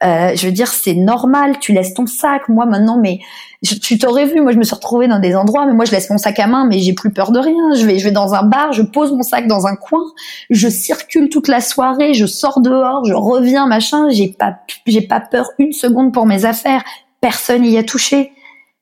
Euh, 0.04 0.36
je 0.36 0.46
veux 0.46 0.52
dire, 0.52 0.68
c'est 0.68 0.94
normal. 0.94 1.58
Tu 1.58 1.72
laisses 1.72 1.94
ton 1.94 2.06
sac. 2.06 2.48
Moi, 2.48 2.66
maintenant, 2.66 2.98
mais 2.98 3.20
tu 3.62 3.98
t'aurais 3.98 4.26
vu. 4.26 4.40
Moi, 4.40 4.52
je 4.52 4.58
me 4.58 4.62
suis 4.62 4.74
retrouvée 4.74 5.08
dans 5.08 5.18
des 5.18 5.34
endroits, 5.34 5.66
mais 5.66 5.72
moi, 5.72 5.84
je 5.84 5.92
laisse 5.92 6.10
mon 6.10 6.18
sac 6.18 6.38
à 6.38 6.46
main, 6.46 6.66
mais 6.66 6.78
j'ai 6.78 6.92
plus 6.92 7.10
peur 7.10 7.32
de 7.32 7.38
rien. 7.38 7.74
Je 7.74 7.86
vais, 7.86 7.98
je 7.98 8.04
vais 8.04 8.10
dans 8.10 8.34
un 8.34 8.42
bar, 8.42 8.72
je 8.72 8.82
pose 8.82 9.12
mon 9.12 9.22
sac 9.22 9.46
dans 9.46 9.66
un 9.66 9.74
coin, 9.74 10.04
je 10.50 10.68
circule 10.68 11.28
toute 11.28 11.48
la 11.48 11.60
soirée, 11.60 12.12
je 12.12 12.26
sors 12.26 12.60
dehors, 12.60 13.04
je 13.06 13.14
reviens, 13.14 13.66
machin. 13.66 14.10
J'ai 14.10 14.28
pas, 14.28 14.58
j'ai 14.86 15.02
pas 15.02 15.20
peur 15.20 15.50
une 15.58 15.72
seconde 15.72 16.12
pour 16.12 16.26
mes 16.26 16.44
affaires. 16.44 16.84
Personne 17.20 17.64
y 17.64 17.78
a 17.78 17.82
touché. 17.82 18.32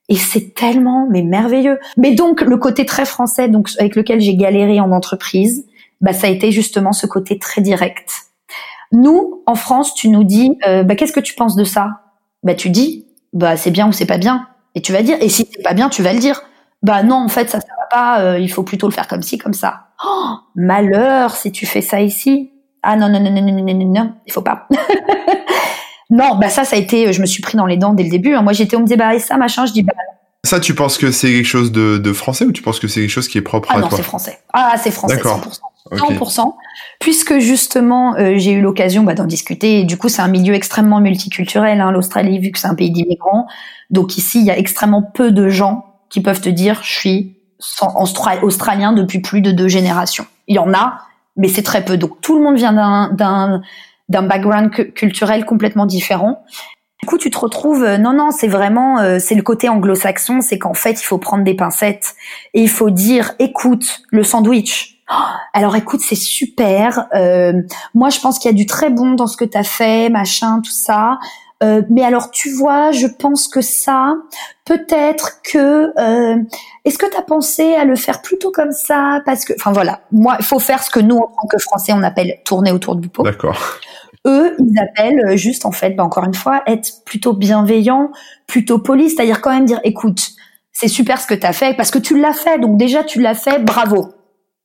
Et 0.09 0.17
c'est 0.17 0.55
tellement, 0.55 1.07
mais 1.09 1.23
merveilleux. 1.23 1.79
Mais 1.97 2.13
donc, 2.13 2.43
le 2.43 2.59
côté 2.59 2.85
très 2.85 3.07
français, 3.07 3.49
donc 3.49 3.71
avec 3.79 3.97
lequel 3.97 4.21
j'ai 4.21 4.37
galéré 4.37 4.81
en 4.81 4.91
entreprise, 4.91 5.65
bah, 6.01 6.13
ça 6.13 6.27
a 6.27 6.31
été 6.31 6.51
justement 6.51 6.93
ce 6.93 7.07
côté 7.07 7.39
très 7.39 7.63
direct 7.63 8.25
nous, 8.93 9.43
en 9.47 9.55
France, 9.55 9.95
tu 9.95 10.09
nous 10.09 10.25
dis, 10.25 10.59
euh, 10.67 10.83
bah, 10.83 10.95
qu'est-ce 10.95 11.13
que 11.13 11.21
tu 11.21 11.35
penses 11.35 11.57
de 11.57 11.65
ça? 11.65 12.03
Bah, 12.43 12.55
tu 12.55 12.71
dis, 12.71 13.07
bah, 13.33 13.57
c'est 13.57 13.71
bien 13.71 13.89
ou 13.89 13.93
c'est 13.93 14.07
pas 14.07 14.19
bien. 14.19 14.47
Et 14.75 14.83
tu 14.83 14.93
vas 14.93 15.03
dire, 15.03 15.17
et 15.21 15.29
si 15.29 15.49
c'est 15.51 15.63
pas 15.63 15.75
bien, 15.75 15.89
tu 15.89 16.03
vas 16.03 16.13
le 16.13 16.19
dire. 16.19 16.43
Bah 16.83 17.03
non, 17.03 17.17
en 17.17 17.29
fait, 17.29 17.49
ça 17.49 17.61
ça 17.61 17.67
va 17.79 17.87
pas. 17.91 18.21
Euh, 18.21 18.39
il 18.39 18.53
faut 18.53 18.63
plutôt 18.63 18.87
le 18.87 18.93
faire 18.93 19.09
comme 19.09 19.23
ci, 19.23 19.39
comme 19.39 19.55
ça. 19.55 19.87
Oh, 20.07 20.35
malheur 20.55 21.35
si 21.35 21.51
tu 21.51 21.65
fais 21.65 21.81
ça 21.81 22.01
ici. 22.01 22.51
Ah 22.83 22.97
non 22.97 23.09
non 23.09 23.21
non 23.21 23.31
non 23.31 23.41
non 23.41 23.53
non 23.53 23.75
non 23.75 23.87
non, 23.87 24.15
il 24.27 24.33
faut 24.33 24.43
pas. 24.43 24.69
non, 26.11 26.37
bah 26.37 26.51
ça, 26.51 26.65
ça 26.65 26.77
a 26.77 26.79
été. 26.79 27.11
Je 27.15 27.23
me 27.23 27.27
suis 27.27 27.41
pris 27.41 27.57
dans 27.57 27.65
les 27.65 27.79
dents 27.79 27.95
dès 27.95 28.03
le 28.03 28.11
début. 28.11 28.35
Hein. 28.35 28.43
Moi, 28.43 28.53
j'étais, 28.53 28.77
on 28.77 28.81
me 28.81 28.85
disait 28.85 28.99
bah 28.99 29.15
et 29.15 29.19
ça 29.19 29.39
machin. 29.39 29.65
Je 29.65 29.73
dis 29.73 29.83
bah. 29.83 29.95
Ça, 30.45 30.61
tu 30.61 30.75
penses 30.75 30.99
que 30.99 31.11
c'est 31.11 31.29
quelque 31.29 31.47
chose 31.47 31.73
de, 31.73 31.97
de, 31.97 32.13
français 32.13 32.45
ou 32.45 32.53
tu 32.53 32.61
penses 32.61 32.79
que 32.79 32.87
c'est 32.87 33.01
quelque 33.01 33.09
chose 33.09 33.29
qui 33.29 33.39
est 33.39 33.43
propre 33.43 33.69
ah 33.71 33.77
à 33.77 33.81
non, 33.81 33.89
toi? 33.89 33.97
c'est 33.97 34.05
français. 34.05 34.39
Ah, 34.53 34.75
c'est 34.77 34.91
français, 34.91 35.17
100%. 35.17 35.61
100%, 35.93 36.55
puisque 36.99 37.39
justement 37.39 38.17
euh, 38.17 38.35
j'ai 38.37 38.53
eu 38.53 38.61
l'occasion 38.61 39.03
bah, 39.03 39.15
d'en 39.15 39.27
discuter. 39.27 39.85
Du 39.85 39.99
coup, 39.99 40.09
c'est 40.09 40.23
un 40.23 40.29
milieu 40.29 40.55
extrêmement 40.55 41.01
multiculturel, 41.01 41.81
hein, 41.81 41.93
l'Australie, 41.93 42.39
vu 42.39 42.51
que 42.51 42.59
c'est 42.59 42.69
un 42.69 42.75
pays 42.75 42.91
d'immigrants. 42.91 43.47
Donc 43.91 44.17
ici, 44.17 44.41
il 44.41 44.47
y 44.47 44.51
a 44.51 44.59
extrêmement 44.59 45.03
peu 45.03 45.31
de 45.31 45.49
gens 45.49 45.85
qui 46.09 46.21
peuvent 46.21 46.41
te 46.41 46.49
dire 46.49 46.81
je 46.83 46.93
suis 46.93 47.37
australien 48.43 48.93
depuis 48.93 49.21
plus 49.21 49.41
de 49.41 49.51
deux 49.51 49.69
générations. 49.69 50.27
Il 50.49 50.57
y 50.57 50.59
en 50.59 50.73
a, 50.75 50.99
mais 51.37 51.49
c'est 51.49 51.63
très 51.63 51.85
peu. 51.85 51.97
Donc 51.97 52.21
tout 52.21 52.37
le 52.37 52.43
monde 52.43 52.57
vient 52.57 52.73
d'un 52.73 53.63
d'un 54.09 54.23
background 54.23 54.71
culturel 54.71 55.47
complètement 55.47 55.87
différent. 55.87 56.45
Du 57.05 57.07
coup, 57.07 57.19
tu 57.19 57.31
te 57.31 57.39
retrouves, 57.39 57.85
euh, 57.85 57.99
non, 57.99 58.13
non, 58.13 58.31
c'est 58.31 58.49
vraiment, 58.49 58.99
euh, 58.99 59.19
c'est 59.19 59.35
le 59.35 59.43
côté 59.43 59.69
anglo-saxon, 59.69 60.41
c'est 60.41 60.59
qu'en 60.59 60.73
fait, 60.75 61.03
il 61.03 61.05
faut 61.05 61.19
prendre 61.19 61.45
des 61.45 61.55
pincettes 61.55 62.15
et 62.55 62.63
il 62.63 62.69
faut 62.69 62.91
dire, 62.91 63.35
écoute, 63.39 64.01
le 64.11 64.23
sandwich, 64.23 64.94
Oh, 65.11 65.15
alors 65.53 65.77
écoute, 65.77 66.01
c'est 66.01 66.15
super. 66.15 67.07
Euh, 67.15 67.53
moi, 67.95 68.11
je 68.11 68.21
pense 68.21 68.39
qu'il 68.39 68.51
y 68.51 68.55
a 68.55 68.57
du 68.57 68.67
très 68.67 68.91
bon 68.91 69.13
dans 69.13 69.27
ce 69.27 69.37
que 69.37 69.45
tu 69.45 69.59
as 69.59 69.65
fait, 69.65 70.09
machin, 70.09 70.61
tout 70.61 70.71
ça. 70.71 71.19
Euh, 71.63 71.83
mais 71.89 72.03
alors, 72.03 72.31
tu 72.31 72.53
vois, 72.53 72.91
je 72.93 73.07
pense 73.07 73.49
que 73.49 73.61
ça, 73.61 74.15
peut-être 74.65 75.41
que... 75.43 75.93
Euh, 75.99 76.43
Est-ce 76.85 76.99
que 76.99 77.07
tu 77.09 77.17
as 77.17 77.23
pensé 77.23 77.75
à 77.75 77.85
le 77.85 77.97
faire 77.97 78.23
plutôt 78.23 78.51
comme 78.51 78.73
ça? 78.73 79.21
Parce 79.25 79.45
que, 79.45 79.53
enfin 79.59 79.73
voilà, 79.73 80.01
moi, 80.11 80.37
il 80.39 80.45
faut 80.45 80.59
faire 80.59 80.83
ce 80.83 80.91
que 80.91 81.01
nous, 81.01 81.17
en 81.17 81.29
tant 81.29 81.47
que 81.49 81.59
Français, 81.59 81.93
on 81.95 82.03
appelle 82.03 82.41
tourner 82.45 82.73
autour 82.73 82.97
du 82.97 83.09
pot. 83.09 83.23
D'accord. 83.23 83.59
Eux, 84.27 84.57
ils 84.59 84.79
appellent 84.79 85.21
euh, 85.27 85.37
juste, 85.37 85.65
en 85.65 85.73
fait, 85.73 85.91
bah, 85.91 86.03
encore 86.03 86.25
une 86.25 86.35
fois, 86.35 86.63
être 86.67 87.05
plutôt 87.05 87.35
bienveillant, 87.35 88.11
plutôt 88.47 88.79
poli, 88.79 89.11
c'est-à-dire 89.11 89.41
quand 89.41 89.51
même 89.51 89.67
dire, 89.67 89.81
écoute, 89.85 90.31
c'est 90.73 90.89
super 90.89 91.21
ce 91.21 91.27
que 91.27 91.35
tu 91.35 91.47
as 91.47 91.53
fait, 91.53 91.77
parce 91.77 91.91
que 91.91 91.99
tu 91.99 92.19
l'as 92.19 92.33
fait, 92.33 92.59
donc 92.59 92.77
déjà 92.77 93.05
tu 93.05 93.21
l'as 93.21 93.35
fait, 93.35 93.59
bravo. 93.63 94.09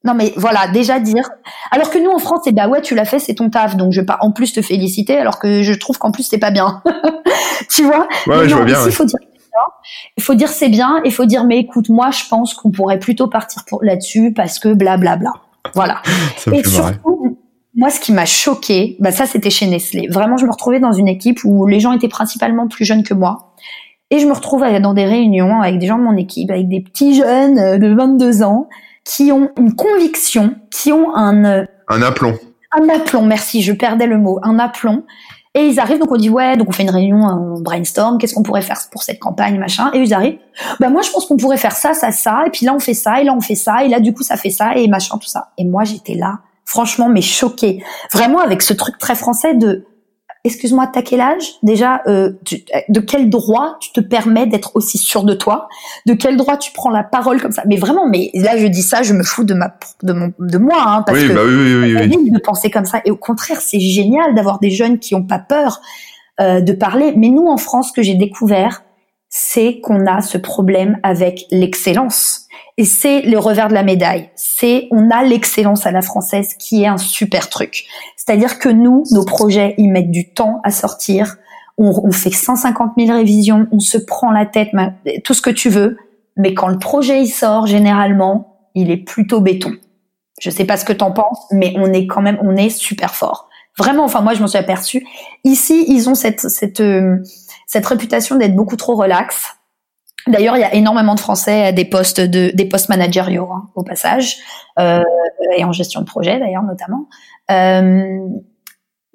Non 0.05 0.13
mais 0.13 0.33
voilà, 0.37 0.67
déjà 0.67 0.99
dire. 0.99 1.29
Alors 1.71 1.89
que 1.89 1.97
nous 1.97 2.09
en 2.09 2.19
France, 2.19 2.41
c'est 2.45 2.53
bah 2.53 2.67
ouais, 2.67 2.81
tu 2.81 2.95
l'as 2.95 3.05
fait, 3.05 3.19
c'est 3.19 3.35
ton 3.35 3.49
taf, 3.49 3.75
donc 3.75 3.91
je 3.91 3.99
vais 3.99 4.05
pas 4.05 4.17
en 4.21 4.31
plus 4.31 4.53
te 4.53 4.61
féliciter, 4.61 5.17
alors 5.17 5.39
que 5.39 5.61
je 5.61 5.73
trouve 5.73 5.97
qu'en 5.97 6.11
plus 6.11 6.23
c'est 6.23 6.37
pas 6.37 6.51
bien. 6.51 6.81
tu 7.69 7.83
vois? 7.83 8.07
Ouais, 8.27 8.47
je 8.47 8.55
vois 8.55 8.65
bien. 8.65 8.77
Il 8.85 8.91
faut 8.93 9.05
dire 9.05 9.19
il 10.17 10.23
faut 10.23 10.35
dire 10.35 10.49
c'est 10.49 10.69
bien, 10.69 11.01
il 11.03 11.11
faut 11.11 11.25
dire 11.25 11.43
mais 11.43 11.59
écoute, 11.59 11.89
moi 11.89 12.11
je 12.11 12.23
pense 12.29 12.53
qu'on 12.53 12.71
pourrait 12.71 12.99
plutôt 12.99 13.27
partir 13.27 13.63
là-dessus 13.81 14.33
parce 14.33 14.59
que 14.59 14.73
blablabla. 14.73 15.17
Bla, 15.17 15.31
bla. 15.31 15.71
Voilà. 15.73 16.01
Et 16.57 16.63
surtout, 16.63 17.37
moi 17.75 17.89
ce 17.89 17.99
qui 17.99 18.13
m'a 18.13 18.25
choqué, 18.25 18.95
bah 18.99 19.11
ça 19.11 19.25
c'était 19.25 19.49
chez 19.49 19.67
Nestlé. 19.67 20.07
Vraiment, 20.09 20.37
je 20.37 20.45
me 20.45 20.51
retrouvais 20.51 20.79
dans 20.79 20.93
une 20.93 21.07
équipe 21.07 21.39
où 21.43 21.67
les 21.67 21.79
gens 21.79 21.91
étaient 21.91 22.07
principalement 22.07 22.67
plus 22.67 22.85
jeunes 22.85 23.03
que 23.03 23.13
moi. 23.13 23.53
Et 24.11 24.19
je 24.19 24.25
me 24.25 24.33
retrouve 24.33 24.65
dans 24.79 24.93
des 24.93 25.05
réunions 25.05 25.61
avec 25.61 25.77
des 25.77 25.87
gens 25.87 25.97
de 25.97 26.03
mon 26.03 26.17
équipe, 26.17 26.49
avec 26.49 26.67
des 26.67 26.81
petits 26.81 27.15
jeunes 27.15 27.59
euh, 27.59 27.77
de 27.77 27.93
22 27.93 28.41
ans 28.41 28.67
qui 29.09 29.31
ont 29.31 29.49
une 29.57 29.75
conviction, 29.75 30.55
qui 30.71 30.91
ont 30.91 31.15
un... 31.15 31.43
Euh, 31.43 31.65
un 31.87 32.01
aplomb. 32.03 32.37
Un 32.71 32.87
aplomb, 32.89 33.25
merci, 33.25 33.63
je 33.63 33.73
perdais 33.73 34.05
le 34.05 34.19
mot, 34.19 34.39
un 34.43 34.59
aplomb. 34.59 35.03
Et 35.55 35.61
ils 35.61 35.79
arrivent, 35.79 35.97
donc 35.97 36.11
on 36.11 36.17
dit 36.17 36.29
ouais, 36.29 36.55
donc 36.57 36.69
on 36.69 36.71
fait 36.71 36.83
une 36.83 36.91
réunion, 36.91 37.23
on 37.23 37.59
brainstorm, 37.59 38.19
qu'est-ce 38.19 38.35
qu'on 38.35 38.43
pourrait 38.43 38.61
faire 38.61 38.79
pour 38.91 39.01
cette 39.01 39.17
campagne, 39.17 39.57
machin. 39.57 39.89
Et 39.93 39.97
ils 39.97 40.13
arrivent, 40.13 40.37
bah 40.79 40.89
moi 40.89 41.01
je 41.01 41.09
pense 41.09 41.25
qu'on 41.25 41.37
pourrait 41.37 41.57
faire 41.57 41.75
ça, 41.75 41.95
ça, 41.95 42.11
ça, 42.11 42.43
et 42.45 42.51
puis 42.51 42.67
là 42.67 42.73
on 42.75 42.79
fait 42.79 42.93
ça, 42.93 43.19
et 43.19 43.23
là 43.23 43.33
on 43.35 43.41
fait 43.41 43.55
ça, 43.55 43.83
et 43.83 43.87
là 43.87 43.99
du 43.99 44.13
coup 44.13 44.21
ça 44.21 44.37
fait 44.37 44.51
ça, 44.51 44.75
et 44.75 44.87
machin, 44.87 45.17
tout 45.17 45.27
ça. 45.27 45.49
Et 45.57 45.65
moi 45.65 45.85
j'étais 45.85 46.13
là, 46.13 46.37
franchement, 46.63 47.09
mais 47.09 47.21
choquée. 47.21 47.83
Vraiment 48.13 48.39
avec 48.39 48.61
ce 48.61 48.75
truc 48.75 48.99
très 48.99 49.15
français 49.15 49.55
de 49.55 49.87
excuse-moi, 50.43 50.87
t'as 50.87 51.01
quel 51.01 51.21
âge? 51.21 51.53
Déjà, 51.63 52.01
euh, 52.07 52.31
de 52.89 52.99
quel 52.99 53.29
droit 53.29 53.77
tu 53.81 53.91
te 53.91 53.99
permets 53.99 54.47
d'être 54.47 54.75
aussi 54.75 54.97
sûr 54.97 55.23
de 55.23 55.33
toi? 55.33 55.67
De 56.05 56.13
quel 56.13 56.37
droit 56.37 56.57
tu 56.57 56.71
prends 56.71 56.89
la 56.89 57.03
parole 57.03 57.41
comme 57.41 57.51
ça? 57.51 57.63
Mais 57.65 57.77
vraiment, 57.77 58.07
mais 58.07 58.31
là 58.33 58.57
je 58.57 58.67
dis 58.67 58.81
ça, 58.81 59.03
je 59.03 59.13
me 59.13 59.23
fous 59.23 59.43
de 59.43 59.53
ma 59.53 59.75
de 60.03 60.13
mon 60.13 60.33
de 60.39 60.57
moi, 60.57 60.81
hein, 60.85 61.03
parce 61.05 61.19
oui, 61.19 61.27
que 61.27 61.33
bah 61.33 61.41
oui, 61.45 61.95
oui, 61.95 62.17
oui, 62.17 62.31
de 62.31 62.39
penser 62.39 62.69
comme 62.69 62.85
ça. 62.85 63.01
Et 63.05 63.11
au 63.11 63.17
contraire, 63.17 63.61
c'est 63.61 63.79
génial 63.79 64.33
d'avoir 64.35 64.59
des 64.59 64.71
jeunes 64.71 64.99
qui 64.99 65.15
ont 65.15 65.23
pas 65.23 65.39
peur 65.39 65.81
euh, 66.39 66.61
de 66.61 66.71
parler. 66.73 67.13
Mais 67.17 67.29
nous, 67.29 67.47
en 67.47 67.57
France, 67.57 67.89
ce 67.89 67.93
que 67.93 68.01
j'ai 68.01 68.15
découvert, 68.15 68.83
c'est 69.29 69.79
qu'on 69.81 70.05
a 70.07 70.21
ce 70.21 70.37
problème 70.37 70.97
avec 71.03 71.45
l'excellence. 71.51 72.47
Et 72.79 72.85
c'est 72.85 73.23
le 73.23 73.37
revers 73.37 73.67
de 73.67 73.73
la 73.73 73.83
médaille. 73.83 74.29
C'est 74.35 74.87
on 74.91 75.09
a 75.09 75.21
l'excellence 75.21 75.85
à 75.85 75.91
la 75.91 76.01
française 76.01 76.53
qui 76.57 76.83
est 76.83 76.87
un 76.87 76.97
super 76.97 77.49
truc. 77.49 77.83
C'est-à-dire 78.15 78.57
que 78.57 78.69
nous, 78.69 79.03
nos 79.11 79.25
projets, 79.25 79.75
ils 79.77 79.89
mettent 79.89 80.11
du 80.11 80.31
temps 80.31 80.61
à 80.63 80.71
sortir. 80.71 81.35
On, 81.77 82.09
fait 82.13 82.31
150 82.31 82.91
000 82.97 83.11
révisions, 83.11 83.67
on 83.73 83.79
se 83.79 83.97
prend 83.97 84.31
la 84.31 84.45
tête, 84.45 84.69
tout 85.25 85.33
ce 85.33 85.41
que 85.41 85.49
tu 85.49 85.67
veux. 85.69 85.97
Mais 86.37 86.53
quand 86.53 86.69
le 86.69 86.79
projet 86.79 87.21
il 87.21 87.27
sort, 87.27 87.67
généralement, 87.67 88.69
il 88.75 88.91
est 88.91 89.03
plutôt 89.03 89.41
béton. 89.41 89.73
Je 90.39 90.49
sais 90.49 90.63
pas 90.63 90.77
ce 90.77 90.85
que 90.85 90.93
t'en 90.93 91.11
penses, 91.11 91.47
mais 91.51 91.73
on 91.75 91.91
est 91.91 92.07
quand 92.07 92.21
même, 92.21 92.39
on 92.41 92.55
est 92.55 92.69
super 92.69 93.13
fort. 93.13 93.49
Vraiment, 93.77 94.05
enfin 94.05 94.21
moi 94.21 94.35
je 94.35 94.39
m'en 94.39 94.47
suis 94.47 94.57
aperçue. 94.57 95.05
Ici, 95.43 95.83
ils 95.89 96.07
ont 96.07 96.15
cette 96.15 96.39
cette 96.39 96.79
euh, 96.79 97.17
cette 97.67 97.85
réputation 97.85 98.37
d'être 98.37 98.55
beaucoup 98.55 98.77
trop 98.77 98.95
relax. 98.95 99.58
D'ailleurs, 100.27 100.57
il 100.57 100.61
y 100.61 100.63
a 100.63 100.73
énormément 100.73 101.15
de 101.15 101.19
Français 101.19 101.67
à 101.67 101.71
des 101.71 101.85
postes 101.85 102.19
de 102.19 102.51
des 102.53 102.65
postes 102.65 102.89
managériaux 102.89 103.49
hein, 103.51 103.69
au 103.75 103.83
passage 103.83 104.37
euh, 104.77 105.03
et 105.55 105.63
en 105.63 105.71
gestion 105.71 106.01
de 106.01 106.05
projet 106.05 106.39
d'ailleurs 106.39 106.63
notamment. 106.63 107.07
Euh, 107.51 108.19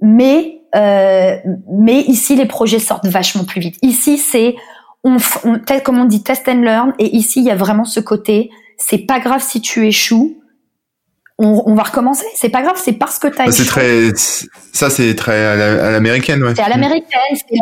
mais 0.00 0.60
euh, 0.74 1.36
mais 1.70 2.00
ici 2.02 2.36
les 2.36 2.46
projets 2.46 2.78
sortent 2.78 3.06
vachement 3.06 3.44
plus 3.44 3.60
vite. 3.60 3.76
Ici 3.82 4.18
c'est 4.18 4.54
on, 5.04 5.18
on 5.44 5.60
comme 5.84 5.98
on 5.98 6.04
dit 6.04 6.22
test 6.22 6.48
and 6.48 6.62
learn 6.62 6.92
et 6.98 7.14
ici 7.14 7.40
il 7.40 7.46
y 7.46 7.50
a 7.50 7.56
vraiment 7.56 7.84
ce 7.84 8.00
côté 8.00 8.50
c'est 8.76 8.98
pas 8.98 9.20
grave 9.20 9.42
si 9.42 9.60
tu 9.60 9.86
échoues. 9.86 10.40
On, 11.36 11.74
va 11.74 11.82
recommencer. 11.82 12.24
C'est 12.36 12.48
pas 12.48 12.62
grave, 12.62 12.76
c'est 12.80 12.92
parce 12.92 13.18
que 13.18 13.26
tu 13.26 13.40
as 13.40 13.48
échoué. 13.48 13.64
Très, 13.66 14.12
ça, 14.72 14.88
c'est 14.88 15.16
très 15.16 15.44
à 15.44 15.90
l'américaine, 15.90 16.40
ouais. 16.44 16.54
C'est 16.54 16.62
à 16.62 16.68
l'américaine, 16.68 17.18
c'est 17.32 17.58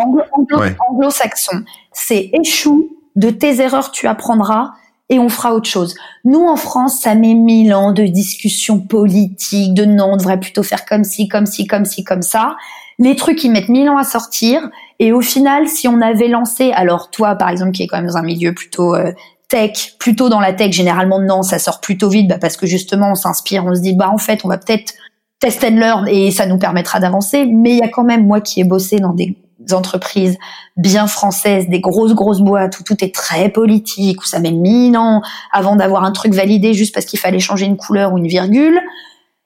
anglo-saxon. 0.91 1.65
C'est 1.91 2.31
échoue, 2.39 2.91
de 3.17 3.31
tes 3.31 3.61
erreurs 3.61 3.91
tu 3.91 4.07
apprendras 4.07 4.73
et 5.09 5.19
on 5.19 5.29
fera 5.29 5.55
autre 5.55 5.69
chose. 5.69 5.95
Nous, 6.25 6.41
en 6.41 6.57
France, 6.57 7.01
ça 7.01 7.15
met 7.15 7.35
mille 7.35 7.75
ans 7.75 7.93
de 7.93 8.05
discussions 8.05 8.81
politiques, 8.81 9.75
de 9.75 9.85
non, 9.85 10.13
on 10.13 10.17
devrait 10.17 10.41
plutôt 10.41 10.63
faire 10.63 10.87
comme 10.87 11.05
ci, 11.05 11.29
comme 11.29 11.45
ci, 11.45 11.67
comme 11.67 11.85
ci, 11.85 12.03
comme 12.03 12.23
ça. 12.23 12.57
Les 12.99 13.15
trucs, 13.15 13.45
ils 13.45 13.51
mettent 13.51 13.69
mille 13.69 13.89
ans 13.91 13.99
à 13.99 14.05
sortir. 14.05 14.71
Et 14.99 15.13
au 15.13 15.21
final, 15.21 15.69
si 15.69 15.87
on 15.87 16.01
avait 16.01 16.29
lancé, 16.29 16.73
alors 16.73 17.11
toi, 17.11 17.35
par 17.35 17.51
exemple, 17.51 17.73
qui 17.73 17.83
est 17.83 17.87
quand 17.89 17.99
même 17.99 18.07
dans 18.07 18.17
un 18.17 18.23
milieu 18.23 18.55
plutôt 18.55 18.95
euh, 18.95 19.13
tech, 19.49 19.97
plutôt 19.99 20.31
dans 20.31 20.41
la 20.41 20.55
tech, 20.55 20.73
généralement, 20.73 21.21
non, 21.21 21.43
ça 21.43 21.59
sort 21.59 21.81
plutôt 21.81 22.09
vite, 22.09 22.29
bah, 22.29 22.39
parce 22.41 22.57
que 22.57 22.67
justement, 22.67 23.11
on 23.11 23.15
s'inspire, 23.15 23.67
on 23.67 23.75
se 23.75 23.81
dit, 23.81 23.95
bah, 23.95 24.09
en 24.11 24.19
fait, 24.19 24.45
on 24.45 24.49
va 24.49 24.57
peut-être 24.57 24.95
test 25.41 25.63
and 25.65 25.77
learn 25.77 26.09
et 26.09 26.31
ça 26.31 26.47
nous 26.47 26.59
permettra 26.59 27.01
d'avancer. 27.01 27.45
Mais 27.45 27.73
il 27.73 27.79
y 27.79 27.83
a 27.83 27.89
quand 27.89 28.05
même, 28.05 28.27
moi 28.27 28.41
qui 28.41 28.61
ai 28.61 28.65
bossé 28.65 28.97
dans 28.97 29.13
des 29.13 29.37
entreprises 29.71 30.39
bien 30.77 31.07
françaises, 31.07 31.69
des 31.69 31.81
grosses 31.81 32.15
grosses 32.15 32.41
boîtes 32.41 32.79
où 32.81 32.83
tout 32.83 33.05
est 33.05 33.15
très 33.15 33.49
politique, 33.49 34.21
où 34.23 34.25
ça 34.25 34.41
met 34.41 34.51
mille 34.51 34.97
ans 34.97 35.23
avant 35.53 35.77
d'avoir 35.77 36.05
un 36.05 36.13
truc 36.13 36.35
validé 36.35 36.75
juste 36.75 36.95
parce 36.95 37.07
qu'il 37.07 37.19
fallait 37.19 37.41
changer 37.41 37.67
une 37.67 37.77
couleur 37.77 38.13
ou 38.13 38.19
une 38.19 38.27
virgule. 38.27 38.81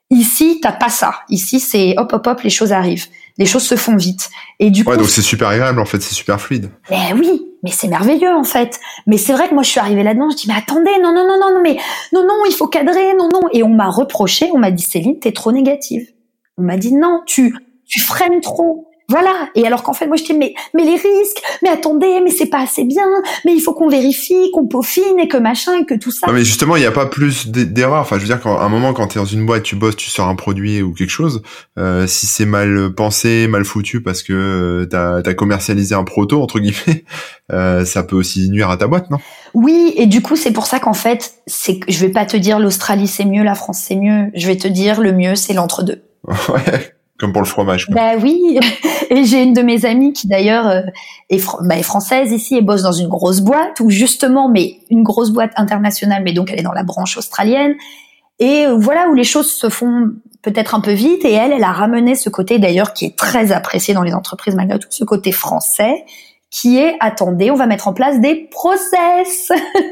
Ici, 0.09 0.59
t'as 0.61 0.71
pas 0.71 0.89
ça. 0.89 1.15
Ici, 1.29 1.59
c'est 1.59 1.95
hop 1.97 2.13
hop 2.13 2.25
hop, 2.27 2.41
les 2.41 2.49
choses 2.49 2.71
arrivent, 2.71 3.07
les 3.37 3.45
choses 3.45 3.63
se 3.63 3.75
font 3.75 3.97
vite. 3.97 4.29
Et 4.59 4.71
du 4.71 4.83
coup, 4.83 4.91
ouais, 4.91 4.97
donc 4.97 5.09
c'est 5.09 5.21
super 5.21 5.49
agréable 5.49 5.79
en 5.81 5.85
fait, 5.85 6.01
c'est 6.01 6.15
super 6.15 6.39
fluide. 6.39 6.69
Mais 6.89 7.11
oui, 7.13 7.41
mais 7.63 7.71
c'est 7.71 7.89
merveilleux 7.89 8.33
en 8.33 8.45
fait. 8.45 8.79
Mais 9.05 9.17
c'est 9.17 9.33
vrai 9.33 9.49
que 9.49 9.53
moi 9.53 9.63
je 9.63 9.69
suis 9.69 9.81
arrivée 9.81 10.03
là-dedans, 10.03 10.29
je 10.31 10.37
dis 10.37 10.47
mais 10.47 10.55
attendez, 10.57 10.91
non 11.03 11.13
non 11.13 11.27
non 11.27 11.37
non 11.39 11.53
non 11.55 11.61
mais 11.61 11.77
non 12.13 12.23
non, 12.23 12.43
il 12.47 12.53
faut 12.53 12.67
cadrer, 12.67 13.13
non 13.15 13.27
non. 13.27 13.41
Et 13.51 13.63
on 13.63 13.69
m'a 13.69 13.89
reproché, 13.89 14.49
on 14.53 14.59
m'a 14.59 14.71
dit 14.71 14.83
Céline, 14.83 15.19
t'es 15.19 15.33
trop 15.33 15.51
négative. 15.51 16.07
On 16.57 16.63
m'a 16.63 16.77
dit 16.77 16.93
non, 16.93 17.21
tu 17.25 17.53
tu 17.85 17.99
freines 17.99 18.39
trop. 18.41 18.87
Voilà. 19.09 19.49
Et 19.55 19.65
alors 19.65 19.83
qu'en 19.83 19.93
fait, 19.93 20.05
moi, 20.05 20.17
je 20.17 20.23
dis, 20.23 20.33
mais, 20.33 20.53
mais 20.73 20.83
les 20.83 20.95
risques, 20.95 21.41
mais 21.63 21.69
attendez, 21.69 22.19
mais 22.21 22.29
c'est 22.29 22.47
pas 22.47 22.59
assez 22.59 22.83
bien, 22.83 23.07
mais 23.45 23.53
il 23.53 23.61
faut 23.61 23.73
qu'on 23.73 23.87
vérifie, 23.87 24.51
qu'on 24.53 24.67
peaufine 24.67 25.17
et 25.17 25.29
que 25.29 25.37
machin 25.37 25.79
et 25.79 25.85
que 25.85 25.93
tout 25.93 26.11
ça. 26.11 26.27
Non, 26.27 26.33
mais 26.33 26.43
justement, 26.43 26.75
il 26.75 26.81
n'y 26.81 26.85
a 26.85 26.91
pas 26.91 27.05
plus 27.05 27.47
d'erreurs. 27.47 28.01
Enfin, 28.01 28.17
je 28.17 28.21
veux 28.23 28.27
dire 28.27 28.41
qu'à 28.41 28.49
un 28.49 28.67
moment, 28.67 28.93
quand 28.93 29.07
tu 29.07 29.17
es 29.17 29.21
dans 29.21 29.25
une 29.25 29.45
boîte, 29.45 29.63
tu 29.63 29.77
bosses, 29.77 29.95
tu 29.95 30.09
sors 30.09 30.27
un 30.27 30.35
produit 30.35 30.81
ou 30.81 30.93
quelque 30.93 31.09
chose, 31.09 31.41
euh, 31.79 32.05
si 32.05 32.25
c'est 32.25 32.45
mal 32.45 32.93
pensé, 32.95 33.47
mal 33.47 33.63
foutu 33.63 34.01
parce 34.01 34.23
que 34.23 34.33
euh, 34.33 34.85
t'as 34.85 35.21
as 35.25 35.33
commercialisé 35.33 35.95
un 35.95 36.03
proto, 36.03 36.41
entre 36.41 36.59
guillemets, 36.59 37.05
euh, 37.53 37.85
ça 37.85 38.03
peut 38.03 38.17
aussi 38.17 38.49
nuire 38.49 38.69
à 38.69 38.75
ta 38.75 38.87
boîte, 38.87 39.09
non? 39.09 39.19
Oui, 39.53 39.93
et 39.95 40.07
du 40.07 40.21
coup, 40.21 40.35
c'est 40.35 40.51
pour 40.51 40.65
ça 40.65 40.79
qu'en 40.79 40.93
fait, 40.93 41.33
c'est 41.47 41.79
je 41.87 41.99
vais 41.99 42.11
pas 42.11 42.25
te 42.25 42.35
dire 42.35 42.59
l'Australie 42.59 43.07
c'est 43.07 43.25
mieux, 43.25 43.43
la 43.43 43.55
France 43.55 43.83
c'est 43.87 43.95
mieux. 43.95 44.31
Je 44.35 44.47
vais 44.47 44.57
te 44.57 44.67
dire 44.67 44.99
le 44.99 45.13
mieux, 45.13 45.35
c'est 45.35 45.53
l'entre-deux. 45.53 46.03
ouais. 46.49 46.96
Comme 47.19 47.33
pour 47.33 47.41
le 47.41 47.47
fromage. 47.47 47.87
Bah 47.89 48.11
oui, 48.21 48.59
et 49.09 49.23
j'ai 49.25 49.41
une 49.41 49.53
de 49.53 49.61
mes 49.61 49.85
amies 49.85 50.13
qui 50.13 50.27
d'ailleurs 50.27 50.67
euh, 50.67 50.81
est, 51.29 51.43
bah, 51.63 51.77
est, 51.77 51.83
française 51.83 52.31
ici 52.31 52.57
et 52.57 52.61
bosse 52.61 52.83
dans 52.83 52.91
une 52.91 53.07
grosse 53.07 53.41
boîte 53.41 53.79
où 53.79 53.89
justement, 53.89 54.49
mais 54.49 54.77
une 54.91 55.03
grosse 55.03 55.31
boîte 55.31 55.51
internationale, 55.55 56.21
mais 56.23 56.33
donc 56.33 56.51
elle 56.51 56.59
est 56.59 56.63
dans 56.63 56.73
la 56.73 56.83
branche 56.83 57.17
australienne. 57.17 57.73
Et 58.39 58.65
voilà 58.77 59.07
où 59.09 59.15
les 59.15 59.23
choses 59.23 59.51
se 59.51 59.67
font 59.69 60.11
peut-être 60.43 60.75
un 60.75 60.79
peu 60.79 60.91
vite. 60.91 61.25
Et 61.25 61.33
elle, 61.33 61.51
elle 61.51 61.63
a 61.63 61.71
ramené 61.71 62.15
ce 62.15 62.29
côté 62.29 62.59
d'ailleurs 62.59 62.93
qui 62.93 63.05
est 63.05 63.17
très 63.17 63.51
apprécié 63.51 63.93
dans 63.93 64.03
les 64.03 64.13
entreprises 64.13 64.55
malgré 64.55 64.79
tout, 64.79 64.87
ce 64.91 65.03
côté 65.03 65.31
français 65.31 66.05
qui 66.49 66.77
est 66.77 66.95
attendez, 67.01 67.51
on 67.51 67.55
va 67.55 67.65
mettre 67.65 67.87
en 67.87 67.93
place 67.93 68.19
des 68.21 68.47
process 68.51 69.51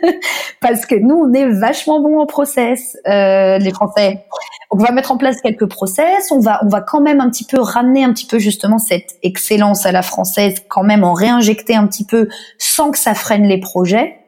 parce 0.62 0.86
que 0.86 0.96
nous 0.96 1.16
on 1.16 1.34
est 1.34 1.50
vachement 1.50 2.00
bons 2.00 2.20
en 2.20 2.26
process 2.26 2.98
euh, 3.08 3.58
les 3.58 3.72
Français. 3.72 4.26
Donc 4.72 4.82
on 4.82 4.84
va 4.84 4.92
mettre 4.92 5.12
en 5.12 5.18
place 5.18 5.42
quelques 5.42 5.68
process, 5.68 6.32
on 6.32 6.40
va 6.40 6.62
on 6.64 6.70
va 6.70 6.82
quand 6.82 7.02
même 7.02 7.20
un 7.20 7.30
petit 7.30 7.44
peu 7.44 7.60
ramener 7.60 8.04
un 8.04 8.14
petit 8.14 8.26
peu 8.26 8.40
justement 8.40 8.78
cette 8.78 9.18
excellence 9.22 9.86
à 9.86 9.92
la 9.92 10.02
française, 10.02 10.56
quand 10.70 10.84
même 10.84 11.04
en 11.04 11.14
réinjecter 11.14 11.76
un 11.76 11.88
petit 11.88 12.06
peu 12.06 12.30
sans 12.58 12.92
que 12.92 12.98
ça 12.98 13.14
freine 13.14 13.44
les 13.44 13.60
projets. 13.60 14.20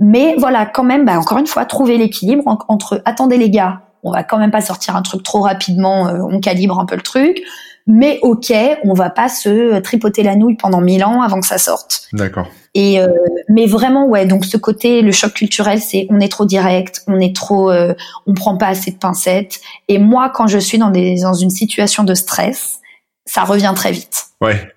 Mais 0.00 0.34
voilà, 0.38 0.66
quand 0.66 0.82
même, 0.82 1.04
bah, 1.04 1.18
encore 1.18 1.38
une 1.38 1.46
fois, 1.46 1.64
trouver 1.66 1.96
l'équilibre 1.98 2.42
entre 2.68 3.00
attendez 3.04 3.36
les 3.36 3.50
gars, 3.50 3.82
on 4.02 4.10
va 4.10 4.24
quand 4.24 4.38
même 4.38 4.50
pas 4.50 4.60
sortir 4.60 4.96
un 4.96 5.02
truc 5.02 5.22
trop 5.22 5.40
rapidement, 5.40 6.08
euh, 6.08 6.18
on 6.28 6.40
calibre 6.40 6.80
un 6.80 6.86
peu 6.86 6.96
le 6.96 7.02
truc 7.02 7.42
mais 7.86 8.18
ok, 8.22 8.52
on 8.84 8.94
va 8.94 9.10
pas 9.10 9.28
se 9.28 9.78
tripoter 9.80 10.22
la 10.22 10.36
nouille 10.36 10.56
pendant 10.56 10.80
mille 10.80 11.04
ans 11.04 11.20
avant 11.22 11.40
que 11.40 11.46
ça 11.46 11.58
sorte. 11.58 12.08
D'accord. 12.12 12.48
Et 12.74 12.98
euh, 12.98 13.08
mais 13.48 13.66
vraiment 13.66 14.06
ouais, 14.08 14.26
donc 14.26 14.44
ce 14.44 14.56
côté 14.56 15.02
le 15.02 15.12
choc 15.12 15.32
culturel, 15.34 15.80
c'est 15.80 16.06
on 16.10 16.18
est 16.18 16.28
trop 16.28 16.46
direct, 16.46 17.02
on 17.06 17.20
est 17.20 17.34
trop, 17.34 17.70
euh, 17.70 17.94
on 18.26 18.34
prend 18.34 18.56
pas 18.56 18.68
assez 18.68 18.90
de 18.90 18.96
pincettes. 18.96 19.60
Et 19.88 19.98
moi, 19.98 20.30
quand 20.34 20.46
je 20.46 20.58
suis 20.58 20.78
dans 20.78 20.90
des 20.90 21.20
dans 21.20 21.34
une 21.34 21.50
situation 21.50 22.04
de 22.04 22.14
stress, 22.14 22.80
ça 23.26 23.44
revient 23.44 23.72
très 23.76 23.92
vite. 23.92 24.24
Ouais. 24.40 24.70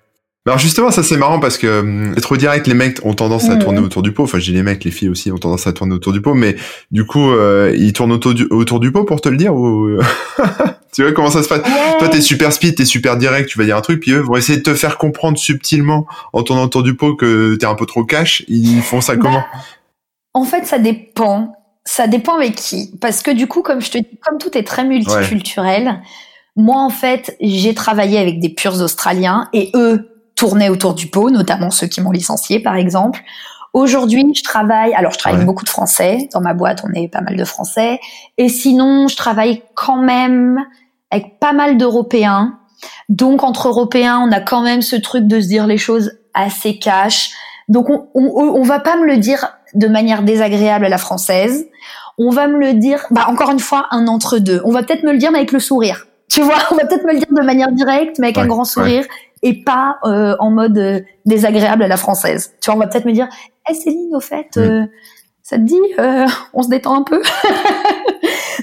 Alors 0.46 0.58
justement, 0.58 0.90
ça 0.90 1.02
c'est 1.02 1.16
marrant 1.16 1.40
parce 1.40 1.58
que 1.58 1.80
hum, 1.80 2.14
trop 2.16 2.36
direct, 2.36 2.66
les 2.66 2.74
mecs 2.74 3.04
ont 3.04 3.14
tendance 3.14 3.48
à 3.48 3.56
mmh. 3.56 3.58
tourner 3.58 3.80
autour 3.80 4.02
du 4.02 4.12
pot. 4.12 4.24
Enfin, 4.24 4.38
j'ai 4.38 4.52
les 4.52 4.62
mecs, 4.62 4.84
les 4.84 4.90
filles 4.90 5.08
aussi 5.08 5.32
ont 5.32 5.38
tendance 5.38 5.66
à 5.66 5.72
tourner 5.72 5.94
autour 5.94 6.12
du 6.12 6.20
pot, 6.20 6.34
mais 6.34 6.56
du 6.90 7.04
coup, 7.04 7.32
euh, 7.32 7.74
ils 7.76 7.92
tournent 7.92 8.12
autour 8.12 8.34
du, 8.34 8.44
autour 8.50 8.80
du 8.80 8.92
pot 8.92 9.04
pour 9.04 9.20
te 9.20 9.28
le 9.28 9.36
dire 9.36 9.54
ou 9.54 9.98
Tu 10.92 11.02
vois 11.02 11.12
comment 11.12 11.30
ça 11.30 11.42
se 11.42 11.48
passe? 11.48 11.62
Toi, 11.98 12.08
t'es 12.08 12.20
super 12.20 12.52
speed, 12.52 12.76
t'es 12.76 12.84
super 12.84 13.16
direct, 13.16 13.48
tu 13.48 13.58
vas 13.58 13.64
dire 13.64 13.76
un 13.76 13.80
truc, 13.80 14.00
puis 14.00 14.12
eux 14.12 14.20
vont 14.20 14.36
essayer 14.36 14.58
de 14.58 14.62
te 14.62 14.74
faire 14.74 14.98
comprendre 14.98 15.38
subtilement 15.38 16.06
en 16.32 16.42
tournant 16.42 16.64
autour 16.64 16.82
du 16.82 16.94
pot 16.96 17.14
que 17.14 17.56
t'es 17.56 17.66
un 17.66 17.74
peu 17.74 17.86
trop 17.86 18.04
cash. 18.04 18.44
Ils 18.48 18.80
font 18.82 19.00
ça 19.00 19.16
comment? 19.16 19.40
bah, 19.52 19.58
En 20.34 20.44
fait, 20.44 20.66
ça 20.66 20.78
dépend. 20.78 21.54
Ça 21.84 22.06
dépend 22.06 22.34
avec 22.36 22.54
qui. 22.54 22.90
Parce 23.00 23.22
que 23.22 23.30
du 23.30 23.46
coup, 23.46 23.62
comme 23.62 23.80
je 23.80 23.90
te 23.90 23.98
dis, 23.98 24.18
comme 24.22 24.38
tout 24.38 24.56
est 24.56 24.62
très 24.66 24.84
multiculturel, 24.84 26.02
moi, 26.56 26.82
en 26.82 26.90
fait, 26.90 27.36
j'ai 27.40 27.72
travaillé 27.74 28.18
avec 28.18 28.40
des 28.40 28.48
purs 28.48 28.80
Australiens 28.82 29.48
et 29.52 29.70
eux 29.74 30.10
tournaient 30.34 30.68
autour 30.68 30.94
du 30.94 31.06
pot, 31.06 31.30
notamment 31.30 31.70
ceux 31.70 31.86
qui 31.86 32.00
m'ont 32.00 32.10
licencié, 32.10 32.60
par 32.60 32.76
exemple. 32.76 33.20
Aujourd'hui, 33.74 34.32
je 34.34 34.42
travaille, 34.42 34.94
alors 34.94 35.12
je 35.12 35.18
travaille 35.18 35.36
avec 35.36 35.46
beaucoup 35.46 35.64
de 35.64 35.68
Français. 35.68 36.28
Dans 36.32 36.40
ma 36.40 36.54
boîte, 36.54 36.82
on 36.84 36.92
est 36.94 37.08
pas 37.08 37.20
mal 37.20 37.36
de 37.36 37.44
Français. 37.44 38.00
Et 38.36 38.48
sinon, 38.48 39.08
je 39.08 39.16
travaille 39.16 39.62
quand 39.74 40.00
même 40.00 40.64
avec 41.10 41.38
pas 41.38 41.52
mal 41.52 41.76
d'Européens. 41.76 42.58
Donc, 43.08 43.44
entre 43.44 43.68
Européens, 43.68 44.20
on 44.26 44.32
a 44.32 44.40
quand 44.40 44.62
même 44.62 44.82
ce 44.82 44.96
truc 44.96 45.26
de 45.26 45.40
se 45.40 45.48
dire 45.48 45.66
les 45.66 45.78
choses 45.78 46.12
assez 46.34 46.78
cash. 46.78 47.32
Donc, 47.68 47.90
on, 47.90 48.08
on, 48.14 48.22
on 48.24 48.62
va 48.62 48.80
pas 48.80 48.96
me 48.96 49.06
le 49.06 49.18
dire 49.18 49.48
de 49.74 49.86
manière 49.88 50.22
désagréable 50.22 50.84
à 50.84 50.88
la 50.88 50.98
française. 50.98 51.66
On 52.16 52.30
va 52.30 52.48
me 52.48 52.58
le 52.58 52.74
dire, 52.74 53.06
bah, 53.10 53.26
encore 53.28 53.50
une 53.50 53.60
fois, 53.60 53.86
un 53.90 54.06
entre-deux. 54.06 54.60
On 54.64 54.72
va 54.72 54.82
peut-être 54.82 55.04
me 55.04 55.12
le 55.12 55.18
dire, 55.18 55.30
mais 55.30 55.38
avec 55.38 55.52
le 55.52 55.60
sourire. 55.60 56.06
Tu 56.28 56.42
vois, 56.42 56.56
on 56.70 56.74
va 56.74 56.84
peut-être 56.84 57.04
me 57.04 57.12
le 57.12 57.18
dire 57.18 57.28
de 57.30 57.42
manière 57.42 57.72
directe, 57.72 58.18
mais 58.18 58.28
avec 58.28 58.38
un 58.38 58.46
grand 58.46 58.64
sourire 58.64 59.04
et 59.42 59.62
pas 59.62 59.98
euh, 60.04 60.34
en 60.40 60.50
mode 60.50 60.76
euh, 60.78 61.00
désagréable 61.24 61.82
à 61.84 61.88
la 61.88 61.96
française. 61.96 62.54
Tu 62.60 62.66
vois, 62.66 62.76
on 62.76 62.78
va 62.78 62.86
peut-être 62.86 63.06
me 63.06 63.12
dire, 63.12 63.28
hey 63.68 63.74
Céline, 63.74 64.14
au 64.14 64.20
fait, 64.20 64.56
euh, 64.56 64.86
ça 65.42 65.56
te 65.56 65.62
dit, 65.62 65.80
on 66.52 66.62
se 66.62 66.68
détend 66.68 66.96
un 66.96 67.02
peu? 67.02 67.22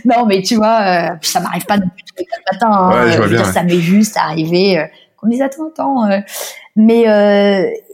Non, 0.04 0.28
mais 0.28 0.44
tu 0.44 0.56
vois, 0.56 1.18
ça 1.22 1.40
m'arrive 1.40 1.66
pas 1.66 1.78
depuis 1.78 2.04
tous 2.06 2.16
les 2.20 2.28
matins. 2.52 2.72
Hein, 2.72 3.10
je 3.10 3.18
vois 3.18 3.28
bien, 3.28 3.44
Ça 3.44 3.64
m'est 3.64 3.80
juste 3.80 4.18
arrivé 4.18 4.86
qu'on 5.18 5.26
me 5.26 5.32
dise, 5.32 5.42
attends, 5.42 5.70
attends. 5.70 6.08
mais 6.76 7.06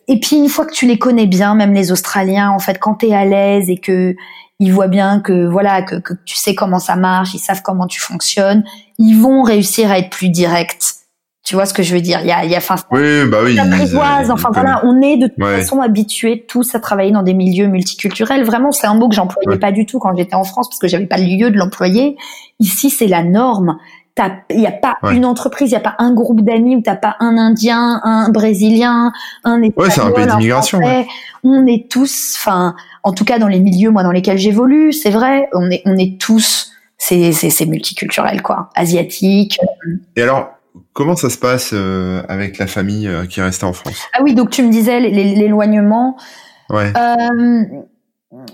et 0.10 0.20
puis 0.20 0.36
une 0.36 0.50
fois 0.50 0.66
que 0.66 0.74
tu 0.74 0.86
les 0.86 1.00
connais 1.00 1.26
bien, 1.26 1.56
même 1.56 1.74
les 1.74 1.94
Australiens, 1.94 2.50
en 2.50 2.60
fait, 2.60 2.80
quand 2.80 2.96
tu 2.96 3.08
es 3.08 3.16
à 3.16 3.24
l'aise 3.24 3.70
et 3.70 3.78
que 3.78 4.14
ils 4.60 4.74
voient 4.74 4.88
bien 4.88 5.22
que 5.22 5.48
voilà 5.48 5.82
que, 5.82 5.96
que 5.96 6.14
tu 6.26 6.36
sais 6.36 6.54
comment 6.54 6.80
ça 6.80 6.96
marche, 6.96 7.34
ils 7.34 7.40
savent 7.40 7.62
comment 7.64 7.88
tu 7.88 8.00
fonctionnes, 8.00 8.64
ils 9.00 9.16
vont 9.16 9.42
réussir 9.42 9.90
à 9.90 9.98
être 9.98 10.10
plus 10.10 10.30
directs 10.30 11.01
tu 11.52 11.58
vois 11.58 11.66
ce 11.66 11.74
que 11.74 11.84
je 11.84 11.94
veux 11.94 12.00
dire 12.00 12.22
Il 12.22 12.28
y 12.28 12.32
a, 12.32 12.46
il 12.46 12.50
y 12.50 12.56
a, 12.56 12.60
enfin, 12.60 12.78
oui, 12.92 13.26
bah 13.30 13.40
oui, 13.44 13.60
enfin 13.60 14.50
voilà, 14.54 14.80
on 14.86 15.02
est 15.02 15.18
de 15.18 15.28
toute 15.28 15.44
façon 15.44 15.82
habitués 15.82 16.46
tous 16.48 16.74
à 16.76 16.80
travailler 16.80 17.12
dans 17.12 17.24
des 17.24 17.34
milieux 17.34 17.68
multiculturels. 17.68 18.46
Vraiment, 18.46 18.72
c'est 18.72 18.88
un 18.88 18.94
mot 18.94 19.10
que 19.10 19.16
j'employais 19.16 19.60
pas 19.60 19.74
du 19.74 19.86
tout 19.86 20.00
quand 20.00 20.16
j'étais 20.16 20.36
en 20.36 20.46
France 20.46 20.70
parce 20.70 20.80
que 20.80 20.88
j'avais 20.88 21.08
pas 21.08 21.18
le 21.18 21.26
lieu 21.26 21.52
de 21.52 21.58
l'employer. 21.58 22.16
Ici, 22.62 22.90
c'est 22.90 23.08
la 23.08 23.22
norme. 23.26 23.80
Il 24.50 24.60
n'y 24.60 24.66
a 24.66 24.72
pas 24.72 24.96
une 25.12 25.26
entreprise, 25.26 25.72
il 25.72 25.74
n'y 25.74 25.78
a 25.78 25.82
pas 25.82 25.96
un 26.00 26.14
groupe 26.14 26.40
d'amis 26.40 26.78
où 26.78 26.82
t'as 26.82 26.96
pas 26.96 27.18
un 27.20 27.38
Indien, 27.38 28.00
un 28.06 28.30
Brésilien, 28.30 29.12
un 29.44 29.62
Espagnol, 29.62 29.88
ouais, 29.88 29.94
c'est 29.94 30.02
un 30.02 30.12
pays 30.12 30.28
d'immigration. 30.28 30.80
On 31.44 31.66
est 31.68 31.92
tous, 31.92 32.38
enfin, 32.38 32.76
en 33.04 33.12
tout 33.12 33.26
cas 33.26 33.40
dans 33.40 33.50
les 33.50 33.60
milieux 33.60 33.92
moi 33.92 34.04
dans 34.04 34.12
lesquels 34.12 34.38
j'évolue, 34.38 34.94
c'est 34.94 35.10
vrai, 35.10 35.50
on 35.52 35.70
est 35.70 35.82
on 35.86 35.98
est 35.98 36.18
tous, 36.18 36.72
c'est 36.98 37.34
c'est 37.34 37.66
multiculturel 37.66 38.42
quoi, 38.42 38.70
asiatique. 38.74 39.60
Et 40.16 40.22
alors, 40.22 40.52
Comment 40.94 41.16
ça 41.16 41.30
se 41.30 41.38
passe 41.38 41.72
euh, 41.74 42.22
avec 42.28 42.58
la 42.58 42.68
famille 42.68 43.08
euh, 43.08 43.26
qui 43.26 43.40
est 43.40 43.44
restée 43.44 43.66
en 43.66 43.74
France? 43.74 44.08
Ah 44.14 44.20
oui, 44.24 44.36
donc 44.36 44.50
tu 44.50 44.64
me 44.64 44.72
disais 44.72 45.00
l'éloignement. 45.00 46.18
Ouais. 46.70 46.94
Euh, 46.96 47.64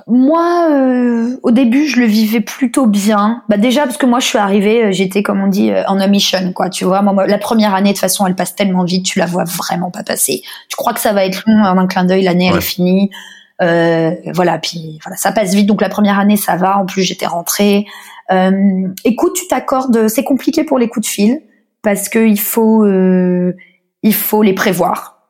moi, 0.07 0.69
au 1.43 1.51
début, 1.51 1.85
je 1.87 1.99
le 1.99 2.05
vivais 2.07 2.41
plutôt 2.41 2.87
bien. 2.87 3.43
Bah 3.47 3.57
déjà 3.57 3.83
parce 3.83 3.97
que 3.97 4.07
moi, 4.07 4.19
je 4.19 4.25
suis 4.25 4.39
arrivée, 4.39 4.91
j'étais 4.91 5.21
comme 5.21 5.41
on 5.41 5.47
dit 5.47 5.71
en 5.87 5.99
a 5.99 6.07
mission, 6.07 6.51
quoi. 6.53 6.69
Tu 6.69 6.83
vois, 6.83 7.03
moi, 7.03 7.27
la 7.27 7.37
première 7.37 7.75
année, 7.75 7.89
de 7.89 7.93
toute 7.93 8.01
façon, 8.01 8.25
elle 8.25 8.33
passe 8.33 8.55
tellement 8.55 8.83
vite, 8.85 9.05
tu 9.05 9.19
la 9.19 9.27
vois 9.27 9.43
vraiment 9.43 9.91
pas 9.91 10.01
passer. 10.01 10.41
Tu 10.67 10.75
crois 10.75 10.93
que 10.93 10.99
ça 10.99 11.13
va 11.13 11.25
être 11.25 11.43
long, 11.45 11.61
en 11.61 11.77
un 11.77 11.85
clin 11.85 12.05
d'œil, 12.05 12.23
l'année 12.23 12.49
elle 12.51 12.57
est 12.57 12.61
finie. 12.61 13.11
Euh, 13.61 14.11
voilà, 14.33 14.57
puis 14.57 14.99
voilà, 15.03 15.15
ça 15.15 15.31
passe 15.31 15.53
vite. 15.53 15.67
Donc 15.67 15.81
la 15.81 15.89
première 15.89 16.17
année, 16.17 16.37
ça 16.37 16.55
va. 16.55 16.79
En 16.79 16.87
plus, 16.87 17.03
j'étais 17.03 17.27
rentrée. 17.27 17.85
Euh, 18.31 18.87
écoute, 19.03 19.35
tu 19.35 19.47
t'accordes. 19.47 20.07
C'est 20.07 20.23
compliqué 20.23 20.63
pour 20.63 20.79
les 20.79 20.89
coups 20.89 21.07
de 21.07 21.11
fil 21.11 21.41
parce 21.87 22.09
que 22.09 22.27
il 22.27 22.37
faut, 22.37 22.83
euh, 22.83 23.55
il 24.03 24.13
faut 24.13 24.43
les 24.43 24.51
prévoir. 24.51 25.21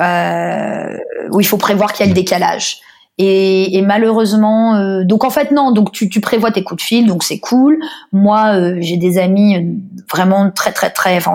Euh, 0.00 0.98
ou 1.30 1.38
il 1.38 1.46
faut 1.46 1.58
prévoir 1.58 1.92
qu'il 1.92 2.04
y 2.04 2.08
a 2.08 2.12
le 2.12 2.14
décalage. 2.14 2.80
Et, 3.18 3.80
malheureusement, 3.86 4.74
euh, 4.74 5.04
donc 5.04 5.22
en 5.22 5.30
fait 5.30 5.52
non, 5.52 5.70
donc 5.70 5.92
tu, 5.92 6.08
prévois 6.20 6.50
tes 6.50 6.64
coups 6.64 6.82
de 6.82 6.84
fil, 6.84 7.06
donc 7.06 7.22
c'est 7.22 7.38
cool. 7.38 7.78
Moi, 8.10 8.80
j'ai 8.80 8.96
des 8.96 9.16
amis 9.16 9.78
vraiment 10.10 10.50
très 10.50 10.72
très 10.72 10.90
très, 10.90 11.18
enfin 11.18 11.34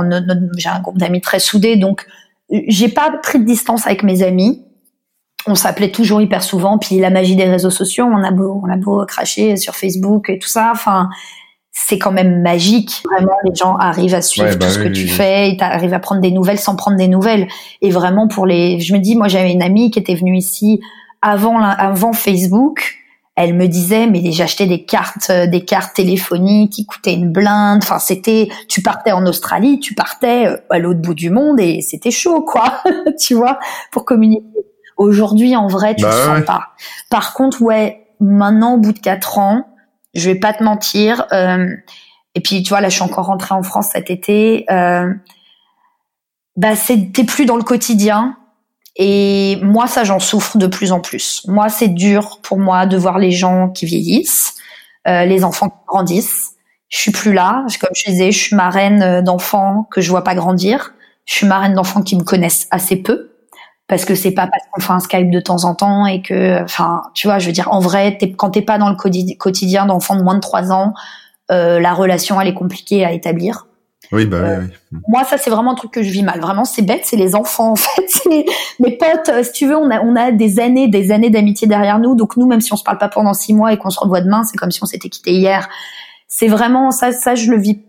j'ai 0.58 0.68
un 0.68 0.82
groupe 0.82 0.98
d'amis 0.98 1.22
très 1.22 1.40
soudés, 1.40 1.78
donc 1.78 2.06
j'ai 2.50 2.90
pas 2.90 3.10
pris 3.24 3.40
de 3.40 3.46
distance 3.46 3.88
avec 3.88 4.04
mes 4.04 4.22
amis. 4.22 4.66
On 5.46 5.56
s'appelait 5.56 5.92
toujours 5.92 6.20
hyper 6.20 6.44
souvent, 6.44 6.78
puis 6.78 7.00
la 7.00 7.10
magie 7.10 7.38
des 7.38 7.46
réseaux 7.46 7.70
sociaux, 7.70 8.04
on 8.04 8.22
a 8.22 8.32
beau 8.32 8.62
on 8.66 8.70
a 8.70 8.76
beau 8.76 9.06
cracher 9.06 9.56
sur 9.56 9.76
Facebook 9.76 10.30
et 10.30 10.40
tout 10.40 10.50
ça, 10.50 10.72
enfin 10.74 11.08
c'est 11.80 12.00
quand 12.00 12.12
même 12.12 12.42
magique. 12.42 13.04
Vraiment, 13.06 13.38
les 13.46 13.54
gens 13.54 13.76
arrivent 13.76 14.16
à 14.16 14.24
suivre 14.24 14.50
tout 14.50 14.58
bah 14.58 14.70
ce 14.70 14.80
que 14.80 14.88
tu 14.88 15.08
fais, 15.08 15.52
ils 15.52 15.62
arrivent 15.62 15.94
à 15.94 16.00
prendre 16.00 16.22
des 16.22 16.32
nouvelles 16.32 16.58
sans 16.58 16.76
prendre 16.76 16.98
des 16.98 17.08
nouvelles. 17.08 17.48
Et 17.84 17.92
vraiment 17.92 18.28
pour 18.28 18.48
les, 18.48 18.80
je 18.80 18.94
me 18.94 19.00
dis, 19.00 19.16
moi 19.16 19.28
j'avais 19.28 19.52
une 19.52 19.62
amie 19.62 19.92
qui 19.92 20.00
était 20.00 20.16
venue 20.16 20.36
ici 20.36 20.82
avant, 21.22 21.62
avant 21.62 22.14
Facebook, 22.14 22.96
elle 23.36 23.54
me 23.54 23.68
disait 23.68 24.08
mais 24.08 24.32
j'achetais 24.32 24.66
des 24.66 24.86
cartes 24.86 25.30
euh, 25.30 25.46
des 25.46 25.64
cartes 25.64 25.96
téléphoniques 25.96 26.74
qui 26.74 26.86
coûtaient 26.88 27.14
une 27.14 27.32
blinde. 27.32 27.82
Enfin 27.84 28.00
c'était 28.00 28.50
tu 28.68 28.82
partais 28.82 29.12
en 29.12 29.26
Australie 29.28 29.80
tu 29.80 29.94
partais 29.94 30.48
euh, 30.48 30.58
à 30.72 30.80
l'autre 30.80 31.02
bout 31.02 31.14
du 31.14 31.30
monde 31.30 31.60
et 31.60 31.82
c'était 31.82 32.10
chaud 32.10 32.42
quoi 32.42 32.82
tu 33.20 33.36
vois 33.36 33.60
pour 33.92 34.06
communiquer. 34.06 34.44
Aujourd'hui 34.98 35.56
en 35.56 35.68
vrai 35.68 35.96
tu 35.96 36.02
bah 36.02 36.10
le 36.10 36.38
sens 36.38 36.46
pas. 36.46 36.70
Par 37.12 37.36
contre 37.36 37.62
ouais 37.62 38.08
maintenant 38.20 38.74
au 38.74 38.78
bout 38.78 38.94
de 38.94 39.00
quatre 39.00 39.38
ans 39.38 39.68
je 40.18 40.30
vais 40.30 40.40
pas 40.40 40.54
te 40.54 40.64
mentir 40.64 41.26
euh, 41.32 41.68
et 42.36 42.42
puis 42.42 42.64
tu 42.64 42.70
vois 42.70 42.82
là 42.82 42.90
je 42.90 42.96
suis 42.96 43.04
encore 43.04 43.26
rentrée 43.26 43.56
en 43.56 43.64
France 43.64 43.90
cet 43.94 44.10
été 44.10 44.66
euh, 44.70 45.14
bah 46.56 46.74
plus 47.28 47.46
dans 47.46 47.56
le 47.56 47.64
quotidien 47.64 48.38
et 48.98 49.60
moi, 49.62 49.88
ça, 49.88 50.04
j'en 50.04 50.20
souffre 50.20 50.58
de 50.58 50.66
plus 50.66 50.92
en 50.92 51.00
plus. 51.00 51.44
Moi, 51.48 51.70
c'est 51.70 51.88
dur 51.88 52.40
pour 52.42 52.58
moi 52.58 52.88
de 52.88 52.98
voir 52.98 53.20
les 53.20 53.32
gens 53.32 53.70
qui 53.70 53.86
vieillissent, 53.86 54.56
euh, 55.08 55.24
les 55.26 55.44
enfants 55.44 55.70
qui 55.70 55.86
grandissent. 55.88 56.54
Je 56.90 56.98
suis 56.98 57.12
plus 57.12 57.32
là. 57.32 57.66
Comme 57.80 57.92
je 57.96 58.10
disais, 58.10 58.32
je 58.32 58.40
suis 58.40 58.56
marraine 58.56 59.04
euh, 59.04 59.22
d'enfants 59.22 59.88
que 59.92 60.02
je 60.02 60.10
vois 60.10 60.24
pas 60.24 60.34
grandir. 60.34 60.94
Je 61.26 61.36
suis 61.36 61.46
marraine 61.46 61.76
d'enfants 61.76 62.02
qui 62.02 62.16
me 62.16 62.24
connaissent 62.24 62.68
assez 62.72 62.96
peu. 62.96 63.37
Parce 63.88 64.04
que 64.04 64.16
c'est 64.16 64.32
pas 64.32 64.48
parce 64.48 64.64
qu'on 64.72 64.82
fait 64.82 64.94
un 64.94 65.00
Skype 65.00 65.32
de 65.32 65.40
temps 65.40 65.64
en 65.64 65.74
temps 65.74 66.06
et 66.06 66.22
que, 66.22 66.62
enfin, 66.62 67.04
tu 67.14 67.28
vois, 67.28 67.40
je 67.40 67.48
veux 67.48 67.54
dire, 67.54 67.72
en 67.72 67.80
vrai, 67.80 68.18
es, 68.20 68.32
quand 68.34 68.52
t'es 68.52 68.62
pas 68.62 68.78
dans 68.78 68.90
le 68.90 68.96
quotidien 69.36 69.86
d'enfants 69.86 70.18
de 70.18 70.24
moins 70.24 70.36
de 70.36 70.42
3 70.42 70.74
ans, 70.74 70.94
euh, 71.52 71.80
la 71.80 71.94
relation, 71.94 72.40
elle 72.42 72.50
est 72.50 72.54
compliquée 72.54 73.06
à 73.06 73.14
établir. 73.14 73.68
Oui, 74.12 74.26
bah 74.26 74.38
oui, 74.42 74.50
euh, 74.50 74.62
oui, 74.92 75.00
Moi, 75.08 75.24
ça, 75.26 75.38
c'est 75.38 75.50
vraiment 75.50 75.72
un 75.72 75.76
truc 75.76 75.92
que 75.92 76.02
je 76.02 76.10
vis 76.10 76.24
mal. 76.24 76.40
Vraiment, 76.40 76.66
c'est 76.66 76.82
bête, 76.82 77.02
c'est 77.04 77.18
les 77.18 77.36
enfants, 77.36 77.72
en 77.72 77.76
fait. 77.76 78.06
mes 78.80 78.98
potes, 78.98 79.30
euh, 79.30 79.44
si 79.44 79.52
tu 79.52 79.68
veux, 79.68 79.76
on 79.76 79.90
a, 79.90 80.02
on 80.02 80.16
a 80.16 80.32
des 80.32 80.60
années, 80.60 80.88
des 80.88 81.12
années 81.12 81.30
d'amitié 81.30 81.68
derrière 81.68 82.00
nous. 82.00 82.16
Donc, 82.16 82.38
nous, 82.38 82.46
même 82.46 82.62
si 82.62 82.74
on 82.74 82.78
se 82.78 82.84
parle 82.84 82.98
pas 82.98 83.10
pendant 83.10 83.34
six 83.34 83.54
mois 83.54 83.74
et 83.74 83.78
qu'on 83.78 83.90
se 83.90 84.00
revoit 84.00 84.22
demain, 84.22 84.44
c'est 84.44 84.58
comme 84.58 84.72
si 84.72 84.82
on 84.84 84.86
s'était 84.86 85.10
quitté 85.10 85.32
hier. 85.32 85.68
C'est 86.28 86.48
vraiment, 86.48 86.92
ça, 86.92 87.12
ça, 87.12 87.36
je 87.36 87.50
le 87.52 87.58
vis 87.58 87.82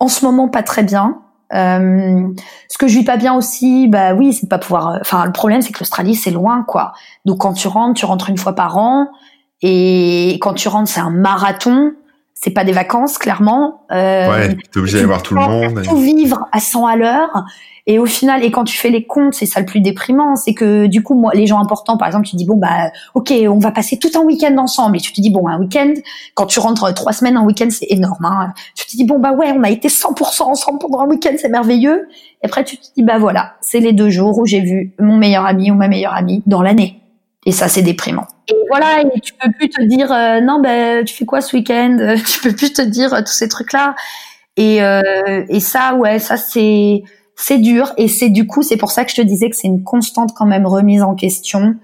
en 0.00 0.08
ce 0.08 0.24
moment 0.24 0.48
pas 0.48 0.62
très 0.62 0.82
bien. 0.82 1.20
Euh, 1.54 2.28
ce 2.68 2.78
que 2.78 2.88
je 2.88 2.98
vis 2.98 3.04
pas 3.04 3.16
bien 3.16 3.34
aussi, 3.34 3.88
bah 3.88 4.14
oui, 4.14 4.32
c'est 4.32 4.44
de 4.44 4.48
pas 4.48 4.58
pouvoir. 4.58 4.88
Euh, 4.88 4.98
enfin, 5.00 5.24
le 5.24 5.32
problème, 5.32 5.62
c'est 5.62 5.72
que 5.72 5.80
l'Australie, 5.80 6.14
c'est 6.14 6.30
loin, 6.30 6.64
quoi. 6.66 6.92
Donc, 7.24 7.38
quand 7.38 7.52
tu 7.52 7.68
rentres, 7.68 7.98
tu 7.98 8.06
rentres 8.06 8.30
une 8.30 8.38
fois 8.38 8.54
par 8.54 8.78
an. 8.78 9.08
Et 9.60 10.38
quand 10.40 10.54
tu 10.54 10.68
rentres, 10.68 10.90
c'est 10.90 11.00
un 11.00 11.10
marathon 11.10 11.92
c'est 12.42 12.50
pas 12.50 12.64
des 12.64 12.72
vacances 12.72 13.18
clairement. 13.18 13.82
Euh, 13.92 14.28
ouais, 14.28 14.56
t'es 14.72 14.78
obligé 14.80 14.96
d'aller 14.96 15.06
voir 15.06 15.22
tout 15.22 15.34
le 15.34 15.40
monde. 15.40 15.82
Tout 15.84 15.96
vivre 15.96 16.48
à 16.50 16.58
100 16.58 16.86
à 16.86 16.96
l'heure. 16.96 17.44
Et 17.86 17.98
au 17.98 18.06
final, 18.06 18.44
et 18.44 18.50
quand 18.50 18.64
tu 18.64 18.76
fais 18.76 18.90
les 18.90 19.04
comptes, 19.04 19.34
c'est 19.34 19.46
ça 19.46 19.58
le 19.58 19.66
plus 19.66 19.80
déprimant, 19.80 20.36
c'est 20.36 20.54
que 20.54 20.86
du 20.86 21.02
coup, 21.02 21.14
moi, 21.14 21.32
les 21.34 21.46
gens 21.46 21.60
importants, 21.60 21.96
par 21.96 22.06
exemple, 22.06 22.26
tu 22.26 22.36
dis 22.36 22.44
bon 22.44 22.56
bah, 22.56 22.90
ok, 23.14 23.32
on 23.48 23.58
va 23.58 23.72
passer 23.72 23.98
tout 23.98 24.10
un 24.14 24.20
week-end 24.20 24.56
ensemble, 24.58 24.96
et 24.96 25.00
tu 25.00 25.12
te 25.12 25.20
dis 25.20 25.30
bon 25.30 25.48
un 25.48 25.58
week-end, 25.58 25.92
quand 26.34 26.46
tu 26.46 26.60
rentres 26.60 26.94
trois 26.94 27.12
semaines 27.12 27.36
un 27.36 27.44
week-end, 27.44 27.68
c'est 27.70 27.86
énorme. 27.90 28.24
Hein. 28.24 28.54
Tu 28.76 28.86
te 28.86 28.96
dis 28.96 29.04
bon 29.04 29.18
bah 29.18 29.32
ouais, 29.32 29.52
on 29.56 29.62
a 29.62 29.70
été 29.70 29.88
100% 29.88 30.42
ensemble 30.42 30.78
pendant 30.78 31.00
un 31.00 31.06
week-end, 31.06 31.34
c'est 31.38 31.48
merveilleux. 31.48 32.08
Et 32.42 32.46
après, 32.46 32.64
tu 32.64 32.76
te 32.76 32.86
dis 32.96 33.02
bah 33.02 33.18
voilà, 33.18 33.54
c'est 33.60 33.80
les 33.80 33.92
deux 33.92 34.10
jours 34.10 34.38
où 34.38 34.46
j'ai 34.46 34.60
vu 34.60 34.94
mon 35.00 35.16
meilleur 35.16 35.44
ami 35.44 35.70
ou 35.70 35.74
ma 35.74 35.88
meilleure 35.88 36.14
amie 36.14 36.42
dans 36.46 36.62
l'année. 36.62 37.01
Et 37.44 37.52
ça, 37.52 37.68
c'est 37.68 37.82
déprimant. 37.82 38.26
Et 38.48 38.54
voilà, 38.68 39.02
et 39.02 39.20
tu 39.20 39.32
peux 39.34 39.50
plus 39.50 39.68
te 39.68 39.82
dire 39.82 40.12
euh, 40.12 40.40
non, 40.40 40.60
ben 40.60 41.04
tu 41.04 41.14
fais 41.14 41.24
quoi 41.24 41.40
ce 41.40 41.56
week-end? 41.56 42.16
Tu 42.26 42.40
peux 42.40 42.54
plus 42.54 42.72
te 42.72 42.82
dire 42.82 43.12
euh, 43.14 43.20
tous 43.20 43.32
ces 43.32 43.48
trucs-là. 43.48 43.96
Et, 44.56 44.82
euh, 44.82 45.44
et 45.48 45.60
ça, 45.60 45.94
ouais, 45.94 46.18
ça 46.18 46.36
c'est 46.36 47.02
c'est 47.34 47.58
dur. 47.58 47.92
Et 47.96 48.06
c'est 48.08 48.28
du 48.28 48.46
coup, 48.46 48.62
c'est 48.62 48.76
pour 48.76 48.92
ça 48.92 49.04
que 49.04 49.10
je 49.10 49.16
te 49.16 49.22
disais 49.22 49.50
que 49.50 49.56
c'est 49.56 49.66
une 49.66 49.82
constante 49.82 50.32
quand 50.36 50.46
même 50.46 50.66
remise 50.66 51.02
en 51.02 51.14
question 51.14 51.74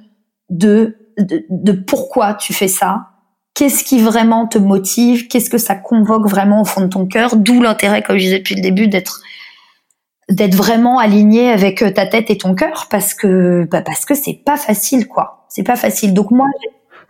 de, 0.50 0.96
de, 1.18 1.44
de 1.50 1.72
pourquoi 1.72 2.34
tu 2.34 2.52
fais 2.52 2.68
ça. 2.68 3.08
Qu'est-ce 3.54 3.82
qui 3.82 4.00
vraiment 4.00 4.46
te 4.46 4.58
motive? 4.58 5.26
Qu'est-ce 5.26 5.50
que 5.50 5.58
ça 5.58 5.74
convoque 5.74 6.28
vraiment 6.28 6.60
au 6.60 6.64
fond 6.64 6.82
de 6.82 6.86
ton 6.86 7.06
cœur? 7.06 7.34
D'où 7.34 7.60
l'intérêt, 7.60 8.02
comme 8.02 8.16
je 8.16 8.22
disais 8.24 8.38
depuis 8.38 8.54
le 8.54 8.60
début, 8.60 8.86
d'être 8.86 9.20
d'être 10.30 10.54
vraiment 10.54 10.98
aligné 10.98 11.50
avec 11.50 11.82
ta 11.94 12.06
tête 12.06 12.30
et 12.30 12.36
ton 12.36 12.54
cœur 12.54 12.86
parce 12.90 13.14
que 13.14 13.66
bah 13.70 13.80
parce 13.80 14.04
que 14.04 14.14
c'est 14.14 14.34
pas 14.44 14.58
facile 14.58 15.08
quoi 15.08 15.37
c'est 15.48 15.62
pas 15.62 15.76
facile. 15.76 16.14
Donc 16.14 16.30
moi, 16.30 16.46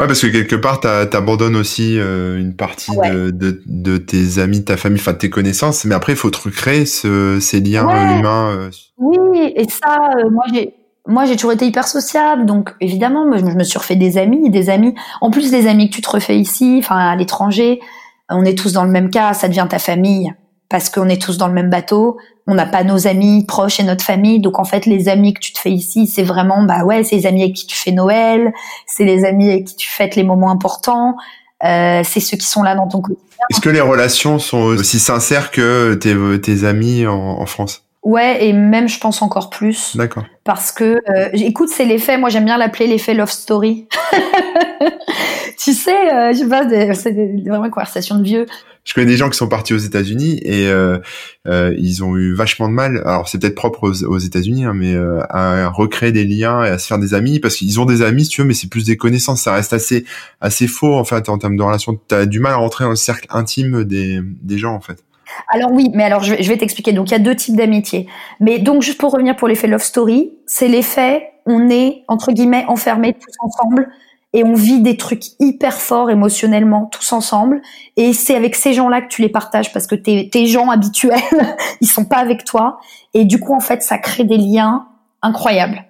Ouais, 0.01 0.07
parce 0.07 0.21
que 0.21 0.29
quelque 0.29 0.55
part, 0.55 0.79
t'abandonnes 0.79 1.57
aussi 1.57 1.99
euh, 1.99 2.39
une 2.39 2.55
partie 2.55 2.93
de, 2.97 3.31
de, 3.31 3.61
de, 3.67 3.97
tes 3.97 4.39
amis, 4.39 4.61
de 4.61 4.65
ta 4.65 4.77
famille, 4.77 5.01
enfin 5.01 5.13
de 5.13 5.19
tes 5.19 5.29
connaissances, 5.29 5.85
mais 5.85 5.95
après, 5.97 6.13
il 6.13 6.17
faut 6.17 6.31
te 6.31 6.41
recréer 6.41 6.87
ce, 6.87 7.41
ces 7.41 7.59
liens 7.59 7.83
humains. 8.17 8.51
Euh. 8.51 8.71
Oui, 8.99 9.53
et 9.57 9.65
ça, 9.69 10.11
euh, 10.19 10.31
moi, 10.31 10.45
j'ai 10.55 10.75
moi, 11.09 11.25
j'ai 11.25 11.35
toujours 11.35 11.53
été 11.53 11.67
hyper 11.67 11.89
sociable, 11.89 12.45
donc 12.45 12.75
évidemment, 12.81 13.25
je 13.37 13.43
me 13.43 13.65
suis 13.65 13.79
refait 13.79 13.97
des 13.97 14.19
amis, 14.19 14.51
des 14.51 14.71
amis. 14.71 14.95
En 15.23 15.31
plus 15.31 15.51
des 15.51 15.67
amis 15.67 15.89
que 15.89 15.97
tu 15.97 16.03
te 16.03 16.11
refais 16.11 16.39
ici, 16.39 16.77
enfin 16.81 16.99
à 16.99 17.17
l'étranger, 17.17 17.81
on 18.29 18.45
est 18.45 18.57
tous 18.57 18.75
dans 18.75 18.85
le 18.85 18.91
même 18.91 19.09
cas, 19.09 19.33
ça 19.33 19.49
devient 19.49 19.67
ta 19.69 19.79
famille 19.79 20.33
parce 20.69 20.91
qu'on 20.91 21.09
est 21.09 21.21
tous 21.21 21.39
dans 21.39 21.49
le 21.49 21.55
même 21.55 21.71
bateau 21.71 22.19
on 22.49 22.55
n'a 22.55 22.67
pas 22.67 22.83
nos 22.83 23.07
amis 23.07 23.45
proches 23.45 23.79
et 23.79 23.83
notre 23.83 24.03
famille. 24.03 24.41
Donc 24.41 24.59
en 24.59 24.65
fait, 24.65 24.87
les 24.87 25.09
amis 25.09 25.35
que 25.35 25.41
tu 25.41 25.53
te 25.53 25.59
fais 25.59 25.71
ici, 25.71 26.07
c'est 26.07 26.23
vraiment 26.23 26.63
bah 26.63 26.83
ouais, 26.83 27.05
c'est 27.05 27.17
les 27.17 27.27
amis 27.27 27.43
avec 27.43 27.55
qui 27.55 27.67
tu 27.67 27.77
fais 27.77 27.93
Noël, 27.93 28.53
c'est 28.87 29.05
les 29.05 29.27
amis 29.27 29.51
avec 29.51 29.67
qui 29.67 29.77
tu 29.77 29.89
fêtes 29.89 30.17
les 30.17 30.25
moments 30.25 30.51
importants, 30.51 31.17
euh, 31.65 32.01
c'est 32.05 32.21
ceux 32.21 32.39
qui 32.39 32.47
sont 32.47 32.63
là 32.63 32.75
dans 32.75 32.89
ton 32.89 33.03
quotidien. 33.03 33.23
Est-ce 33.51 33.61
que 33.61 33.69
les 33.69 33.83
relations 33.83 34.39
sont 34.39 34.63
aussi 34.63 34.99
sincères 34.99 35.51
que 35.51 35.95
tes, 35.95 36.17
tes 36.41 36.65
amis 36.65 37.07
en, 37.07 37.45
France? 37.45 37.85
Ouais, 38.03 38.47
et 38.47 38.55
même 38.55 38.89
je 38.89 38.99
pense 38.99 39.21
encore 39.21 39.51
plus. 39.51 39.95
D'accord. 39.97 40.25
Parce 40.45 40.73
que, 40.73 41.01
euh, 41.11 41.29
écoute, 41.35 41.69
c'est 41.69 41.85
l'effet, 41.85 42.17
moi 42.17 42.31
j'aime 42.31 42.47
bien 42.47 42.57
l'appeler 42.57 42.87
l'effet 42.87 43.13
love 43.13 43.31
story. 43.31 43.87
tu 45.59 45.75
sais, 45.75 46.15
euh, 46.15 46.33
je 46.33 46.39
sais 46.39 46.49
pas, 46.49 46.63
c'est 46.95 47.13
vraiment 47.47 47.67
une 47.67 47.71
conversation 47.71 48.17
de 48.17 48.23
vieux 48.23 48.47
je 48.89 48.95
connais 48.95 49.07
des 49.07 49.19
gens 49.19 49.29
qui 49.29 49.37
sont 49.37 49.49
partis 49.49 49.75
aux 49.75 49.79
États-Unis 49.79 50.41
et 50.43 50.67
euh, 50.67 50.97
euh, 51.47 51.75
ils 51.77 52.03
ont 52.03 52.17
eu 52.17 52.33
vachement 52.33 52.71
de 52.71 52.73
mal. 52.73 53.03
Alors 53.05 53.29
c'est 53.29 53.39
peut-être 53.39 53.55
propre 53.55 53.91
aux, 53.91 54.19
États-Unis, 54.19 54.65
hein, 54.65 54.73
mais 54.75 54.95
euh, 54.95 55.21
à 55.29 55.69
recréer 55.69 56.11
des 56.11 56.25
liens 56.25 56.65
et 56.65 56.71
à 56.71 56.79
se 56.79 56.87
faire 56.87 56.99
des 56.99 57.13
amis 57.13 57.39
parce 57.39 57.57
qu'ils 57.57 57.79
ont 57.81 57.85
des 57.85 58.01
amis, 58.01 58.25
si 58.25 58.31
tu 58.31 58.41
veux, 58.41 58.49
mais 58.49 58.55
c'est 58.55 58.71
plus 58.71 58.87
des 58.87 58.97
connaissances. 58.97 59.43
Ça 59.43 59.53
reste 59.53 59.75
assez 59.75 60.07
assez 60.41 60.67
faux 60.67 60.95
en 60.95 61.05
fait 61.05 61.29
en 61.29 61.37
termes 61.37 61.57
de 61.57 61.63
relations. 61.63 62.01
T'as 62.09 62.25
du 62.25 62.41
mal 62.41 62.53
à 62.53 62.57
rentrer 62.57 62.85
dans 62.85 62.91
le 62.91 62.97
cercle 62.97 63.27
intime 63.29 63.85
des 63.85 64.21
des 64.23 64.57
gens 64.57 64.73
en 64.73 64.81
fait. 64.81 65.05
Alors 65.53 65.71
oui, 65.71 65.91
mais 65.93 66.05
alors 66.05 66.23
je 66.23 66.33
vais, 66.33 66.43
je 66.43 66.49
vais 66.49 66.57
t'expliquer. 66.57 66.95
Donc 66.95 67.11
il 67.11 67.13
y 67.13 67.17
a 67.17 67.19
deux 67.19 67.37
types 67.37 67.57
d'amitié. 67.57 68.07
Mais 68.41 68.59
donc 68.59 68.81
juste 68.81 68.99
pour 68.99 69.13
revenir 69.13 69.37
pour 69.37 69.49
l'effet 69.49 69.67
love 69.67 69.83
story, 69.83 70.33
c'est 70.47 70.67
l'effet 70.67 71.25
on 71.45 71.69
est 71.69 72.05
entre 72.09 72.33
guillemets 72.33 72.65
enfermés 72.69 73.13
tous 73.13 73.35
ensemble 73.41 73.91
et 74.35 74.45
on 74.45 74.55
vit 74.55 74.81
des 74.81 74.97
trucs 74.97 75.25
hyper 75.41 75.75
forts 75.75 76.11
émotionnellement 76.11 76.87
tous 76.87 77.13
ensemble. 77.13 77.63
Et 77.97 78.13
c'est 78.13 78.35
avec 78.35 78.55
ces 78.55 78.75
gens-là 78.75 79.01
que 79.01 79.09
tu 79.09 79.23
les 79.23 79.29
partages 79.29 79.73
parce 79.73 79.87
que 79.87 79.95
tes, 79.95 80.29
tes 80.29 80.47
gens 80.47 80.71
habituels 80.71 81.21
ils 81.81 81.89
sont 81.89 82.05
pas 82.05 82.19
avec 82.19 82.45
toi. 82.45 82.79
Et 83.15 83.25
du 83.25 83.41
coup 83.41 83.55
en 83.55 83.61
fait 83.61 83.83
ça 83.83 83.99
crée 83.99 84.25
des 84.25 84.37
liens 84.37 84.87
incroyables. 85.23 85.85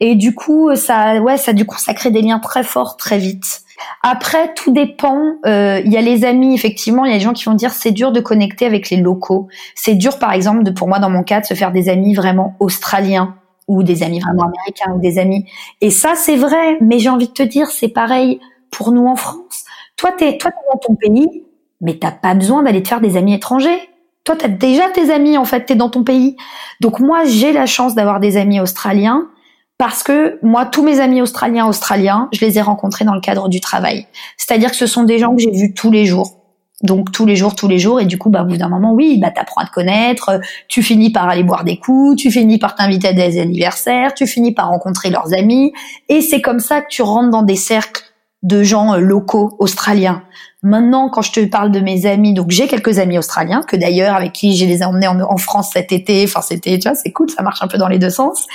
Et 0.00 0.14
du 0.14 0.34
coup 0.34 0.74
ça 0.74 1.20
ouais 1.20 1.36
ça 1.36 1.52
du 1.52 1.64
coup 1.64 1.78
ça 1.78 1.94
crée 1.94 2.10
des 2.10 2.22
liens 2.22 2.40
très 2.40 2.64
forts 2.64 2.96
très 2.96 3.18
vite. 3.18 3.62
Après 4.02 4.52
tout 4.54 4.72
dépend 4.72 5.36
euh, 5.44 5.80
il 5.84 5.92
y 5.92 5.96
a 5.96 6.00
les 6.00 6.24
amis 6.24 6.54
effectivement 6.54 7.04
il 7.04 7.12
y 7.12 7.14
a 7.14 7.18
des 7.18 7.24
gens 7.24 7.34
qui 7.34 7.44
vont 7.44 7.54
dire 7.54 7.72
c'est 7.72 7.92
dur 7.92 8.10
de 8.10 8.20
connecter 8.20 8.66
avec 8.66 8.90
les 8.90 8.96
locaux. 8.96 9.46
C'est 9.76 9.94
dur 9.94 10.18
par 10.18 10.32
exemple 10.32 10.64
de 10.64 10.70
pour 10.72 10.88
moi 10.88 10.98
dans 10.98 11.10
mon 11.10 11.22
cas 11.22 11.40
de 11.40 11.46
se 11.46 11.54
faire 11.54 11.70
des 11.70 11.88
amis 11.88 12.14
vraiment 12.14 12.56
australiens 12.58 13.36
ou 13.68 13.82
des 13.82 14.02
amis 14.02 14.20
vraiment 14.20 14.44
américains 14.44 14.92
ou 14.94 15.00
des 15.00 15.18
amis. 15.18 15.46
Et 15.80 15.90
ça, 15.90 16.14
c'est 16.14 16.36
vrai, 16.36 16.78
mais 16.80 16.98
j'ai 16.98 17.08
envie 17.08 17.28
de 17.28 17.32
te 17.32 17.42
dire, 17.42 17.68
c'est 17.70 17.88
pareil 17.88 18.40
pour 18.70 18.92
nous 18.92 19.06
en 19.06 19.16
France. 19.16 19.64
Toi, 19.96 20.12
t'es, 20.16 20.38
toi, 20.38 20.50
dans 20.72 20.78
ton 20.78 20.94
pays, 20.94 21.44
mais 21.80 21.94
t'as 21.94 22.12
pas 22.12 22.34
besoin 22.34 22.62
d'aller 22.62 22.82
te 22.82 22.88
faire 22.88 23.00
des 23.00 23.16
amis 23.16 23.34
étrangers. 23.34 23.80
Toi, 24.24 24.36
t'as 24.36 24.48
déjà 24.48 24.88
tes 24.90 25.10
amis, 25.10 25.38
en 25.38 25.44
fait, 25.44 25.66
t'es 25.66 25.74
dans 25.74 25.90
ton 25.90 26.04
pays. 26.04 26.36
Donc 26.80 27.00
moi, 27.00 27.24
j'ai 27.24 27.52
la 27.52 27.66
chance 27.66 27.94
d'avoir 27.94 28.20
des 28.20 28.36
amis 28.36 28.60
australiens 28.60 29.28
parce 29.78 30.02
que 30.02 30.38
moi, 30.42 30.64
tous 30.64 30.82
mes 30.82 31.00
amis 31.00 31.20
australiens 31.20 31.66
australiens, 31.66 32.28
je 32.32 32.44
les 32.44 32.58
ai 32.58 32.62
rencontrés 32.62 33.04
dans 33.04 33.14
le 33.14 33.20
cadre 33.20 33.48
du 33.48 33.60
travail. 33.60 34.06
C'est-à-dire 34.36 34.70
que 34.70 34.76
ce 34.76 34.86
sont 34.86 35.04
des 35.04 35.18
gens 35.18 35.34
que 35.34 35.42
j'ai 35.42 35.50
vus 35.50 35.74
tous 35.74 35.90
les 35.90 36.06
jours. 36.06 36.35
Donc 36.82 37.10
tous 37.10 37.24
les 37.24 37.36
jours, 37.36 37.54
tous 37.54 37.68
les 37.68 37.78
jours, 37.78 38.00
et 38.00 38.04
du 38.04 38.18
coup, 38.18 38.28
bah, 38.28 38.42
au 38.42 38.46
bout 38.46 38.58
d'un 38.58 38.68
moment, 38.68 38.92
oui, 38.92 39.18
bah, 39.18 39.30
t'apprends 39.30 39.62
à 39.62 39.66
te 39.66 39.70
connaître, 39.70 40.40
tu 40.68 40.82
finis 40.82 41.10
par 41.10 41.28
aller 41.28 41.42
boire 41.42 41.64
des 41.64 41.78
coups, 41.78 42.20
tu 42.20 42.30
finis 42.30 42.58
par 42.58 42.74
t'inviter 42.74 43.08
à 43.08 43.12
des 43.14 43.40
anniversaires, 43.40 44.12
tu 44.14 44.26
finis 44.26 44.52
par 44.52 44.68
rencontrer 44.68 45.08
leurs 45.08 45.32
amis, 45.32 45.72
et 46.08 46.20
c'est 46.20 46.42
comme 46.42 46.60
ça 46.60 46.82
que 46.82 46.88
tu 46.90 47.02
rentres 47.02 47.30
dans 47.30 47.42
des 47.42 47.56
cercles 47.56 48.02
de 48.42 48.62
gens 48.62 48.94
euh, 48.94 48.98
locaux 48.98 49.56
australiens. 49.58 50.22
Maintenant, 50.62 51.08
quand 51.08 51.22
je 51.22 51.32
te 51.32 51.44
parle 51.44 51.70
de 51.70 51.80
mes 51.80 52.06
amis, 52.06 52.34
donc 52.34 52.50
j'ai 52.50 52.68
quelques 52.68 52.98
amis 52.98 53.18
australiens 53.18 53.62
que 53.62 53.76
d'ailleurs 53.76 54.14
avec 54.14 54.32
qui 54.32 54.56
je 54.56 54.64
les 54.66 54.82
emmenés 54.82 55.06
en, 55.06 55.36
France 55.36 55.70
cet 55.72 55.92
été. 55.92 56.24
Enfin, 56.24 56.42
c'était, 56.42 56.78
tu 56.78 56.88
vois, 56.88 56.96
c'est 56.96 57.12
cool, 57.12 57.30
ça 57.30 57.42
marche 57.42 57.62
un 57.62 57.68
peu 57.68 57.78
dans 57.78 57.88
les 57.88 57.98
deux 57.98 58.10
sens. 58.10 58.46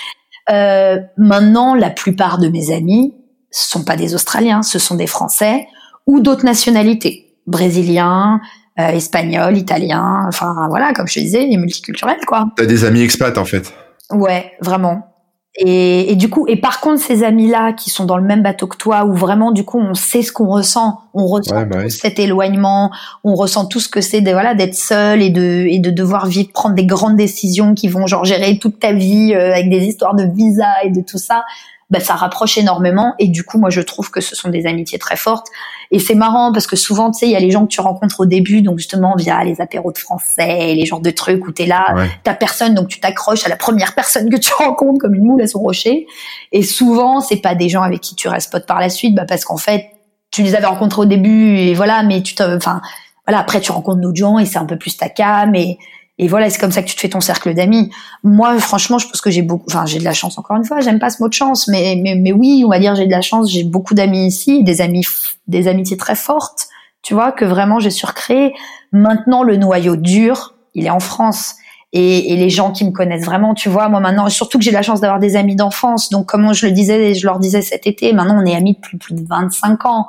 Euh, 0.49 0.99
maintenant, 1.17 1.73
la 1.73 1.89
plupart 1.89 2.37
de 2.37 2.47
mes 2.49 2.71
amis 2.73 3.15
sont 3.49 3.83
pas 3.83 3.95
des 3.95 4.15
Australiens, 4.15 4.63
ce 4.63 4.79
sont 4.79 4.95
des 4.95 5.07
Français 5.07 5.67
ou 6.07 6.19
d'autres 6.19 6.45
nationalités, 6.45 7.30
brésiliens, 7.47 8.41
euh, 8.79 8.87
espagnols, 8.89 9.57
italiens. 9.57 10.23
Enfin, 10.27 10.67
voilà, 10.69 10.93
comme 10.93 11.07
je 11.07 11.15
te 11.15 11.19
disais, 11.19 11.45
les 11.45 11.57
multiculturels, 11.57 12.25
quoi. 12.25 12.47
T'as 12.55 12.65
des 12.65 12.85
amis 12.85 13.01
expats 13.01 13.37
en 13.37 13.45
fait. 13.45 13.73
Ouais, 14.11 14.51
vraiment. 14.61 15.07
Et, 15.55 16.09
et, 16.09 16.15
du 16.15 16.29
coup, 16.29 16.45
et 16.47 16.55
par 16.55 16.79
contre, 16.79 17.01
ces 17.01 17.25
amis-là 17.25 17.73
qui 17.73 17.89
sont 17.89 18.05
dans 18.05 18.15
le 18.15 18.23
même 18.23 18.41
bateau 18.41 18.67
que 18.67 18.77
toi, 18.77 19.03
où 19.03 19.13
vraiment, 19.13 19.51
du 19.51 19.65
coup, 19.65 19.79
on 19.79 19.93
sait 19.93 20.21
ce 20.21 20.31
qu'on 20.31 20.47
ressent, 20.47 21.01
on 21.13 21.27
ressent 21.27 21.65
bah 21.65 21.89
cet 21.89 22.19
éloignement, 22.19 22.89
on 23.25 23.35
ressent 23.35 23.65
tout 23.65 23.81
ce 23.81 23.89
que 23.89 23.99
c'est 23.99 24.21
de 24.21 24.31
voilà 24.31 24.55
d'être 24.55 24.75
seul 24.75 25.21
et 25.21 25.29
de 25.29 25.65
et 25.67 25.79
de 25.79 25.89
devoir 25.89 26.27
vivre, 26.27 26.51
prendre 26.53 26.75
des 26.75 26.85
grandes 26.85 27.17
décisions 27.17 27.73
qui 27.73 27.89
vont 27.89 28.07
genre 28.07 28.23
gérer 28.23 28.59
toute 28.59 28.79
ta 28.79 28.93
vie 28.93 29.33
euh, 29.35 29.51
avec 29.51 29.69
des 29.69 29.83
histoires 29.83 30.15
de 30.15 30.23
visa 30.23 30.83
et 30.85 30.89
de 30.89 31.01
tout 31.01 31.17
ça 31.17 31.43
bah, 31.91 31.99
ça 31.99 32.15
rapproche 32.15 32.57
énormément. 32.57 33.13
Et 33.19 33.27
du 33.27 33.43
coup, 33.43 33.59
moi, 33.59 33.69
je 33.69 33.81
trouve 33.81 34.09
que 34.09 34.21
ce 34.21 34.33
sont 34.33 34.49
des 34.49 34.65
amitiés 34.65 34.97
très 34.97 35.17
fortes. 35.17 35.47
Et 35.91 35.99
c'est 35.99 36.15
marrant 36.15 36.53
parce 36.53 36.65
que 36.65 36.77
souvent, 36.77 37.11
tu 37.11 37.19
sais, 37.19 37.25
il 37.27 37.31
y 37.31 37.35
a 37.35 37.39
les 37.39 37.51
gens 37.51 37.63
que 37.63 37.71
tu 37.71 37.81
rencontres 37.81 38.21
au 38.21 38.25
début, 38.25 38.61
donc 38.61 38.77
justement 38.77 39.13
via 39.17 39.43
les 39.43 39.59
apéros 39.59 39.91
de 39.91 39.97
français, 39.97 40.73
les 40.73 40.85
genres 40.85 41.01
de 41.01 41.11
trucs 41.11 41.45
où 41.45 41.51
t'es 41.51 41.65
là, 41.65 41.93
t'as 42.23 42.33
personne, 42.33 42.73
donc 42.73 42.87
tu 42.87 43.01
t'accroches 43.01 43.45
à 43.45 43.49
la 43.49 43.57
première 43.57 43.93
personne 43.93 44.29
que 44.29 44.37
tu 44.37 44.53
rencontres 44.57 44.99
comme 44.99 45.13
une 45.13 45.25
moule 45.25 45.41
à 45.41 45.47
son 45.47 45.59
rocher. 45.59 46.07
Et 46.53 46.63
souvent, 46.63 47.19
c'est 47.19 47.41
pas 47.41 47.55
des 47.55 47.67
gens 47.67 47.81
avec 47.81 47.99
qui 47.99 48.15
tu 48.15 48.29
restes 48.29 48.53
pote 48.53 48.65
par 48.65 48.79
la 48.79 48.89
suite, 48.89 49.13
bah 49.13 49.25
parce 49.27 49.43
qu'en 49.43 49.57
fait, 49.57 49.89
tu 50.31 50.43
les 50.43 50.55
avais 50.55 50.67
rencontrés 50.67 51.01
au 51.01 51.05
début 51.05 51.57
et 51.57 51.73
voilà, 51.73 52.03
mais 52.03 52.21
tu 52.21 52.35
te, 52.35 52.55
enfin, 52.55 52.81
voilà, 53.27 53.41
après 53.41 53.59
tu 53.59 53.73
rencontres 53.73 53.99
d'autres 53.99 54.15
gens 54.15 54.39
et 54.39 54.45
c'est 54.45 54.59
un 54.59 54.65
peu 54.65 54.77
plus 54.77 54.95
ta 54.95 55.09
cam 55.09 55.53
et 55.55 55.77
et 56.17 56.27
voilà, 56.27 56.49
c'est 56.49 56.59
comme 56.59 56.71
ça 56.71 56.83
que 56.83 56.87
tu 56.87 56.95
te 56.95 57.01
fais 57.01 57.09
ton 57.09 57.21
cercle 57.21 57.53
d'amis. 57.53 57.89
Moi, 58.23 58.59
franchement, 58.59 58.99
je 58.99 59.07
pense 59.07 59.21
que 59.21 59.31
j'ai 59.31 59.41
beaucoup, 59.41 59.65
enfin, 59.67 59.85
j'ai 59.85 59.97
de 59.97 60.03
la 60.03 60.13
chance 60.13 60.37
encore 60.37 60.57
une 60.57 60.65
fois. 60.65 60.79
J'aime 60.81 60.99
pas 60.99 61.09
ce 61.09 61.21
mot 61.21 61.27
de 61.27 61.33
chance, 61.33 61.67
mais, 61.67 61.99
mais, 62.01 62.15
mais 62.15 62.31
oui, 62.31 62.63
on 62.65 62.69
va 62.69 62.79
dire 62.79 62.95
j'ai 62.95 63.05
de 63.05 63.11
la 63.11 63.21
chance. 63.21 63.51
J'ai 63.51 63.63
beaucoup 63.63 63.93
d'amis 63.93 64.27
ici, 64.27 64.63
des 64.63 64.81
amis, 64.81 65.05
des 65.47 65.67
amitiés 65.67 65.97
très 65.97 66.15
fortes. 66.15 66.67
Tu 67.01 67.13
vois 67.13 67.31
que 67.31 67.45
vraiment 67.45 67.79
j'ai 67.79 67.89
surcréé. 67.89 68.53
Maintenant, 68.91 69.43
le 69.43 69.57
noyau 69.57 69.95
dur, 69.95 70.55
il 70.75 70.85
est 70.85 70.91
en 70.91 70.99
France. 70.99 71.55
Et, 71.93 72.31
et, 72.31 72.37
les 72.37 72.49
gens 72.49 72.71
qui 72.71 72.85
me 72.85 72.91
connaissent 72.91 73.25
vraiment, 73.25 73.53
tu 73.53 73.67
vois, 73.67 73.89
moi 73.89 73.99
maintenant, 73.99 74.29
surtout 74.29 74.57
que 74.57 74.63
j'ai 74.63 74.71
la 74.71 74.81
chance 74.81 75.01
d'avoir 75.01 75.19
des 75.19 75.35
amis 75.35 75.57
d'enfance, 75.57 76.09
donc 76.09 76.25
comme 76.25 76.53
je 76.53 76.65
le 76.65 76.71
disais, 76.71 77.13
je 77.15 77.25
leur 77.25 77.37
disais 77.37 77.61
cet 77.61 77.85
été, 77.85 78.13
maintenant 78.13 78.41
on 78.41 78.45
est 78.45 78.55
amis 78.55 78.75
depuis 78.75 78.97
plus 78.97 79.13
de 79.13 79.27
25 79.27 79.85
ans. 79.85 80.07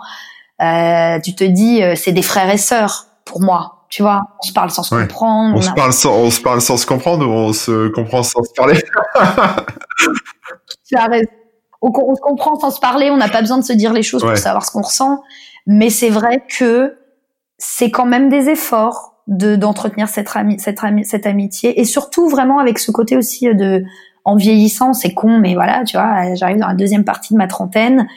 Euh, 0.61 1.19
tu 1.19 1.35
te 1.35 1.43
dis, 1.43 1.83
euh, 1.83 1.95
c'est 1.97 2.13
des 2.13 2.23
frères 2.23 2.51
et 2.51 2.59
sœurs 2.59 3.07
pour 3.25 3.41
moi. 3.41 3.82
Tu 3.93 4.01
vois, 4.03 4.23
on 4.43 4.47
se 4.47 4.55
parle 4.55 4.71
sans 4.71 4.83
se 4.85 4.95
comprendre. 4.95 5.55
On, 5.55 5.61
se 5.61 5.71
parle 5.73 5.93
sans, 5.93 6.17
on 6.17 6.31
se 6.31 6.41
parle 6.41 6.63
sans 6.63 6.79
se 6.79 6.87
comprendre 6.87 7.29
ou 7.29 7.31
on 7.31 7.53
se 7.53 7.89
comprend 7.89 8.23
sans 8.23 8.43
se 8.43 8.51
parler 8.57 8.81
Tu 10.89 10.97
as 10.97 11.05
raison. 11.05 11.29
On, 11.83 12.15
se 12.15 12.21
comprend 12.23 12.59
sans 12.59 12.71
se 12.71 12.81
parler, 12.81 13.11
on 13.11 13.19
n'a 13.19 13.29
pas 13.29 13.43
besoin 13.43 13.59
de 13.59 13.65
se 13.65 13.75
dire 13.75 13.93
les 13.93 14.03
choses 14.03 14.23
pour 14.23 14.39
savoir 14.39 14.65
ce 14.65 14.71
qu'on 14.71 14.81
ressent. 14.81 15.23
Mais 15.67 15.91
c'est 15.91 16.09
vrai 16.09 16.43
que 16.49 16.97
c'est 17.59 17.91
quand 17.91 18.07
même 18.07 18.31
des 18.31 18.49
efforts 18.49 19.17
de 19.27 19.57
d'entretenir 19.57 20.09
cette, 20.09 20.31
cette, 20.57 20.81
cette 21.05 21.27
amitié 21.27 21.79
et 21.79 21.85
surtout 21.85 22.31
vraiment 22.31 22.61
avec 22.61 22.79
ce 22.79 22.93
côté 22.93 23.19
aussi 23.19 23.55
de 23.55 23.85
en 24.25 24.37
vieillissant, 24.37 24.95
c'est 24.95 25.13
con, 25.13 25.39
mais 25.39 25.53
voilà, 25.53 25.85
tu 25.85 25.99
vois, 25.99 26.35
j'arrive 26.35 26.59
dans 26.59 26.69
la 26.69 26.75
deuxième 26.75 27.05
partie 27.05 27.35
de 27.35 27.39
ma 27.39 27.47
trentaine 27.47 28.09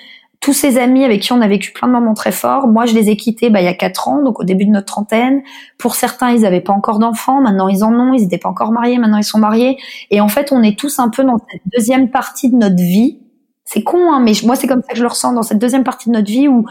tous 0.45 0.53
ces 0.53 0.77
amis 0.77 1.03
avec 1.03 1.23
qui 1.23 1.33
on 1.33 1.41
a 1.41 1.47
vécu 1.47 1.71
plein 1.71 1.87
de 1.87 1.93
moments 1.93 2.13
très 2.13 2.31
forts, 2.31 2.67
moi 2.67 2.85
je 2.85 2.93
les 2.93 3.09
ai 3.09 3.17
quittés 3.17 3.49
bah, 3.49 3.61
il 3.61 3.65
y 3.65 3.67
a 3.67 3.73
quatre 3.73 4.07
ans, 4.07 4.21
donc 4.21 4.39
au 4.39 4.43
début 4.43 4.65
de 4.65 4.69
notre 4.69 4.85
trentaine. 4.85 5.41
Pour 5.79 5.95
certains, 5.95 6.29
ils 6.33 6.41
n'avaient 6.41 6.61
pas 6.61 6.71
encore 6.71 6.99
d'enfants, 6.99 7.41
maintenant 7.41 7.67
ils 7.67 7.83
en 7.83 7.91
ont, 7.91 8.13
ils 8.13 8.21
n'étaient 8.21 8.37
pas 8.37 8.49
encore 8.49 8.71
mariés, 8.71 8.99
maintenant 8.99 9.17
ils 9.17 9.23
sont 9.23 9.39
mariés. 9.39 9.79
Et 10.11 10.21
en 10.21 10.27
fait, 10.27 10.51
on 10.51 10.61
est 10.61 10.77
tous 10.77 10.99
un 10.99 11.09
peu 11.09 11.23
dans 11.23 11.39
cette 11.39 11.63
deuxième 11.75 12.11
partie 12.11 12.51
de 12.51 12.57
notre 12.57 12.75
vie. 12.75 13.21
C'est 13.63 13.81
con, 13.81 14.13
hein, 14.13 14.19
mais 14.19 14.33
moi 14.43 14.55
c'est 14.55 14.67
comme 14.67 14.83
ça 14.83 14.89
que 14.89 14.97
je 14.97 15.01
le 15.01 15.07
ressens 15.07 15.33
dans 15.33 15.41
cette 15.41 15.57
deuxième 15.57 15.83
partie 15.83 16.09
de 16.09 16.13
notre 16.13 16.29
vie 16.29 16.47
où 16.47 16.67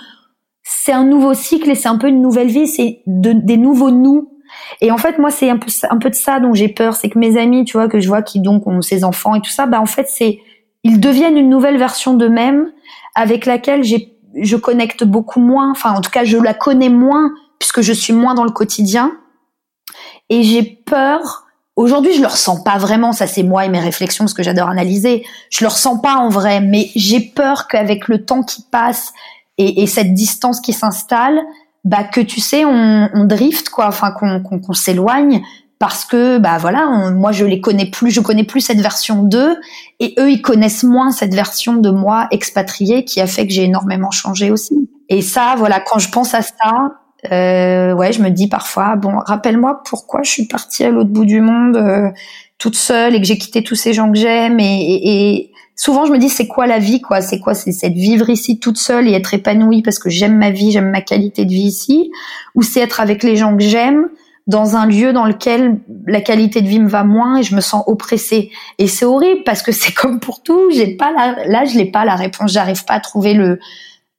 c'est 0.62 0.92
un 0.92 1.04
nouveau 1.04 1.34
cycle 1.34 1.68
et 1.68 1.74
c'est 1.74 1.88
un 1.88 1.98
peu 1.98 2.06
une 2.06 2.22
nouvelle 2.22 2.50
vie, 2.50 2.68
c'est 2.68 3.02
des 3.08 3.56
nouveaux 3.56 3.90
nous. 3.90 4.30
Et 4.82 4.92
en 4.92 4.98
fait, 4.98 5.18
moi, 5.18 5.32
c'est 5.32 5.50
un 5.50 5.56
peu, 5.56 5.66
un 5.90 5.98
peu 5.98 6.10
de 6.10 6.14
ça 6.14 6.38
dont 6.38 6.54
j'ai 6.54 6.68
peur, 6.68 6.94
c'est 6.94 7.10
que 7.10 7.18
mes 7.18 7.36
amis, 7.36 7.64
tu 7.64 7.76
vois, 7.76 7.88
que 7.88 7.98
je 7.98 8.06
vois 8.06 8.22
qui 8.22 8.38
donc 8.38 8.68
ont 8.68 8.82
ces 8.82 9.02
enfants 9.02 9.34
et 9.34 9.40
tout 9.40 9.50
ça, 9.50 9.66
bah 9.66 9.80
en 9.80 9.86
fait, 9.86 10.06
c'est 10.08 10.38
ils 10.84 11.00
deviennent 11.00 11.36
une 11.36 11.48
nouvelle 11.48 11.78
version 11.78 12.14
d'eux-mêmes 12.14 12.70
avec 13.14 13.46
laquelle 13.46 13.82
j'ai, 13.82 14.16
je 14.40 14.56
connecte 14.56 15.02
beaucoup 15.02 15.40
moins. 15.40 15.70
Enfin, 15.70 15.92
en 15.92 16.00
tout 16.00 16.10
cas, 16.10 16.24
je 16.24 16.36
la 16.36 16.54
connais 16.54 16.90
moins 16.90 17.32
puisque 17.58 17.80
je 17.80 17.92
suis 17.92 18.12
moins 18.12 18.34
dans 18.34 18.44
le 18.44 18.50
quotidien. 18.50 19.12
Et 20.28 20.42
j'ai 20.42 20.62
peur. 20.62 21.46
Aujourd'hui, 21.76 22.14
je 22.14 22.20
le 22.20 22.26
ressens 22.26 22.62
pas 22.62 22.76
vraiment. 22.78 23.12
Ça, 23.12 23.26
c'est 23.26 23.42
moi 23.42 23.64
et 23.64 23.68
mes 23.68 23.80
réflexions, 23.80 24.24
parce 24.24 24.34
que 24.34 24.42
j'adore 24.42 24.68
analyser. 24.68 25.24
Je 25.50 25.64
le 25.64 25.68
ressens 25.68 25.98
pas 25.98 26.14
en 26.16 26.28
vrai, 26.28 26.60
mais 26.60 26.90
j'ai 26.94 27.20
peur 27.20 27.66
qu'avec 27.66 28.08
le 28.08 28.24
temps 28.24 28.42
qui 28.42 28.62
passe 28.70 29.12
et, 29.58 29.82
et 29.82 29.86
cette 29.86 30.14
distance 30.14 30.60
qui 30.60 30.72
s'installe, 30.72 31.40
bah 31.84 32.04
que 32.04 32.20
tu 32.20 32.40
sais, 32.40 32.64
on, 32.64 33.08
on 33.12 33.24
drift 33.24 33.70
quoi. 33.70 33.86
Enfin, 33.88 34.10
qu'on, 34.12 34.42
qu'on, 34.42 34.60
qu'on 34.60 34.72
s'éloigne 34.72 35.42
parce 35.84 36.06
que 36.06 36.38
bah 36.38 36.56
voilà, 36.56 37.10
moi 37.10 37.30
je 37.30 37.44
les 37.44 37.60
connais 37.60 37.84
plus, 37.84 38.10
je 38.10 38.22
connais 38.22 38.44
plus 38.44 38.62
cette 38.62 38.80
version 38.80 39.22
d'eux 39.22 39.54
et 40.00 40.14
eux 40.18 40.30
ils 40.30 40.40
connaissent 40.40 40.82
moins 40.82 41.10
cette 41.10 41.34
version 41.34 41.74
de 41.74 41.90
moi 41.90 42.26
expatriée 42.30 43.04
qui 43.04 43.20
a 43.20 43.26
fait 43.26 43.46
que 43.46 43.52
j'ai 43.52 43.64
énormément 43.64 44.10
changé 44.10 44.50
aussi. 44.50 44.88
Et 45.10 45.20
ça, 45.20 45.56
voilà, 45.58 45.80
quand 45.80 45.98
je 45.98 46.08
pense 46.08 46.32
à 46.32 46.40
ça, 46.40 46.94
euh, 47.30 47.92
ouais, 47.92 48.14
je 48.14 48.22
me 48.22 48.30
dis 48.30 48.48
parfois, 48.48 48.96
bon, 48.96 49.18
rappelle-moi 49.26 49.82
pourquoi 49.84 50.22
je 50.22 50.30
suis 50.30 50.46
partie 50.46 50.84
à 50.84 50.88
l'autre 50.88 51.10
bout 51.10 51.26
du 51.26 51.42
monde 51.42 51.76
euh, 51.76 52.08
toute 52.56 52.76
seule 52.76 53.14
et 53.14 53.20
que 53.20 53.26
j'ai 53.26 53.36
quitté 53.36 53.62
tous 53.62 53.74
ces 53.74 53.92
gens 53.92 54.10
que 54.10 54.16
j'aime 54.16 54.58
et, 54.60 54.62
et, 55.34 55.50
souvent 55.76 56.06
je 56.06 56.12
me 56.12 56.18
dis 56.18 56.30
c'est 56.30 56.46
quoi 56.46 56.66
la 56.66 56.78
vie 56.78 57.02
quoi, 57.02 57.20
c'est 57.20 57.40
quoi? 57.40 57.52
C'est 57.52 57.72
cette 57.72 57.92
vivre 57.92 58.30
ici 58.30 58.58
toute 58.58 58.78
seule 58.78 59.06
et 59.06 59.12
être 59.12 59.34
épanouie 59.34 59.82
parce 59.82 59.98
que 59.98 60.08
j'aime 60.08 60.38
ma 60.38 60.48
vie, 60.48 60.70
j'aime 60.70 60.88
ma 60.88 61.02
qualité 61.02 61.44
de 61.44 61.50
vie 61.50 61.66
ici, 61.66 62.10
ou 62.54 62.62
c'est 62.62 62.80
être 62.80 63.00
avec 63.00 63.22
les 63.22 63.36
gens 63.36 63.54
que 63.54 63.62
j'aime 63.62 64.08
dans 64.46 64.76
un 64.76 64.86
lieu 64.86 65.12
dans 65.12 65.24
lequel 65.24 65.80
la 66.06 66.20
qualité 66.20 66.60
de 66.60 66.68
vie 66.68 66.80
me 66.80 66.88
va 66.88 67.02
moins 67.02 67.38
et 67.38 67.42
je 67.42 67.54
me 67.54 67.60
sens 67.60 67.82
oppressée. 67.86 68.50
Et 68.78 68.88
c'est 68.88 69.06
horrible 69.06 69.42
parce 69.44 69.62
que 69.62 69.72
c'est 69.72 69.92
comme 69.94 70.20
pour 70.20 70.42
tout, 70.42 70.70
j'ai 70.70 70.96
pas 70.96 71.12
la, 71.12 71.46
là 71.46 71.64
je 71.64 71.76
n'ai 71.76 71.90
pas 71.90 72.04
la 72.04 72.16
réponse, 72.16 72.52
j'arrive 72.52 72.84
pas 72.84 72.94
à 72.94 73.00
trouver 73.00 73.34
le 73.34 73.58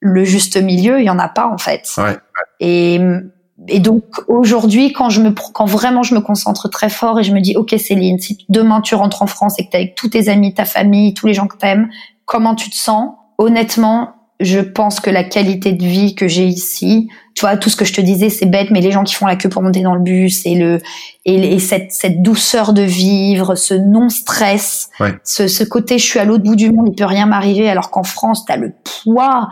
le 0.02 0.24
juste 0.24 0.62
milieu, 0.62 1.00
il 1.00 1.06
y 1.06 1.10
en 1.10 1.20
a 1.20 1.30
pas 1.30 1.48
en 1.48 1.58
fait. 1.58 1.90
Ouais. 1.98 2.18
Et 2.60 3.00
et 3.68 3.80
donc 3.80 4.04
aujourd'hui, 4.28 4.92
quand 4.92 5.10
je 5.10 5.22
me 5.22 5.32
quand 5.32 5.66
vraiment 5.66 6.04
je 6.04 6.14
me 6.14 6.20
concentre 6.20 6.68
très 6.70 6.90
fort 6.90 7.20
et 7.20 7.24
je 7.24 7.32
me 7.32 7.40
dis 7.40 7.56
ok 7.56 7.76
Céline, 7.78 8.20
si 8.20 8.46
demain 8.50 8.82
tu 8.82 8.96
rentres 8.96 9.22
en 9.22 9.28
France 9.28 9.60
et 9.60 9.66
que 9.66 9.72
tu 9.72 9.78
avec 9.78 9.96
tous 9.96 10.10
tes 10.10 10.30
amis, 10.30 10.54
ta 10.54 10.66
famille, 10.66 11.14
tous 11.14 11.28
les 11.28 11.34
gens 11.34 11.48
que 11.48 11.58
t'aimes, 11.58 11.90
comment 12.26 12.56
tu 12.56 12.70
te 12.70 12.76
sens? 12.76 13.14
Honnêtement, 13.38 14.16
je 14.40 14.60
pense 14.60 15.00
que 15.00 15.10
la 15.10 15.24
qualité 15.24 15.72
de 15.72 15.86
vie 15.86 16.16
que 16.16 16.28
j'ai 16.28 16.46
ici, 16.46 17.10
tu 17.36 17.42
vois, 17.42 17.58
tout 17.58 17.70
ce 17.70 17.76
que 17.76 17.84
je 17.84 17.94
te 17.94 18.00
disais, 18.00 18.30
c'est 18.30 18.46
bête, 18.46 18.72
mais 18.72 18.80
les 18.80 18.92
gens 18.92 19.04
qui 19.04 19.14
font 19.14 19.28
la 19.28 19.36
queue 19.36 19.50
pour 19.50 19.62
monter 19.62 19.82
dans 19.82 19.94
le 19.94 20.00
bus 20.00 20.46
et 20.46 20.56
le 20.56 20.80
et, 21.26 21.60
cette, 21.60 21.92
cette 21.92 22.22
douceur 22.22 22.72
de 22.72 22.82
vivre, 22.82 23.56
ce 23.56 23.74
non-stress, 23.74 24.90
ce, 25.24 25.48
ce 25.48 25.64
côté, 25.66 25.98
je 25.98 26.06
suis 26.06 26.20
à 26.20 26.24
l'autre 26.24 26.46
bout 26.46 26.56
du 26.56 26.72
monde, 26.72 26.88
il 26.88 26.96
peut 26.96 27.06
rien 27.06 27.26
m'arriver, 27.26 27.70
alors 27.70 27.92
qu'en 27.92 28.04
France, 28.04 28.46
tu 28.46 28.54
as 28.54 28.58
le 28.58 28.74
poids, 29.04 29.50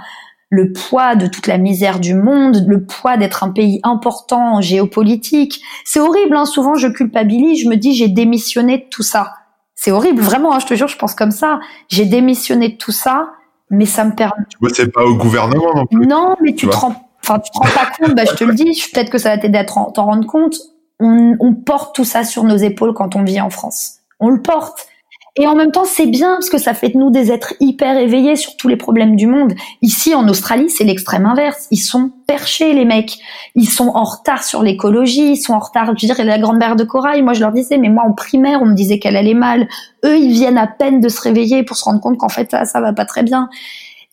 le 0.49 0.71
poids 0.71 1.15
de 1.15 1.27
toute 1.27 1.47
la 1.47 1.57
misère 1.57 1.99
du 1.99 2.13
monde, 2.13 2.63
le 2.67 2.85
poids 2.85 3.17
d'être 3.17 3.43
un 3.43 3.49
pays 3.49 3.81
important 3.83 4.55
en 4.55 4.61
géopolitique. 4.61 5.61
C'est 5.83 5.99
horrible, 5.99 6.37
hein, 6.37 6.45
souvent 6.45 6.75
je 6.75 6.87
culpabilise, 6.87 7.63
je 7.63 7.67
me 7.67 7.75
dis 7.75 7.95
j'ai 7.95 8.07
démissionné 8.07 8.77
de 8.77 8.85
tout 8.89 9.03
ça. 9.03 9.33
C'est 9.75 9.91
horrible, 9.91 10.21
vraiment, 10.21 10.53
hein, 10.53 10.59
je 10.59 10.67
te 10.67 10.75
jure, 10.75 10.87
je 10.87 10.97
pense 10.97 11.15
comme 11.15 11.31
ça. 11.31 11.59
J'ai 11.89 12.05
démissionné 12.05 12.69
de 12.69 12.77
tout 12.77 12.93
ça 12.93 13.33
mais 13.73 13.85
ça 13.85 14.05
me 14.05 14.13
permet. 14.13 14.43
Tu 14.49 14.69
c'est 14.73 14.91
pas 14.91 15.03
au 15.03 15.15
gouvernement 15.15 15.73
non 15.75 15.85
plus. 15.87 16.05
Non, 16.05 16.35
mais 16.41 16.53
tu, 16.53 16.67
te 16.67 16.75
rends, 16.75 17.02
enfin, 17.23 17.39
tu 17.39 17.51
te 17.51 17.57
rends 17.57 17.73
pas 17.73 17.91
compte. 17.97 18.15
Bah, 18.15 18.23
je 18.25 18.35
te 18.35 18.43
le 18.43 18.53
dis. 18.53 18.81
Peut-être 18.93 19.09
que 19.09 19.17
ça 19.17 19.29
va 19.29 19.37
t'aider 19.37 19.57
à 19.57 19.65
t'en 19.65 19.91
rendre 19.93 20.27
compte. 20.27 20.55
On, 20.99 21.35
on, 21.39 21.53
porte 21.53 21.95
tout 21.95 22.05
ça 22.05 22.23
sur 22.23 22.43
nos 22.43 22.55
épaules 22.55 22.93
quand 22.93 23.15
on 23.15 23.23
vit 23.23 23.41
en 23.41 23.49
France. 23.49 23.99
On 24.19 24.29
le 24.29 24.41
porte. 24.41 24.87
Et 25.35 25.47
en 25.47 25.55
même 25.55 25.71
temps, 25.71 25.85
c'est 25.85 26.05
bien 26.05 26.35
parce 26.35 26.49
que 26.49 26.59
ça 26.59 26.75
fait 26.75 26.89
de 26.89 26.97
nous 26.97 27.09
des 27.09 27.31
êtres 27.31 27.55
hyper 27.59 27.97
éveillés 27.97 28.35
sur 28.35 28.55
tous 28.55 28.67
les 28.67 28.75
problèmes 28.75 29.15
du 29.15 29.25
monde. 29.25 29.53
Ici, 29.81 30.13
en 30.13 30.27
Australie, 30.27 30.69
c'est 30.69 30.83
l'extrême 30.83 31.25
inverse. 31.25 31.67
Ils 31.71 31.77
sont 31.77 32.11
perchés, 32.27 32.73
les 32.73 32.85
mecs. 32.85 33.17
Ils 33.55 33.69
sont 33.69 33.87
en 33.87 34.03
retard 34.03 34.43
sur 34.43 34.61
l'écologie. 34.61 35.31
Ils 35.31 35.37
sont 35.37 35.53
en 35.53 35.59
retard. 35.59 35.87
Je 35.87 35.91
veux 35.91 36.13
dire, 36.13 36.23
la 36.23 36.37
grande 36.37 36.57
mer 36.57 36.75
de 36.75 36.83
corail. 36.83 37.23
Moi, 37.23 37.33
je 37.33 37.39
leur 37.39 37.51
disais, 37.51 37.79
mais 37.79 37.89
moi, 37.89 38.03
en 38.05 38.13
primaire, 38.13 38.61
on 38.61 38.67
me 38.67 38.75
disait 38.75 38.99
qu'elle 38.99 39.15
allait 39.15 39.33
mal. 39.33 39.67
Eux, 40.05 40.19
ils 40.19 40.33
viennent 40.33 40.59
à 40.59 40.67
peine 40.67 41.01
de 41.01 41.09
se 41.09 41.19
réveiller 41.19 41.63
pour 41.63 41.77
se 41.77 41.85
rendre 41.85 41.99
compte 41.99 42.19
qu'en 42.19 42.29
fait, 42.29 42.51
ça, 42.51 42.65
ça 42.65 42.79
va 42.79 42.93
pas 42.93 43.05
très 43.05 43.23
bien. 43.23 43.49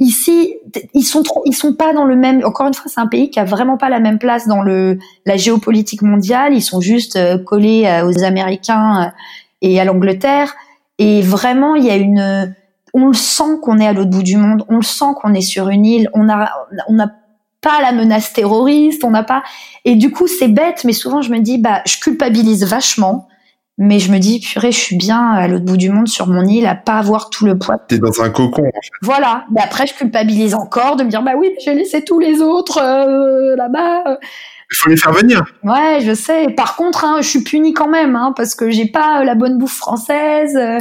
Ici, 0.00 0.54
ils 0.94 1.04
sont 1.04 1.22
trop, 1.22 1.42
ils 1.44 1.54
sont 1.54 1.74
pas 1.74 1.92
dans 1.92 2.04
le 2.04 2.16
même. 2.16 2.42
Encore 2.42 2.66
une 2.66 2.72
fois, 2.72 2.90
c'est 2.92 3.00
un 3.00 3.06
pays 3.06 3.30
qui 3.30 3.38
a 3.38 3.44
vraiment 3.44 3.76
pas 3.76 3.90
la 3.90 4.00
même 4.00 4.18
place 4.18 4.48
dans 4.48 4.62
le 4.62 4.98
la 5.26 5.36
géopolitique 5.36 6.00
mondiale. 6.00 6.54
Ils 6.54 6.62
sont 6.62 6.80
juste 6.80 7.16
euh, 7.16 7.36
collés 7.36 7.84
euh, 7.84 8.08
aux 8.08 8.24
Américains 8.24 9.04
euh, 9.04 9.10
et 9.60 9.78
à 9.78 9.84
l'Angleterre. 9.84 10.54
Et 10.98 11.20
vraiment, 11.20 11.76
il 11.76 11.84
y 11.84 11.90
a 11.90 11.96
une, 11.96 12.54
on 12.94 13.08
le 13.08 13.14
sent 13.14 13.58
qu'on 13.62 13.78
est 13.78 13.86
à 13.86 13.92
l'autre 13.92 14.10
bout 14.10 14.22
du 14.22 14.36
monde, 14.36 14.64
on 14.68 14.76
le 14.76 14.82
sent 14.82 15.12
qu'on 15.20 15.34
est 15.34 15.40
sur 15.42 15.68
une 15.68 15.84
île, 15.84 16.10
on 16.14 16.28
a, 16.28 16.50
on 16.88 16.94
n'a 16.94 17.10
pas 17.60 17.80
la 17.80 17.92
menace 17.92 18.32
terroriste, 18.32 19.04
on 19.04 19.10
n'a 19.10 19.22
pas. 19.22 19.42
Et 19.84 19.96
du 19.96 20.10
coup, 20.10 20.26
c'est 20.26 20.48
bête, 20.48 20.84
mais 20.84 20.92
souvent 20.92 21.22
je 21.22 21.30
me 21.30 21.38
dis, 21.38 21.58
bah, 21.58 21.82
je 21.86 21.98
culpabilise 21.98 22.64
vachement, 22.64 23.28
mais 23.82 23.98
je 23.98 24.12
me 24.12 24.18
dis, 24.18 24.40
purée, 24.40 24.72
je 24.72 24.78
suis 24.78 24.96
bien 24.96 25.30
à 25.30 25.48
l'autre 25.48 25.64
bout 25.64 25.78
du 25.78 25.88
monde 25.88 26.06
sur 26.06 26.26
mon 26.26 26.44
île, 26.44 26.66
à 26.66 26.74
pas 26.74 26.98
avoir 26.98 27.30
tout 27.30 27.46
le 27.46 27.56
poids. 27.56 27.78
T'es 27.88 27.98
dans 27.98 28.20
un 28.20 28.28
cocon. 28.28 28.60
En 28.60 28.66
fait. 28.66 28.90
Voilà. 29.00 29.46
Mais 29.50 29.62
après, 29.62 29.86
je 29.86 29.94
culpabilise 29.94 30.54
encore 30.54 30.96
de 30.96 31.02
me 31.02 31.08
dire, 31.08 31.22
bah 31.22 31.32
oui, 31.34 31.48
j'ai 31.64 31.72
laissé 31.72 32.04
tous 32.04 32.18
les 32.18 32.42
autres 32.42 32.78
euh, 32.78 33.56
là-bas. 33.56 34.18
Il 34.70 34.76
faut 34.76 34.90
les 34.90 34.98
faire 34.98 35.12
venir. 35.12 35.42
Ouais, 35.62 36.00
je 36.02 36.12
sais. 36.12 36.48
Par 36.50 36.76
contre, 36.76 37.06
hein, 37.06 37.22
je 37.22 37.28
suis 37.28 37.42
punie 37.42 37.72
quand 37.72 37.88
même, 37.88 38.16
hein, 38.16 38.34
parce 38.36 38.54
que 38.54 38.68
j'ai 38.68 38.86
pas 38.86 39.24
la 39.24 39.34
bonne 39.34 39.56
bouffe 39.56 39.78
française, 39.78 40.54
euh, 40.56 40.78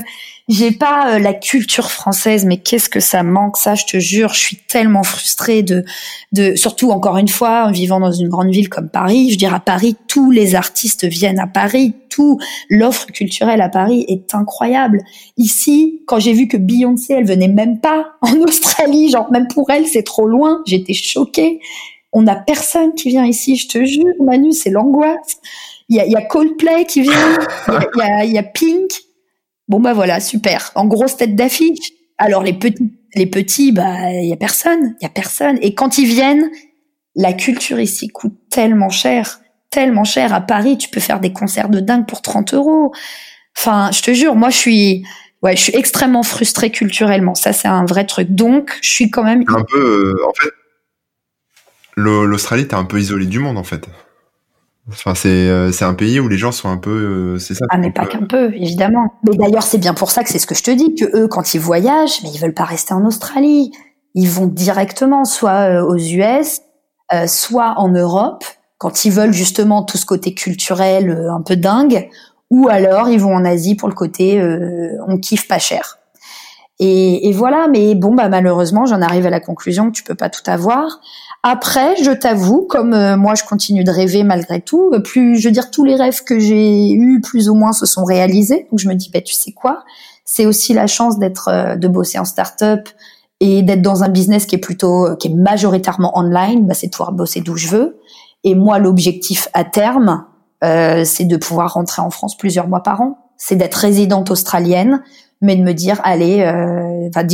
j'ai 0.50 0.72
pas 0.72 1.14
euh, 1.14 1.20
la 1.20 1.34
culture 1.34 1.92
française. 1.92 2.44
Mais 2.46 2.58
qu'est-ce 2.58 2.90
que 2.90 3.00
ça 3.00 3.22
manque, 3.24 3.56
ça, 3.56 3.76
je 3.76 3.86
te 3.86 4.00
jure. 4.00 4.34
Je 4.34 4.40
suis 4.40 4.58
tellement 4.58 5.04
frustrée 5.04 5.62
de, 5.62 5.86
de, 6.32 6.56
surtout 6.56 6.90
encore 6.90 7.18
une 7.18 7.28
fois, 7.28 7.66
en 7.66 7.72
vivant 7.72 8.00
dans 8.00 8.12
une 8.12 8.28
grande 8.28 8.50
ville 8.50 8.68
comme 8.68 8.90
Paris. 8.90 9.30
Je 9.32 9.38
dirais 9.38 9.56
à 9.56 9.60
Paris, 9.60 9.96
tous 10.08 10.32
les 10.32 10.56
artistes 10.56 11.06
viennent 11.06 11.40
à 11.40 11.48
Paris. 11.48 11.94
Tout 12.10 12.40
l'offre 12.70 13.06
culturelle 13.08 13.62
à 13.62 13.70
Paris 13.70 14.04
est 14.08 14.34
incroyable. 14.34 15.04
Ici, 15.38 16.02
quand 16.08 16.20
j'ai 16.20 16.34
vu 16.34 16.48
que 16.48 16.58
Beyoncé, 16.58 17.14
elle 17.14 17.28
venait 17.28 17.48
même 17.48 17.80
pas 17.80 18.14
en 18.22 18.36
Australie, 18.42 19.12
genre 19.12 19.32
même 19.32 19.48
pour 19.48 19.70
elle, 19.70 19.86
c'est 19.86 20.04
trop 20.04 20.28
loin. 20.28 20.64
J'étais 20.66 20.94
choquée. 20.94 21.60
On 22.12 22.24
n'a 22.24 22.36
personne 22.36 22.96
qui 22.96 23.10
vient 23.10 23.26
ici, 23.26 23.56
je 23.56 23.68
te 23.68 23.86
jure, 23.86 24.16
Manu, 24.20 24.52
c'est 24.52 24.72
l'angoisse. 24.72 25.38
Il 25.90 25.96
y 25.96 26.16
a, 26.16 26.22
Coldplay 26.22 26.86
qui 26.86 27.02
vient, 27.02 27.40
il 28.24 28.32
y 28.32 28.38
a, 28.38 28.44
Pink. 28.44 28.92
Bon 29.70 29.80
bah 29.80 29.94
voilà, 29.94 30.20
super. 30.20 30.72
En 30.76 30.86
grosse 30.86 31.16
tête 31.16 31.36
d'affiche. 31.36 31.92
Alors 32.18 32.44
les 32.44 32.54
petits, 32.54 32.92
les 33.16 33.28
petits, 33.28 33.72
bah 33.72 34.12
il 34.12 34.28
y 34.28 34.34
a 34.34 34.38
personne, 34.38 34.96
y 35.02 35.06
a 35.06 35.10
personne. 35.10 35.58
Et 35.62 35.76
quand 35.76 35.98
ils 36.00 36.08
viennent, 36.08 36.50
la 37.16 37.34
culture 37.34 37.80
ici 37.80 38.08
coûte 38.08 38.34
tellement 38.50 38.90
cher, 38.90 39.40
tellement 39.70 40.04
cher. 40.04 40.34
À 40.34 40.42
Paris, 40.42 40.78
tu 40.78 40.90
peux 40.90 41.00
faire 41.00 41.20
des 41.20 41.32
concerts 41.32 41.70
de 41.70 41.80
dingue 41.80 42.08
pour 42.08 42.22
30 42.22 42.56
euros. 42.56 42.92
Enfin, 43.58 43.92
je 43.94 44.02
te 44.02 44.12
jure, 44.12 44.36
moi 44.36 44.50
je 44.50 44.58
suis, 44.58 45.06
ouais, 45.44 45.56
je 45.56 45.62
suis 45.62 45.76
extrêmement 45.76 46.24
frustrée 46.24 46.72
culturellement. 46.72 47.36
Ça, 47.36 47.54
c'est 47.54 47.68
un 47.68 47.86
vrai 47.86 48.06
truc. 48.06 48.30
Donc, 48.32 48.78
je 48.82 48.90
suis 48.90 49.12
quand 49.12 49.24
même 49.24 49.44
un 49.48 49.64
peu, 49.64 50.16
euh, 50.18 50.28
en 50.28 50.34
fait, 50.34 50.50
l'Australie, 51.96 52.68
t'es 52.68 52.76
un 52.76 52.86
peu 52.86 53.00
isolé 53.00 53.28
du 53.28 53.40
monde 53.40 53.58
en 53.58 53.64
fait. 53.64 53.88
Enfin, 54.92 55.14
c'est 55.14 55.30
euh, 55.30 55.72
c'est 55.72 55.86
un 55.86 55.94
pays 55.94 56.20
où 56.20 56.28
les 56.28 56.38
gens 56.38 56.52
sont 56.52 56.70
un 56.70 56.78
peu, 56.78 56.90
euh, 56.90 57.40
c'est 57.40 57.54
ça. 57.54 57.66
Ah, 57.70 57.78
mais 57.78 57.92
pas 57.92 58.06
qu'un 58.06 58.26
peu, 58.26 58.54
évidemment. 58.56 59.14
Mais 59.24 59.36
d'ailleurs, 59.36 59.64
c'est 59.64 59.78
bien 59.78 59.94
pour 59.94 60.10
ça 60.10 60.24
que 60.24 60.30
c'est 60.30 60.40
ce 60.40 60.48
que 60.48 60.56
je 60.56 60.64
te 60.64 60.72
dis, 60.72 60.96
que 60.96 61.06
eux, 61.16 61.28
quand 61.28 61.54
ils 61.54 61.60
voyagent, 61.60 62.24
mais 62.24 62.30
ils 62.34 62.40
veulent 62.40 62.54
pas 62.54 62.66
rester 62.66 62.94
en 62.94 63.06
Australie. 63.06 63.72
Ils 64.16 64.30
vont 64.30 64.48
directement 64.48 65.26
soit 65.26 65.70
euh, 65.70 65.84
aux 65.84 65.98
US, 65.98 66.62
soit 67.28 67.76
en 67.78 67.90
Europe, 67.90 68.44
quand 68.78 69.06
ils 69.06 69.12
veulent 69.12 69.34
justement 69.34 69.84
tout 69.84 69.98
ce 69.98 70.06
côté 70.06 70.34
culturel 70.34 71.28
un 71.32 71.42
peu 71.42 71.56
dingue, 71.56 72.10
ou 72.50 72.68
alors 72.68 73.10
ils 73.10 73.20
vont 73.20 73.34
en 73.34 73.46
Asie 73.46 73.76
pour 73.76 73.90
le 73.90 73.96
côté 73.96 74.40
on 75.08 75.18
kiffe 75.18 75.48
pas 75.48 75.58
cher. 75.58 75.98
Et, 76.80 77.28
et, 77.28 77.34
voilà, 77.34 77.68
mais 77.68 77.94
bon, 77.94 78.16
bah 78.16 78.30
malheureusement, 78.30 78.86
j'en 78.86 79.02
arrive 79.02 79.26
à 79.26 79.30
la 79.30 79.42
conclusion 79.42 79.88
que 79.88 79.96
tu 79.96 80.04
peux 80.04 80.16
pas 80.16 80.30
tout 80.30 80.44
avoir. 80.50 81.02
Après, 81.44 81.96
je 82.04 82.12
t'avoue, 82.12 82.64
comme 82.64 82.94
euh, 82.94 83.16
moi 83.16 83.34
je 83.34 83.44
continue 83.44 83.86
de 83.86 83.92
rêver 83.92 84.24
malgré 84.24 84.60
tout, 84.60 84.92
euh, 84.94 85.00
plus 85.00 85.38
je 85.40 85.48
veux 85.48 85.54
dire 85.54 85.72
tous 85.72 85.86
les 85.86 85.96
rêves 85.96 86.24
que 86.24 86.38
j'ai 86.38 86.92
eus 86.92 87.22
plus 87.22 87.50
ou 87.50 87.56
moins 87.56 87.72
se 87.72 87.86
sont 87.86 88.04
réalisés. 88.04 88.68
Donc 88.70 88.80
je 88.80 88.90
me 88.90 88.94
dis 88.94 89.10
bah 89.14 89.22
tu 89.22 89.34
sais 89.34 89.54
quoi, 89.54 89.84
c'est 90.26 90.46
aussi 90.46 90.74
la 90.74 90.86
chance 90.86 91.18
d'être 91.18 91.48
euh, 91.48 91.76
de 91.78 91.88
bosser 91.88 92.20
en 92.20 92.26
start-up 92.26 92.90
et 93.40 93.62
d'être 93.62 93.82
dans 93.82 94.04
un 94.04 94.10
business 94.10 94.46
qui 94.46 94.56
est 94.56 94.60
plutôt 94.60 95.16
qui 95.16 95.30
est 95.30 95.34
majoritairement 95.34 96.18
online, 96.18 96.68
bah, 96.68 96.74
c'est 96.74 96.88
de 96.88 96.92
pouvoir 96.92 97.14
bosser 97.14 97.40
d'où 97.40 97.56
je 97.56 97.70
veux. 97.70 98.00
Et 98.44 98.54
moi 98.54 98.78
l'objectif 98.78 99.48
à 99.54 99.64
terme, 99.64 100.26
euh, 100.64 101.06
c'est 101.06 101.24
de 101.24 101.38
pouvoir 101.38 101.74
rentrer 101.74 102.02
en 102.02 102.10
France 102.10 102.36
plusieurs 102.36 102.68
mois 102.68 102.84
par 102.84 103.00
an, 103.00 103.32
c'est 103.38 103.56
d'être 103.56 103.76
résidente 103.76 104.30
australienne 104.30 105.02
mais 105.42 105.56
de 105.56 105.64
me 105.64 105.74
dire 105.74 106.00
allez 106.04 106.42
euh, 106.42 107.08
enfin 107.10 107.26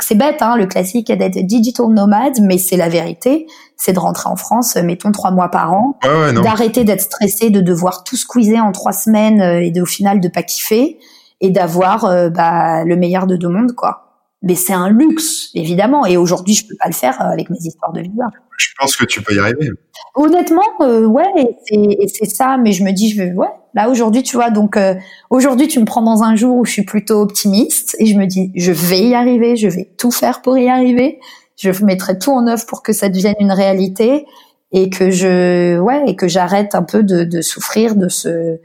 c'est 0.00 0.14
bête 0.16 0.42
hein, 0.42 0.56
le 0.56 0.66
classique 0.66 1.12
d'être 1.12 1.38
digital 1.46 1.86
nomade 1.86 2.40
mais 2.40 2.58
c'est 2.58 2.76
la 2.76 2.88
vérité 2.88 3.46
c'est 3.76 3.92
de 3.92 3.98
rentrer 3.98 4.28
en 4.28 4.36
France 4.36 4.76
mettons 4.76 5.12
trois 5.12 5.30
mois 5.30 5.50
par 5.50 5.72
an 5.72 5.98
d'arrêter 6.42 6.84
d'être 6.84 7.02
stressé 7.02 7.50
de 7.50 7.60
devoir 7.60 8.04
tout 8.04 8.16
squeezer 8.16 8.64
en 8.64 8.72
trois 8.72 8.92
semaines 8.92 9.40
euh, 9.40 9.62
et 9.62 9.70
de, 9.70 9.82
au 9.82 9.86
final 9.86 10.20
de 10.20 10.28
pas 10.28 10.42
kiffer 10.42 10.98
et 11.40 11.50
d'avoir 11.50 12.04
euh, 12.04 12.28
bah, 12.28 12.84
le 12.84 12.96
meilleur 12.96 13.26
de 13.26 13.36
deux 13.36 13.48
mondes 13.48 13.72
quoi 13.72 14.03
mais 14.44 14.54
c'est 14.54 14.72
un 14.72 14.90
luxe 14.90 15.50
évidemment 15.54 16.06
et 16.06 16.16
aujourd'hui 16.16 16.54
je 16.54 16.68
peux 16.68 16.76
pas 16.78 16.88
le 16.88 16.94
faire 16.94 17.20
avec 17.20 17.50
mes 17.50 17.58
histoires 17.58 17.92
de 17.92 18.00
visa 18.00 18.26
je 18.56 18.68
pense 18.78 18.94
que 18.96 19.04
tu 19.04 19.20
peux 19.20 19.34
y 19.34 19.38
arriver. 19.40 19.70
Honnêtement 20.14 20.62
ouais 20.78 21.56
et 21.70 22.06
c'est 22.08 22.30
ça 22.30 22.56
mais 22.56 22.72
je 22.72 22.84
me 22.84 22.92
dis 22.92 23.10
je 23.10 23.22
vais 23.22 23.32
ouais. 23.32 23.48
Là 23.74 23.90
aujourd'hui, 23.90 24.22
tu 24.22 24.36
vois, 24.36 24.50
donc 24.50 24.76
euh, 24.76 24.94
aujourd'hui 25.30 25.66
tu 25.66 25.80
me 25.80 25.84
prends 25.84 26.02
dans 26.02 26.22
un 26.22 26.36
jour 26.36 26.56
où 26.56 26.64
je 26.64 26.70
suis 26.70 26.84
plutôt 26.84 27.20
optimiste 27.20 27.96
et 27.98 28.06
je 28.06 28.16
me 28.16 28.26
dis 28.26 28.52
je 28.54 28.70
vais 28.70 29.00
y 29.00 29.14
arriver, 29.14 29.56
je 29.56 29.68
vais 29.68 29.90
tout 29.98 30.12
faire 30.12 30.42
pour 30.42 30.56
y 30.56 30.68
arriver, 30.68 31.18
je 31.56 31.70
mettrai 31.84 32.16
tout 32.18 32.30
en 32.30 32.46
œuvre 32.46 32.64
pour 32.66 32.82
que 32.84 32.92
ça 32.92 33.08
devienne 33.08 33.34
une 33.40 33.50
réalité 33.50 34.26
et 34.70 34.90
que 34.90 35.10
je 35.10 35.78
ouais 35.80 36.04
et 36.06 36.14
que 36.14 36.28
j'arrête 36.28 36.76
un 36.76 36.84
peu 36.84 37.02
de, 37.02 37.24
de 37.24 37.40
souffrir 37.40 37.96
de 37.96 38.08
ce 38.08 38.58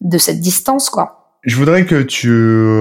de 0.00 0.18
cette 0.18 0.40
distance 0.40 0.88
quoi. 0.88 1.23
Je 1.44 1.56
voudrais 1.56 1.84
que 1.84 2.02
tu 2.02 2.30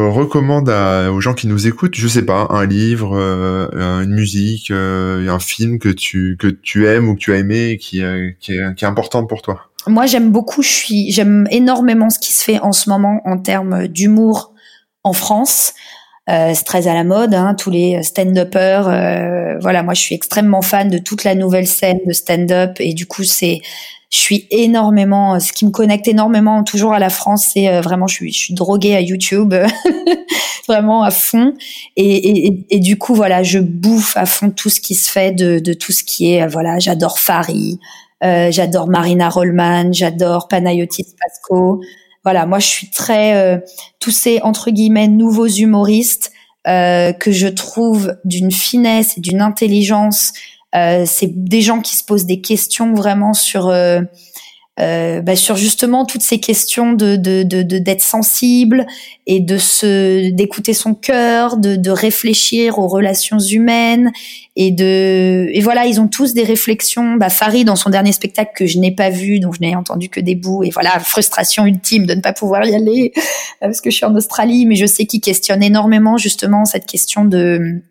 recommandes 0.07 0.69
aux 0.69 1.19
gens 1.19 1.33
qui 1.33 1.47
nous 1.47 1.67
écoutent, 1.67 1.95
je 1.95 2.07
sais 2.07 2.25
pas, 2.25 2.47
un 2.49 2.65
livre, 2.65 3.17
euh, 3.17 4.03
une 4.03 4.13
musique, 4.13 4.71
euh, 4.71 5.27
un 5.27 5.39
film 5.39 5.79
que 5.79 5.89
tu 5.89 6.37
que 6.39 6.47
tu 6.47 6.87
aimes 6.87 7.09
ou 7.09 7.15
que 7.15 7.19
tu 7.19 7.33
as 7.33 7.37
aimé 7.37 7.71
et 7.71 7.77
qui, 7.77 7.99
est, 8.01 8.37
qui 8.39 8.53
est 8.53 8.83
important 8.85 9.25
pour 9.25 9.41
toi 9.41 9.69
moi 9.87 10.05
j'aime 10.05 10.31
beaucoup, 10.31 10.61
je 10.61 10.69
suis, 10.69 11.11
j'aime 11.11 11.47
énormément 11.51 12.09
ce 12.09 12.19
qui 12.19 12.33
se 12.33 12.43
fait 12.43 12.59
en 12.59 12.71
ce 12.71 12.89
moment 12.89 13.21
en 13.25 13.37
termes 13.37 13.87
d'humour 13.87 14.53
en 15.03 15.13
France. 15.13 15.73
Euh, 16.29 16.51
c'est 16.53 16.63
très 16.63 16.87
à 16.87 16.93
la 16.93 17.03
mode, 17.03 17.33
hein, 17.33 17.53
tous 17.53 17.69
les 17.69 18.01
stand-uppers. 18.01 18.87
Euh, 18.87 19.59
voilà, 19.59 19.83
moi 19.83 19.93
je 19.93 20.01
suis 20.01 20.15
extrêmement 20.15 20.61
fan 20.61 20.89
de 20.89 20.97
toute 20.97 21.25
la 21.25 21.35
nouvelle 21.35 21.67
scène 21.67 21.99
de 22.05 22.13
stand-up 22.13 22.77
et 22.79 22.93
du 22.93 23.05
coup 23.05 23.23
c'est, 23.23 23.59
je 24.13 24.19
suis 24.19 24.47
énormément, 24.51 25.39
ce 25.39 25.51
qui 25.51 25.65
me 25.65 25.71
connecte 25.71 26.07
énormément 26.07 26.63
toujours 26.63 26.93
à 26.93 26.99
la 26.99 27.09
France, 27.09 27.49
c'est 27.53 27.67
euh, 27.67 27.81
vraiment 27.81 28.05
je 28.05 28.13
suis, 28.13 28.31
je 28.31 28.37
suis 28.37 28.53
droguée 28.53 28.95
à 28.95 29.01
YouTube, 29.01 29.55
vraiment 30.67 31.01
à 31.01 31.09
fond. 31.09 31.55
Et, 31.95 32.45
et, 32.45 32.65
et, 32.69 32.79
du 32.79 32.99
coup 32.99 33.15
voilà, 33.15 33.41
je 33.41 33.57
bouffe 33.57 34.15
à 34.15 34.27
fond 34.27 34.51
tout 34.51 34.69
ce 34.69 34.79
qui 34.79 34.93
se 34.93 35.11
fait 35.11 35.31
de, 35.31 35.57
de 35.57 35.73
tout 35.73 35.91
ce 35.91 36.03
qui 36.03 36.31
est, 36.31 36.45
voilà, 36.47 36.77
j'adore 36.77 37.17
Farid, 37.17 37.79
euh, 38.23 38.51
j'adore 38.51 38.87
Marina 38.87 39.29
Rollman, 39.29 39.93
j'adore 39.93 40.47
Panayotis 40.47 41.07
Pasco. 41.19 41.81
Voilà, 42.23 42.45
moi 42.45 42.59
je 42.59 42.67
suis 42.67 42.89
très 42.91 43.35
euh, 43.35 43.57
tous 43.99 44.11
ces 44.11 44.41
entre 44.41 44.69
guillemets 44.69 45.07
nouveaux 45.07 45.47
humoristes 45.47 46.31
euh, 46.67 47.13
que 47.13 47.31
je 47.31 47.47
trouve 47.47 48.15
d'une 48.25 48.51
finesse 48.51 49.17
et 49.17 49.21
d'une 49.21 49.41
intelligence. 49.41 50.33
C'est 50.73 51.31
des 51.31 51.61
gens 51.61 51.81
qui 51.81 51.95
se 51.95 52.03
posent 52.03 52.25
des 52.25 52.41
questions 52.41 52.93
vraiment 52.93 53.33
sur 53.33 53.71
euh, 54.79 55.21
bah, 55.21 55.35
sur 55.35 55.55
justement 55.55 56.03
toutes 56.03 56.23
ces 56.23 56.39
questions 56.39 56.93
de 56.93 57.15
d'être 57.15 57.67
de, 57.67 57.77
de, 57.77 57.99
sensible 57.99 58.87
et 59.27 59.39
de 59.39 59.59
se 59.59 60.31
d'écouter 60.31 60.73
son 60.73 60.95
cœur, 60.95 61.57
de, 61.57 61.75
de 61.75 61.91
réfléchir 61.91 62.79
aux 62.79 62.87
relations 62.87 63.37
humaines 63.37 64.11
et 64.55 64.71
de 64.71 65.47
et 65.53 65.61
voilà 65.61 65.85
ils 65.85 66.01
ont 66.01 66.07
tous 66.07 66.33
des 66.33 66.43
réflexions. 66.43 67.17
Bah, 67.17 67.29
Farid 67.29 67.67
dans 67.67 67.75
son 67.75 67.91
dernier 67.91 68.13
spectacle 68.13 68.53
que 68.55 68.65
je 68.65 68.79
n'ai 68.79 68.89
pas 68.89 69.11
vu, 69.11 69.39
donc 69.39 69.53
je 69.53 69.59
n'ai 69.59 69.75
entendu 69.75 70.09
que 70.09 70.19
des 70.19 70.33
bouts 70.33 70.63
et 70.63 70.71
voilà 70.71 70.99
frustration 71.01 71.67
ultime 71.67 72.07
de 72.07 72.15
ne 72.15 72.21
pas 72.21 72.33
pouvoir 72.33 72.65
y 72.65 72.73
aller 72.73 73.13
euh, 73.15 73.19
parce 73.67 73.79
que 73.79 73.91
je 73.91 73.95
suis 73.97 74.05
en 74.05 74.15
Australie, 74.15 74.65
mais 74.65 74.75
je 74.75 74.87
sais 74.87 75.05
qu'il 75.05 75.21
questionne 75.21 75.61
énormément 75.61 76.17
justement 76.17 76.65
cette 76.65 76.87
question 76.87 77.25
de 77.25 77.83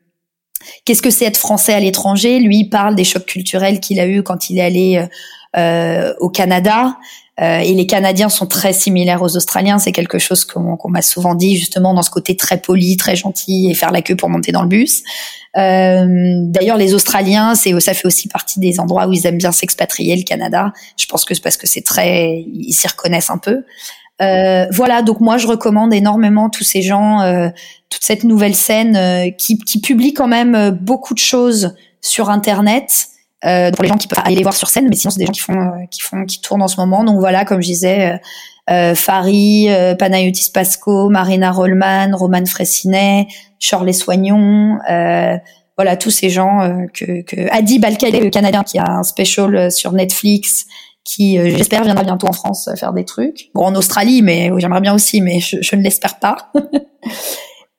Qu'est-ce 0.85 1.03
que 1.03 1.11
c'est 1.11 1.25
être 1.25 1.37
français 1.37 1.75
à 1.75 1.81
l'étranger? 1.81 2.41
Lui, 2.41 2.59
il 2.59 2.69
parle 2.69 2.95
des 2.95 3.05
chocs 3.05 3.27
culturels 3.27 3.81
qu'il 3.81 4.01
a 4.01 4.07
eu 4.07 4.23
quand 4.23 4.51
il 4.51 4.59
est 4.59 4.63
allé 4.63 5.07
euh, 5.57 6.15
au 6.21 6.29
Canada. 6.29 6.97
et 7.41 7.75
les 7.75 7.87
Canadiens 7.87 8.29
sont 8.29 8.47
très 8.47 8.73
similaires 8.73 9.23
aux 9.23 9.37
Australiens. 9.37 9.79
C'est 9.79 9.93
quelque 9.93 10.19
chose 10.19 10.45
qu'on 10.45 10.89
m'a 10.89 11.03
souvent 11.03 11.35
dit 11.35 11.57
justement 11.57 11.93
dans 11.95 12.03
ce 12.03 12.11
côté 12.11 12.37
très 12.37 12.61
poli, 12.61 12.97
très 12.97 13.17
gentil 13.17 13.69
et 13.71 13.75
faire 13.75 13.91
la 13.91 14.03
queue 14.03 14.17
pour 14.17 14.29
monter 14.29 14.53
dans 14.53 14.63
le 14.63 14.69
bus. 14.69 15.03
D'ailleurs, 15.55 16.77
les 16.77 16.95
Australiens, 16.95 17.55
c'est 17.55 17.79
ça 17.81 17.95
fait 17.95 18.07
aussi 18.07 18.29
partie 18.29 18.61
des 18.61 18.79
endroits 18.79 19.09
où 19.09 19.13
ils 19.13 19.27
aiment 19.27 19.39
bien 19.39 19.53
s'expatrier. 19.53 20.15
Le 20.15 20.23
Canada, 20.23 20.73
je 20.97 21.07
pense 21.07 21.25
que 21.25 21.35
c'est 21.35 21.43
parce 21.43 21.57
que 21.57 21.67
c'est 21.67 21.83
très, 21.83 22.45
ils 22.47 22.75
s'y 22.75 22.87
reconnaissent 22.87 23.31
un 23.31 23.39
peu. 23.39 23.65
Euh, 24.23 24.67
voilà, 24.71 25.03
donc 25.03 25.21
moi 25.21 25.39
je 25.39 25.47
recommande 25.47 25.93
énormément 25.93 26.49
tous 26.49 26.65
ces 26.65 26.83
gens, 26.83 27.21
euh, 27.23 27.49
toute 27.89 28.05
cette 28.05 28.25
nouvelle 28.25 28.55
scène 28.55 28.97
euh, 28.97 29.31
qui, 29.31 29.59
qui, 29.59 29.81
publie 29.81 30.15
quand 30.15 30.29
même 30.29 30.71
beaucoup 30.71 31.15
de 31.15 31.19
choses 31.19 31.75
sur 32.01 32.31
Internet. 32.31 33.09
pour 33.43 33.83
les 33.83 33.89
gens 33.89 33.97
qui 33.97 34.07
peuvent 34.07 34.23
aller 34.25 34.37
les 34.37 34.43
voir 34.43 34.55
sur 34.55 34.69
scène, 34.69 34.89
mais 34.89 34.97
sinon 34.97 35.11
c'est 35.11 35.19
des 35.19 35.27
gens 35.27 35.33
qui 35.33 35.41
font, 35.41 35.73
qui 35.91 36.01
font, 36.01 36.25
qui 36.25 36.41
tournent 36.41 36.63
en 36.63 36.69
ce 36.69 36.77
moment. 36.77 37.03
Donc 37.05 37.19
voilà, 37.19 37.45
comme 37.45 37.61
je 37.61 37.67
disais, 37.67 38.21
Fari, 38.95 39.69
Panayotis 39.99 40.51
Pasco, 40.55 41.09
Marina 41.09 41.51
Rollman, 41.51 42.11
Roman 42.15 42.47
Fressinet, 42.47 43.27
Shirley 43.59 43.93
Soignon. 43.93 44.79
voilà 45.77 45.97
tous 45.97 46.11
ces 46.11 46.31
gens 46.31 46.87
que, 46.95 47.23
que 47.23 47.51
Adi 47.51 47.81
Balkalé, 47.81 48.21
le 48.21 48.31
Canadien, 48.31 48.63
qui 48.63 48.79
a 48.79 48.89
un 48.89 49.03
special 49.03 49.73
sur 49.73 49.91
Netflix, 49.91 50.67
qui, 51.05 51.39
euh, 51.39 51.51
j'espère, 51.51 51.85
viendra 51.85 52.05
bientôt 52.05 52.29
en 52.29 52.33
France 52.33 52.69
faire 52.77 52.93
des 52.93 53.05
trucs. 53.05 53.51
Bon, 53.55 53.65
en 53.65 53.75
Australie, 53.75 54.23
mais 54.23 54.51
j'aimerais 54.59 54.81
bien 54.81 54.95
aussi, 54.95 55.21
mais 55.21 55.41
je, 55.41 55.57
je 55.61 55.77
ne 55.77 55.83
l'espère 55.83 56.19
pas. 56.19 56.53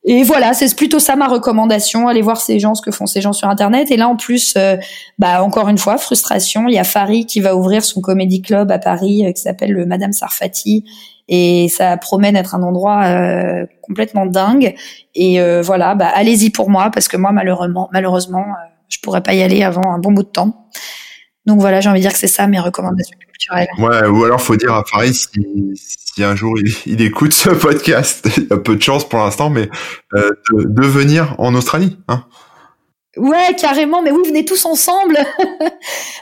Et 0.05 0.23
voilà, 0.23 0.53
c'est 0.53 0.75
plutôt 0.75 0.99
ça 0.99 1.15
ma 1.15 1.27
recommandation. 1.27 2.09
Allez 2.09 2.21
voir 2.21 2.41
ces 2.41 2.59
gens, 2.59 2.75
ce 2.75 2.81
que 2.81 2.91
font 2.91 3.05
ces 3.05 3.21
gens 3.21 3.31
sur 3.31 3.47
Internet. 3.47 3.89
Et 3.89 3.95
là, 3.95 4.09
en 4.09 4.17
plus, 4.17 4.55
euh, 4.57 4.75
bah 5.17 5.41
encore 5.43 5.69
une 5.69 5.77
fois, 5.77 5.97
frustration. 5.97 6.67
Il 6.67 6.73
y 6.73 6.79
a 6.79 6.83
Farid 6.83 7.25
qui 7.25 7.39
va 7.39 7.55
ouvrir 7.55 7.85
son 7.85 8.01
comédie 8.01 8.41
club 8.41 8.69
à 8.71 8.79
Paris, 8.79 9.25
euh, 9.25 9.31
qui 9.31 9.41
s'appelle 9.41 9.71
le 9.71 9.85
Madame 9.85 10.11
Sarfati, 10.11 10.83
et 11.29 11.69
ça 11.69 11.95
promet 11.95 12.33
d'être 12.33 12.53
un 12.53 12.63
endroit 12.63 13.05
euh, 13.05 13.65
complètement 13.81 14.25
dingue. 14.25 14.75
Et 15.15 15.39
voilà, 15.61 15.95
bah 15.95 16.09
allez-y 16.13 16.49
pour 16.49 16.69
moi, 16.69 16.89
parce 16.93 17.07
que 17.07 17.15
moi, 17.15 17.31
malheureusement, 17.31 17.87
malheureusement, 17.93 18.45
je 18.89 18.99
pourrais 18.99 19.21
pas 19.21 19.33
y 19.33 19.41
aller 19.41 19.63
avant 19.63 19.93
un 19.93 19.99
bon 19.99 20.11
bout 20.11 20.23
de 20.23 20.27
temps. 20.27 20.67
Donc 21.45 21.59
voilà, 21.59 21.81
j'ai 21.81 21.89
envie 21.89 21.99
de 21.99 22.03
dire 22.03 22.13
que 22.13 22.19
c'est 22.19 22.27
ça 22.27 22.47
mes 22.47 22.59
recommandations 22.59 23.17
culturelles. 23.17 23.67
Ouais, 23.77 24.07
ou 24.07 24.23
alors 24.23 24.41
faut 24.41 24.55
dire 24.55 24.73
à 24.73 24.83
Farid 24.85 25.13
si, 25.13 26.23
un 26.23 26.35
jour 26.35 26.55
il, 26.85 27.01
écoute 27.01 27.33
ce 27.33 27.49
podcast, 27.49 28.29
il 28.37 28.47
y 28.49 28.53
a 28.53 28.57
peu 28.57 28.75
de 28.75 28.81
chance 28.81 29.07
pour 29.07 29.19
l'instant, 29.19 29.49
mais 29.49 29.69
euh, 30.13 30.29
de, 30.51 30.85
venir 30.85 31.35
en 31.39 31.53
Australie. 31.55 31.97
Hein. 32.07 32.25
Ouais, 33.17 33.55
carrément. 33.57 34.01
Mais 34.01 34.11
oui, 34.11 34.21
venez 34.25 34.45
tous 34.45 34.65
ensemble. 34.65 35.17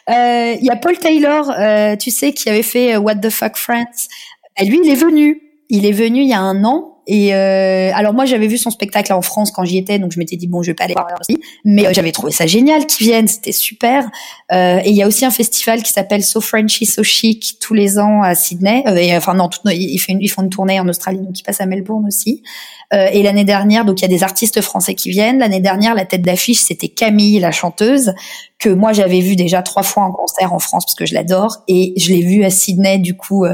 Euh, 0.09 0.55
il 0.59 0.65
y 0.65 0.69
a 0.69 0.75
Paul 0.75 0.97
Taylor, 0.97 1.51
euh, 1.57 1.95
tu 1.95 2.09
sais, 2.09 2.33
qui 2.33 2.49
avait 2.49 2.63
fait 2.63 2.97
What 2.97 3.17
the 3.17 3.29
Fuck 3.29 3.55
Friends. 3.55 4.07
Et 4.59 4.65
lui, 4.65 4.79
il 4.83 4.89
est 4.89 4.95
venu. 4.95 5.39
Il 5.69 5.85
est 5.85 5.91
venu 5.91 6.21
il 6.21 6.27
y 6.27 6.33
a 6.33 6.39
un 6.41 6.65
an 6.65 6.90
et 7.13 7.35
euh, 7.35 7.91
alors 7.93 8.13
moi 8.13 8.23
j'avais 8.23 8.47
vu 8.47 8.57
son 8.57 8.69
spectacle 8.69 9.11
en 9.11 9.21
France 9.21 9.51
quand 9.51 9.65
j'y 9.65 9.77
étais, 9.77 9.99
donc 9.99 10.13
je 10.13 10.17
m'étais 10.17 10.37
dit 10.37 10.47
bon 10.47 10.63
je 10.63 10.71
vais 10.71 10.75
pas 10.75 10.85
aller 10.85 10.93
voir 10.93 11.07
aussi, 11.19 11.41
mais 11.65 11.85
euh, 11.85 11.89
j'avais 11.91 12.13
trouvé 12.13 12.31
ça 12.31 12.47
génial 12.47 12.85
qu'ils 12.85 13.05
viennent, 13.05 13.27
c'était 13.27 13.51
super. 13.51 14.09
Euh, 14.53 14.79
et 14.85 14.91
il 14.91 14.95
y 14.95 15.03
a 15.03 15.07
aussi 15.07 15.25
un 15.25 15.31
festival 15.31 15.83
qui 15.83 15.91
s'appelle 15.91 16.23
So 16.23 16.39
Frenchy 16.39 16.85
So 16.85 17.03
Chic 17.03 17.57
tous 17.59 17.73
les 17.73 17.99
ans 17.99 18.21
à 18.21 18.33
Sydney. 18.33 18.85
Euh, 18.87 19.17
enfin 19.17 19.33
non, 19.33 19.49
ils, 19.65 19.97
font 19.97 20.13
une, 20.13 20.21
ils 20.21 20.29
font 20.29 20.43
une 20.43 20.49
tournée 20.49 20.79
en 20.79 20.87
Australie, 20.87 21.19
donc 21.19 21.37
ils 21.37 21.43
passent 21.43 21.59
à 21.59 21.65
Melbourne 21.65 22.05
aussi. 22.07 22.43
Euh, 22.93 23.09
et 23.11 23.23
l'année 23.23 23.43
dernière, 23.43 23.83
donc 23.83 23.99
il 23.99 24.03
y 24.03 24.05
a 24.05 24.07
des 24.07 24.23
artistes 24.23 24.61
français 24.61 24.95
qui 24.95 25.09
viennent. 25.09 25.39
L'année 25.39 25.59
dernière, 25.59 25.95
la 25.95 26.05
tête 26.05 26.21
d'affiche 26.21 26.61
c'était 26.61 26.87
Camille, 26.87 27.39
la 27.39 27.51
chanteuse, 27.51 28.13
que 28.57 28.69
moi 28.69 28.93
j'avais 28.93 29.19
vue 29.19 29.35
déjà 29.35 29.61
trois 29.61 29.83
fois 29.83 30.03
en 30.03 30.13
concert 30.13 30.53
en 30.53 30.59
France 30.59 30.85
parce 30.85 30.95
que 30.95 31.05
je 31.05 31.13
l'adore, 31.13 31.57
et 31.67 31.93
je 31.97 32.13
l'ai 32.13 32.21
vue 32.21 32.45
à 32.45 32.49
Sydney 32.49 32.99
du 32.99 33.17
coup 33.17 33.45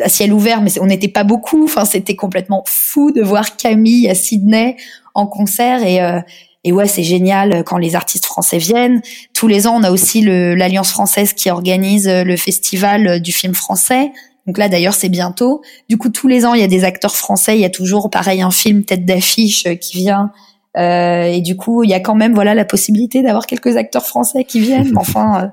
à 0.00 0.08
ciel 0.08 0.32
ouvert, 0.32 0.62
mais 0.62 0.70
on 0.80 0.86
n'était 0.86 1.08
pas 1.08 1.24
beaucoup. 1.24 1.64
Enfin, 1.64 1.84
c'était 1.84 2.16
complètement 2.16 2.62
fou 2.66 3.12
de 3.12 3.22
voir 3.22 3.56
Camille 3.56 4.08
à 4.08 4.14
Sydney 4.14 4.76
en 5.14 5.26
concert 5.26 5.82
et 5.82 6.02
euh, 6.02 6.20
et 6.62 6.72
ouais, 6.72 6.86
c'est 6.86 7.02
génial 7.02 7.64
quand 7.64 7.78
les 7.78 7.96
artistes 7.96 8.26
français 8.26 8.58
viennent. 8.58 9.00
Tous 9.32 9.48
les 9.48 9.66
ans, 9.66 9.76
on 9.80 9.82
a 9.82 9.90
aussi 9.90 10.20
l'Alliance 10.20 10.90
française 10.90 11.32
qui 11.32 11.48
organise 11.48 12.06
le 12.06 12.36
festival 12.36 13.22
du 13.22 13.32
film 13.32 13.54
français. 13.54 14.12
Donc 14.46 14.58
là, 14.58 14.68
d'ailleurs, 14.68 14.92
c'est 14.92 15.08
bientôt. 15.08 15.62
Du 15.88 15.96
coup, 15.96 16.10
tous 16.10 16.28
les 16.28 16.44
ans, 16.44 16.52
il 16.52 16.60
y 16.60 16.64
a 16.64 16.68
des 16.68 16.84
acteurs 16.84 17.16
français. 17.16 17.56
Il 17.56 17.60
y 17.62 17.64
a 17.64 17.70
toujours, 17.70 18.10
pareil, 18.10 18.42
un 18.42 18.50
film 18.50 18.84
tête 18.84 19.06
d'affiche 19.06 19.64
qui 19.80 19.96
vient. 19.96 20.32
Euh, 20.76 21.24
et 21.24 21.40
du 21.40 21.56
coup, 21.56 21.82
il 21.82 21.90
y 21.90 21.94
a 21.94 22.00
quand 22.00 22.14
même, 22.14 22.34
voilà, 22.34 22.54
la 22.54 22.64
possibilité 22.64 23.22
d'avoir 23.22 23.46
quelques 23.46 23.76
acteurs 23.76 24.06
français 24.06 24.44
qui 24.44 24.60
viennent. 24.60 24.92
Enfin, 24.96 25.44
euh, 25.44 25.48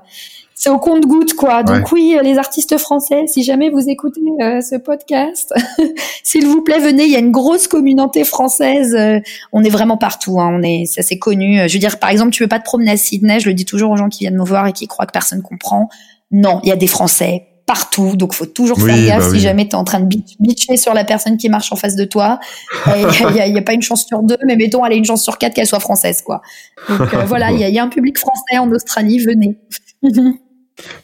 c'est 0.58 0.70
au 0.70 0.78
compte-goutte 0.78 1.34
quoi. 1.34 1.62
Donc 1.62 1.92
oui, 1.92 2.16
les 2.20 2.36
artistes 2.36 2.76
français, 2.78 3.26
si 3.28 3.44
jamais 3.44 3.70
vous 3.70 3.88
écoutez 3.88 4.20
euh, 4.42 4.60
ce 4.60 4.74
podcast, 4.74 5.54
s'il 6.24 6.46
vous 6.46 6.62
plaît, 6.62 6.80
venez. 6.80 7.04
Il 7.04 7.12
y 7.12 7.16
a 7.16 7.20
une 7.20 7.30
grosse 7.30 7.68
communauté 7.68 8.24
française. 8.24 8.92
Euh, 8.98 9.20
on 9.52 9.62
est 9.62 9.70
vraiment 9.70 9.96
partout. 9.96 10.40
Hein. 10.40 10.50
On 10.52 10.62
est, 10.64 10.84
ça 10.86 11.02
c'est 11.02 11.18
connu. 11.18 11.60
Je 11.68 11.72
veux 11.72 11.78
dire, 11.78 12.00
par 12.00 12.10
exemple, 12.10 12.32
tu 12.32 12.42
veux 12.42 12.48
pas 12.48 12.58
te 12.58 12.64
promener 12.64 12.90
à 12.90 12.96
Sydney. 12.96 13.38
Je 13.38 13.48
le 13.48 13.54
dis 13.54 13.64
toujours 13.64 13.92
aux 13.92 13.96
gens 13.96 14.08
qui 14.08 14.24
viennent 14.24 14.36
me 14.36 14.44
voir 14.44 14.66
et 14.66 14.72
qui 14.72 14.88
croient 14.88 15.06
que 15.06 15.12
personne 15.12 15.42
comprend. 15.42 15.88
Non, 16.32 16.58
il 16.64 16.68
y 16.70 16.72
a 16.72 16.76
des 16.76 16.88
Français 16.88 17.44
partout, 17.64 18.16
donc 18.16 18.32
faut 18.32 18.46
toujours 18.46 18.80
faire 18.80 18.96
gaffe 18.96 19.24
bah 19.24 19.30
si 19.30 19.40
jamais 19.40 19.64
tu 19.68 19.72
es 19.72 19.74
en 19.74 19.84
train 19.84 20.00
de 20.00 20.06
bitcher 20.40 20.78
sur 20.78 20.94
la 20.94 21.04
personne 21.04 21.36
qui 21.36 21.50
marche 21.50 21.70
en 21.70 21.76
face 21.76 21.96
de 21.96 22.04
toi. 22.04 22.40
Il 22.86 23.36
y, 23.36 23.58
a, 23.58 23.62
pas 23.62 23.74
une 23.74 23.82
chance 23.82 24.06
sur 24.06 24.22
deux, 24.22 24.38
mais 24.46 24.56
mettons, 24.56 24.84
elle 24.86 24.94
a 24.94 24.96
une 24.96 25.04
chance 25.04 25.22
sur 25.22 25.36
quatre 25.36 25.52
qu'elle 25.52 25.66
soit 25.66 25.78
française, 25.78 26.22
quoi. 26.22 26.40
Donc 26.88 27.12
euh, 27.12 27.24
voilà, 27.26 27.52
il 27.52 27.60
y 27.60 27.64
a, 27.64 27.68
y 27.68 27.78
a, 27.78 27.84
un 27.84 27.88
public 27.88 28.18
français 28.18 28.56
en 28.58 28.70
Australie, 28.72 29.18
venez. 29.18 29.58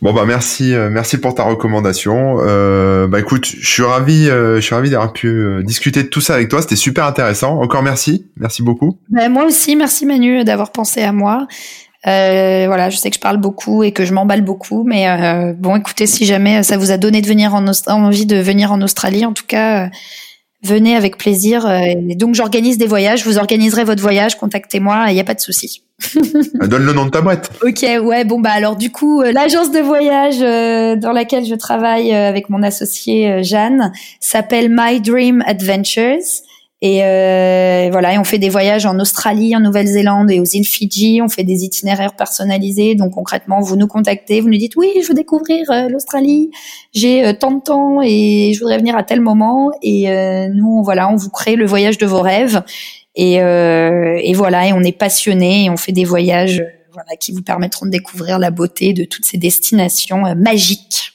Bon 0.03 0.13
bah 0.13 0.25
merci, 0.27 0.75
euh, 0.75 0.91
merci 0.91 1.19
pour 1.19 1.35
ta 1.35 1.43
recommandation. 1.45 2.39
Euh, 2.41 3.07
bah 3.07 3.21
écoute, 3.21 3.47
je 3.47 3.67
suis 3.67 3.83
ravi, 3.83 4.29
euh, 4.29 4.57
je 4.57 4.61
suis 4.61 4.75
ravi 4.75 4.91
d'avoir 4.91 5.13
pu 5.13 5.29
euh, 5.29 5.63
discuter 5.63 6.03
de 6.03 6.09
tout 6.09 6.21
ça 6.21 6.35
avec 6.35 6.49
toi. 6.49 6.63
C'était 6.63 6.77
super 6.77 7.07
intéressant. 7.07 7.61
Encore 7.61 7.83
merci, 7.83 8.27
merci 8.37 8.63
beaucoup. 8.63 8.99
Bah, 9.09 9.29
moi 9.29 9.45
aussi, 9.45 9.77
merci 9.77 10.07
Manu 10.07 10.45
d'avoir 10.45 10.71
pensé 10.73 11.03
à 11.03 11.13
moi. 11.13 11.47
voilà, 12.05 12.91
je 12.91 12.97
sais 12.97 13.11
que 13.11 13.17
je 13.17 13.21
parle 13.21 13.39
beaucoup 13.39 13.83
et 13.83 13.93
que 13.93 14.05
je 14.05 14.13
m'emballe 14.13 14.43
beaucoup, 14.43 14.85
mais 14.85 15.55
bon, 15.59 15.77
écoutez, 15.77 16.07
si 16.07 16.27
jamais 16.27 16.63
ça 16.63 16.77
vous 16.77 16.91
a 16.91 16.99
donné 16.99 17.23
de 17.23 17.27
venir 17.27 17.55
en 17.55 17.67
envie 17.89 18.27
de 18.27 18.37
venir 18.37 18.73
en 18.73 18.81
Australie, 18.83 19.25
en 19.25 19.33
tout 19.33 19.47
cas, 19.47 19.89
venez 20.65 20.97
avec 20.97 21.17
plaisir. 21.17 21.71
Et 21.71 22.15
donc 22.15 22.35
j'organise 22.35 22.79
des 22.79 22.87
voyages, 22.87 23.25
vous 23.25 23.39
organiserez 23.39 23.85
votre 23.85 24.03
voyage, 24.03 24.37
contactez-moi, 24.37 25.07
il 25.09 25.15
n'y 25.15 25.21
a 25.21 25.25
pas 25.25 25.35
de 25.35 25.41
souci. 25.41 25.85
Bah, 26.55 26.67
donne 26.69 26.85
le 26.85 26.93
nom 26.93 27.07
de 27.07 27.11
ta 27.11 27.21
boîte. 27.21 27.51
Ok, 27.63 27.83
ouais, 27.83 28.25
bon 28.25 28.41
bah 28.41 28.51
alors 28.53 28.77
du 28.77 28.91
coup, 28.91 29.23
euh, 29.23 29.33
l'agence 29.33 29.71
de 29.71 29.79
voyage 29.79 30.37
euh, 30.41 30.97
dans 30.97 31.13
laquelle 31.13 31.45
je 31.45 31.55
travaille 31.55 32.13
euh, 32.13 32.29
avec 32.29 32.51
mon 32.51 32.63
associé 32.63 33.43
Jeanne 33.43 33.93
s'appelle 34.21 34.69
My 34.71 35.01
Dream 35.01 35.43
Adventures. 35.47 36.43
Et 36.87 36.99
voilà, 37.91 38.13
et 38.13 38.19
on 38.19 38.25
fait 38.25 38.39
des 38.39 38.51
voyages 38.51 38.85
en 38.85 38.99
Australie, 39.01 39.57
en 39.57 39.61
Nouvelle-Zélande 39.61 40.31
et 40.31 40.39
aux 40.39 40.45
îles 40.45 40.67
Fidji. 40.67 41.21
On 41.23 41.31
fait 41.31 41.43
des 41.43 41.65
itinéraires 41.65 42.15
personnalisés. 42.15 42.95
Donc 42.95 43.13
concrètement, 43.15 43.61
vous 43.61 43.77
nous 43.77 43.87
contactez, 43.87 44.43
vous 44.43 44.51
nous 44.51 44.59
dites 44.59 44.77
oui, 44.77 44.93
je 45.03 45.09
veux 45.09 45.15
découvrir 45.15 45.65
l'Australie. 45.89 46.51
J'ai 46.93 47.37
tant 47.39 47.53
de 47.53 47.63
temps 47.63 48.01
et 48.03 48.53
je 48.55 48.59
voudrais 48.61 48.77
venir 48.77 48.97
à 48.97 49.03
tel 49.03 49.23
moment. 49.23 49.73
Et 49.83 50.09
nous, 50.53 50.83
voilà, 50.85 51.09
on 51.11 51.17
vous 51.17 51.31
crée 51.31 51.57
le 51.57 51.65
voyage 51.65 51.97
de 51.97 52.05
vos 52.05 52.21
rêves. 52.21 52.63
Et, 53.15 53.41
euh, 53.41 54.19
et, 54.21 54.35
voilà, 54.35 54.69
et 54.69 54.73
on 54.73 54.83
est 54.83 54.97
passionné 54.97 55.65
et 55.65 55.71
on 55.71 55.77
fait 55.77 55.93
des 55.93 56.05
voyages 56.05 56.61
euh, 56.61 56.67
voilà, 56.93 57.17
qui 57.19 57.33
vous 57.33 57.43
permettront 57.43 57.87
de 57.87 57.91
découvrir 57.91 58.39
la 58.39 58.51
beauté 58.51 58.93
de 58.93 59.05
toutes 59.05 59.25
ces 59.25 59.39
destinations 59.39 60.27
euh, 60.27 60.35
magiques. 60.35 61.13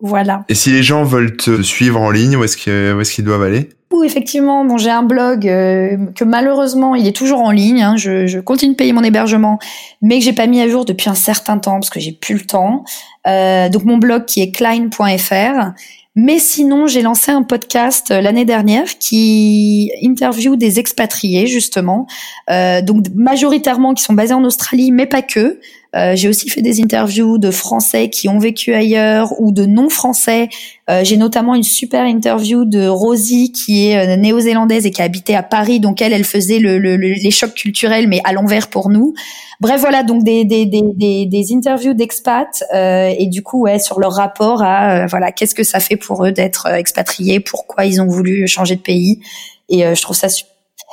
Voilà. 0.00 0.44
Et 0.48 0.54
si 0.54 0.70
les 0.70 0.82
gens 0.82 1.04
veulent 1.04 1.36
te 1.36 1.62
suivre 1.62 2.00
en 2.00 2.10
ligne, 2.10 2.36
où 2.36 2.44
est-ce 2.44 2.56
qu'ils 2.56 2.72
est 2.72 3.10
qu'ils 3.10 3.24
doivent 3.24 3.42
aller? 3.42 3.70
Ou 3.92 4.04
effectivement, 4.04 4.64
bon, 4.64 4.78
j'ai 4.78 4.90
un 4.90 5.02
blog 5.02 5.48
euh, 5.48 5.96
que 6.14 6.22
malheureusement, 6.22 6.94
il 6.94 7.08
est 7.08 7.16
toujours 7.16 7.40
en 7.40 7.50
ligne. 7.50 7.82
Hein, 7.82 7.96
je, 7.96 8.26
je, 8.28 8.38
continue 8.38 8.72
de 8.72 8.76
payer 8.76 8.92
mon 8.92 9.02
hébergement, 9.02 9.58
mais 10.00 10.18
que 10.18 10.24
j'ai 10.24 10.32
pas 10.32 10.46
mis 10.46 10.60
à 10.60 10.68
jour 10.68 10.84
depuis 10.84 11.10
un 11.10 11.16
certain 11.16 11.58
temps 11.58 11.74
parce 11.74 11.90
que 11.90 11.98
j'ai 11.98 12.12
plus 12.12 12.34
le 12.34 12.46
temps. 12.46 12.84
Euh, 13.26 13.68
donc 13.68 13.84
mon 13.84 13.98
blog 13.98 14.26
qui 14.26 14.42
est 14.42 14.52
klein.fr 14.52 15.72
mais 16.16 16.40
sinon, 16.40 16.88
j'ai 16.88 17.02
lancé 17.02 17.30
un 17.30 17.44
podcast 17.44 18.10
euh, 18.10 18.20
l'année 18.20 18.44
dernière 18.44 18.98
qui 18.98 19.92
interviewe 20.04 20.56
des 20.56 20.80
expatriés 20.80 21.46
justement, 21.46 22.06
euh, 22.50 22.82
donc 22.82 23.06
majoritairement 23.14 23.94
qui 23.94 24.02
sont 24.02 24.14
basés 24.14 24.34
en 24.34 24.44
Australie, 24.44 24.90
mais 24.90 25.06
pas 25.06 25.22
que. 25.22 25.60
Euh, 25.96 26.14
j'ai 26.14 26.28
aussi 26.28 26.48
fait 26.48 26.62
des 26.62 26.80
interviews 26.80 27.38
de 27.38 27.50
Français 27.50 28.10
qui 28.10 28.28
ont 28.28 28.38
vécu 28.38 28.72
ailleurs 28.74 29.32
ou 29.40 29.50
de 29.50 29.66
non-Français. 29.66 30.48
Euh, 30.88 31.00
j'ai 31.02 31.16
notamment 31.16 31.54
une 31.54 31.64
super 31.64 32.04
interview 32.04 32.64
de 32.64 32.86
Rosie 32.86 33.50
qui 33.50 33.88
est 33.88 33.98
euh, 33.98 34.16
néo-zélandaise 34.16 34.86
et 34.86 34.92
qui 34.92 35.02
a 35.02 35.04
habité 35.04 35.34
à 35.34 35.42
Paris. 35.42 35.80
Donc 35.80 36.00
elle, 36.00 36.12
elle 36.12 36.24
faisait 36.24 36.60
le, 36.60 36.78
le, 36.78 36.96
les 36.96 37.30
chocs 37.30 37.54
culturels, 37.54 38.06
mais 38.06 38.20
à 38.24 38.32
l'envers 38.32 38.68
pour 38.68 38.88
nous. 38.88 39.14
Bref, 39.60 39.80
voilà, 39.80 40.04
donc 40.04 40.22
des, 40.22 40.44
des, 40.44 40.64
des, 40.64 41.26
des, 41.26 41.54
interviews 41.54 41.92
d'expats 41.92 42.62
euh, 42.72 43.12
et 43.18 43.26
du 43.26 43.42
coup, 43.42 43.62
ouais, 43.62 43.78
sur 43.78 44.00
leur 44.00 44.12
rapport 44.12 44.62
à 44.62 45.06
voilà, 45.06 45.32
qu'est-ce 45.32 45.54
que 45.54 45.64
ça 45.64 45.80
fait 45.80 45.96
pour 45.96 46.24
eux 46.24 46.32
d'être 46.32 46.66
expatriés, 46.66 47.40
pourquoi 47.40 47.84
ils 47.84 48.00
ont 48.00 48.06
voulu 48.06 48.46
changer 48.46 48.76
de 48.76 48.80
pays. 48.80 49.20
Et 49.68 49.82
je 49.94 50.02
trouve 50.02 50.16
ça 50.16 50.28
super 50.28 50.49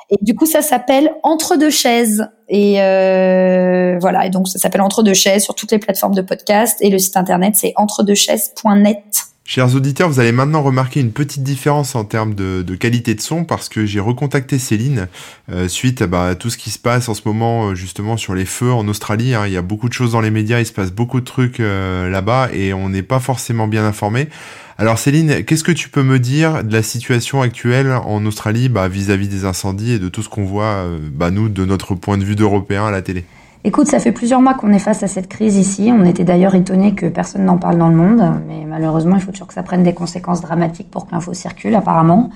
Et 0.09 0.17
du 0.21 0.35
coup, 0.35 0.45
ça 0.45 0.61
s'appelle 0.61 1.11
Entre 1.23 1.57
deux 1.57 1.69
chaises. 1.69 2.27
Et 2.47 2.81
euh, 2.81 3.97
voilà, 3.99 4.25
et 4.25 4.29
donc 4.29 4.47
ça 4.47 4.57
s'appelle 4.57 4.81
Entre 4.81 5.03
deux 5.03 5.13
chaises 5.13 5.43
sur 5.43 5.53
toutes 5.53 5.71
les 5.71 5.79
plateformes 5.79 6.15
de 6.15 6.21
podcast. 6.21 6.77
Et 6.81 6.89
le 6.89 6.97
site 6.97 7.17
internet, 7.17 7.55
c'est 7.55 7.73
entredeuxchaises.net. 7.75 8.97
Chers 9.43 9.75
auditeurs, 9.75 10.09
vous 10.09 10.19
allez 10.19 10.33
maintenant 10.33 10.61
remarquer 10.61 10.99
une 10.99 11.13
petite 11.13 11.41
différence 11.41 11.95
en 11.95 12.03
termes 12.03 12.35
de, 12.35 12.63
qualité 12.75 13.15
de 13.15 13.21
son 13.21 13.45
parce 13.45 13.69
que 13.69 13.85
j'ai 13.85 14.01
recontacté 14.01 14.59
Céline 14.59 15.07
euh, 15.49 15.69
suite 15.69 16.03
bah, 16.03 16.27
à 16.27 16.35
tout 16.35 16.49
ce 16.49 16.57
qui 16.57 16.69
se 16.69 16.79
passe 16.79 17.07
en 17.07 17.13
ce 17.13 17.21
moment 17.23 17.69
euh, 17.69 17.75
justement 17.75 18.17
sur 18.17 18.35
les 18.35 18.43
feux 18.43 18.73
en 18.73 18.89
Australie. 18.89 19.35
Hein. 19.35 19.47
Il 19.47 19.53
y 19.53 19.57
a 19.57 19.61
beaucoup 19.61 19.87
de 19.87 19.93
choses 19.93 20.11
dans 20.11 20.19
les 20.19 20.31
médias, 20.31 20.59
il 20.59 20.65
se 20.65 20.73
passe 20.73 20.91
beaucoup 20.91 21.21
de 21.21 21.25
trucs 21.25 21.59
là-bas 21.59 22.49
et 22.51 22.73
on 22.73 22.89
n'est 22.89 23.03
pas 23.03 23.21
forcément 23.21 23.69
bien 23.69 23.85
informé. 23.85 24.27
Alors 24.79 24.99
Céline, 24.99 25.43
qu'est-ce 25.43 25.63
que 25.63 25.71
tu 25.71 25.89
peux 25.89 26.03
me 26.03 26.19
dire 26.19 26.63
de 26.63 26.71
la 26.71 26.83
situation 26.83 27.41
actuelle 27.41 27.91
en 27.91 28.23
Australie 28.27 28.69
bah, 28.69 28.87
vis-à-vis 28.87 29.27
des 29.27 29.45
incendies 29.45 29.93
et 29.93 29.99
de 29.99 30.07
tout 30.07 30.21
ce 30.21 30.29
qu'on 30.29 30.43
voit, 30.43 30.85
bah, 31.13 31.31
nous, 31.31 31.49
de 31.49 31.65
notre 31.65 31.95
point 31.95 32.19
de 32.19 32.23
vue 32.23 32.35
d'Européens 32.35 32.85
à 32.85 32.91
la 32.91 33.01
télé? 33.01 33.25
Écoute, 33.63 33.87
ça 33.87 33.99
fait 33.99 34.11
plusieurs 34.11 34.39
mois 34.39 34.53
qu'on 34.53 34.71
est 34.71 34.79
face 34.79 35.03
à 35.03 35.07
cette 35.07 35.27
crise 35.27 35.57
ici. 35.57 35.91
On 35.91 36.05
était 36.05 36.23
d'ailleurs 36.23 36.55
étonnés 36.55 36.93
que 36.93 37.07
personne 37.07 37.43
n'en 37.43 37.57
parle 37.57 37.77
dans 37.77 37.89
le 37.89 37.95
monde, 37.95 38.23
mais 38.47 38.65
malheureusement, 38.65 39.15
il 39.15 39.21
faut 39.21 39.31
toujours 39.31 39.47
que 39.47 39.53
ça 39.53 39.63
prenne 39.63 39.83
des 39.83 39.93
conséquences 39.93 40.41
dramatiques 40.41 40.91
pour 40.91 41.07
que 41.07 41.11
l'info 41.11 41.33
circule, 41.33 41.75
apparemment. 41.75 42.29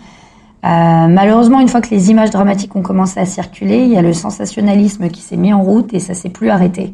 Euh, 0.66 1.08
malheureusement, 1.08 1.60
une 1.60 1.70
fois 1.70 1.82
que 1.82 1.90
les 1.90 2.10
images 2.12 2.32
dramatiques 2.32 2.76
ont 2.76 2.82
commencé 2.82 3.20
à 3.20 3.26
circuler, 3.26 3.84
il 3.84 3.90
y 3.90 3.98
a 3.98 4.02
le 4.02 4.14
sensationnalisme 4.14 5.10
qui 5.10 5.22
s'est 5.22 5.38
mis 5.38 5.54
en 5.54 5.62
route 5.62 5.94
et 5.94 6.00
ça 6.00 6.14
s'est 6.14 6.30
plus 6.30 6.50
arrêté. 6.50 6.92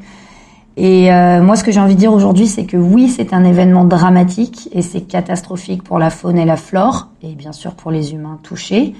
Et 0.79 1.11
euh, 1.11 1.41
moi, 1.41 1.55
ce 1.55 1.63
que 1.63 1.71
j'ai 1.71 1.79
envie 1.79 1.95
de 1.95 1.99
dire 1.99 2.13
aujourd'hui, 2.13 2.45
c'est 2.45 2.65
que 2.65 2.77
oui, 2.77 3.09
c'est 3.09 3.33
un 3.33 3.43
événement 3.43 3.83
dramatique 3.83 4.69
et 4.71 4.83
c'est 4.83 5.01
catastrophique 5.01 5.83
pour 5.83 5.97
la 5.97 6.11
faune 6.11 6.37
et 6.37 6.45
la 6.45 6.55
flore, 6.55 7.07
et 7.23 7.33
bien 7.33 7.51
sûr 7.51 7.73
pour 7.73 7.89
les 7.89 8.13
humains 8.13 8.39
touchés. 8.43 8.93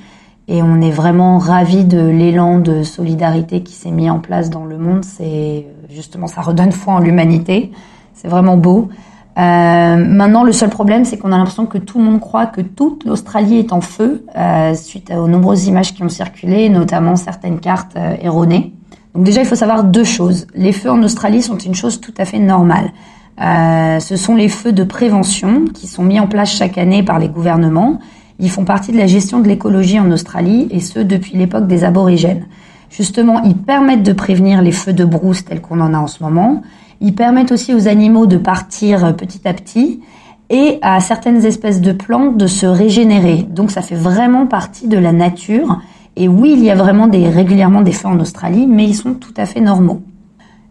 Et 0.48 0.64
on 0.64 0.82
est 0.82 0.90
vraiment 0.90 1.38
ravis 1.38 1.86
de 1.86 1.99
l'élan 1.99 2.58
de 2.58 2.82
solidarité 2.82 3.62
qui 3.62 3.74
s'est 3.74 3.91
mis 3.91 4.10
en 4.10 4.18
place 4.18 4.49
dans 4.49 4.66
le 4.66 4.80
monde. 4.80 5.06
C'est 5.06 5.68
justement, 5.90 6.26
ça 6.26 6.41
redonne 6.41 6.72
foi 6.72 6.95
en 6.95 6.99
l'humanité. 6.99 7.72
C'est 8.14 8.28
vraiment 8.28 8.58
beau. 8.58 8.90
Euh, 9.38 9.98
maintenant, 9.98 10.44
le 10.44 10.54
seul 10.54 10.70
problème, 10.70 11.06
c'est 11.06 11.20
qu'on 11.20 11.32
a 11.32 11.38
l'impression 11.38 11.68
que 11.68 11.78
tout 11.78 11.99
le 11.99 12.06
monde 12.06 12.20
croit 12.20 12.48
que 12.48 12.62
toute 12.62 13.06
l'Australie 13.06 13.60
est 13.60 13.72
en 13.72 13.82
feu 13.82 14.26
euh, 14.36 14.74
suite 14.74 15.12
aux 15.12 15.28
nombreuses 15.28 15.68
images 15.68 15.94
qui 15.94 16.02
ont 16.02 16.10
circulé, 16.10 16.70
notamment 16.70 17.16
certaines 17.16 17.60
cartes 17.60 17.95
euh, 17.98 18.16
erronées. 18.20 18.74
Donc 19.18 19.26
déjà, 19.26 19.41
il 19.41 19.48
faut 19.48 19.56
savoir 19.56 19.84
deux 19.84 20.06
choses. 20.06 20.48
Les 20.56 20.72
feux 20.72 20.89
en 20.89 21.03
Australie 21.03 21.41
sont 21.41 21.57
une 21.57 21.76
chose 21.76 21.99
tout 21.99 22.14
à 22.18 22.23
fait 22.23 22.39
normale. 22.39 22.94
Euh, 23.41 23.99
ce 23.99 24.15
sont 24.15 24.35
les 24.35 24.48
feux 24.48 24.72
de 24.72 24.85
prévention 24.85 25.65
qui 25.73 25.88
sont 25.88 26.03
mis 26.03 26.22
en 26.22 26.27
place 26.27 26.52
chaque 26.52 26.77
année 26.77 27.03
par 27.03 27.19
les 27.19 27.27
gouvernements 27.27 27.99
ils 28.39 28.52
font 28.52 28.65
partie 28.65 28.91
de 28.91 28.98
la 28.98 29.07
gestion 29.07 29.39
de 29.39 29.48
l'écologie 29.48 29.99
en 29.99 30.11
Australie, 30.11 30.68
et 30.69 30.80
ce 30.80 30.99
depuis 30.99 31.38
l'époque 31.38 31.68
des 31.68 31.84
aborigènes. 31.84 32.45
Justement, 32.89 33.41
ils 33.44 33.57
permettent 33.57 34.03
de 34.03 34.14
prévenir 34.14 34.61
les 34.61 34.72
feux 34.72 34.94
de 34.94 35.03
brousse 35.03 35.44
tels 35.44 35.61
qu'on 35.61 35.81
en 35.81 35.94
a 35.94 35.98
en 35.98 36.07
ce 36.07 36.23
moment. 36.23 36.61
Ils 37.02 37.15
permettent 37.15 37.52
aussi 37.52 37.73
aux 37.73 37.88
animaux 37.88 38.27
de 38.27 38.38
partir 38.38 39.15
petit 39.15 39.48
à 39.48 39.53
petit 39.53 40.02
et 40.49 40.80
à 40.81 40.99
certaines 40.99 41.44
espèces 41.45 41.81
de 41.81 41.91
plantes 41.91 42.38
de 42.38 42.48
se 42.48 42.65
régénérer. 42.65 43.45
Donc 43.49 43.72
ça 43.72 43.81
fait 43.81 43.95
vraiment 43.95 44.45
partie 44.45 44.88
de 44.88 44.98
la 44.98 45.11
nature. 45.11 45.81
Et 46.19 46.27
oui, 46.27 46.56
il 46.57 46.64
y 46.64 46.72
a 46.72 46.76
vraiment 46.76 47.07
régulièrement 47.11 47.81
des 47.81 47.91
feux 47.91 48.07
en 48.07 48.19
Australie, 48.19 48.65
mais 48.65 48.85
ils 48.85 48.95
sont 48.95 49.14
tout 49.14 49.34
à 49.38 49.45
fait 49.45 49.61
normaux. 49.61 50.02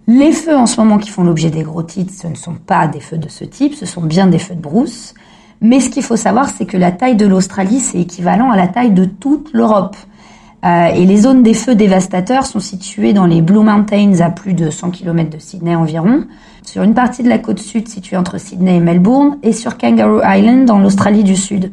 Les 0.08 0.32
feux 0.32 0.56
en 0.56 0.66
ce 0.66 0.80
moment 0.80 0.98
qui 0.98 1.08
font 1.08 1.22
l'objet 1.22 1.50
des 1.50 1.62
gros 1.62 1.84
titres, 1.84 2.12
ce 2.20 2.26
ne 2.26 2.34
sont 2.34 2.54
pas 2.54 2.88
des 2.88 2.98
feux 2.98 3.16
de 3.16 3.28
ce 3.28 3.44
type, 3.44 3.74
ce 3.74 3.86
sont 3.86 4.02
bien 4.02 4.26
des 4.26 4.38
feux 4.38 4.56
de 4.56 4.60
brousse. 4.60 5.14
Mais 5.60 5.78
ce 5.78 5.88
qu'il 5.88 6.02
faut 6.02 6.16
savoir, 6.16 6.48
c'est 6.48 6.66
que 6.66 6.76
la 6.76 6.90
taille 6.90 7.14
de 7.14 7.26
l'Australie, 7.26 7.78
c'est 7.78 8.00
équivalent 8.00 8.50
à 8.50 8.56
la 8.56 8.66
taille 8.66 8.90
de 8.90 9.04
toute 9.04 9.52
l'Europe. 9.52 9.96
Euh, 10.64 10.86
et 10.86 11.06
les 11.06 11.18
zones 11.18 11.44
des 11.44 11.54
feux 11.54 11.76
dévastateurs 11.76 12.44
sont 12.44 12.60
situées 12.60 13.12
dans 13.12 13.26
les 13.26 13.40
Blue 13.40 13.62
Mountains 13.62 14.20
à 14.20 14.30
plus 14.30 14.52
de 14.52 14.68
100 14.68 14.90
km 14.90 15.30
de 15.30 15.38
Sydney 15.38 15.76
environ, 15.76 16.24
sur 16.64 16.82
une 16.82 16.94
partie 16.94 17.22
de 17.22 17.28
la 17.28 17.38
côte 17.38 17.60
sud 17.60 17.86
située 17.86 18.16
entre 18.16 18.38
Sydney 18.38 18.76
et 18.76 18.80
Melbourne, 18.80 19.38
et 19.44 19.52
sur 19.52 19.78
Kangaroo 19.78 20.20
Island 20.24 20.64
dans 20.64 20.78
l'Australie 20.78 21.22
du 21.22 21.36
Sud. 21.36 21.70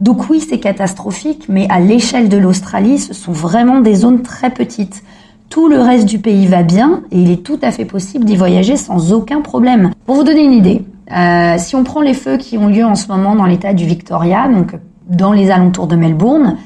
Donc 0.00 0.30
oui, 0.30 0.40
c'est 0.40 0.60
catastrophique, 0.60 1.46
mais 1.48 1.66
à 1.70 1.80
l'échelle 1.80 2.28
de 2.28 2.36
l'Australie, 2.36 2.98
ce 2.98 3.14
sont 3.14 3.32
vraiment 3.32 3.80
des 3.80 3.94
zones 3.94 4.22
très 4.22 4.50
petites. 4.50 5.02
Tout 5.48 5.68
le 5.68 5.80
reste 5.80 6.06
du 6.06 6.18
pays 6.18 6.46
va 6.46 6.62
bien 6.62 7.02
et 7.10 7.20
il 7.20 7.30
est 7.30 7.42
tout 7.42 7.58
à 7.62 7.72
fait 7.72 7.84
possible 7.84 8.24
d'y 8.24 8.36
voyager 8.36 8.76
sans 8.76 9.12
aucun 9.12 9.40
problème. 9.40 9.90
Pour 10.06 10.14
vous 10.14 10.24
donner 10.24 10.44
une 10.44 10.52
idée, 10.52 10.84
euh, 11.10 11.54
si 11.58 11.74
on 11.74 11.84
prend 11.84 12.00
les 12.00 12.14
feux 12.14 12.36
qui 12.36 12.58
ont 12.58 12.68
lieu 12.68 12.84
en 12.84 12.94
ce 12.94 13.08
moment 13.08 13.34
dans 13.34 13.46
l'état 13.46 13.72
du 13.72 13.86
Victoria, 13.86 14.46
donc 14.46 14.74
dans 15.08 15.32
les 15.32 15.50
alentours 15.50 15.86
de 15.86 15.96
Melbourne, 15.96 16.58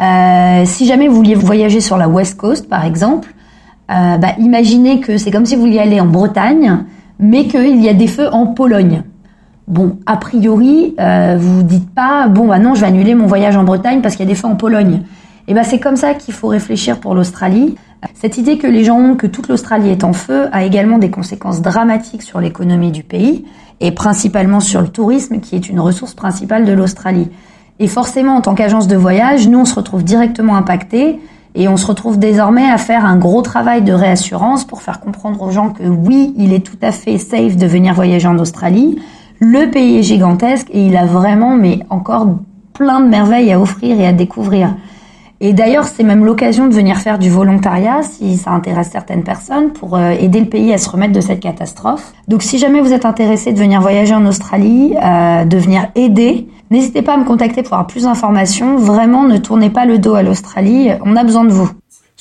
euh, 0.00 0.62
si 0.64 0.86
jamais 0.86 1.08
vous 1.08 1.16
vouliez 1.16 1.34
voyager 1.34 1.80
sur 1.80 1.98
la 1.98 2.08
West 2.08 2.36
Coast, 2.36 2.68
par 2.68 2.84
exemple, 2.84 3.32
euh, 3.90 4.16
bah, 4.16 4.32
imaginez 4.38 5.00
que 5.00 5.18
c'est 5.18 5.30
comme 5.30 5.46
si 5.46 5.54
vous 5.54 5.62
vouliez 5.62 5.78
aller 5.78 6.00
en 6.00 6.06
Bretagne, 6.06 6.84
mais 7.18 7.46
qu'il 7.46 7.80
y 7.82 7.88
a 7.88 7.94
des 7.94 8.06
feux 8.06 8.28
en 8.32 8.46
Pologne. 8.46 9.02
Bon, 9.68 9.98
a 10.06 10.16
priori, 10.16 10.94
euh, 10.98 11.36
vous 11.38 11.62
dites 11.62 11.88
pas, 11.90 12.28
bon, 12.28 12.48
bah 12.48 12.58
non, 12.58 12.74
je 12.74 12.80
vais 12.80 12.88
annuler 12.88 13.14
mon 13.14 13.26
voyage 13.26 13.56
en 13.56 13.64
Bretagne 13.64 14.00
parce 14.02 14.16
qu'il 14.16 14.26
y 14.26 14.28
a 14.28 14.32
des 14.32 14.38
feux 14.38 14.48
en 14.48 14.56
Pologne. 14.56 15.02
Et 15.48 15.52
eh 15.52 15.54
ben 15.54 15.64
c'est 15.64 15.80
comme 15.80 15.96
ça 15.96 16.14
qu'il 16.14 16.34
faut 16.34 16.46
réfléchir 16.46 17.00
pour 17.00 17.16
l'Australie. 17.16 17.74
Cette 18.14 18.38
idée 18.38 18.58
que 18.58 18.68
les 18.68 18.84
gens 18.84 18.98
ont 18.98 19.16
que 19.16 19.26
toute 19.26 19.48
l'Australie 19.48 19.90
est 19.90 20.04
en 20.04 20.12
feu 20.12 20.46
a 20.52 20.64
également 20.64 20.98
des 20.98 21.10
conséquences 21.10 21.62
dramatiques 21.62 22.22
sur 22.22 22.40
l'économie 22.40 22.92
du 22.92 23.02
pays 23.02 23.44
et 23.80 23.90
principalement 23.90 24.60
sur 24.60 24.80
le 24.80 24.88
tourisme 24.88 25.40
qui 25.40 25.56
est 25.56 25.68
une 25.68 25.80
ressource 25.80 26.14
principale 26.14 26.64
de 26.64 26.72
l'Australie. 26.72 27.28
Et 27.80 27.88
forcément, 27.88 28.36
en 28.36 28.40
tant 28.40 28.54
qu'agence 28.54 28.86
de 28.86 28.96
voyage, 28.96 29.48
nous, 29.48 29.58
on 29.58 29.64
se 29.64 29.74
retrouve 29.74 30.04
directement 30.04 30.54
impactés 30.54 31.18
et 31.56 31.68
on 31.68 31.76
se 31.76 31.86
retrouve 31.86 32.18
désormais 32.18 32.70
à 32.70 32.78
faire 32.78 33.04
un 33.04 33.16
gros 33.16 33.42
travail 33.42 33.82
de 33.82 33.92
réassurance 33.92 34.64
pour 34.64 34.82
faire 34.82 35.00
comprendre 35.00 35.42
aux 35.42 35.50
gens 35.50 35.70
que 35.70 35.82
oui, 35.82 36.32
il 36.36 36.52
est 36.52 36.64
tout 36.64 36.78
à 36.82 36.92
fait 36.92 37.18
safe 37.18 37.56
de 37.56 37.66
venir 37.66 37.94
voyager 37.94 38.28
en 38.28 38.38
Australie. 38.38 39.00
Le 39.44 39.68
pays 39.72 39.98
est 39.98 40.04
gigantesque 40.04 40.68
et 40.70 40.86
il 40.86 40.96
a 40.96 41.04
vraiment, 41.04 41.56
mais 41.56 41.80
encore 41.90 42.28
plein 42.74 43.00
de 43.00 43.08
merveilles 43.08 43.50
à 43.50 43.60
offrir 43.60 43.98
et 43.98 44.06
à 44.06 44.12
découvrir. 44.12 44.76
Et 45.40 45.52
d'ailleurs, 45.52 45.82
c'est 45.82 46.04
même 46.04 46.24
l'occasion 46.24 46.68
de 46.68 46.72
venir 46.72 46.98
faire 46.98 47.18
du 47.18 47.28
volontariat 47.28 48.04
si 48.04 48.36
ça 48.36 48.52
intéresse 48.52 48.90
certaines 48.92 49.24
personnes 49.24 49.72
pour 49.72 49.96
euh, 49.96 50.10
aider 50.10 50.38
le 50.38 50.46
pays 50.46 50.72
à 50.72 50.78
se 50.78 50.88
remettre 50.88 51.12
de 51.12 51.20
cette 51.20 51.40
catastrophe. 51.40 52.12
Donc 52.28 52.44
si 52.44 52.56
jamais 52.58 52.80
vous 52.80 52.92
êtes 52.92 53.04
intéressé 53.04 53.52
de 53.52 53.58
venir 53.58 53.80
voyager 53.80 54.14
en 54.14 54.24
Australie, 54.26 54.94
euh, 55.02 55.44
de 55.44 55.56
venir 55.56 55.88
aider, 55.96 56.46
n'hésitez 56.70 57.02
pas 57.02 57.14
à 57.14 57.16
me 57.16 57.24
contacter 57.24 57.64
pour 57.64 57.72
avoir 57.72 57.88
plus 57.88 58.04
d'informations. 58.04 58.76
Vraiment, 58.76 59.24
ne 59.24 59.38
tournez 59.38 59.70
pas 59.70 59.86
le 59.86 59.98
dos 59.98 60.14
à 60.14 60.22
l'Australie, 60.22 60.90
on 61.04 61.16
a 61.16 61.24
besoin 61.24 61.42
de 61.42 61.50
vous. 61.50 61.68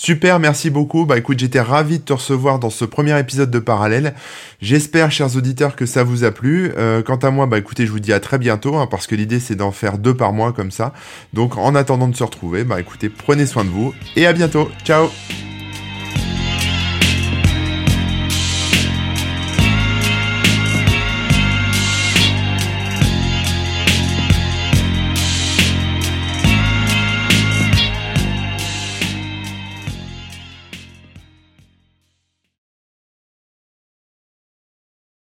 Super, 0.03 0.39
merci 0.39 0.71
beaucoup. 0.71 1.05
Bah 1.05 1.19
écoute, 1.19 1.37
j'étais 1.37 1.61
ravi 1.61 1.99
de 1.99 2.03
te 2.03 2.13
recevoir 2.13 2.57
dans 2.57 2.71
ce 2.71 2.85
premier 2.85 3.19
épisode 3.19 3.51
de 3.51 3.59
Parallèle. 3.59 4.15
J'espère, 4.59 5.11
chers 5.11 5.35
auditeurs, 5.35 5.75
que 5.75 5.85
ça 5.85 6.03
vous 6.03 6.23
a 6.23 6.31
plu. 6.31 6.71
Euh, 6.75 7.03
quant 7.03 7.17
à 7.17 7.29
moi, 7.29 7.45
bah 7.45 7.59
écoutez, 7.59 7.85
je 7.85 7.91
vous 7.91 7.99
dis 7.99 8.11
à 8.11 8.19
très 8.19 8.39
bientôt, 8.39 8.77
hein, 8.77 8.87
parce 8.89 9.05
que 9.05 9.13
l'idée 9.13 9.39
c'est 9.39 9.53
d'en 9.53 9.71
faire 9.71 9.99
deux 9.99 10.15
par 10.15 10.33
mois 10.33 10.53
comme 10.53 10.71
ça. 10.71 10.91
Donc 11.33 11.55
en 11.55 11.75
attendant 11.75 12.07
de 12.07 12.15
se 12.15 12.23
retrouver, 12.23 12.63
bah 12.63 12.79
écoutez, 12.79 13.09
prenez 13.09 13.45
soin 13.45 13.63
de 13.63 13.69
vous 13.69 13.93
et 14.15 14.25
à 14.25 14.33
bientôt. 14.33 14.71
Ciao 14.83 15.07